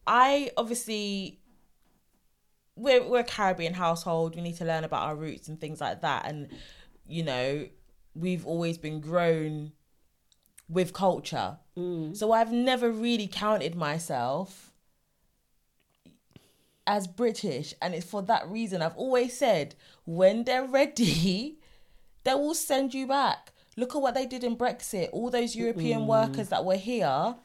I 0.06 0.50
obviously. 0.56 1.38
We're 2.74 3.06
we're 3.08 3.20
a 3.20 3.24
Caribbean 3.24 3.74
household. 3.74 4.34
We 4.34 4.42
need 4.42 4.56
to 4.56 4.64
learn 4.64 4.84
about 4.84 5.02
our 5.02 5.16
roots 5.16 5.48
and 5.48 5.60
things 5.60 5.80
like 5.80 6.00
that, 6.00 6.26
and 6.26 6.48
you 7.06 7.22
know, 7.22 7.68
we've 8.14 8.46
always 8.46 8.78
been 8.78 9.00
grown 9.00 9.72
with 10.68 10.92
culture. 10.92 11.58
So 12.14 12.32
I've 12.32 12.50
never 12.52 12.90
really 12.90 13.28
counted 13.28 13.76
myself 13.76 14.72
as 16.86 17.06
British, 17.06 17.74
and 17.82 17.94
it's 17.94 18.06
for 18.06 18.22
that 18.22 18.48
reason. 18.48 18.82
I've 18.82 18.96
always 18.96 19.36
said 19.36 19.74
when 20.04 20.44
they're 20.44 20.66
ready, 20.66 21.58
they 22.24 22.34
will 22.34 22.54
send 22.54 22.94
you 22.94 23.06
back. 23.06 23.52
Look 23.76 23.94
at 23.94 24.02
what 24.02 24.14
they 24.14 24.26
did 24.26 24.42
in 24.42 24.56
Brexit. 24.56 25.10
All 25.12 25.30
those 25.30 25.54
European 25.54 26.00
Mm. 26.02 26.06
workers 26.06 26.48
that 26.48 26.64
were 26.64 26.76
here, 26.76 27.36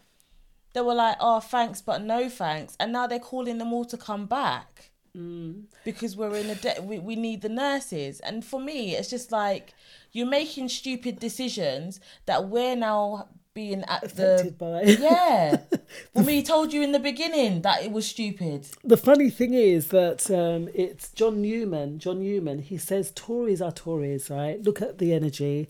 they 0.73 0.81
were 0.81 0.95
like, 0.95 1.17
"Oh, 1.19 1.39
thanks, 1.41 1.79
but 1.81 2.01
no 2.01 2.27
thanks," 2.29 2.75
and 2.79 2.91
now 2.91 3.05
they're 3.05 3.19
calling 3.19 3.59
them 3.59 3.71
all 3.73 3.85
to 3.85 3.97
come 3.97 4.25
back 4.25 4.89
because 5.83 6.17
we're 6.17 6.35
in 6.35 6.49
a 6.49 6.55
de- 6.55 6.81
we, 6.81 6.97
we 6.97 7.15
need 7.15 7.43
the 7.43 7.49
nurses. 7.49 8.19
And 8.21 8.43
for 8.43 8.59
me, 8.59 8.95
it's 8.95 9.11
just 9.11 9.31
like 9.31 9.75
you're 10.13 10.27
making 10.27 10.69
stupid 10.69 11.19
decisions 11.19 11.99
that 12.25 12.47
we're 12.47 12.75
now 12.75 13.27
being 13.53 13.83
at 13.83 14.03
Affected 14.03 14.47
the 14.47 14.51
by. 14.51 14.81
yeah. 14.99 15.57
well, 16.13 16.25
we 16.25 16.41
told 16.41 16.73
you 16.73 16.81
in 16.81 16.91
the 16.91 16.99
beginning 16.99 17.61
that 17.61 17.83
it 17.83 17.91
was 17.91 18.07
stupid. 18.07 18.67
The 18.83 18.97
funny 18.97 19.29
thing 19.29 19.53
is 19.53 19.87
that 19.87 20.29
um, 20.31 20.69
it's 20.73 21.11
John 21.11 21.41
Newman. 21.41 21.99
John 21.99 22.21
Newman. 22.21 22.59
He 22.59 22.77
says 22.77 23.11
Tories 23.13 23.61
are 23.61 23.71
Tories, 23.71 24.29
right? 24.29 24.61
Look 24.61 24.81
at 24.81 24.97
the 24.97 25.13
energy, 25.13 25.69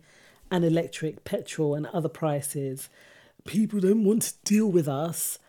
and 0.51 0.63
electric, 0.63 1.23
petrol, 1.23 1.75
and 1.75 1.87
other 1.87 2.09
prices. 2.09 2.89
People 3.45 3.79
don't 3.79 4.05
want 4.05 4.21
to 4.21 4.33
deal 4.45 4.67
with 4.67 4.87
us 4.87 5.39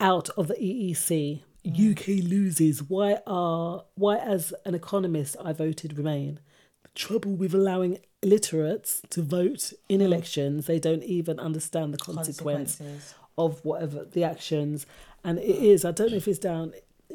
out 0.00 0.30
of 0.30 0.48
the 0.48 0.54
EEC. 0.54 1.42
UK 1.66 2.22
loses. 2.22 2.82
Why 2.82 3.18
are 3.26 3.84
why, 3.96 4.18
as 4.18 4.54
an 4.64 4.74
economist, 4.74 5.36
I 5.42 5.52
voted 5.52 5.98
Remain. 5.98 6.38
The 6.84 6.90
trouble 6.94 7.32
with 7.32 7.54
allowing 7.54 7.98
illiterates 8.26 9.02
to 9.10 9.22
vote 9.22 9.72
in 9.88 10.00
elections, 10.00 10.66
they 10.66 10.78
don't 10.78 11.02
even 11.04 11.38
understand 11.38 11.94
the 11.94 11.98
consequence 11.98 12.76
Consequences. 12.76 13.14
of 13.38 13.64
whatever 13.64 14.04
the 14.04 14.24
actions. 14.24 14.86
And 15.24 15.38
it 15.38 15.44
is, 15.72 15.84
I 15.84 15.92
don't 15.92 16.10
know 16.10 16.16
if 16.16 16.28
it's 16.28 16.38
down, 16.38 16.72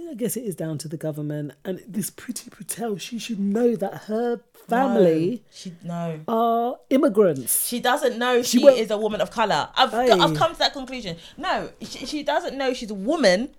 I 0.10 0.14
guess 0.16 0.36
it 0.38 0.44
is 0.44 0.56
down 0.56 0.78
to 0.80 0.88
the 0.88 0.98
government. 0.98 1.52
And 1.66 1.84
this 1.88 2.10
Priti 2.10 2.50
Patel, 2.52 2.98
she 2.98 3.20
should 3.20 3.40
know 3.40 3.76
that 3.76 3.94
her 4.06 4.42
family 4.68 5.30
No, 5.32 5.50
she 5.54 5.74
no. 5.84 6.20
are 6.28 6.78
immigrants. 6.90 7.68
She 7.68 7.80
doesn't 7.80 8.18
know 8.18 8.42
she, 8.42 8.60
won't- 8.64 8.78
is 8.78 8.92
a 8.92 8.98
woman 8.98 9.22
of 9.22 9.32
color. 9.32 9.70
I've 9.76 9.94
Aye. 9.94 10.10
I've 10.10 10.36
come 10.36 10.54
to 10.54 10.60
that 10.60 10.74
conclusion. 10.74 11.18
No, 11.38 11.72
she, 11.82 12.06
she 12.06 12.24
doesn't 12.24 12.58
know 12.58 12.74
she's 12.74 12.92
a 12.92 12.96
woman. 12.96 13.50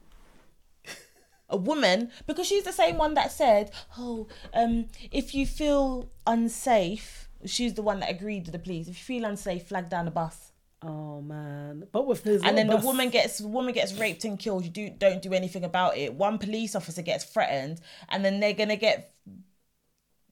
A 1.48 1.56
woman 1.56 2.10
because 2.26 2.46
she's 2.46 2.64
the 2.64 2.72
same 2.72 2.96
one 2.96 3.12
that 3.12 3.30
said, 3.30 3.70
"Oh, 3.98 4.26
um, 4.54 4.86
if 5.10 5.34
you 5.34 5.44
feel 5.46 6.08
unsafe, 6.26 7.21
she's 7.46 7.74
the 7.74 7.82
one 7.82 8.00
that 8.00 8.10
agreed 8.10 8.44
with 8.46 8.52
the 8.52 8.58
police. 8.58 8.88
If 8.88 8.96
you 8.98 9.04
feel 9.04 9.24
unsafe, 9.24 9.66
flag 9.68 9.88
down 9.88 10.04
the 10.06 10.10
bus." 10.10 10.52
Oh 10.84 11.20
man! 11.20 11.86
But 11.92 12.06
with 12.08 12.26
and 12.26 12.58
then 12.58 12.66
the 12.66 12.76
woman 12.76 13.08
gets 13.10 13.40
woman 13.40 13.72
gets 13.72 13.92
raped 13.94 14.24
and 14.24 14.38
killed. 14.38 14.64
You 14.64 14.70
do 14.70 14.90
don't 14.90 15.22
do 15.22 15.32
anything 15.32 15.62
about 15.64 15.96
it. 15.96 16.14
One 16.14 16.38
police 16.38 16.74
officer 16.74 17.02
gets 17.02 17.24
threatened, 17.24 17.80
and 18.08 18.24
then 18.24 18.40
they're 18.40 18.52
gonna 18.52 18.76
get 18.76 19.14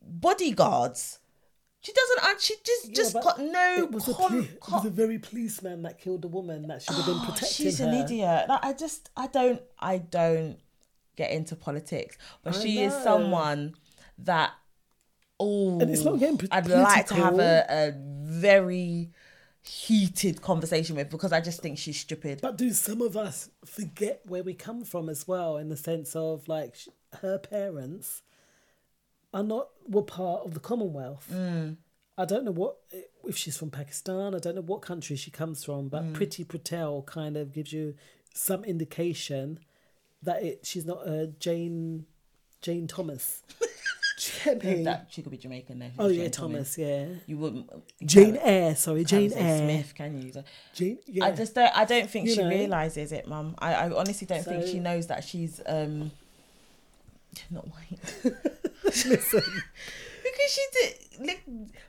bodyguards. 0.02 1.18
She 1.82 1.92
doesn't. 1.92 2.24
Uh, 2.24 2.38
she 2.38 2.54
just 2.64 2.88
Yeah, 2.88 2.94
just 2.94 3.14
got 3.14 3.38
no. 3.38 3.74
It 3.78 3.90
was, 3.92 4.08
a 4.08 4.12
con- 4.14 4.28
poli- 4.30 4.44
it 4.44 4.70
was 4.70 4.84
a 4.84 4.90
very 4.90 5.18
policeman 5.18 5.82
that 5.82 5.98
killed 5.98 6.22
the 6.22 6.28
woman 6.28 6.66
that 6.68 6.82
should 6.82 6.94
have 6.96 7.06
been 7.06 7.14
Oh, 7.16 7.24
protecting 7.24 7.48
she's 7.66 7.78
her. 7.78 7.86
an 7.86 7.94
idiot. 7.94 8.48
Like, 8.48 8.64
I 8.64 8.72
just, 8.74 9.08
I 9.16 9.28
don't, 9.28 9.62
I 9.78 9.96
don't 9.98 10.58
get 11.16 11.30
into 11.30 11.56
politics, 11.56 12.18
but 12.42 12.54
I 12.54 12.60
she 12.60 12.82
is 12.82 12.92
someone 12.92 13.74
that. 14.18 14.52
Oh, 15.42 15.80
And 15.80 15.90
it's 15.90 16.04
not 16.04 16.18
getting 16.20 16.38
I'd 16.52 16.68
like 16.68 17.06
to 17.06 17.14
have 17.14 17.38
a, 17.38 17.64
a 17.68 17.92
very 17.96 19.10
heated 19.62 20.40
conversation 20.42 20.96
with 20.96 21.10
because 21.10 21.32
I 21.32 21.40
just 21.40 21.60
think 21.62 21.78
she's 21.78 21.98
stupid. 21.98 22.40
But 22.42 22.56
do 22.58 22.70
some 22.72 23.00
of 23.00 23.16
us 23.16 23.48
forget 23.64 24.20
where 24.26 24.42
we 24.42 24.54
come 24.54 24.84
from 24.84 25.08
as 25.08 25.26
well, 25.26 25.56
in 25.56 25.68
the 25.70 25.76
sense 25.76 26.14
of 26.14 26.46
like 26.46 26.76
sh- 26.76 26.88
her 27.22 27.38
parents 27.38 28.22
are 29.32 29.42
not 29.42 29.68
were 29.88 30.02
part 30.02 30.42
of 30.44 30.54
the 30.54 30.60
Commonwealth. 30.60 31.28
Mm. 31.32 31.76
I 32.18 32.24
don't 32.26 32.44
know 32.44 32.50
what 32.52 32.76
if 33.24 33.36
she's 33.36 33.56
from 33.56 33.70
Pakistan. 33.70 34.34
I 34.34 34.38
don't 34.38 34.54
know 34.56 34.60
what 34.60 34.82
country 34.82 35.16
she 35.16 35.30
comes 35.30 35.64
from, 35.64 35.88
but 35.88 36.02
Mm. 36.02 36.12
Priti 36.16 36.46
Patel 36.46 37.02
kind 37.02 37.36
of 37.38 37.52
gives 37.52 37.72
you 37.72 37.94
some 38.34 38.62
indication 38.64 39.58
that 40.22 40.42
it 40.42 40.66
she's 40.66 40.84
not 40.84 41.06
a 41.08 41.28
Jane 41.38 42.04
Jane 42.60 42.86
Thomas. 42.86 43.42
Do 44.20 44.50
you 44.50 44.54
get 44.56 44.64
me? 44.78 44.84
That 44.84 45.06
she 45.10 45.22
could 45.22 45.30
be 45.30 45.38
Jamaican 45.38 45.78
though. 45.78 45.90
Oh, 45.98 46.08
Jane 46.10 46.20
yeah, 46.20 46.28
Thomas, 46.28 46.76
yeah. 46.76 47.06
You 47.26 47.38
wouldn't. 47.38 47.70
Jane 48.04 48.36
Eyre, 48.36 48.76
sorry, 48.76 49.04
Jane 49.04 49.32
Eyre. 49.32 49.58
Smith, 49.58 49.94
can 49.94 50.20
you? 50.20 50.32
Jane, 50.74 50.98
Yeah. 51.06 51.24
I 51.24 51.30
just 51.32 51.54
don't. 51.54 51.74
I 51.76 51.84
don't 51.86 52.10
think 52.10 52.26
You 52.28 52.34
she 52.34 52.42
know. 52.42 52.48
realizes 52.50 53.12
it, 53.12 53.26
Mum. 53.26 53.54
I, 53.58 53.72
I 53.74 53.90
honestly 53.90 54.26
don't 54.26 54.44
think 54.44 54.66
she 54.66 54.78
knows 54.78 55.06
that 55.06 55.24
she's 55.24 55.60
um 55.66 56.10
not 57.50 57.66
white. 57.68 57.98
Listen. 58.84 59.42
because 60.22 60.50
she 60.50 60.64
did 60.72 61.26
like, 61.26 61.42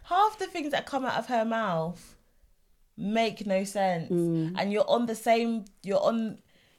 half 0.04 0.38
the 0.40 0.48
things 0.48 0.72
that 0.72 0.86
come 0.86 1.04
out 1.04 1.18
of 1.18 1.28
her 1.28 1.44
mouth 1.44 2.16
make 2.98 3.46
no 3.46 3.64
sense, 3.66 4.10
Mm. 4.12 4.54
and 4.58 4.72
you're 4.72 4.90
on 4.90 5.06
the 5.06 5.16
same. 5.16 5.66
You're 5.84 6.02
on. 6.02 6.38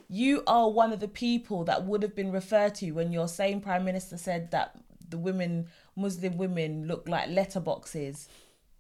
You 0.09 0.43
are 0.47 0.70
one 0.70 0.93
of 0.93 1.01
the 1.01 1.09
people 1.09 1.65
that 1.65 1.85
would 1.87 2.03
have 2.03 2.15
been 2.15 2.33
referred 2.33 2.74
to 2.77 2.91
when 2.93 3.12
your 3.12 3.29
same 3.29 3.61
prime 3.61 3.85
minister 3.85 4.16
said 4.19 4.51
that 4.51 4.77
the 5.12 5.18
women, 5.18 5.68
Muslim 5.94 6.36
women, 6.36 6.86
look 6.89 7.09
like 7.09 7.28
letterboxes. 7.28 8.26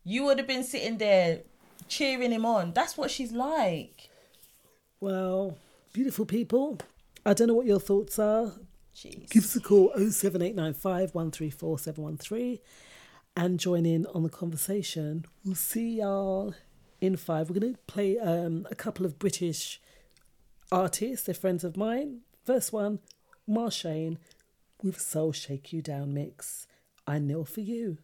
You 0.04 0.24
would 0.24 0.38
have 0.38 0.48
been 0.48 0.64
sitting 0.64 0.98
there 0.98 1.42
cheering 1.88 2.32
him 2.32 2.44
on. 2.44 2.72
That's 2.72 2.96
what 2.96 3.10
she's 3.10 3.32
like. 3.32 4.08
Well, 5.00 5.56
beautiful 5.92 6.26
people. 6.26 6.78
I 7.24 7.34
don't 7.34 7.48
know 7.48 7.54
what 7.54 7.66
your 7.66 7.80
thoughts 7.80 8.18
are. 8.18 8.52
Jeez. 8.96 9.30
Give 9.30 9.44
us 9.44 9.56
a 9.56 9.60
call 9.60 9.92
07895 9.94 11.14
134 11.14 11.78
713 11.78 12.58
and 13.36 13.58
join 13.58 13.86
in 13.86 14.06
on 14.06 14.22
the 14.22 14.28
conversation. 14.28 15.24
We'll 15.44 15.54
see 15.54 16.00
y'all 16.00 16.54
in 17.00 17.16
five. 17.16 17.48
We're 17.48 17.60
going 17.60 17.74
to 17.74 17.80
play 17.86 18.18
um, 18.18 18.66
a 18.70 18.74
couple 18.74 19.06
of 19.06 19.18
British 19.18 19.80
artists, 20.70 21.26
they're 21.26 21.34
friends 21.34 21.64
of 21.64 21.76
mine. 21.76 22.20
First 22.44 22.72
one, 22.72 23.00
Marshane 23.48 24.18
with 24.82 25.00
Soul 25.00 25.32
Shake 25.32 25.72
You 25.72 25.82
Down 25.82 26.14
mix. 26.14 26.66
I 27.06 27.18
kneel 27.18 27.44
for 27.44 27.60
you. 27.60 27.98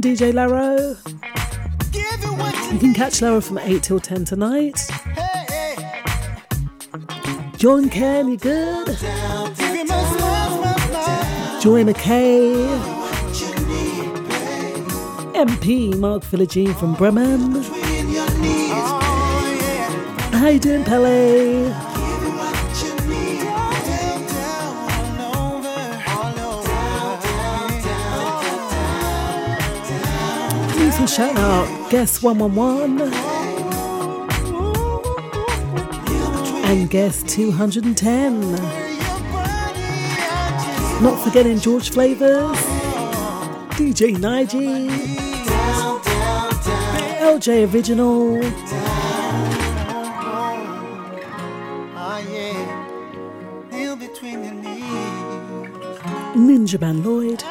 DJ 0.00 0.32
Laro? 0.32 0.96
You 2.72 2.78
can 2.78 2.94
catch 2.94 3.20
Laro 3.20 3.40
from 3.40 3.58
8 3.58 3.82
till 3.82 3.98
10 4.00 4.24
tonight. 4.24 4.88
John 7.56 7.88
Ken, 7.88 8.28
you 8.28 8.36
good? 8.36 8.86
Joanna 11.60 11.94
K. 11.94 12.52
MP 15.34 15.96
Mark 15.96 16.22
Philogene 16.22 16.74
from 16.78 16.94
Bremen. 16.94 17.62
How 20.32 20.48
you 20.48 20.60
doing, 20.60 20.84
Pele? 20.84 21.87
And 30.98 31.08
shout 31.08 31.36
out 31.36 31.90
Guess 31.90 32.22
111 32.22 33.12
and 36.68 36.90
guess 36.90 37.22
210. 37.22 38.40
Not 41.02 41.18
forgetting 41.24 41.58
George 41.60 41.90
Flavors, 41.90 42.58
DJ 43.78 44.14
Nige, 44.16 44.90
LJ 47.20 47.72
Original, 47.72 48.40
ah, 51.96 52.18
yeah, 52.30 53.68
kneel 53.70 53.96
between 53.96 54.44
your 54.44 54.52
knees. 54.52 55.98
Ninja 56.36 56.78
Man 56.78 57.02
Lloyd, 57.02 57.42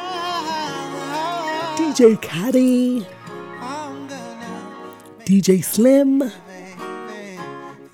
DJ 1.75 2.21
Caddy, 2.21 3.07
DJ 5.27 5.61
Slim. 5.61 6.19
The 6.19 6.31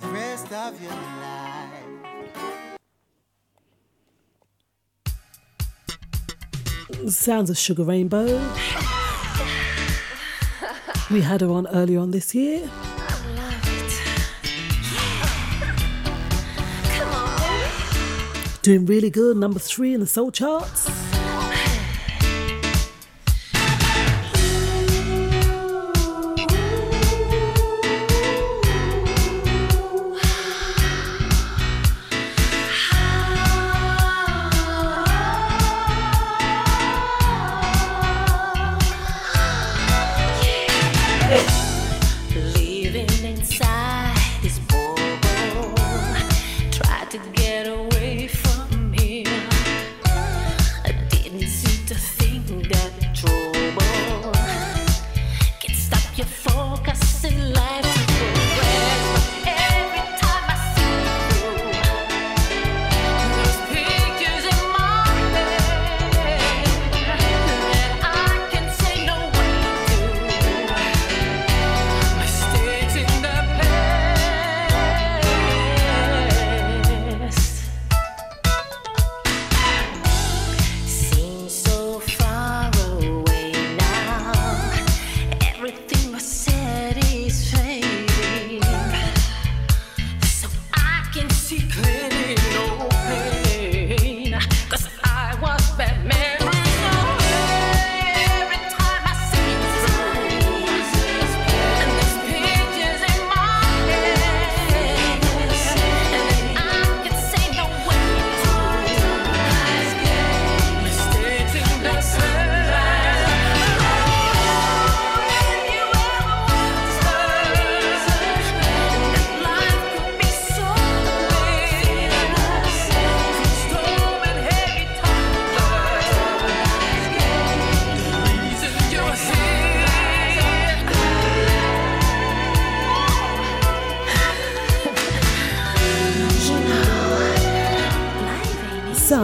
rest 0.04 0.54
of 0.54 0.80
your 0.80 0.92
life. 6.92 7.10
Sounds 7.10 7.50
of 7.50 7.58
Sugar 7.58 7.86
Rainbow. 7.86 8.40
We 11.10 11.22
had 11.22 11.42
her 11.42 11.50
on 11.50 11.66
earlier 11.70 11.98
on 11.98 12.12
this 12.12 12.36
year. 12.36 12.70
Doing 18.62 18.86
really 18.86 19.10
good, 19.10 19.38
number 19.38 19.58
three 19.58 19.96
in 19.96 20.02
the 20.02 20.06
soul 20.06 20.30
charts. 20.30 21.03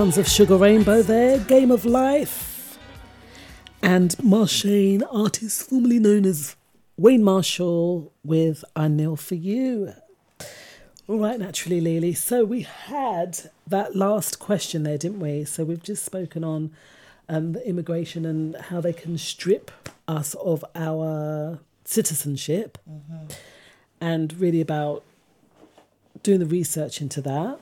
Sounds 0.09 0.17
of 0.17 0.27
Sugar 0.27 0.57
Rainbow 0.57 1.03
there, 1.03 1.37
Game 1.37 1.69
of 1.69 1.85
Life. 1.85 2.79
And 3.83 4.09
Marshane, 4.17 5.03
artist 5.11 5.69
formerly 5.69 5.99
known 5.99 6.25
as 6.25 6.55
Wayne 6.97 7.23
Marshall, 7.23 8.11
with 8.23 8.65
I 8.75 8.87
Kneel 8.87 9.17
For 9.17 9.35
You. 9.35 9.93
All 11.07 11.19
right, 11.19 11.37
naturally, 11.37 11.79
Lily. 11.79 12.13
So 12.13 12.43
we 12.43 12.63
had 12.63 13.51
that 13.67 13.95
last 13.95 14.39
question 14.39 14.81
there, 14.81 14.97
didn't 14.97 15.19
we? 15.19 15.45
So 15.45 15.63
we've 15.63 15.83
just 15.83 16.03
spoken 16.03 16.43
on 16.43 16.71
um, 17.27 17.53
the 17.53 17.67
immigration 17.67 18.25
and 18.25 18.55
how 18.55 18.81
they 18.81 18.93
can 18.93 19.15
strip 19.19 19.69
us 20.07 20.33
of 20.33 20.65
our 20.73 21.59
citizenship 21.85 22.79
and 24.01 24.33
really 24.39 24.59
about 24.59 25.03
doing 26.23 26.39
the 26.39 26.47
research 26.47 26.99
into 26.99 27.21
that. 27.21 27.59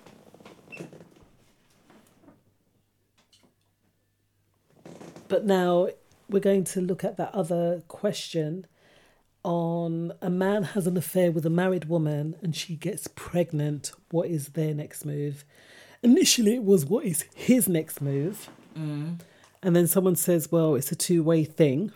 But 5.27 5.45
now 5.45 5.89
we're 6.29 6.39
going 6.39 6.63
to 6.65 6.81
look 6.81 7.03
at 7.03 7.17
that 7.17 7.33
other 7.33 7.83
question 7.87 8.65
on 9.43 10.11
a 10.21 10.29
man 10.29 10.63
has 10.63 10.87
an 10.87 10.97
affair 10.97 11.31
with 11.31 11.45
a 11.45 11.49
married 11.49 11.85
woman 11.85 12.35
and 12.41 12.55
she 12.55 12.75
gets 12.75 13.07
pregnant. 13.07 13.91
What 14.11 14.27
is 14.27 14.49
their 14.49 14.73
next 14.73 15.05
move? 15.05 15.45
Initially, 16.03 16.55
it 16.55 16.63
was 16.63 16.85
what 16.85 17.05
is 17.05 17.25
his 17.33 17.67
next 17.67 18.01
move? 18.01 18.49
Mm. 18.77 19.19
And 19.63 19.75
then 19.75 19.87
someone 19.87 20.15
says, 20.15 20.51
well, 20.51 20.75
it's 20.75 20.91
a 20.91 20.95
two 20.95 21.23
way 21.23 21.43
thing. 21.43 21.91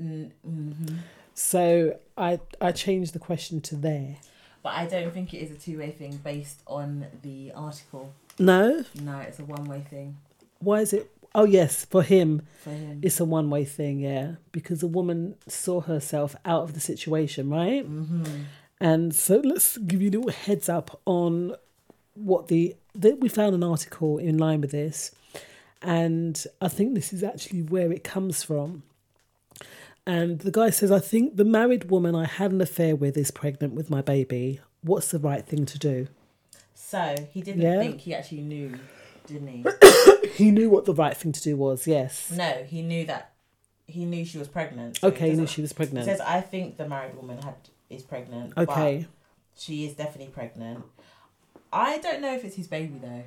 Mm-hmm. 0.00 0.96
So 1.34 1.98
I, 2.16 2.40
I 2.60 2.72
changed 2.72 3.14
the 3.14 3.18
question 3.18 3.60
to 3.62 3.76
there. 3.76 4.16
But 4.62 4.74
I 4.74 4.86
don't 4.86 5.12
think 5.12 5.32
it 5.32 5.38
is 5.38 5.50
a 5.50 5.54
two 5.54 5.78
way 5.78 5.90
thing 5.90 6.20
based 6.22 6.62
on 6.66 7.06
the 7.22 7.52
article. 7.54 8.12
No? 8.38 8.84
No, 9.00 9.18
it's 9.18 9.38
a 9.38 9.44
one 9.44 9.64
way 9.64 9.84
thing. 9.88 10.16
Why 10.60 10.80
is 10.80 10.92
it? 10.92 11.10
Oh, 11.34 11.44
yes, 11.44 11.84
for 11.84 12.02
him, 12.02 12.42
For 12.64 12.70
him. 12.70 13.00
it's 13.02 13.20
a 13.20 13.24
one 13.24 13.50
way 13.50 13.64
thing, 13.64 14.00
yeah. 14.00 14.36
Because 14.52 14.80
the 14.80 14.86
woman 14.88 15.36
saw 15.46 15.80
herself 15.82 16.34
out 16.44 16.62
of 16.62 16.74
the 16.74 16.80
situation, 16.80 17.50
right? 17.50 17.84
Mm-hmm. 17.88 18.24
And 18.80 19.14
so 19.14 19.38
let's 19.44 19.76
give 19.78 20.00
you 20.02 20.08
a 20.10 20.12
little 20.18 20.30
heads 20.30 20.68
up 20.68 21.00
on 21.04 21.54
what 22.14 22.48
the, 22.48 22.74
the 22.94 23.14
we 23.14 23.28
found 23.28 23.54
an 23.54 23.62
article 23.62 24.18
in 24.18 24.38
line 24.38 24.60
with 24.60 24.70
this, 24.72 25.12
and 25.82 26.44
I 26.60 26.68
think 26.68 26.94
this 26.94 27.12
is 27.12 27.22
actually 27.22 27.62
where 27.62 27.92
it 27.92 28.02
comes 28.04 28.42
from. 28.42 28.82
And 30.06 30.38
the 30.40 30.50
guy 30.50 30.70
says, 30.70 30.90
I 30.90 31.00
think 31.00 31.36
the 31.36 31.44
married 31.44 31.90
woman 31.90 32.14
I 32.14 32.24
had 32.24 32.50
an 32.50 32.60
affair 32.60 32.96
with 32.96 33.16
is 33.16 33.30
pregnant 33.30 33.74
with 33.74 33.90
my 33.90 34.00
baby. 34.00 34.60
What's 34.82 35.10
the 35.10 35.18
right 35.18 35.44
thing 35.44 35.66
to 35.66 35.78
do? 35.78 36.08
So 36.74 37.14
he 37.30 37.42
didn't 37.42 37.60
Yeah. 37.62 37.78
think 37.80 38.00
he 38.00 38.14
actually 38.14 38.40
knew, 38.40 38.78
didn't 39.28 39.48
he? 39.48 39.64
He 40.38 40.50
knew 40.52 40.70
what 40.70 40.84
the 40.84 40.94
right 40.94 41.16
thing 41.16 41.32
to 41.32 41.42
do 41.42 41.56
was, 41.56 41.86
yes. 41.86 42.30
no, 42.30 42.62
he 42.64 42.80
knew 42.82 43.04
that 43.06 43.32
he 43.86 44.04
knew 44.04 44.24
she 44.24 44.38
was 44.38 44.46
pregnant. 44.46 44.98
so 44.98 45.08
Okay, 45.08 45.18
he 45.18 45.30
knew 45.30 45.30
doesn't- 45.42 45.46
she 45.48 45.62
was 45.62 45.72
pregnant. 45.72 46.06
He 46.06 46.12
says, 46.12 46.20
"I 46.20 46.40
think 46.40 46.76
the 46.76 46.86
married 46.88 47.16
woman 47.16 47.38
had 47.42 47.54
is 47.90 48.02
pregnant." 48.02 48.52
Okay. 48.56 48.98
but 49.08 49.60
she 49.60 49.84
is 49.86 49.94
definitely 49.94 50.32
pregnant. 50.32 50.84
I 51.72 51.98
don't 51.98 52.20
know 52.20 52.34
if 52.34 52.44
it's 52.44 52.54
his 52.56 52.68
baby 52.68 52.98
though. 53.02 53.24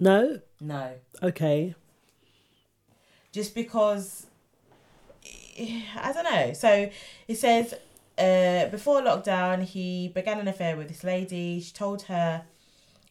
No? 0.00 0.40
No, 0.60 0.92
Okay. 1.22 1.74
just 3.32 3.54
because 3.54 4.26
I 5.96 6.10
don't 6.12 6.24
know. 6.24 6.52
So 6.54 6.90
it 7.28 7.34
says 7.36 7.74
uh, 8.18 8.68
before 8.70 9.00
lockdown, 9.02 9.62
he 9.64 10.08
began 10.08 10.38
an 10.38 10.48
affair 10.48 10.76
with 10.76 10.88
this 10.88 11.04
lady. 11.04 11.60
She 11.60 11.72
told 11.72 12.02
her, 12.02 12.44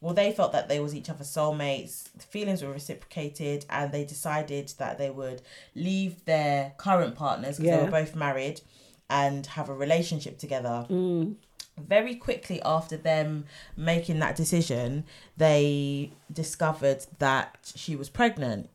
well, 0.04 0.14
they 0.14 0.34
felt 0.34 0.52
that 0.52 0.68
they 0.68 0.80
was 0.80 0.94
each 0.94 1.10
other's 1.10 1.30
soulmates. 1.30 2.12
The 2.14 2.24
feelings 2.24 2.62
were 2.62 2.72
reciprocated, 2.72 3.66
and 3.70 3.92
they 3.92 4.04
decided 4.04 4.74
that 4.78 4.98
they 4.98 5.10
would 5.10 5.42
leave 5.76 6.26
their 6.26 6.74
current 6.78 7.16
partners 7.16 7.58
because 7.58 7.78
they 7.78 7.86
were 7.86 7.92
both 7.92 8.16
married 8.16 8.62
and 9.10 9.46
have 9.48 9.70
a 9.70 9.74
relationship 9.74 10.38
together. 10.38 10.86
Mm. 10.90 11.36
Very 11.78 12.16
quickly 12.16 12.62
after 12.64 12.98
them 12.98 13.46
making 13.78 14.20
that 14.20 14.36
decision, 14.36 15.06
they 15.38 16.12
discovered 16.32 17.06
that 17.20 17.72
she 17.76 17.96
was 17.96 18.10
pregnant 18.10 18.70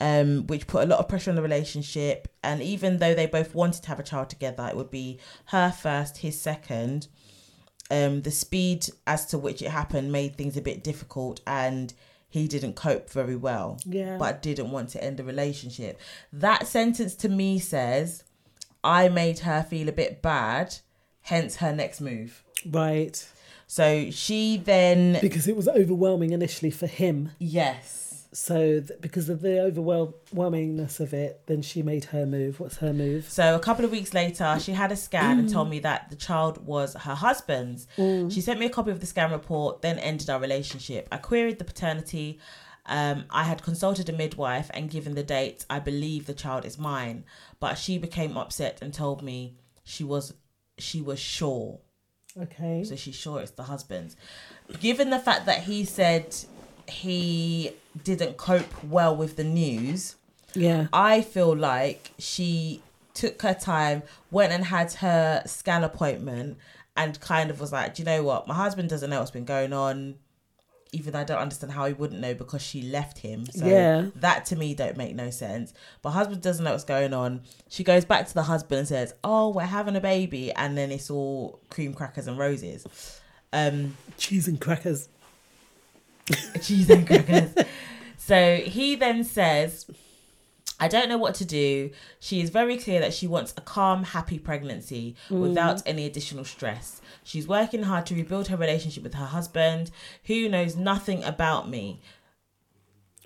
um, 0.00 0.46
which 0.46 0.66
put 0.66 0.82
a 0.82 0.86
lot 0.86 0.98
of 0.98 1.08
pressure 1.08 1.30
on 1.30 1.36
the 1.36 1.42
relationship. 1.42 2.28
And 2.42 2.62
even 2.62 2.98
though 2.98 3.14
they 3.14 3.26
both 3.26 3.54
wanted 3.54 3.82
to 3.82 3.88
have 3.88 4.00
a 4.00 4.02
child 4.02 4.30
together, 4.30 4.66
it 4.68 4.76
would 4.76 4.90
be 4.90 5.18
her 5.46 5.70
first, 5.70 6.18
his 6.18 6.40
second. 6.40 7.08
Um, 7.90 8.22
the 8.22 8.30
speed 8.30 8.86
as 9.06 9.26
to 9.26 9.38
which 9.38 9.62
it 9.62 9.70
happened 9.70 10.12
made 10.12 10.36
things 10.36 10.56
a 10.56 10.62
bit 10.62 10.84
difficult, 10.84 11.40
and 11.46 11.92
he 12.28 12.46
didn't 12.46 12.74
cope 12.76 13.10
very 13.10 13.36
well. 13.36 13.78
Yeah. 13.84 14.16
But 14.16 14.42
didn't 14.42 14.70
want 14.70 14.90
to 14.90 15.02
end 15.02 15.16
the 15.16 15.24
relationship. 15.24 16.00
That 16.32 16.66
sentence 16.66 17.16
to 17.16 17.28
me 17.28 17.58
says, 17.58 18.22
I 18.84 19.08
made 19.08 19.40
her 19.40 19.62
feel 19.62 19.88
a 19.88 19.92
bit 19.92 20.22
bad, 20.22 20.76
hence 21.22 21.56
her 21.56 21.74
next 21.74 22.00
move. 22.00 22.44
Right. 22.64 23.26
So 23.66 24.10
she 24.10 24.56
then. 24.56 25.18
Because 25.20 25.48
it 25.48 25.56
was 25.56 25.68
overwhelming 25.68 26.32
initially 26.32 26.70
for 26.70 26.86
him. 26.86 27.30
Yes. 27.38 28.09
So, 28.32 28.80
th- 28.80 29.00
because 29.00 29.28
of 29.28 29.40
the 29.40 29.48
overwhelmingness 29.48 31.00
of 31.00 31.12
it, 31.12 31.42
then 31.46 31.62
she 31.62 31.82
made 31.82 32.04
her 32.06 32.24
move. 32.26 32.60
What's 32.60 32.76
her 32.76 32.92
move? 32.92 33.28
So 33.28 33.56
a 33.56 33.58
couple 33.58 33.84
of 33.84 33.90
weeks 33.90 34.14
later, 34.14 34.56
she 34.60 34.72
had 34.72 34.92
a 34.92 34.96
scan 34.96 35.40
and 35.40 35.48
told 35.48 35.68
me 35.68 35.80
that 35.80 36.10
the 36.10 36.16
child 36.16 36.64
was 36.64 36.94
her 36.94 37.16
husband's. 37.16 37.88
Mm. 37.96 38.32
She 38.32 38.40
sent 38.40 38.60
me 38.60 38.66
a 38.66 38.70
copy 38.70 38.92
of 38.92 39.00
the 39.00 39.06
scan 39.06 39.32
report, 39.32 39.82
then 39.82 39.98
ended 39.98 40.30
our 40.30 40.38
relationship. 40.38 41.08
I 41.10 41.16
queried 41.16 41.58
the 41.58 41.64
paternity. 41.64 42.38
Um, 42.86 43.24
I 43.30 43.44
had 43.44 43.62
consulted 43.62 44.08
a 44.08 44.12
midwife 44.12 44.70
and 44.74 44.90
given 44.90 45.14
the 45.14 45.22
date, 45.22 45.64
I 45.68 45.80
believe 45.80 46.26
the 46.26 46.34
child 46.34 46.64
is 46.64 46.78
mine. 46.78 47.24
But 47.58 47.78
she 47.78 47.98
became 47.98 48.36
upset 48.36 48.78
and 48.80 48.94
told 48.94 49.22
me 49.22 49.56
she 49.82 50.04
was 50.04 50.34
she 50.78 51.02
was 51.02 51.18
sure. 51.18 51.80
Okay. 52.40 52.84
So 52.84 52.96
she's 52.96 53.16
sure 53.16 53.40
it's 53.40 53.50
the 53.52 53.64
husband's. 53.64 54.16
Given 54.80 55.10
the 55.10 55.18
fact 55.18 55.46
that 55.46 55.64
he 55.64 55.84
said 55.84 56.34
he 56.88 57.72
didn't 58.04 58.36
cope 58.36 58.84
well 58.84 59.14
with 59.16 59.36
the 59.36 59.44
news, 59.44 60.16
Yeah. 60.54 60.86
I 60.92 61.22
feel 61.22 61.54
like 61.56 62.12
she 62.18 62.82
took 63.14 63.42
her 63.42 63.54
time, 63.54 64.02
went 64.30 64.52
and 64.52 64.64
had 64.64 64.92
her 64.94 65.42
scan 65.46 65.84
appointment, 65.84 66.58
and 66.96 67.18
kind 67.20 67.50
of 67.50 67.60
was 67.60 67.72
like, 67.72 67.94
Do 67.94 68.02
you 68.02 68.06
know 68.06 68.22
what? 68.22 68.46
My 68.48 68.54
husband 68.54 68.88
doesn't 68.88 69.10
know 69.10 69.18
what's 69.18 69.30
been 69.30 69.44
going 69.44 69.72
on. 69.72 70.16
Even 70.92 71.12
though 71.12 71.20
I 71.20 71.24
don't 71.24 71.38
understand 71.38 71.72
how 71.72 71.86
he 71.86 71.92
wouldn't 71.92 72.20
know 72.20 72.34
because 72.34 72.60
she 72.62 72.82
left 72.82 73.18
him. 73.18 73.46
So 73.46 73.64
Yeah. 73.64 74.06
that 74.16 74.44
to 74.46 74.56
me 74.56 74.74
don't 74.74 74.96
make 74.96 75.14
no 75.14 75.30
sense. 75.30 75.72
But 76.02 76.10
husband 76.10 76.42
doesn't 76.42 76.64
know 76.64 76.72
what's 76.72 76.82
going 76.82 77.14
on. 77.14 77.42
She 77.68 77.84
goes 77.84 78.04
back 78.04 78.26
to 78.26 78.34
the 78.34 78.42
husband 78.42 78.80
and 78.80 78.88
says, 78.88 79.14
Oh, 79.22 79.50
we're 79.50 79.62
having 79.66 79.94
a 79.94 80.00
baby 80.00 80.50
and 80.52 80.76
then 80.76 80.90
it's 80.90 81.08
all 81.08 81.60
cream 81.70 81.94
crackers 81.94 82.26
and 82.26 82.36
roses. 82.38 82.84
Um 83.52 83.96
Cheese 84.18 84.48
and 84.48 84.60
crackers. 84.60 85.08
cheese 86.62 86.88
and 86.90 87.06
crackers. 87.06 87.54
so 88.16 88.56
he 88.56 88.94
then 88.96 89.24
says, 89.24 89.86
I 90.78 90.88
don't 90.88 91.08
know 91.08 91.18
what 91.18 91.34
to 91.36 91.44
do. 91.44 91.90
She 92.20 92.40
is 92.40 92.48
very 92.50 92.78
clear 92.78 93.00
that 93.00 93.12
she 93.12 93.26
wants 93.26 93.52
a 93.56 93.60
calm, 93.60 94.04
happy 94.04 94.38
pregnancy 94.38 95.14
Mm. 95.28 95.40
without 95.40 95.82
any 95.86 96.06
additional 96.06 96.44
stress. 96.44 97.00
She's 97.22 97.46
working 97.46 97.82
hard 97.82 98.06
to 98.06 98.14
rebuild 98.14 98.48
her 98.48 98.56
relationship 98.56 99.02
with 99.02 99.14
her 99.14 99.26
husband, 99.26 99.90
who 100.24 100.48
knows 100.48 100.76
nothing 100.76 101.22
about 101.22 101.68
me. 101.68 102.00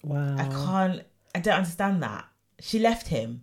Wow. 0.03 0.37
I 0.39 0.45
can't, 0.49 1.03
I 1.35 1.41
don't 1.41 1.55
understand 1.55 2.03
that. 2.03 2.27
She 2.61 2.79
left 2.79 3.09
him. 3.09 3.43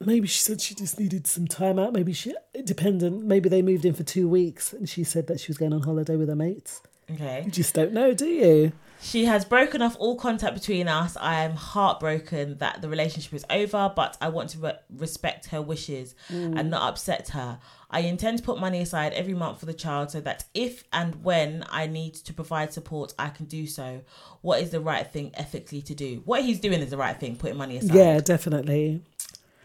Maybe 0.00 0.26
she 0.26 0.40
said 0.40 0.60
she 0.60 0.74
just 0.74 1.00
needed 1.00 1.26
some 1.26 1.46
time 1.46 1.78
out. 1.78 1.92
Maybe 1.94 2.12
she, 2.12 2.34
dependent. 2.64 3.24
Maybe 3.24 3.48
they 3.48 3.62
moved 3.62 3.84
in 3.86 3.94
for 3.94 4.02
two 4.02 4.28
weeks 4.28 4.72
and 4.74 4.88
she 4.88 5.04
said 5.04 5.26
that 5.28 5.40
she 5.40 5.48
was 5.48 5.56
going 5.56 5.72
on 5.72 5.82
holiday 5.82 6.16
with 6.16 6.28
her 6.28 6.36
mates. 6.36 6.82
Okay. 7.10 7.42
You 7.46 7.50
just 7.50 7.74
don't 7.74 7.92
know, 7.92 8.12
do 8.12 8.26
you? 8.26 8.72
She 9.00 9.26
has 9.26 9.44
broken 9.44 9.82
off 9.82 9.94
all 9.98 10.16
contact 10.16 10.54
between 10.54 10.88
us. 10.88 11.16
I 11.20 11.42
am 11.44 11.52
heartbroken 11.52 12.58
that 12.58 12.80
the 12.82 12.88
relationship 12.88 13.34
is 13.34 13.44
over, 13.50 13.92
but 13.94 14.16
I 14.20 14.28
want 14.30 14.50
to 14.50 14.58
re- 14.58 14.78
respect 14.96 15.46
her 15.46 15.60
wishes 15.62 16.14
Mm. 16.30 16.58
and 16.58 16.70
not 16.70 16.82
upset 16.88 17.28
her. 17.30 17.58
I 17.90 18.00
intend 18.00 18.38
to 18.38 18.44
put 18.44 18.58
money 18.58 18.80
aside 18.80 19.12
every 19.12 19.34
month 19.34 19.60
for 19.60 19.66
the 19.66 19.74
child 19.74 20.10
so 20.10 20.20
that 20.22 20.44
if 20.54 20.82
and 20.92 21.22
when 21.22 21.64
I 21.70 21.86
need 21.86 22.14
to 22.14 22.32
provide 22.34 22.72
support, 22.72 23.14
I 23.18 23.28
can 23.28 23.46
do 23.46 23.66
so. 23.66 24.00
What 24.40 24.60
is 24.60 24.70
the 24.70 24.80
right 24.80 25.06
thing 25.10 25.30
ethically 25.34 25.82
to 25.82 25.94
do? 25.94 26.22
What 26.24 26.42
he's 26.42 26.58
doing 26.58 26.80
is 26.80 26.90
the 26.90 26.96
right 26.96 27.18
thing, 27.18 27.36
putting 27.36 27.56
money 27.58 27.76
aside. 27.76 27.94
Yeah, 27.94 28.20
definitely. 28.20 29.02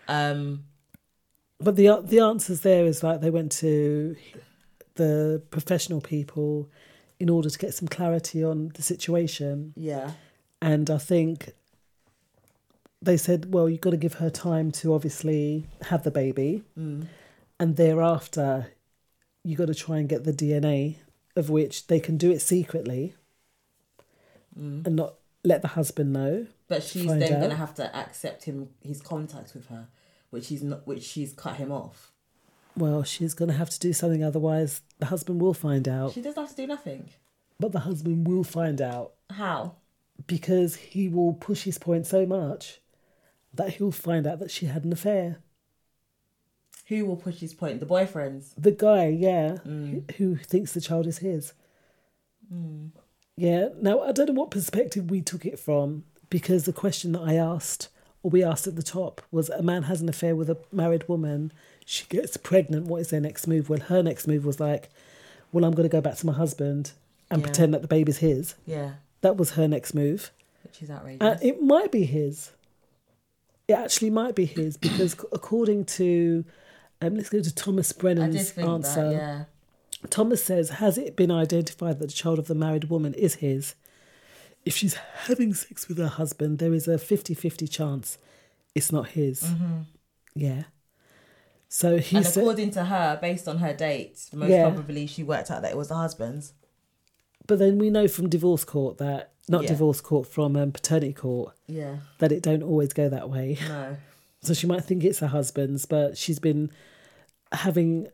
Um, 0.08 0.66
But 1.60 1.76
the 1.78 2.02
the 2.04 2.20
answers 2.20 2.62
there 2.62 2.86
is 2.86 3.02
like 3.02 3.22
they 3.22 3.30
went 3.30 3.52
to 3.54 4.16
the 4.96 5.42
professional 5.52 6.02
people 6.02 6.70
in 7.22 7.30
order 7.30 7.50
to 7.52 7.60
get 7.60 7.72
some 7.74 7.88
clarity 7.88 8.44
on 8.44 8.72
the 8.74 8.82
situation. 8.82 9.74
Yeah. 9.78 10.12
And 10.60 10.90
I 10.90 10.98
think 10.98 11.52
they 13.00 13.16
said, 13.16 13.54
well, 13.54 13.70
you've 13.70 13.82
got 13.82 13.92
to 13.92 13.98
give 13.98 14.16
her 14.16 14.32
time 14.32 14.72
to 14.72 14.94
obviously 14.96 15.68
have 15.84 16.04
the 16.04 16.10
baby. 16.10 16.64
Mm. 16.78 17.06
And 17.60 17.76
thereafter, 17.76 18.72
you've 19.44 19.60
got 19.60 19.68
to 19.68 19.76
try 19.76 20.00
and 20.00 20.10
get 20.10 20.24
the 20.24 20.34
DNA, 20.34 20.96
of 21.36 21.52
which 21.52 21.88
they 21.88 22.00
can 22.00 22.18
do 22.18 22.32
it 22.32 22.42
secretly 22.42 23.14
Mm. 24.60 24.86
and 24.86 24.98
not 24.98 25.14
let 25.46 25.62
the 25.62 25.70
husband 25.70 26.12
know. 26.12 26.46
But 26.68 26.84
she's 26.84 27.06
then 27.06 27.20
going 27.20 27.50
to 27.50 27.56
have 27.56 27.74
to 27.76 27.96
accept 27.96 28.44
him 28.44 28.68
his 28.82 29.02
contact 29.02 29.54
with 29.54 29.68
her, 29.68 29.88
which 30.30 30.50
he's 30.50 30.62
not, 30.62 30.86
which 30.86 31.04
she's 31.04 31.32
cut 31.32 31.56
him 31.56 31.72
off. 31.72 32.11
Well, 32.78 33.04
she's 33.04 33.34
going 33.34 33.50
to 33.50 33.58
have 33.58 33.70
to 33.70 33.80
do 33.80 33.94
something, 33.94 34.24
otherwise, 34.24 34.82
the 35.00 35.08
husband 35.08 35.42
will 35.42 35.54
find 35.54 35.88
out. 35.88 36.14
She 36.14 36.22
doesn't 36.22 36.42
have 36.42 36.50
to 36.52 36.56
do 36.56 36.68
nothing. 36.68 37.10
But 37.60 37.74
the 37.74 37.80
husband 37.82 38.28
will 38.28 38.44
find 38.44 38.82
out 38.82 39.14
How? 39.30 39.76
because 40.26 40.76
he 40.76 41.10
will 41.10 41.34
push 41.34 41.64
his 41.64 41.78
point 41.78 42.08
so 42.08 42.26
much 42.26 42.80
that 43.54 43.72
he'll 43.76 43.92
find 43.92 44.26
out 44.26 44.40
that 44.40 44.52
she 44.52 44.66
had 44.68 44.84
an 44.86 44.94
affair. 44.94 45.40
Who 46.88 47.06
will 47.06 47.18
push 47.18 47.40
his 47.40 47.54
point? 47.54 47.80
The 47.80 47.86
boyfriends. 47.86 48.54
The 48.58 48.72
guy, 48.72 49.08
yeah, 49.08 49.58
Mm. 49.66 50.10
who, 50.14 50.26
who 50.30 50.36
thinks 50.38 50.74
the 50.74 50.82
child 50.82 51.08
is 51.08 51.20
his. 51.20 51.54
Mm. 52.54 52.92
Yeah. 53.38 53.70
Now, 53.82 54.02
I 54.02 54.12
don't 54.12 54.28
know 54.28 54.34
what 54.42 54.52
perspective 54.52 55.10
we 55.10 55.22
took 55.22 55.46
it 55.46 55.60
from 55.60 56.04
because 56.30 56.64
the 56.66 56.74
question 56.74 57.12
that 57.14 57.22
I 57.22 57.36
asked, 57.36 57.90
or 58.24 58.32
we 58.32 58.44
asked 58.44 58.68
at 58.68 58.76
the 58.76 58.84
top, 58.84 59.22
was 59.32 59.50
a 59.50 59.62
man 59.64 59.84
has 59.84 60.02
an 60.02 60.10
affair 60.10 60.36
with 60.36 60.50
a 60.50 60.58
married 60.72 61.08
woman, 61.08 61.52
she 61.92 62.06
gets 62.10 62.38
pregnant, 62.38 62.86
what 62.88 63.02
is 63.02 63.10
their 63.10 63.20
next 63.22 63.48
move? 63.48 63.70
Well, 63.70 63.80
her 63.80 64.02
next 64.02 64.28
move 64.28 64.46
was 64.46 64.60
like, 64.60 64.90
well, 65.52 65.66
I'm 65.66 65.74
going 65.74 65.88
to 65.90 65.92
go 65.92 66.02
back 66.02 66.16
to 66.18 66.26
my 66.26 66.34
husband 66.34 66.92
and 67.30 67.42
Yeah. 67.42 67.46
pretend 67.48 67.74
that 67.74 67.82
the 67.82 67.88
baby's 67.88 68.20
his. 68.20 68.56
Yeah. 68.66 68.94
That 69.22 69.36
was 69.38 69.52
her 69.52 69.68
next 69.68 69.94
move. 69.94 70.32
Which 70.64 70.82
is 70.82 70.90
outrageous. 70.90 71.22
Uh, 71.22 71.38
it 71.42 71.62
might 71.62 71.92
be 71.92 72.06
his. 72.06 72.52
It 73.68 73.74
actually 73.74 74.10
might 74.10 74.36
be 74.36 74.46
his 74.46 74.78
because 74.78 75.14
according 75.32 75.86
to, 75.86 76.46
um, 77.02 77.16
let's 77.16 77.30
go 77.30 77.42
to 77.42 77.54
Thomas 77.54 77.92
Brennan's 77.92 78.58
answer. 78.58 79.10
that, 79.10 79.12
yeah. 79.12 79.44
Thomas 80.10 80.44
says, 80.44 80.70
has 80.72 80.98
it 80.98 81.16
been 81.16 81.30
identified 81.32 82.00
that 82.00 82.08
the 82.08 82.14
child 82.14 82.40
of 82.40 82.48
the 82.48 82.56
married 82.56 82.86
woman 82.86 83.14
is 83.16 83.36
his? 83.36 83.76
If 84.66 84.76
she's 84.76 84.94
having 85.26 85.54
sex 85.54 85.88
with 85.88 85.98
her 85.98 86.08
husband, 86.08 86.60
there 86.60 86.74
is 86.74 86.88
a 86.88 86.98
50 86.98 87.34
50 87.34 87.68
chance 87.68 88.18
it's 88.76 88.92
not 88.92 89.10
his. 89.10 89.44
Mhm. 89.44 89.86
Yeah. 90.36 90.64
So 91.74 91.98
he 92.00 92.18
and 92.18 92.26
said, 92.26 92.42
according 92.44 92.72
to 92.72 92.84
her, 92.84 93.18
based 93.22 93.48
on 93.48 93.60
her 93.60 93.74
dates, 93.74 94.34
most 94.34 94.50
Yeah. 94.50 94.70
probably 94.70 95.08
she 95.08 95.24
worked 95.24 95.50
out 95.50 95.62
that 95.62 95.72
it 95.72 95.78
was 95.78 95.88
the 95.88 95.96
husband's. 95.96 96.54
but 97.48 97.60
then 97.60 97.78
we 97.80 97.90
know 97.90 98.08
from 98.10 98.28
divorce 98.30 98.64
court 98.66 98.98
that, 98.98 99.32
not 99.50 99.64
Yeah. 99.64 99.70
divorce 99.70 100.00
court, 100.02 100.28
from 100.28 100.56
um, 100.58 100.72
paternity 100.74 101.14
court, 101.14 101.54
Yeah. 101.68 101.98
that 102.20 102.32
it 102.34 102.44
don't 102.44 102.62
always 102.62 102.92
go 102.94 103.08
that 103.10 103.30
way. 103.30 103.58
No. 103.68 103.98
So 104.44 104.54
she 104.54 104.66
might 104.68 104.84
think 104.84 105.04
it's 105.04 105.20
her 105.20 105.28
husband's, 105.28 105.86
but 105.86 106.18
she's 106.18 106.40
been 106.40 106.72
having, 107.52 108.08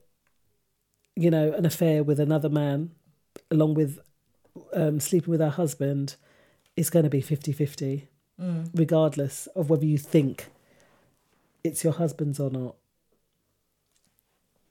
you 1.15 1.31
know, 1.31 1.53
an 1.53 1.65
affair 1.65 2.03
with 2.03 2.19
another 2.19 2.49
man, 2.49 2.91
along 3.49 3.73
with 3.75 3.99
um, 4.73 4.99
sleeping 4.99 5.31
with 5.31 5.39
her 5.39 5.49
husband. 5.49 6.15
It's 6.75 6.89
going 6.89 7.03
to 7.03 7.09
be 7.09 7.21
50 7.21 7.51
50, 7.53 8.07
Mm. 8.41 8.69
regardless 8.75 9.47
of 9.55 9.69
whether 9.69 9.85
you 9.85 9.97
think 9.97 10.47
it's 11.63 11.83
your 11.83 11.93
husband's 11.93 12.39
or 12.39 12.49
not. 12.51 12.75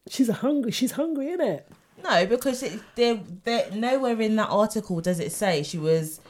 She's 0.09 0.29
a 0.29 0.35
hungry. 0.35 0.71
She's 0.73 0.93
hungry, 0.93 1.29
isn't 1.31 1.47
it? 1.47 1.69
No, 2.05 2.27
because 2.27 2.63
it, 2.63 2.81
there, 2.95 3.21
there, 3.45 3.71
nowhere 3.73 4.21
in 4.21 4.37
that 4.37 4.49
article 4.51 5.01
does 5.01 5.19
it 5.19 5.33
say 5.33 5.63
she 5.63 5.79
was 5.79 6.21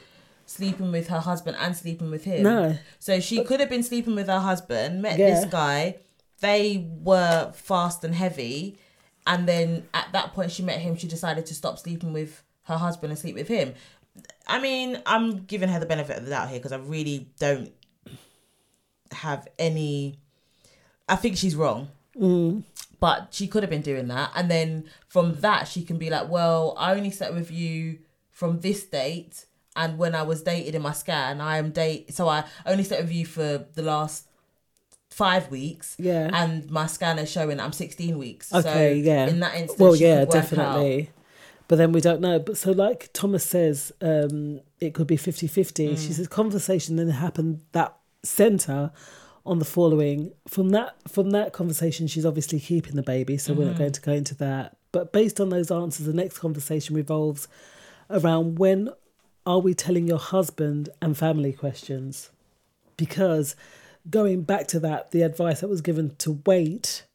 sleeping 0.45 0.91
with 0.91 1.07
her 1.09 1.19
husband 1.19 1.57
and 1.59 1.75
sleeping 1.75 2.09
with 2.09 2.23
him. 2.23 2.43
No. 2.43 2.77
So 2.99 3.19
she 3.19 3.43
could 3.43 3.59
have 3.59 3.69
been 3.69 3.83
sleeping 3.83 4.15
with 4.15 4.27
her 4.27 4.39
husband, 4.39 5.01
met 5.01 5.19
Yeah. 5.19 5.29
this 5.31 5.45
guy. 5.45 5.97
They 6.39 6.87
were 7.03 7.51
fast 7.53 8.03
and 8.03 8.15
heavy, 8.15 8.77
and 9.25 9.47
then 9.47 9.87
at 9.93 10.07
that 10.13 10.33
point 10.33 10.51
she 10.51 10.63
met 10.63 10.79
him. 10.79 10.95
She 10.95 11.07
decided 11.07 11.45
to 11.47 11.53
stop 11.55 11.77
sleeping 11.79 12.13
with 12.13 12.43
her 12.63 12.77
husband 12.77 13.11
and 13.11 13.19
sleep 13.19 13.35
with 13.35 13.47
him. 13.47 13.73
I 14.47 14.59
mean, 14.59 15.01
I'm 15.05 15.43
giving 15.45 15.69
her 15.69 15.79
the 15.79 15.85
benefit 15.85 16.17
of 16.17 16.23
the 16.25 16.29
doubt 16.31 16.49
here 16.49 16.59
because 16.59 16.71
I 16.71 16.77
really 16.77 17.27
don't 17.39 17.71
have 19.11 19.47
any. 19.59 20.17
I 21.09 21.15
think 21.15 21.37
she's 21.37 21.55
wrong 21.55 21.89
Mm. 22.17 22.63
But 22.99 23.27
she 23.31 23.47
could 23.47 23.63
have 23.63 23.69
been 23.69 23.81
doing 23.81 24.07
that 24.07 24.31
and 24.35 24.49
then 24.49 24.83
from 25.07 25.35
that 25.41 25.67
she 25.67 25.83
can 25.83 25.97
be 25.97 26.09
like 26.09 26.29
well 26.29 26.73
i 26.77 26.93
only 26.95 27.11
slept 27.11 27.33
with 27.33 27.51
you 27.51 27.99
from 28.31 28.59
this 28.61 28.85
date 28.85 29.45
and 29.75 29.97
when 29.97 30.15
i 30.15 30.23
was 30.23 30.41
dated 30.41 30.73
in 30.75 30.81
my 30.81 30.91
scan 30.93 31.39
i 31.41 31.57
am 31.57 31.69
date 31.71 32.13
so 32.13 32.27
i 32.27 32.43
only 32.65 32.83
slept 32.83 33.03
with 33.03 33.11
you 33.11 33.25
for 33.25 33.65
the 33.75 33.81
last 33.81 34.27
five 35.09 35.49
weeks 35.49 35.95
Yeah. 35.99 36.29
and 36.33 36.69
my 36.69 36.85
scan 36.87 37.17
is 37.19 37.31
showing 37.31 37.59
i'm 37.59 37.71
16 37.71 38.17
weeks 38.17 38.53
Okay, 38.53 39.01
so 39.01 39.09
yeah. 39.09 39.27
in 39.27 39.39
that 39.39 39.55
instance 39.55 39.79
well, 39.79 39.95
yeah, 39.95 40.25
definitely. 40.25 41.11
But 41.69 41.75
then 41.75 41.91
we 41.91 41.99
don't 41.99 42.21
know. 42.21 42.39
But 42.39 42.55
so, 42.55 42.71
like 42.71 43.09
Thomas 43.11 43.43
says, 43.43 43.91
um, 43.99 44.61
it 44.79 44.93
could 44.93 45.05
be 45.05 45.17
50 45.17 45.47
50. 45.47 45.89
Mm. 45.89 45.91
She 45.97 46.13
says, 46.13 46.25
conversation 46.29 46.95
then 46.95 47.09
happened 47.09 47.59
that 47.73 47.93
centre 48.23 48.91
on 49.47 49.59
the 49.59 49.65
following. 49.65 50.31
From 50.47 50.69
that 50.69 50.95
from 51.07 51.31
that 51.31 51.53
conversation, 51.53 52.07
she's 52.07 52.25
obviously 52.25 52.59
keeping 52.59 52.95
the 52.95 53.03
baby, 53.03 53.37
so 53.37 53.53
we're 53.53 53.65
not 53.65 53.75
Mhm. 53.75 53.79
going 53.79 53.91
to 53.93 54.01
go 54.01 54.11
into 54.13 54.35
that. 54.35 54.75
But 54.91 55.11
based 55.11 55.39
on 55.39 55.49
those 55.49 55.71
answers, 55.71 56.05
the 56.05 56.13
next 56.13 56.39
conversation 56.39 56.95
revolves 56.95 57.47
around 58.09 58.57
when 58.59 58.89
are 59.45 59.59
we 59.59 59.73
telling 59.73 60.07
your 60.07 60.17
husband 60.19 60.89
and 61.01 61.17
family 61.17 61.53
questions? 61.53 62.29
Because 62.97 63.55
going 64.09 64.41
back 64.41 64.67
to 64.69 64.79
that, 64.81 65.11
the 65.11 65.21
advice 65.21 65.61
that 65.61 65.67
was 65.69 65.81
given 65.81 66.15
to 66.17 66.39
wait 66.45 67.05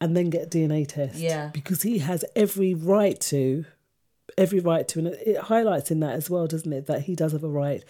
and 0.00 0.16
then 0.16 0.30
get 0.30 0.42
a 0.42 0.46
DNA 0.46 0.84
test. 0.84 1.16
Yeah. 1.18 1.50
Because 1.52 1.82
he 1.82 1.98
has 1.98 2.24
every 2.34 2.74
right 2.74 3.20
to, 3.22 3.64
every 4.38 4.60
right 4.60 4.86
to, 4.88 4.98
and 5.00 5.08
it, 5.08 5.22
it 5.26 5.38
highlights 5.38 5.90
in 5.90 6.00
that 6.00 6.14
as 6.14 6.28
well, 6.30 6.46
doesn't 6.46 6.72
it? 6.72 6.86
That 6.86 7.02
he 7.02 7.14
does 7.14 7.32
have 7.32 7.44
a 7.44 7.48
right. 7.48 7.82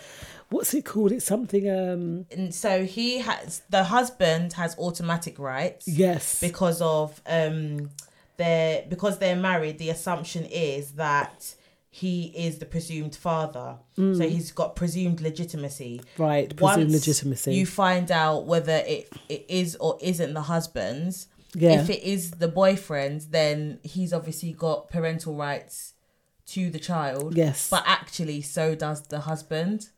What's 0.51 0.75
it 0.75 0.85
called? 0.85 1.13
It's 1.13 1.25
something. 1.25 1.69
um 1.71 2.27
and 2.31 2.55
so 2.55 2.85
he 2.85 3.19
has 3.19 3.63
the 3.71 3.85
husband 3.85 4.53
has 4.55 4.77
automatic 4.79 5.39
rights 5.39 5.87
Yes. 5.89 6.41
because 6.41 6.81
of 6.83 7.21
um 7.27 7.91
they're 8.37 8.85
because 8.89 9.19
they're 9.19 9.37
married 9.37 9.79
the 9.79 9.91
assumption 9.91 10.45
is 10.47 10.93
that 10.93 11.55
he 11.91 12.33
is 12.35 12.59
the 12.59 12.65
presumed 12.67 13.15
father 13.15 13.77
Mm. 13.99 14.17
so 14.17 14.27
he's 14.29 14.51
got 14.53 14.75
presumed 14.77 15.21
legitimacy 15.21 16.01
Right, 16.17 16.49
presumed 16.57 16.89
Once 16.91 16.93
legitimacy. 16.93 17.55
you 17.55 17.67
find 17.67 18.11
out 18.11 18.47
whether 18.47 18.77
it 18.87 19.11
it 19.29 19.45
is 19.49 19.77
or 19.77 19.99
isn't 20.01 20.33
the 20.33 20.43
husband's 20.43 21.29
Yeah. 21.55 21.83
if 21.83 21.91
it 21.91 22.03
is 22.03 22.31
the 22.33 22.49
boyfriend's 22.49 23.27
then 23.27 23.79
he's 23.83 24.13
obviously 24.15 24.53
got 24.53 24.89
parental 24.91 25.35
rights 25.35 25.93
to 26.47 26.71
the 26.71 26.79
child 26.79 27.37
Yes. 27.37 27.69
but 27.71 27.83
actually 27.87 28.41
so 28.43 28.75
does 28.75 29.03
the 29.09 29.21
husband 29.21 29.89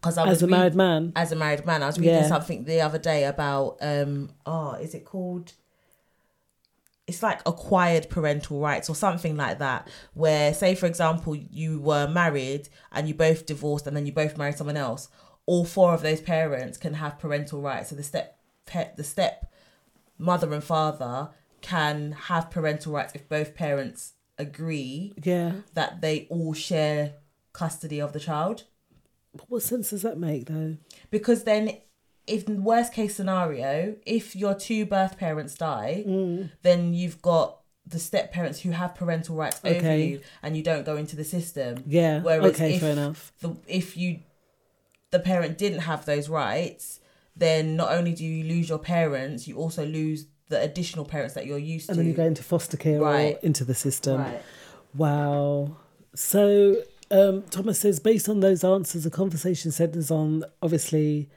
because 0.00 0.16
I 0.16 0.22
As 0.24 0.28
was 0.30 0.42
a 0.42 0.46
read- 0.46 0.50
married 0.50 0.74
man? 0.74 1.12
as 1.14 1.30
a 1.32 1.36
married 1.36 1.66
man. 1.66 1.82
I 1.82 1.86
was 1.86 1.98
reading 1.98 2.14
Yeah. 2.14 2.26
something 2.28 2.64
the 2.64 2.80
other 2.80 2.98
day 2.98 3.24
about 3.24 3.76
um 3.82 4.30
oh 4.46 4.72
is 4.74 4.94
it 4.94 5.04
called 5.04 5.52
it's 7.06 7.22
like 7.22 7.40
acquired 7.44 8.08
parental 8.08 8.60
rights 8.60 8.88
or 8.88 8.94
something 8.94 9.36
like 9.36 9.58
that 9.58 9.88
where 10.14 10.54
say 10.54 10.74
for 10.74 10.86
example 10.86 11.34
you 11.34 11.80
were 11.80 12.06
married 12.08 12.68
and 12.92 13.08
you 13.08 13.14
both 13.14 13.46
divorced 13.46 13.86
and 13.86 13.96
then 13.96 14.06
you 14.06 14.12
both 14.12 14.36
married 14.38 14.56
someone 14.56 14.76
else 14.76 15.08
all 15.46 15.64
four 15.64 15.92
of 15.92 16.02
those 16.02 16.20
parents 16.20 16.78
can 16.78 16.94
have 16.94 17.18
parental 17.18 17.60
rights 17.60 17.90
so 17.90 17.96
the 17.96 18.02
step 18.02 18.38
pet 18.66 18.96
the 18.96 19.02
step 19.04 19.52
mother 20.18 20.52
and 20.54 20.62
father 20.62 21.30
can 21.60 22.12
have 22.12 22.50
parental 22.50 22.92
rights 22.92 23.14
if 23.14 23.28
both 23.28 23.54
parents 23.54 24.12
agree 24.40 25.12
Yeah. 25.22 25.52
that 25.74 26.00
they 26.00 26.26
all 26.30 26.52
share 26.54 27.14
custody 27.52 28.00
of 28.00 28.12
the 28.12 28.20
child 28.20 28.64
What 29.48 29.62
sense 29.62 29.90
does 29.90 30.02
that 30.02 30.18
make, 30.18 30.46
though? 30.46 30.76
because 31.10 31.44
then 31.44 31.64
if 32.26 32.48
worst 32.48 32.92
case 32.92 33.14
scenario 33.16 33.96
if 34.06 34.36
your 34.36 34.54
two 34.54 34.84
birth 34.86 35.14
parents 35.18 35.54
die 35.54 36.04
Mm. 36.06 36.50
then 36.62 36.94
you've 36.94 37.20
got 37.22 37.58
the 37.86 37.98
step 37.98 38.30
parents 38.32 38.60
who 38.60 38.70
have 38.70 38.94
parental 38.94 39.34
rights 39.36 39.60
over 39.64 39.96
you 39.96 40.20
and 40.42 40.56
you 40.56 40.62
don't 40.62 40.84
go 40.86 40.96
into 40.96 41.16
the 41.16 41.24
system 41.24 41.82
Yeah, 41.86 42.20
whereas 42.22 42.54
okay, 42.54 42.74
if 42.74 42.80
fair 42.82 42.92
enough. 42.92 43.32
the, 43.40 43.56
if 43.66 43.96
you 43.96 44.20
the 45.10 45.18
parent 45.18 45.58
didn't 45.58 45.80
have 45.80 46.04
those 46.06 46.28
rights 46.28 47.00
then 47.34 47.74
not 47.76 47.90
only 47.92 48.12
do 48.12 48.24
you 48.24 48.44
lose 48.44 48.68
your 48.68 48.78
parents 48.78 49.48
you 49.48 49.56
also 49.56 49.84
lose 49.84 50.26
the 50.50 50.60
additional 50.60 51.04
parents 51.04 51.34
that 51.34 51.46
you're 51.46 51.58
used 51.58 51.86
to. 51.86 51.92
And 51.92 51.98
then 51.98 52.06
you 52.06 52.12
go 52.12 52.24
into 52.24 52.42
foster 52.42 52.76
care 52.76 53.00
Right. 53.00 53.36
or 53.36 53.38
into 53.40 53.64
the 53.64 53.74
system. 53.74 54.20
Right. 54.20 54.42
Wow. 54.94 55.76
So 56.14 56.82
um, 57.10 57.42
Thomas 57.50 57.78
says, 57.78 57.98
based 58.00 58.28
on 58.28 58.40
those 58.40 58.62
answers, 58.62 59.04
the 59.04 59.10
conversation 59.10 59.70
centers 59.72 60.10
on 60.10 60.44
obviously 60.62 61.28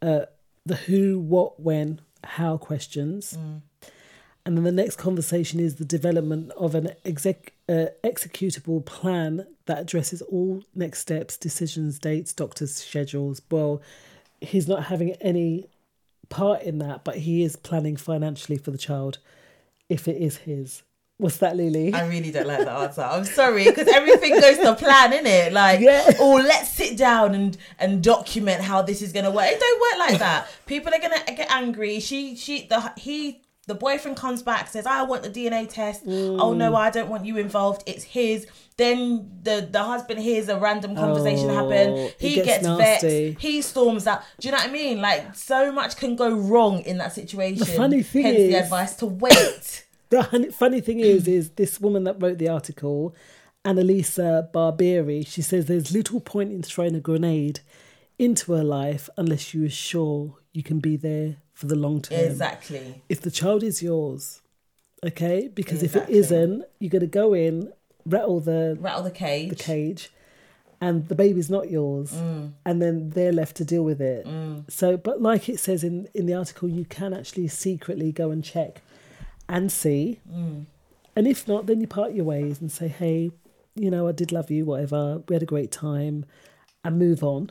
uh, 0.00 0.22
the 0.66 0.76
who, 0.76 1.18
what, 1.20 1.60
when, 1.60 2.00
how 2.24 2.56
questions. 2.56 3.36
Mm. 3.38 3.60
And 4.44 4.56
then 4.56 4.64
the 4.64 4.72
next 4.72 4.96
conversation 4.96 5.60
is 5.60 5.76
the 5.76 5.84
development 5.84 6.50
of 6.52 6.74
an 6.74 6.90
exec- 7.04 7.52
uh, 7.68 7.86
executable 8.02 8.84
plan 8.84 9.46
that 9.66 9.78
addresses 9.78 10.20
all 10.22 10.64
next 10.74 10.98
steps, 11.00 11.36
decisions, 11.36 11.98
dates, 12.00 12.32
doctors' 12.32 12.74
schedules. 12.74 13.40
Well, 13.50 13.80
he's 14.40 14.66
not 14.66 14.84
having 14.84 15.12
any 15.20 15.68
part 16.32 16.62
in 16.62 16.78
that, 16.78 17.04
but 17.04 17.18
he 17.18 17.44
is 17.44 17.56
planning 17.56 17.96
financially 17.96 18.56
for 18.58 18.70
the 18.70 18.78
child 18.78 19.18
if 19.88 20.08
it 20.08 20.16
is 20.16 20.38
his. 20.38 20.82
What's 21.18 21.36
that, 21.36 21.56
Lily? 21.56 21.92
I 21.92 22.08
really 22.08 22.32
don't 22.32 22.48
like 22.48 22.64
that 22.64 22.68
answer. 22.68 23.02
I'm 23.02 23.24
sorry 23.24 23.64
because 23.64 23.86
everything 23.86 24.40
goes 24.40 24.58
to 24.58 24.74
plan, 24.74 25.12
innit? 25.12 25.52
Like, 25.52 25.80
yeah. 25.80 26.10
oh, 26.18 26.42
let's 26.44 26.70
sit 26.70 26.96
down 26.96 27.34
and 27.34 27.56
and 27.78 28.02
document 28.02 28.62
how 28.62 28.82
this 28.82 29.02
is 29.02 29.12
gonna 29.12 29.30
work. 29.30 29.46
It 29.46 29.60
don't 29.60 29.80
work 29.80 30.08
like 30.08 30.18
that. 30.18 30.48
People 30.66 30.92
are 30.92 30.98
gonna 30.98 31.22
get 31.26 31.48
angry. 31.52 32.00
She, 32.00 32.34
she, 32.34 32.66
the 32.66 32.92
he, 32.96 33.42
the 33.68 33.74
boyfriend 33.74 34.16
comes 34.16 34.42
back 34.42 34.68
says, 34.68 34.86
"I 34.86 35.02
want 35.02 35.22
the 35.22 35.30
DNA 35.30 35.68
test." 35.68 36.02
Oh 36.06 36.52
no, 36.52 36.72
mm. 36.72 36.76
I 36.76 36.90
don't 36.90 37.08
want 37.08 37.24
you 37.24 37.36
involved. 37.38 37.82
It's 37.86 38.02
his. 38.02 38.46
Then 38.76 39.30
the 39.42 39.68
the 39.70 39.82
husband 39.82 40.20
hears 40.20 40.48
a 40.48 40.58
random 40.58 40.96
conversation 40.96 41.48
Oh, 41.50 41.54
happen. 41.54 42.10
He 42.18 42.34
gets 42.36 42.46
gets, 42.46 42.64
nasty. 42.64 43.30
vexed. 43.30 43.42
He 43.42 43.62
storms 43.62 44.06
out. 44.06 44.22
Do 44.40 44.48
you 44.48 44.52
know 44.52 44.58
what 44.58 44.68
I 44.68 44.72
mean? 44.72 45.00
Like 45.00 45.34
so 45.34 45.70
much 45.70 45.96
can 45.96 46.16
go 46.16 46.30
wrong 46.34 46.80
in 46.80 46.98
that 46.98 47.12
situation. 47.12 47.58
The 47.58 47.66
funny 47.66 48.02
thing 48.02 48.24
Hence 48.24 48.38
is, 48.38 48.52
the 48.52 48.58
advice 48.58 48.96
to 48.96 49.06
wait. 49.06 49.86
The 50.12 50.52
funny 50.52 50.82
thing 50.82 51.00
is, 51.00 51.26
is 51.26 51.50
this 51.52 51.80
woman 51.80 52.04
that 52.04 52.20
wrote 52.20 52.36
the 52.36 52.50
article, 52.50 53.14
Annalisa 53.64 54.52
Barbieri. 54.52 55.26
She 55.26 55.40
says 55.40 55.64
there's 55.64 55.90
little 55.90 56.20
point 56.20 56.52
in 56.52 56.62
throwing 56.62 56.94
a 56.94 57.00
grenade 57.00 57.60
into 58.18 58.52
her 58.52 58.62
life 58.62 59.08
unless 59.16 59.54
you 59.54 59.64
are 59.64 59.70
sure 59.70 60.36
you 60.52 60.62
can 60.62 60.80
be 60.80 60.98
there 60.98 61.36
for 61.62 61.68
the 61.68 61.76
long 61.76 62.02
term. 62.02 62.18
Exactly. 62.18 63.02
If 63.08 63.20
the 63.20 63.30
child 63.30 63.62
is 63.62 63.82
yours, 63.82 64.40
okay, 65.04 65.48
because 65.54 65.80
Exactly. 65.82 66.02
if 66.02 66.08
it 66.10 66.12
isn't, 66.20 66.64
you're 66.80 66.90
gonna 66.90 67.06
go 67.06 67.34
in, 67.34 67.72
rattle 68.04 68.40
the 68.40 68.76
rattle 68.80 69.04
the 69.04 69.12
cage, 69.12 69.48
the 69.50 69.54
cage, 69.54 70.10
and 70.80 71.06
the 71.06 71.14
baby's 71.14 71.48
not 71.48 71.70
yours, 71.70 72.10
Mm. 72.12 72.50
and 72.66 72.82
then 72.82 73.10
they're 73.10 73.32
left 73.32 73.54
to 73.58 73.64
deal 73.64 73.84
with 73.84 74.00
it. 74.00 74.26
Mm. 74.26 74.68
So, 74.68 74.96
but 74.96 75.22
like 75.22 75.48
it 75.48 75.60
says 75.60 75.84
in 75.84 76.08
in 76.14 76.26
the 76.26 76.34
article, 76.34 76.68
you 76.68 76.84
can 76.84 77.14
actually 77.14 77.46
secretly 77.48 78.10
go 78.10 78.30
and 78.32 78.42
check 78.42 78.82
and 79.48 79.70
see. 79.70 80.18
Mm. 80.28 80.66
And 81.14 81.26
if 81.28 81.46
not, 81.46 81.66
then 81.66 81.80
you 81.80 81.86
part 81.86 82.12
your 82.14 82.24
ways 82.24 82.60
and 82.60 82.72
say, 82.72 82.88
hey, 82.88 83.30
you 83.76 83.90
know, 83.90 84.08
I 84.08 84.12
did 84.12 84.32
love 84.32 84.50
you, 84.50 84.64
whatever. 84.64 85.22
We 85.28 85.34
had 85.36 85.42
a 85.42 85.46
great 85.54 85.70
time, 85.70 86.24
and 86.84 86.98
move 86.98 87.22
on. 87.22 87.50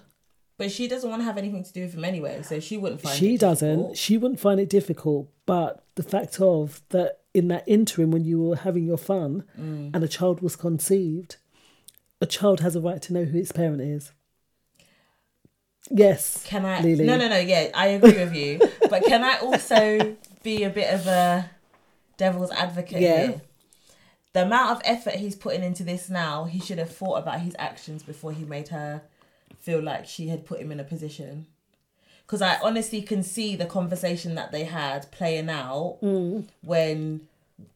But 0.61 0.71
she 0.71 0.87
doesn't 0.87 1.09
want 1.09 1.21
to 1.21 1.25
have 1.25 1.37
anything 1.37 1.63
to 1.63 1.73
do 1.73 1.81
with 1.81 1.93
him 1.95 2.05
anyway, 2.05 2.41
so 2.43 2.59
she 2.59 2.77
wouldn't 2.77 3.01
find 3.01 3.17
she 3.17 3.33
it 3.35 3.39
doesn't. 3.41 3.69
difficult. 3.77 3.97
She 3.97 4.17
wouldn't 4.17 4.39
find 4.39 4.59
it 4.59 4.69
difficult. 4.69 5.29
But 5.45 5.83
the 5.95 6.03
fact 6.03 6.39
of 6.39 6.81
that 6.89 7.19
in 7.33 7.47
that 7.47 7.63
interim 7.67 8.11
when 8.11 8.23
you 8.25 8.39
were 8.41 8.55
having 8.57 8.85
your 8.85 8.97
fun 8.97 9.43
Mm. 9.59 9.91
and 9.95 10.03
a 10.03 10.07
child 10.07 10.41
was 10.41 10.55
conceived, 10.55 11.37
a 12.19 12.25
child 12.25 12.59
has 12.59 12.75
a 12.75 12.81
right 12.81 13.01
to 13.01 13.13
know 13.13 13.23
who 13.25 13.37
its 13.39 13.51
parent 13.51 13.81
is. 13.81 14.11
Yes. 15.89 16.43
Can 16.45 16.65
I? 16.65 16.81
Lily. 16.81 17.05
No, 17.05 17.17
no, 17.17 17.27
no. 17.27 17.37
Yeah, 17.39 17.69
I 17.73 17.87
agree 17.87 18.13
with 18.13 18.35
you. 18.35 18.59
but 18.89 19.03
can 19.03 19.23
I 19.23 19.37
also 19.39 20.15
be 20.43 20.63
a 20.63 20.69
bit 20.69 20.93
of 20.93 21.07
a 21.07 21.49
devil's 22.17 22.51
advocate 22.51 23.01
Yeah. 23.01 23.25
here? 23.27 23.41
The 24.33 24.43
amount 24.43 24.71
of 24.71 24.81
effort 24.85 25.15
he's 25.15 25.35
putting 25.35 25.63
into 25.63 25.83
this 25.83 26.09
now, 26.09 26.45
he 26.45 26.59
should 26.59 26.77
have 26.77 26.95
thought 26.95 27.15
about 27.15 27.41
his 27.41 27.55
actions 27.59 28.03
before 28.03 28.31
he 28.31 28.45
made 28.45 28.69
her 28.69 29.01
feel 29.61 29.81
like 29.81 30.05
she 30.07 30.27
had 30.27 30.45
put 30.45 30.59
him 30.59 30.71
in 30.71 30.79
a 30.79 30.83
position. 30.83 31.45
because 32.25 32.41
I 32.41 32.57
honestly 32.63 33.01
can 33.01 33.23
see 33.23 33.57
the 33.57 33.65
conversation 33.65 34.35
that 34.35 34.51
they 34.53 34.63
had 34.63 35.11
playing 35.11 35.49
out 35.49 35.97
Mm. 36.01 36.47
when 36.63 37.27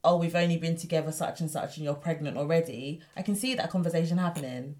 oh 0.03 0.17
we've 0.17 0.35
only 0.43 0.57
been 0.57 0.77
together 0.77 1.11
such 1.11 1.41
and 1.41 1.51
such 1.51 1.75
and 1.77 1.83
you're 1.85 1.93
pregnant 2.07 2.37
already. 2.37 3.01
I 3.17 3.21
can 3.21 3.35
see 3.35 3.53
that 3.55 3.69
conversation 3.69 4.17
happening, 4.17 4.75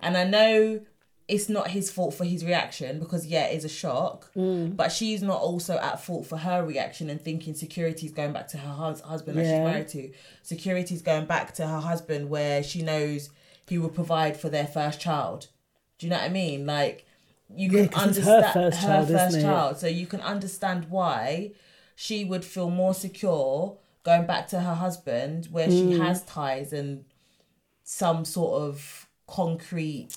and 0.00 0.16
I 0.16 0.24
know 0.24 0.80
it's 1.28 1.48
not 1.48 1.68
his 1.68 1.88
fault 1.90 2.14
for 2.14 2.24
his 2.24 2.44
reaction 2.44 2.98
because 2.98 3.24
yeah 3.26 3.44
it's 3.46 3.64
a 3.64 3.68
shock 3.68 4.30
Mm. 4.34 4.74
but 4.76 4.90
she's 4.90 5.22
not 5.22 5.40
also 5.40 5.78
at 5.78 6.00
fault 6.04 6.26
for 6.26 6.38
her 6.38 6.64
reaction 6.66 7.08
and 7.08 7.20
thinking 7.22 7.54
security's 7.54 8.10
going 8.12 8.32
back 8.32 8.48
to 8.48 8.58
her 8.58 8.74
hus- 8.74 9.00
husband 9.02 9.38
that 9.38 9.44
she's 9.44 9.52
married 9.70 9.88
to 9.96 10.10
security's 10.42 11.00
going 11.00 11.26
back 11.26 11.54
to 11.54 11.66
her 11.66 11.78
husband 11.80 12.28
where 12.28 12.60
she 12.64 12.82
knows 12.82 13.30
he 13.68 13.78
will 13.78 13.88
provide 14.00 14.36
for 14.36 14.48
their 14.50 14.66
first 14.66 15.00
child 15.00 15.46
do 16.02 16.06
you 16.06 16.10
know 16.10 16.16
what 16.18 16.24
i 16.24 16.28
mean 16.28 16.66
like 16.66 17.06
you 17.54 17.70
Yeah, 17.70 17.86
can 17.86 18.00
understand 18.08 18.44
her 18.44 18.70
first 18.70 18.80
child, 18.82 19.08
first 19.08 19.40
child 19.40 19.78
so 19.78 19.86
you 19.86 20.06
can 20.06 20.20
understand 20.20 20.86
why 20.90 21.52
she 21.94 22.24
would 22.24 22.44
feel 22.44 22.70
more 22.70 22.92
secure 22.94 23.76
going 24.02 24.26
back 24.26 24.48
to 24.48 24.58
her 24.60 24.74
husband 24.74 25.46
where 25.52 25.70
she 25.70 25.84
Mm. 25.92 25.98
has 25.98 26.22
ties 26.22 26.72
and 26.72 27.04
some 27.84 28.24
sort 28.24 28.60
of 28.62 29.06
concrete 29.28 30.16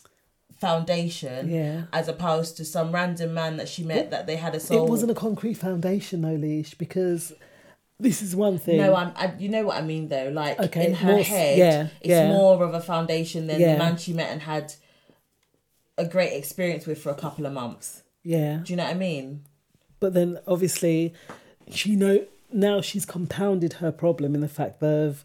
foundation 0.60 1.50
Yeah. 1.50 1.84
as 1.94 2.08
opposed 2.08 2.58
to 2.58 2.66
some 2.66 2.92
random 2.92 3.34
man 3.34 3.58
that 3.58 3.68
she 3.70 3.84
met 3.84 4.10
that 4.12 4.26
they 4.26 4.38
had 4.38 4.56
a 4.56 4.60
soul 4.60 4.86
It 4.86 4.90
wasn't 4.90 5.12
a 5.12 5.16
concrete 5.16 5.56
foundation, 5.56 6.22
though, 6.22 6.34
Leash, 6.36 6.74
because 6.76 7.34
this 8.00 8.22
is 8.22 8.36
one 8.36 8.58
thing. 8.58 8.78
no 8.78 8.96
I'm, 8.96 9.12
I, 9.16 9.34
you 9.38 9.48
know 9.50 9.64
what 9.68 9.78
i 9.78 9.82
mean 9.82 10.10
though 10.10 10.30
like 10.34 10.60
Okay, 10.60 10.88
in 10.88 10.94
her 10.96 11.14
more 11.14 11.24
head 11.24 11.58
yeah, 11.58 11.88
it's 12.02 12.10
yeah. 12.10 12.28
more 12.28 12.62
of 12.64 12.74
a 12.74 12.82
foundation 12.82 13.48
than 13.48 13.62
the 13.62 13.78
man 13.78 13.96
she 13.98 14.12
met 14.14 14.30
and 14.32 14.42
had 14.42 14.74
a 15.98 16.06
great 16.06 16.34
experience 16.34 16.86
with 16.86 17.02
for 17.02 17.10
a 17.10 17.16
couple 17.16 17.46
of 17.46 17.54
months 17.54 18.04
Yeah. 18.24 18.62
do 18.64 18.74
you 18.74 18.78
know 18.78 18.84
what 18.86 18.96
i 18.96 18.98
mean 18.98 19.44
But 20.00 20.14
then 20.14 20.40
obviously, 20.46 21.14
she 21.72 21.96
know 21.96 22.26
now 22.52 22.82
she's 22.82 23.06
compounded 23.06 23.74
her 23.82 23.92
problem 23.92 24.36
in 24.36 24.42
the 24.42 24.48
fact 24.50 24.84
of 24.84 25.24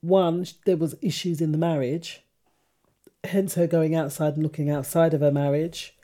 one, 0.00 0.46
there 0.64 0.76
was 0.78 0.94
issues 1.02 1.40
in 1.42 1.52
the 1.52 1.58
marriage, 1.58 2.22
hence 3.24 3.54
her 3.54 3.66
going 3.66 3.94
outside 3.94 4.34
and 4.34 4.42
looking 4.42 4.70
outside 4.70 5.12
of 5.14 5.20
her 5.20 5.30
marriage. 5.30 5.94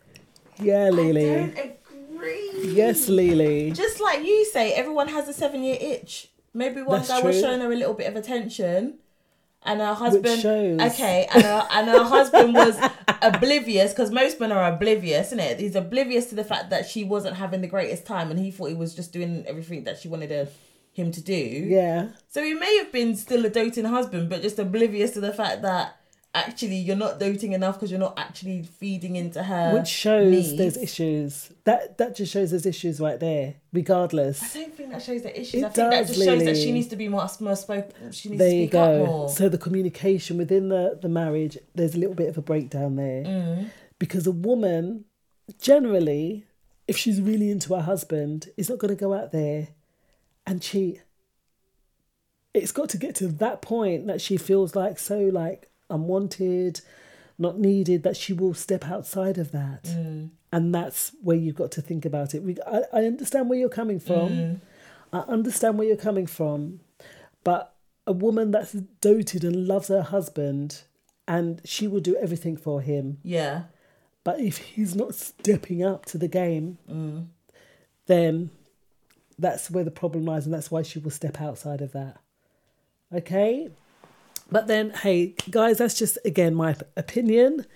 Yeah, 0.61 0.91
Lily. 0.91 1.27
agree 1.27 2.51
Yes, 2.75 3.09
Lily. 3.09 3.71
just 3.73 4.01
like 4.01 4.21
you 4.25 4.45
say 4.45 4.73
everyone 4.75 5.09
has 5.09 5.27
a 5.29 5.33
seven 5.33 5.63
year 5.65 5.79
itch 5.81 6.29
maybe 6.53 6.83
one 6.83 6.99
That's 6.99 7.09
guy 7.09 7.21
was 7.23 7.41
showing 7.41 7.61
her 7.61 7.73
a 7.73 7.77
little 7.77 7.95
bit 7.95 8.09
of 8.09 8.17
attention 8.17 8.99
and 9.67 9.81
her 9.81 9.95
husband 9.95 10.41
shows. 10.41 10.81
okay 10.81 11.27
and 11.35 11.43
her, 11.43 11.67
and 11.73 11.89
her 11.89 12.05
husband 12.05 12.55
was 12.55 12.79
oblivious 13.23 13.93
because 13.93 14.11
most 14.11 14.41
men 14.41 14.53
are 14.53 14.73
oblivious 14.73 15.27
isn't 15.29 15.41
it 15.41 15.59
he's 15.61 15.75
oblivious 15.77 16.27
to 16.27 16.35
the 16.35 16.45
fact 16.45 16.71
that 16.71 16.87
she 16.89 17.05
wasn't 17.05 17.37
having 17.37 17.61
the 17.61 17.67
greatest 17.67 18.07
time 18.07 18.31
and 18.31 18.39
he 18.39 18.51
thought 18.51 18.67
he 18.67 18.75
was 18.75 18.95
just 18.95 19.13
doing 19.13 19.45
everything 19.47 19.85
that 19.85 19.99
she 19.99 20.09
wanted 20.09 20.49
him 20.93 21.11
to 21.13 21.21
do 21.21 21.35
Yeah. 21.35 22.09
so 22.29 22.43
he 22.43 22.55
may 22.55 22.79
have 22.79 22.91
been 22.93 23.15
still 23.17 23.45
a 23.45 23.51
doting 23.51 23.85
husband 23.85 24.31
but 24.31 24.43
just 24.43 24.59
oblivious 24.59 25.11
to 25.13 25.21
the 25.21 25.33
fact 25.33 25.63
that 25.63 25.97
actually 26.37 26.77
you're 26.77 26.97
not 26.97 27.19
doting 27.19 27.53
enough 27.53 27.77
because 27.77 27.91
you're 27.91 28.01
not 28.01 28.19
actually 28.19 28.63
feeding 28.63 29.17
into 29.17 29.43
her 29.43 29.73
Which 29.73 29.89
shows 29.89 30.31
needs. 30.31 30.57
there's 30.57 30.77
issues. 30.77 31.51
That 31.65 31.99
that 31.99 32.15
just 32.15 32.33
shows 32.33 32.51
there's 32.51 32.67
issues 32.67 33.01
right 33.01 33.19
there, 33.19 33.55
regardless. 33.73 34.43
I 34.43 34.61
don't 34.61 34.75
think 34.75 34.91
that 34.91 35.03
shows 35.03 35.23
the 35.23 35.41
issues. 35.41 35.55
It 35.63 35.65
I 35.65 35.69
think 35.71 35.91
that 35.91 36.07
does, 36.07 36.09
just 36.09 36.25
shows 36.25 36.45
that 36.45 36.57
she 36.57 36.73
needs 36.73 36.89
to 36.89 36.97
be 36.97 37.09
more, 37.09 37.27
more 37.41 37.57
spoken. 37.57 38.13
She 38.13 38.29
needs 38.29 38.39
there 38.39 38.51
to 38.51 38.57
you 38.57 38.67
speak 38.67 38.75
up 38.75 39.07
more. 39.07 39.29
So 39.29 39.49
the 39.49 39.59
communication 39.59 40.37
within 40.37 40.69
the, 40.69 40.99
the 41.01 41.09
marriage, 41.09 41.59
there's 41.75 41.95
a 41.95 41.99
little 41.99 42.15
bit 42.15 42.29
of 42.29 42.39
a 42.39 42.43
breakdown 42.43 42.97
there. 42.97 43.25
Mm. 43.25 43.71
Because 43.99 44.27
a 44.27 44.33
woman, 44.33 45.07
generally, 45.61 46.45
if 46.87 46.97
she's 46.97 47.21
really 47.21 47.51
into 47.51 47.75
her 47.75 47.83
husband, 47.83 48.51
is 48.57 48.69
not 48.69 48.79
going 48.79 48.95
to 48.95 49.01
go 49.01 49.15
out 49.15 49.33
there 49.33 49.69
and 50.47 50.61
cheat. 50.61 51.03
It's 52.53 52.73
got 52.73 52.89
to 52.91 52.99
get 52.99 53.15
to 53.17 53.29
that 53.29 53.61
point 53.63 54.07
that 54.07 54.21
she 54.21 54.37
feels 54.37 54.75
like 54.75 54.99
so 54.99 55.19
like 55.19 55.71
unwanted, 55.91 56.81
not 57.39 57.59
needed, 57.59 58.03
that 58.03 58.17
she 58.17 58.33
will 58.33 58.55
step 58.55 58.85
outside 58.87 59.39
of 59.39 59.53
that. 59.53 59.85
Mm. 59.85 60.31
And 60.53 60.75
that's 60.75 61.13
where 61.23 61.37
you've 61.37 61.57
got 61.57 61.71
to 61.73 61.83
think 61.83 62.05
about 62.05 62.35
it. 62.35 62.43
We- 62.43 62.57
I, 62.67 62.83
I 62.93 63.05
understand 63.05 63.49
where 63.51 63.59
you're 63.59 63.69
coming 63.69 64.01
from. 64.01 64.29
Mm. 64.31 64.61
I 65.13 65.19
understand 65.21 65.77
where 65.79 65.87
you're 65.87 65.97
coming 65.97 66.27
from. 66.27 66.81
But 67.45 67.75
a 68.07 68.13
woman 68.13 68.51
that's 68.53 68.73
doted 68.73 69.45
and 69.45 69.67
loves 69.69 69.89
her 69.89 70.03
husband 70.03 70.83
and 71.29 71.61
she 71.65 71.89
will 71.89 72.01
do 72.01 72.17
everything 72.17 72.57
for 72.57 72.81
him. 72.81 73.19
Yeah. 73.23 73.65
But 74.25 74.41
if 74.41 74.59
he's 74.59 74.95
not 74.95 75.15
stepping 75.15 75.83
up 75.85 76.05
to 76.07 76.19
the 76.19 76.29
game, 76.29 76.79
Mm. 76.91 77.27
then 78.07 78.51
that's 79.39 79.71
where 79.71 79.85
the 79.85 79.91
problem 79.91 80.25
lies 80.25 80.45
and 80.47 80.55
that's 80.55 80.71
why 80.71 80.83
she 80.83 80.99
will 80.99 81.11
step 81.11 81.41
outside 81.41 81.81
of 81.83 81.93
that. 81.93 82.17
Okay? 83.13 83.69
But 84.51 84.67
then, 84.69 84.91
hey, 84.91 85.35
guys, 85.51 85.79
that's 85.79 85.99
just 85.99 86.19
again 86.25 86.55
my 86.55 86.77
opinion. 86.97 87.67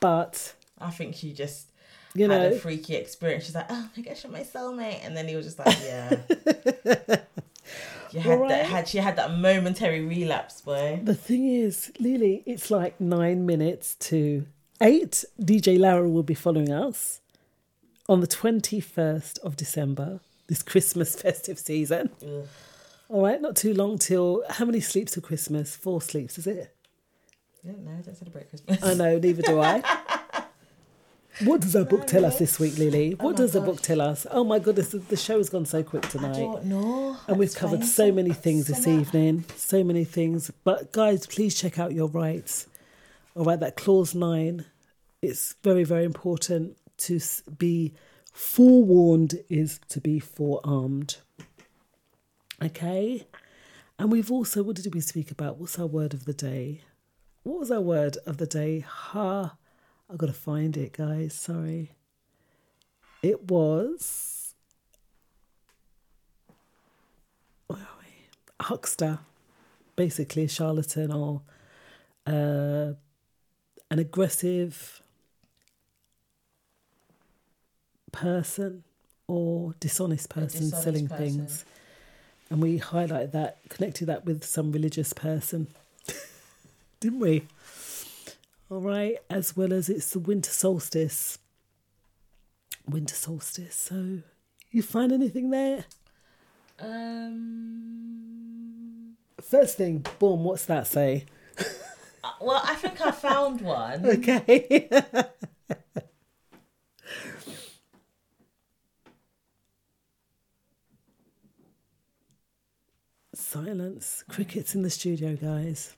But 0.00 0.54
I 0.80 0.90
think 0.90 1.14
she 1.14 1.32
just 1.32 1.70
you 2.14 2.28
had 2.28 2.52
a 2.52 2.58
freaky 2.58 2.96
experience. 2.96 3.44
She's 3.44 3.54
like, 3.54 3.66
oh 3.70 3.88
my 3.96 4.02
gosh, 4.02 4.24
you're 4.24 4.32
my 4.32 4.40
soulmate. 4.40 5.04
And 5.04 5.16
then 5.16 5.28
he 5.28 5.36
was 5.36 5.46
just 5.46 5.58
like, 5.58 5.78
yeah. 5.82 6.16
you 8.10 8.20
had 8.20 8.32
Alright. 8.32 8.48
that, 8.48 8.66
had, 8.66 8.88
she 8.88 8.98
had 8.98 9.16
that 9.16 9.36
momentary 9.36 10.04
relapse, 10.04 10.60
boy. 10.60 11.00
The 11.02 11.14
thing 11.14 11.46
is, 11.48 11.92
Lily, 12.00 12.42
it's 12.46 12.70
like 12.70 13.00
nine 13.00 13.46
minutes 13.46 13.94
to 13.96 14.46
eight. 14.80 15.24
DJ 15.40 15.78
Lara 15.78 16.08
will 16.08 16.24
be 16.24 16.34
following 16.34 16.72
us 16.72 17.20
on 18.08 18.20
the 18.20 18.26
21st 18.26 19.38
of 19.40 19.56
December, 19.56 20.20
this 20.48 20.62
Christmas 20.64 21.14
festive 21.20 21.58
season. 21.58 22.10
Ugh. 22.22 22.46
All 23.10 23.22
right, 23.24 23.40
not 23.42 23.56
too 23.56 23.74
long 23.74 23.98
till 23.98 24.44
how 24.48 24.64
many 24.64 24.78
sleeps 24.80 25.12
till 25.12 25.22
Christmas? 25.22 25.74
Four 25.74 26.00
sleeps, 26.00 26.38
is 26.38 26.46
it? 26.46 26.72
I 27.64 27.72
don't 27.72 27.84
know, 27.84 27.90
I 27.90 28.02
don't 28.02 28.14
celebrate 28.16 28.48
Christmas. 28.48 28.82
I 28.82 28.94
know, 28.94 29.18
neither 29.18 29.42
do 29.42 29.60
I. 29.60 29.82
What 31.44 31.62
does 31.62 31.74
our 31.74 31.84
book 31.84 32.06
tell 32.06 32.26
us 32.26 32.38
this 32.38 32.58
week, 32.60 32.74
oh 32.76 32.80
Lily? 32.82 33.16
Oh 33.18 33.24
What 33.26 33.30
my 33.32 33.36
does 33.38 33.52
the 33.52 33.60
book 33.62 33.80
tell 33.80 34.00
us? 34.02 34.26
Oh 34.30 34.44
my 34.44 34.58
goodness, 34.58 34.90
the- 34.90 34.98
the 34.98 35.16
show 35.16 35.38
has 35.38 35.48
gone 35.48 35.64
so 35.64 35.82
quick 35.82 36.06
tonight. 36.08 36.34
don't 36.34 36.64
know. 36.66 37.16
And 37.28 37.38
we've 37.38 37.54
covered 37.54 37.82
so 37.84 38.12
many 38.12 38.32
things 38.32 38.66
this 38.66 38.86
evening. 38.86 39.44
So 39.56 39.82
many 39.82 40.04
things. 40.04 40.50
But 40.64 40.92
guys, 40.92 41.26
please 41.26 41.54
check 41.58 41.78
out 41.78 41.92
your 41.94 42.08
rights. 42.08 42.66
All 43.34 43.44
right, 43.44 43.58
that 43.58 43.76
clause 43.76 44.14
nine. 44.14 44.66
It's 45.22 45.54
very, 45.62 45.84
very 45.84 46.04
important 46.04 46.76
to 46.98 47.20
be 47.56 47.94
forewarned 48.34 49.40
is 49.48 49.80
to 49.88 50.00
be 50.00 50.18
forearmed. 50.20 51.18
Okay? 52.62 53.26
And 53.98 54.10
we've 54.10 54.30
also, 54.30 54.62
what 54.62 54.76
did 54.76 54.94
we 54.94 55.00
speak 55.00 55.30
about? 55.30 55.58
What's 55.58 55.78
our 55.78 55.86
word 55.86 56.14
of 56.14 56.24
the 56.24 56.32
day? 56.32 56.82
What 57.42 57.58
was 57.58 57.70
our 57.70 57.80
word 57.80 58.16
of 58.26 58.36
the 58.38 58.46
day? 58.46 58.80
Ha. 58.80 59.56
I've 60.10 60.18
got 60.18 60.26
to 60.26 60.32
find 60.32 60.76
it, 60.76 60.92
guys. 60.92 61.34
Sorry. 61.34 61.92
It 63.22 63.50
was. 63.50 64.54
Where 67.66 67.78
are 67.78 67.98
we? 68.00 68.64
Huckster. 68.64 69.20
Basically, 69.96 70.44
a 70.44 70.48
charlatan 70.48 71.12
or 71.12 71.42
uh, 72.26 72.94
an 73.90 73.98
aggressive 73.98 75.02
person 78.12 78.84
or 79.28 79.74
dishonest 79.78 80.30
person 80.30 80.60
dishonest 80.64 80.82
selling 80.82 81.08
person. 81.08 81.46
things. 81.46 81.64
And 82.50 82.60
we 82.60 82.78
highlighted 82.80 83.30
that, 83.32 83.58
connected 83.68 84.06
that 84.06 84.24
with 84.26 84.42
some 84.44 84.72
religious 84.72 85.12
person. 85.12 85.68
Didn't 87.00 87.20
we? 87.20 87.46
All 88.68 88.80
right, 88.80 89.18
as 89.28 89.56
well 89.56 89.72
as 89.72 89.88
it's 89.88 90.10
the 90.10 90.18
winter 90.18 90.50
solstice. 90.50 91.38
Winter 92.88 93.14
solstice. 93.14 93.76
So, 93.76 94.22
you 94.72 94.82
find 94.82 95.12
anything 95.12 95.50
there? 95.50 95.84
Um, 96.80 98.20
First 99.40 99.76
thing, 99.76 100.04
boom, 100.18 100.44
what's 100.44 100.64
that 100.66 100.86
say? 100.86 101.26
uh, 102.24 102.30
well, 102.40 102.60
I 102.64 102.74
think 102.74 103.00
I 103.00 103.10
found 103.10 103.60
one. 103.60 104.04
Okay. 104.06 104.88
Silence. 113.50 114.22
Crickets 114.28 114.76
in 114.76 114.82
the 114.82 114.90
studio, 114.90 115.34
guys. 115.34 115.96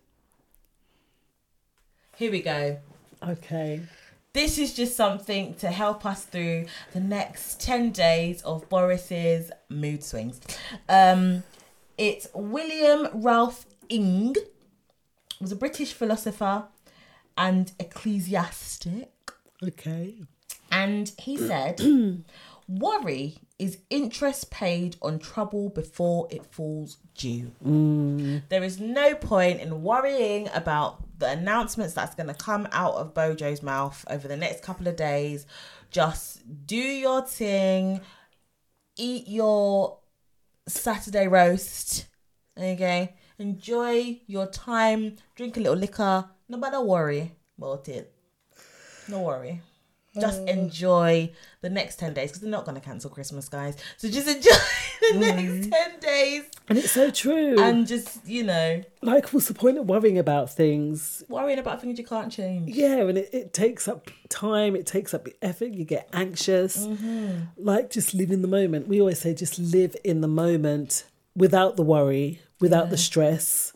Here 2.17 2.33
we 2.33 2.41
go. 2.41 2.79
Okay. 3.23 3.83
This 4.33 4.57
is 4.57 4.73
just 4.73 4.97
something 4.97 5.53
to 5.57 5.71
help 5.71 6.07
us 6.07 6.25
through 6.25 6.65
the 6.95 7.01
next 7.01 7.61
10 7.61 7.91
days 7.91 8.41
of 8.41 8.67
Boris's 8.71 9.53
mood 9.69 10.03
swings. 10.03 10.41
Um, 10.89 11.43
it's 11.99 12.27
William 12.33 13.09
Ralph 13.13 13.67
Inge, 13.91 14.39
was 15.39 15.53
a 15.53 15.57
British 15.57 15.93
philosopher 15.93 16.65
and 17.37 17.71
ecclesiastic. 17.79 19.13
Okay. 19.63 20.15
And 20.71 21.13
he 21.19 21.37
said, 21.37 21.79
Worry 22.69 23.39
is 23.59 23.79
interest 23.91 24.51
paid 24.51 24.97
on 25.03 25.19
trouble 25.19 25.69
before 25.69 26.27
it 26.31 26.47
falls 26.47 26.99
due. 27.17 27.53
Mm. 27.65 28.43
There 28.49 28.63
is 28.63 28.81
no 28.81 29.15
point 29.15 29.61
in 29.61 29.83
worrying 29.83 30.49
about 30.55 31.05
the 31.19 31.31
announcements 31.31 31.95
that's 31.95 32.15
going 32.15 32.29
to 32.29 32.35
come 32.35 32.67
out 32.73 32.95
of 32.95 33.15
Bojo's 33.15 33.63
mouth 33.63 34.05
over 34.09 34.27
the 34.27 34.37
next 34.37 34.63
couple 34.63 34.89
of 34.89 34.97
days. 34.97 35.47
Just 35.91 36.41
do 36.67 36.77
your 36.77 37.23
thing, 37.27 38.01
eat 38.97 39.29
your 39.29 39.99
Saturday 40.67 41.29
roast, 41.29 42.07
okay? 42.57 43.15
Enjoy 43.39 44.21
your 44.27 44.47
time, 44.47 45.17
drink 45.37 45.57
a 45.57 45.61
little 45.61 45.77
liquor. 45.77 46.29
no 46.49 46.57
Nobody 46.57 46.77
worry 46.79 47.33
about 47.59 47.89
it. 47.89 48.15
No 49.09 49.23
worry. 49.23 49.61
Just 50.21 50.43
Uh. 50.43 50.45
enjoy 50.45 51.31
the 51.63 51.71
next 51.71 51.99
10 51.99 52.13
days 52.13 52.29
because 52.31 52.43
they're 52.43 52.51
not 52.51 52.65
going 52.67 52.75
to 52.75 52.81
cancel 52.87 53.09
Christmas, 53.09 53.49
guys. 53.49 53.77
So 53.97 54.09
just 54.11 54.29
enjoy 54.29 54.51
the 55.13 55.19
next 55.19 55.71
10 55.71 56.01
days 56.01 56.43
And 56.69 56.77
it's 56.79 56.91
so 56.91 57.11
true. 57.11 57.59
and 57.59 57.87
just, 57.87 58.27
you 58.27 58.43
know, 58.45 58.83
like, 59.01 59.29
what's 59.33 59.49
the 59.49 59.55
point 59.55 59.79
of 59.79 59.89
worrying 59.89 60.19
about 60.19 60.51
things? 60.53 61.23
worrying 61.29 61.59
about 61.59 61.81
things 61.81 61.99
you 61.99 62.05
can't 62.05 62.31
change. 62.31 62.69
Yeah, 62.75 62.97
and 63.09 63.17
it, 63.17 63.31
it 63.33 63.53
takes 63.55 63.89
up 63.89 64.11
time, 64.29 64.77
it 64.77 64.87
takes 64.87 65.15
up 65.15 65.25
the 65.25 65.35
effort, 65.41 65.71
you 65.71 65.85
get 65.85 66.09
anxious. 66.13 66.77
Mhm. 66.87 67.49
Like, 67.57 67.89
just 67.91 68.13
live 68.13 68.31
in 68.31 68.43
the 68.43 68.49
moment. 68.49 68.89
We 68.89 69.01
always 69.01 69.19
say, 69.21 69.33
just 69.33 69.59
live 69.59 69.97
in 70.05 70.21
the 70.21 70.29
moment 70.29 71.05
without 71.35 71.77
the 71.77 71.83
worry, 71.83 72.41
without 72.61 72.91
the 72.91 72.99
stress. 72.99 73.73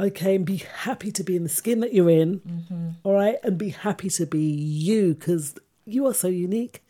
Okay, 0.00 0.34
and 0.36 0.46
be 0.46 0.56
happy 0.56 1.12
to 1.12 1.22
be 1.22 1.36
in 1.36 1.42
the 1.42 1.48
skin 1.50 1.80
that 1.80 1.92
you're 1.92 2.08
in. 2.10 2.40
Mhm. 2.40 2.94
all 3.04 3.12
right, 3.12 3.36
and 3.42 3.58
be 3.58 3.68
happy 3.68 4.08
to 4.10 4.24
be 4.26 4.40
you 4.40 5.14
because 5.14 5.54
you 5.84 6.06
are 6.06 6.14
so 6.14 6.28
unique. 6.28 6.82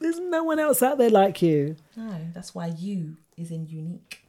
There's 0.00 0.18
no 0.18 0.42
one 0.44 0.58
else 0.58 0.82
out 0.82 0.96
there 0.98 1.10
like 1.10 1.42
you. 1.42 1.76
No, 1.96 2.16
that's 2.34 2.54
why 2.54 2.68
you 2.78 3.16
is 3.36 3.50
in 3.50 3.66
unique. 3.68 4.20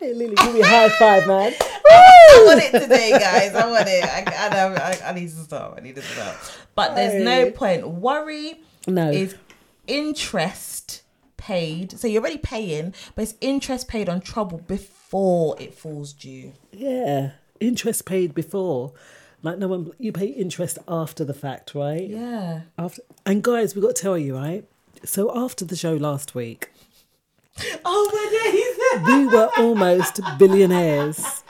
Hey, 0.00 0.14
Lily, 0.14 0.34
give 0.36 0.54
me 0.54 0.60
a 0.62 0.66
high 0.66 0.88
five, 0.98 1.26
man. 1.26 1.52
I 1.90 2.44
want 2.46 2.60
it 2.62 2.72
today, 2.82 3.10
guys. 3.10 3.54
I 3.54 3.70
want 3.70 3.86
it. 3.88 4.04
I, 4.04 4.24
I, 4.48 4.74
I, 4.90 5.10
I 5.10 5.12
need 5.12 5.28
to 5.28 5.36
stop. 5.36 5.74
I 5.76 5.80
need 5.80 5.94
to 5.96 6.02
stop. 6.02 6.36
But 6.74 6.94
there's 6.96 7.22
no 7.22 7.50
point. 7.50 7.86
Worry 7.86 8.60
No. 8.86 9.10
is 9.10 9.36
interest 9.86 11.02
paid. 11.36 11.98
So 11.98 12.06
you're 12.08 12.20
already 12.22 12.38
paying, 12.38 12.94
but 13.14 13.22
it's 13.22 13.34
interest 13.40 13.86
paid 13.88 14.08
on 14.08 14.20
trouble 14.20 14.58
before 14.66 15.01
it 15.60 15.74
falls 15.74 16.12
due. 16.12 16.52
Yeah, 16.72 17.32
interest 17.60 18.04
paid 18.06 18.34
before. 18.34 18.92
Like 19.42 19.58
no 19.58 19.68
one, 19.68 19.90
you 19.98 20.12
pay 20.12 20.26
interest 20.26 20.78
after 20.86 21.24
the 21.24 21.34
fact, 21.34 21.74
right? 21.74 22.08
Yeah. 22.08 22.60
After, 22.78 23.02
and 23.26 23.42
guys, 23.42 23.74
we 23.74 23.82
got 23.82 23.96
to 23.96 24.02
tell 24.02 24.16
you, 24.16 24.36
right? 24.36 24.64
So 25.04 25.36
after 25.36 25.64
the 25.64 25.74
show 25.76 25.94
last 25.96 26.34
week, 26.34 26.70
Oh 27.84 28.10
my 28.12 29.00
days. 29.02 29.06
we 29.06 29.26
were 29.26 29.50
almost 29.58 30.20
billionaires. 30.38 31.42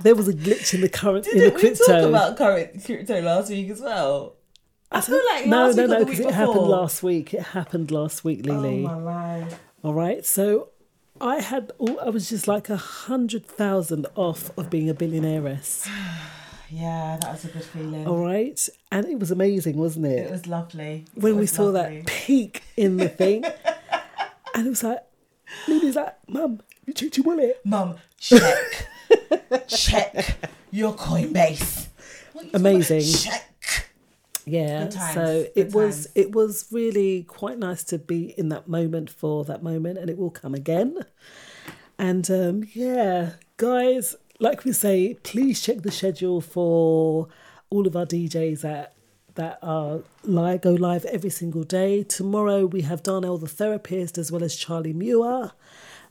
There 0.00 0.14
was 0.14 0.28
a 0.28 0.32
glitch 0.32 0.72
in 0.72 0.80
the 0.80 0.88
current 0.88 1.26
in 1.26 1.38
the 1.38 1.44
Didn't 1.50 1.54
we 1.56 1.60
crypto. 1.60 1.84
talk 1.84 2.08
about 2.08 2.36
current 2.36 2.84
crypto 2.84 3.20
last 3.20 3.50
week 3.50 3.70
as 3.70 3.80
well? 3.80 4.36
I 4.92 5.00
feel 5.00 5.20
like 5.34 5.46
no, 5.46 5.70
no, 5.72 5.86
no, 5.86 6.04
because 6.04 6.20
it 6.20 6.30
happened 6.32 6.66
last 6.66 7.02
week. 7.02 7.34
It 7.34 7.42
happened 7.42 7.90
last 7.90 8.24
week, 8.24 8.46
Lily. 8.46 8.84
Oh 8.86 8.88
my 9.00 9.40
life. 9.40 9.60
All 9.84 9.94
right, 9.94 10.24
so 10.24 10.68
I 11.20 11.40
had, 11.40 11.72
all, 11.78 12.00
I 12.00 12.08
was 12.10 12.28
just 12.30 12.48
like 12.48 12.68
a 12.70 12.76
hundred 12.76 13.44
thousand 13.46 14.06
off 14.14 14.56
of 14.58 14.70
being 14.70 14.88
a 14.90 14.94
billionaireess. 14.94 15.88
Yeah, 16.72 17.18
that 17.20 17.32
was 17.32 17.44
a 17.46 17.48
good 17.48 17.64
feeling. 17.64 18.06
All 18.06 18.24
right, 18.24 18.68
and 18.92 19.04
it 19.04 19.18
was 19.18 19.32
amazing, 19.32 19.76
wasn't 19.76 20.06
it? 20.06 20.26
It 20.26 20.30
was 20.30 20.46
lovely. 20.46 21.04
when 21.16 21.32
It 21.34 21.36
we 21.40 21.46
saw 21.46 21.64
lovely. 21.64 22.02
that 22.02 22.06
peak 22.06 22.62
in 22.76 22.96
the 22.96 23.08
thing, 23.08 23.44
and 24.54 24.66
it 24.68 24.70
was 24.70 24.84
like, 24.84 25.00
Lily's 25.66 25.96
like, 25.96 26.14
"Mum, 26.28 26.60
you 26.86 26.92
checked 26.92 27.16
your 27.16 27.24
wallet." 27.24 27.60
Mum, 27.64 27.96
check, 28.20 28.86
check 29.66 30.38
your 30.70 30.92
Coinbase. 30.94 31.88
Amazing. 32.54 33.02
Check. 33.02 33.49
Yeah. 34.50 34.88
Times, 34.88 35.14
So 35.14 35.46
it 35.54 35.72
was 35.72 36.04
times. 36.06 36.12
it 36.14 36.32
was 36.32 36.66
really 36.70 37.22
quite 37.24 37.58
nice 37.58 37.84
to 37.84 37.98
be 37.98 38.34
in 38.38 38.48
that 38.50 38.68
moment 38.68 39.10
for 39.10 39.44
that 39.44 39.62
moment, 39.62 39.98
and 39.98 40.08
it 40.10 40.18
will 40.18 40.30
come 40.30 40.54
again. 40.54 40.98
And 41.98 42.30
um, 42.30 42.64
yeah, 42.72 43.32
guys, 43.56 44.16
like 44.38 44.64
we 44.64 44.72
say, 44.72 45.14
please 45.22 45.60
check 45.60 45.82
the 45.82 45.90
schedule 45.90 46.40
for 46.40 47.28
all 47.70 47.86
of 47.86 47.94
our 47.96 48.06
DJs 48.06 48.60
that 48.62 48.94
that 49.36 49.58
are 49.62 50.00
live 50.24 50.60
go 50.62 50.72
live 50.72 51.04
every 51.04 51.30
single 51.30 51.62
day. 51.62 52.02
Tomorrow 52.02 52.66
we 52.66 52.82
have 52.82 53.02
Darnell 53.02 53.38
the 53.38 53.46
therapist 53.48 54.18
as 54.18 54.32
well 54.32 54.42
as 54.42 54.56
Charlie 54.56 54.92
Muir. 54.92 55.52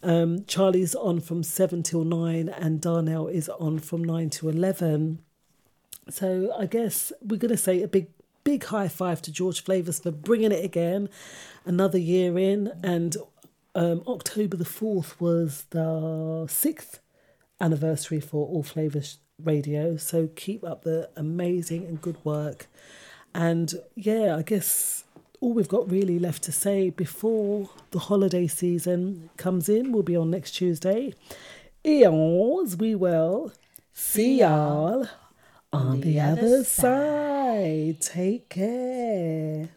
Um, 0.02 0.46
Charlie's 0.46 0.96
on 0.96 1.20
from 1.20 1.44
seven 1.44 1.84
till 1.84 2.06
nine, 2.06 2.48
and 2.48 2.80
Darnell 2.80 3.28
is 3.28 3.50
on 3.50 3.80
from 3.80 4.04
nine 4.04 4.30
to 4.32 4.48
eleven. 4.48 5.20
So 6.10 6.54
I 6.58 6.66
guess 6.66 7.12
we're 7.22 7.38
going 7.38 7.52
to 7.52 7.58
say 7.58 7.84
a 7.84 7.88
big, 7.88 8.08
big 8.44 8.66
high 8.66 8.88
five 8.88 9.22
to 9.24 9.32
George 9.32 9.64
Flavors 9.64 10.00
for 10.00 10.12
bringing 10.12 10.52
it 10.52 10.64
again, 10.64 11.10
another 11.66 11.98
year 11.98 12.38
in. 12.38 12.72
And 12.84 13.18
um, 13.76 14.04
October 14.08 14.58
the 14.58 14.66
4th 14.66 15.20
was 15.20 15.66
the 15.70 16.48
sixth 16.50 17.00
anniversary 17.62 18.20
for 18.20 18.48
All 18.48 18.64
Flavors 18.64 19.20
Radio. 19.44 19.98
So 19.98 20.28
keep 20.36 20.64
up 20.64 20.84
the 20.84 21.10
amazing 21.16 21.86
and 21.86 22.02
good 22.02 22.18
work. 22.24 22.68
And 23.34 23.74
yeah, 23.96 24.36
I 24.36 24.42
guess 24.42 25.04
all 25.40 25.54
we've 25.54 25.68
got 25.68 25.90
really 25.90 26.20
left 26.20 26.44
to 26.44 26.52
say 26.52 26.90
before 26.90 27.70
the 27.92 28.00
holiday 28.00 28.48
season 28.48 29.30
comes 29.38 29.70
in, 29.70 29.92
we'll 29.92 30.04
be 30.04 30.16
on 30.16 30.30
next 30.30 30.52
Tuesday. 30.52 31.14
Eons, 31.86 32.76
we 32.76 32.96
will 32.96 33.54
see 33.94 34.40
y'all 34.40 35.08
on 35.72 36.02
the 36.02 36.20
other 36.20 36.64
side. 36.64 38.02
Take 38.02 38.50
care. 38.50 39.70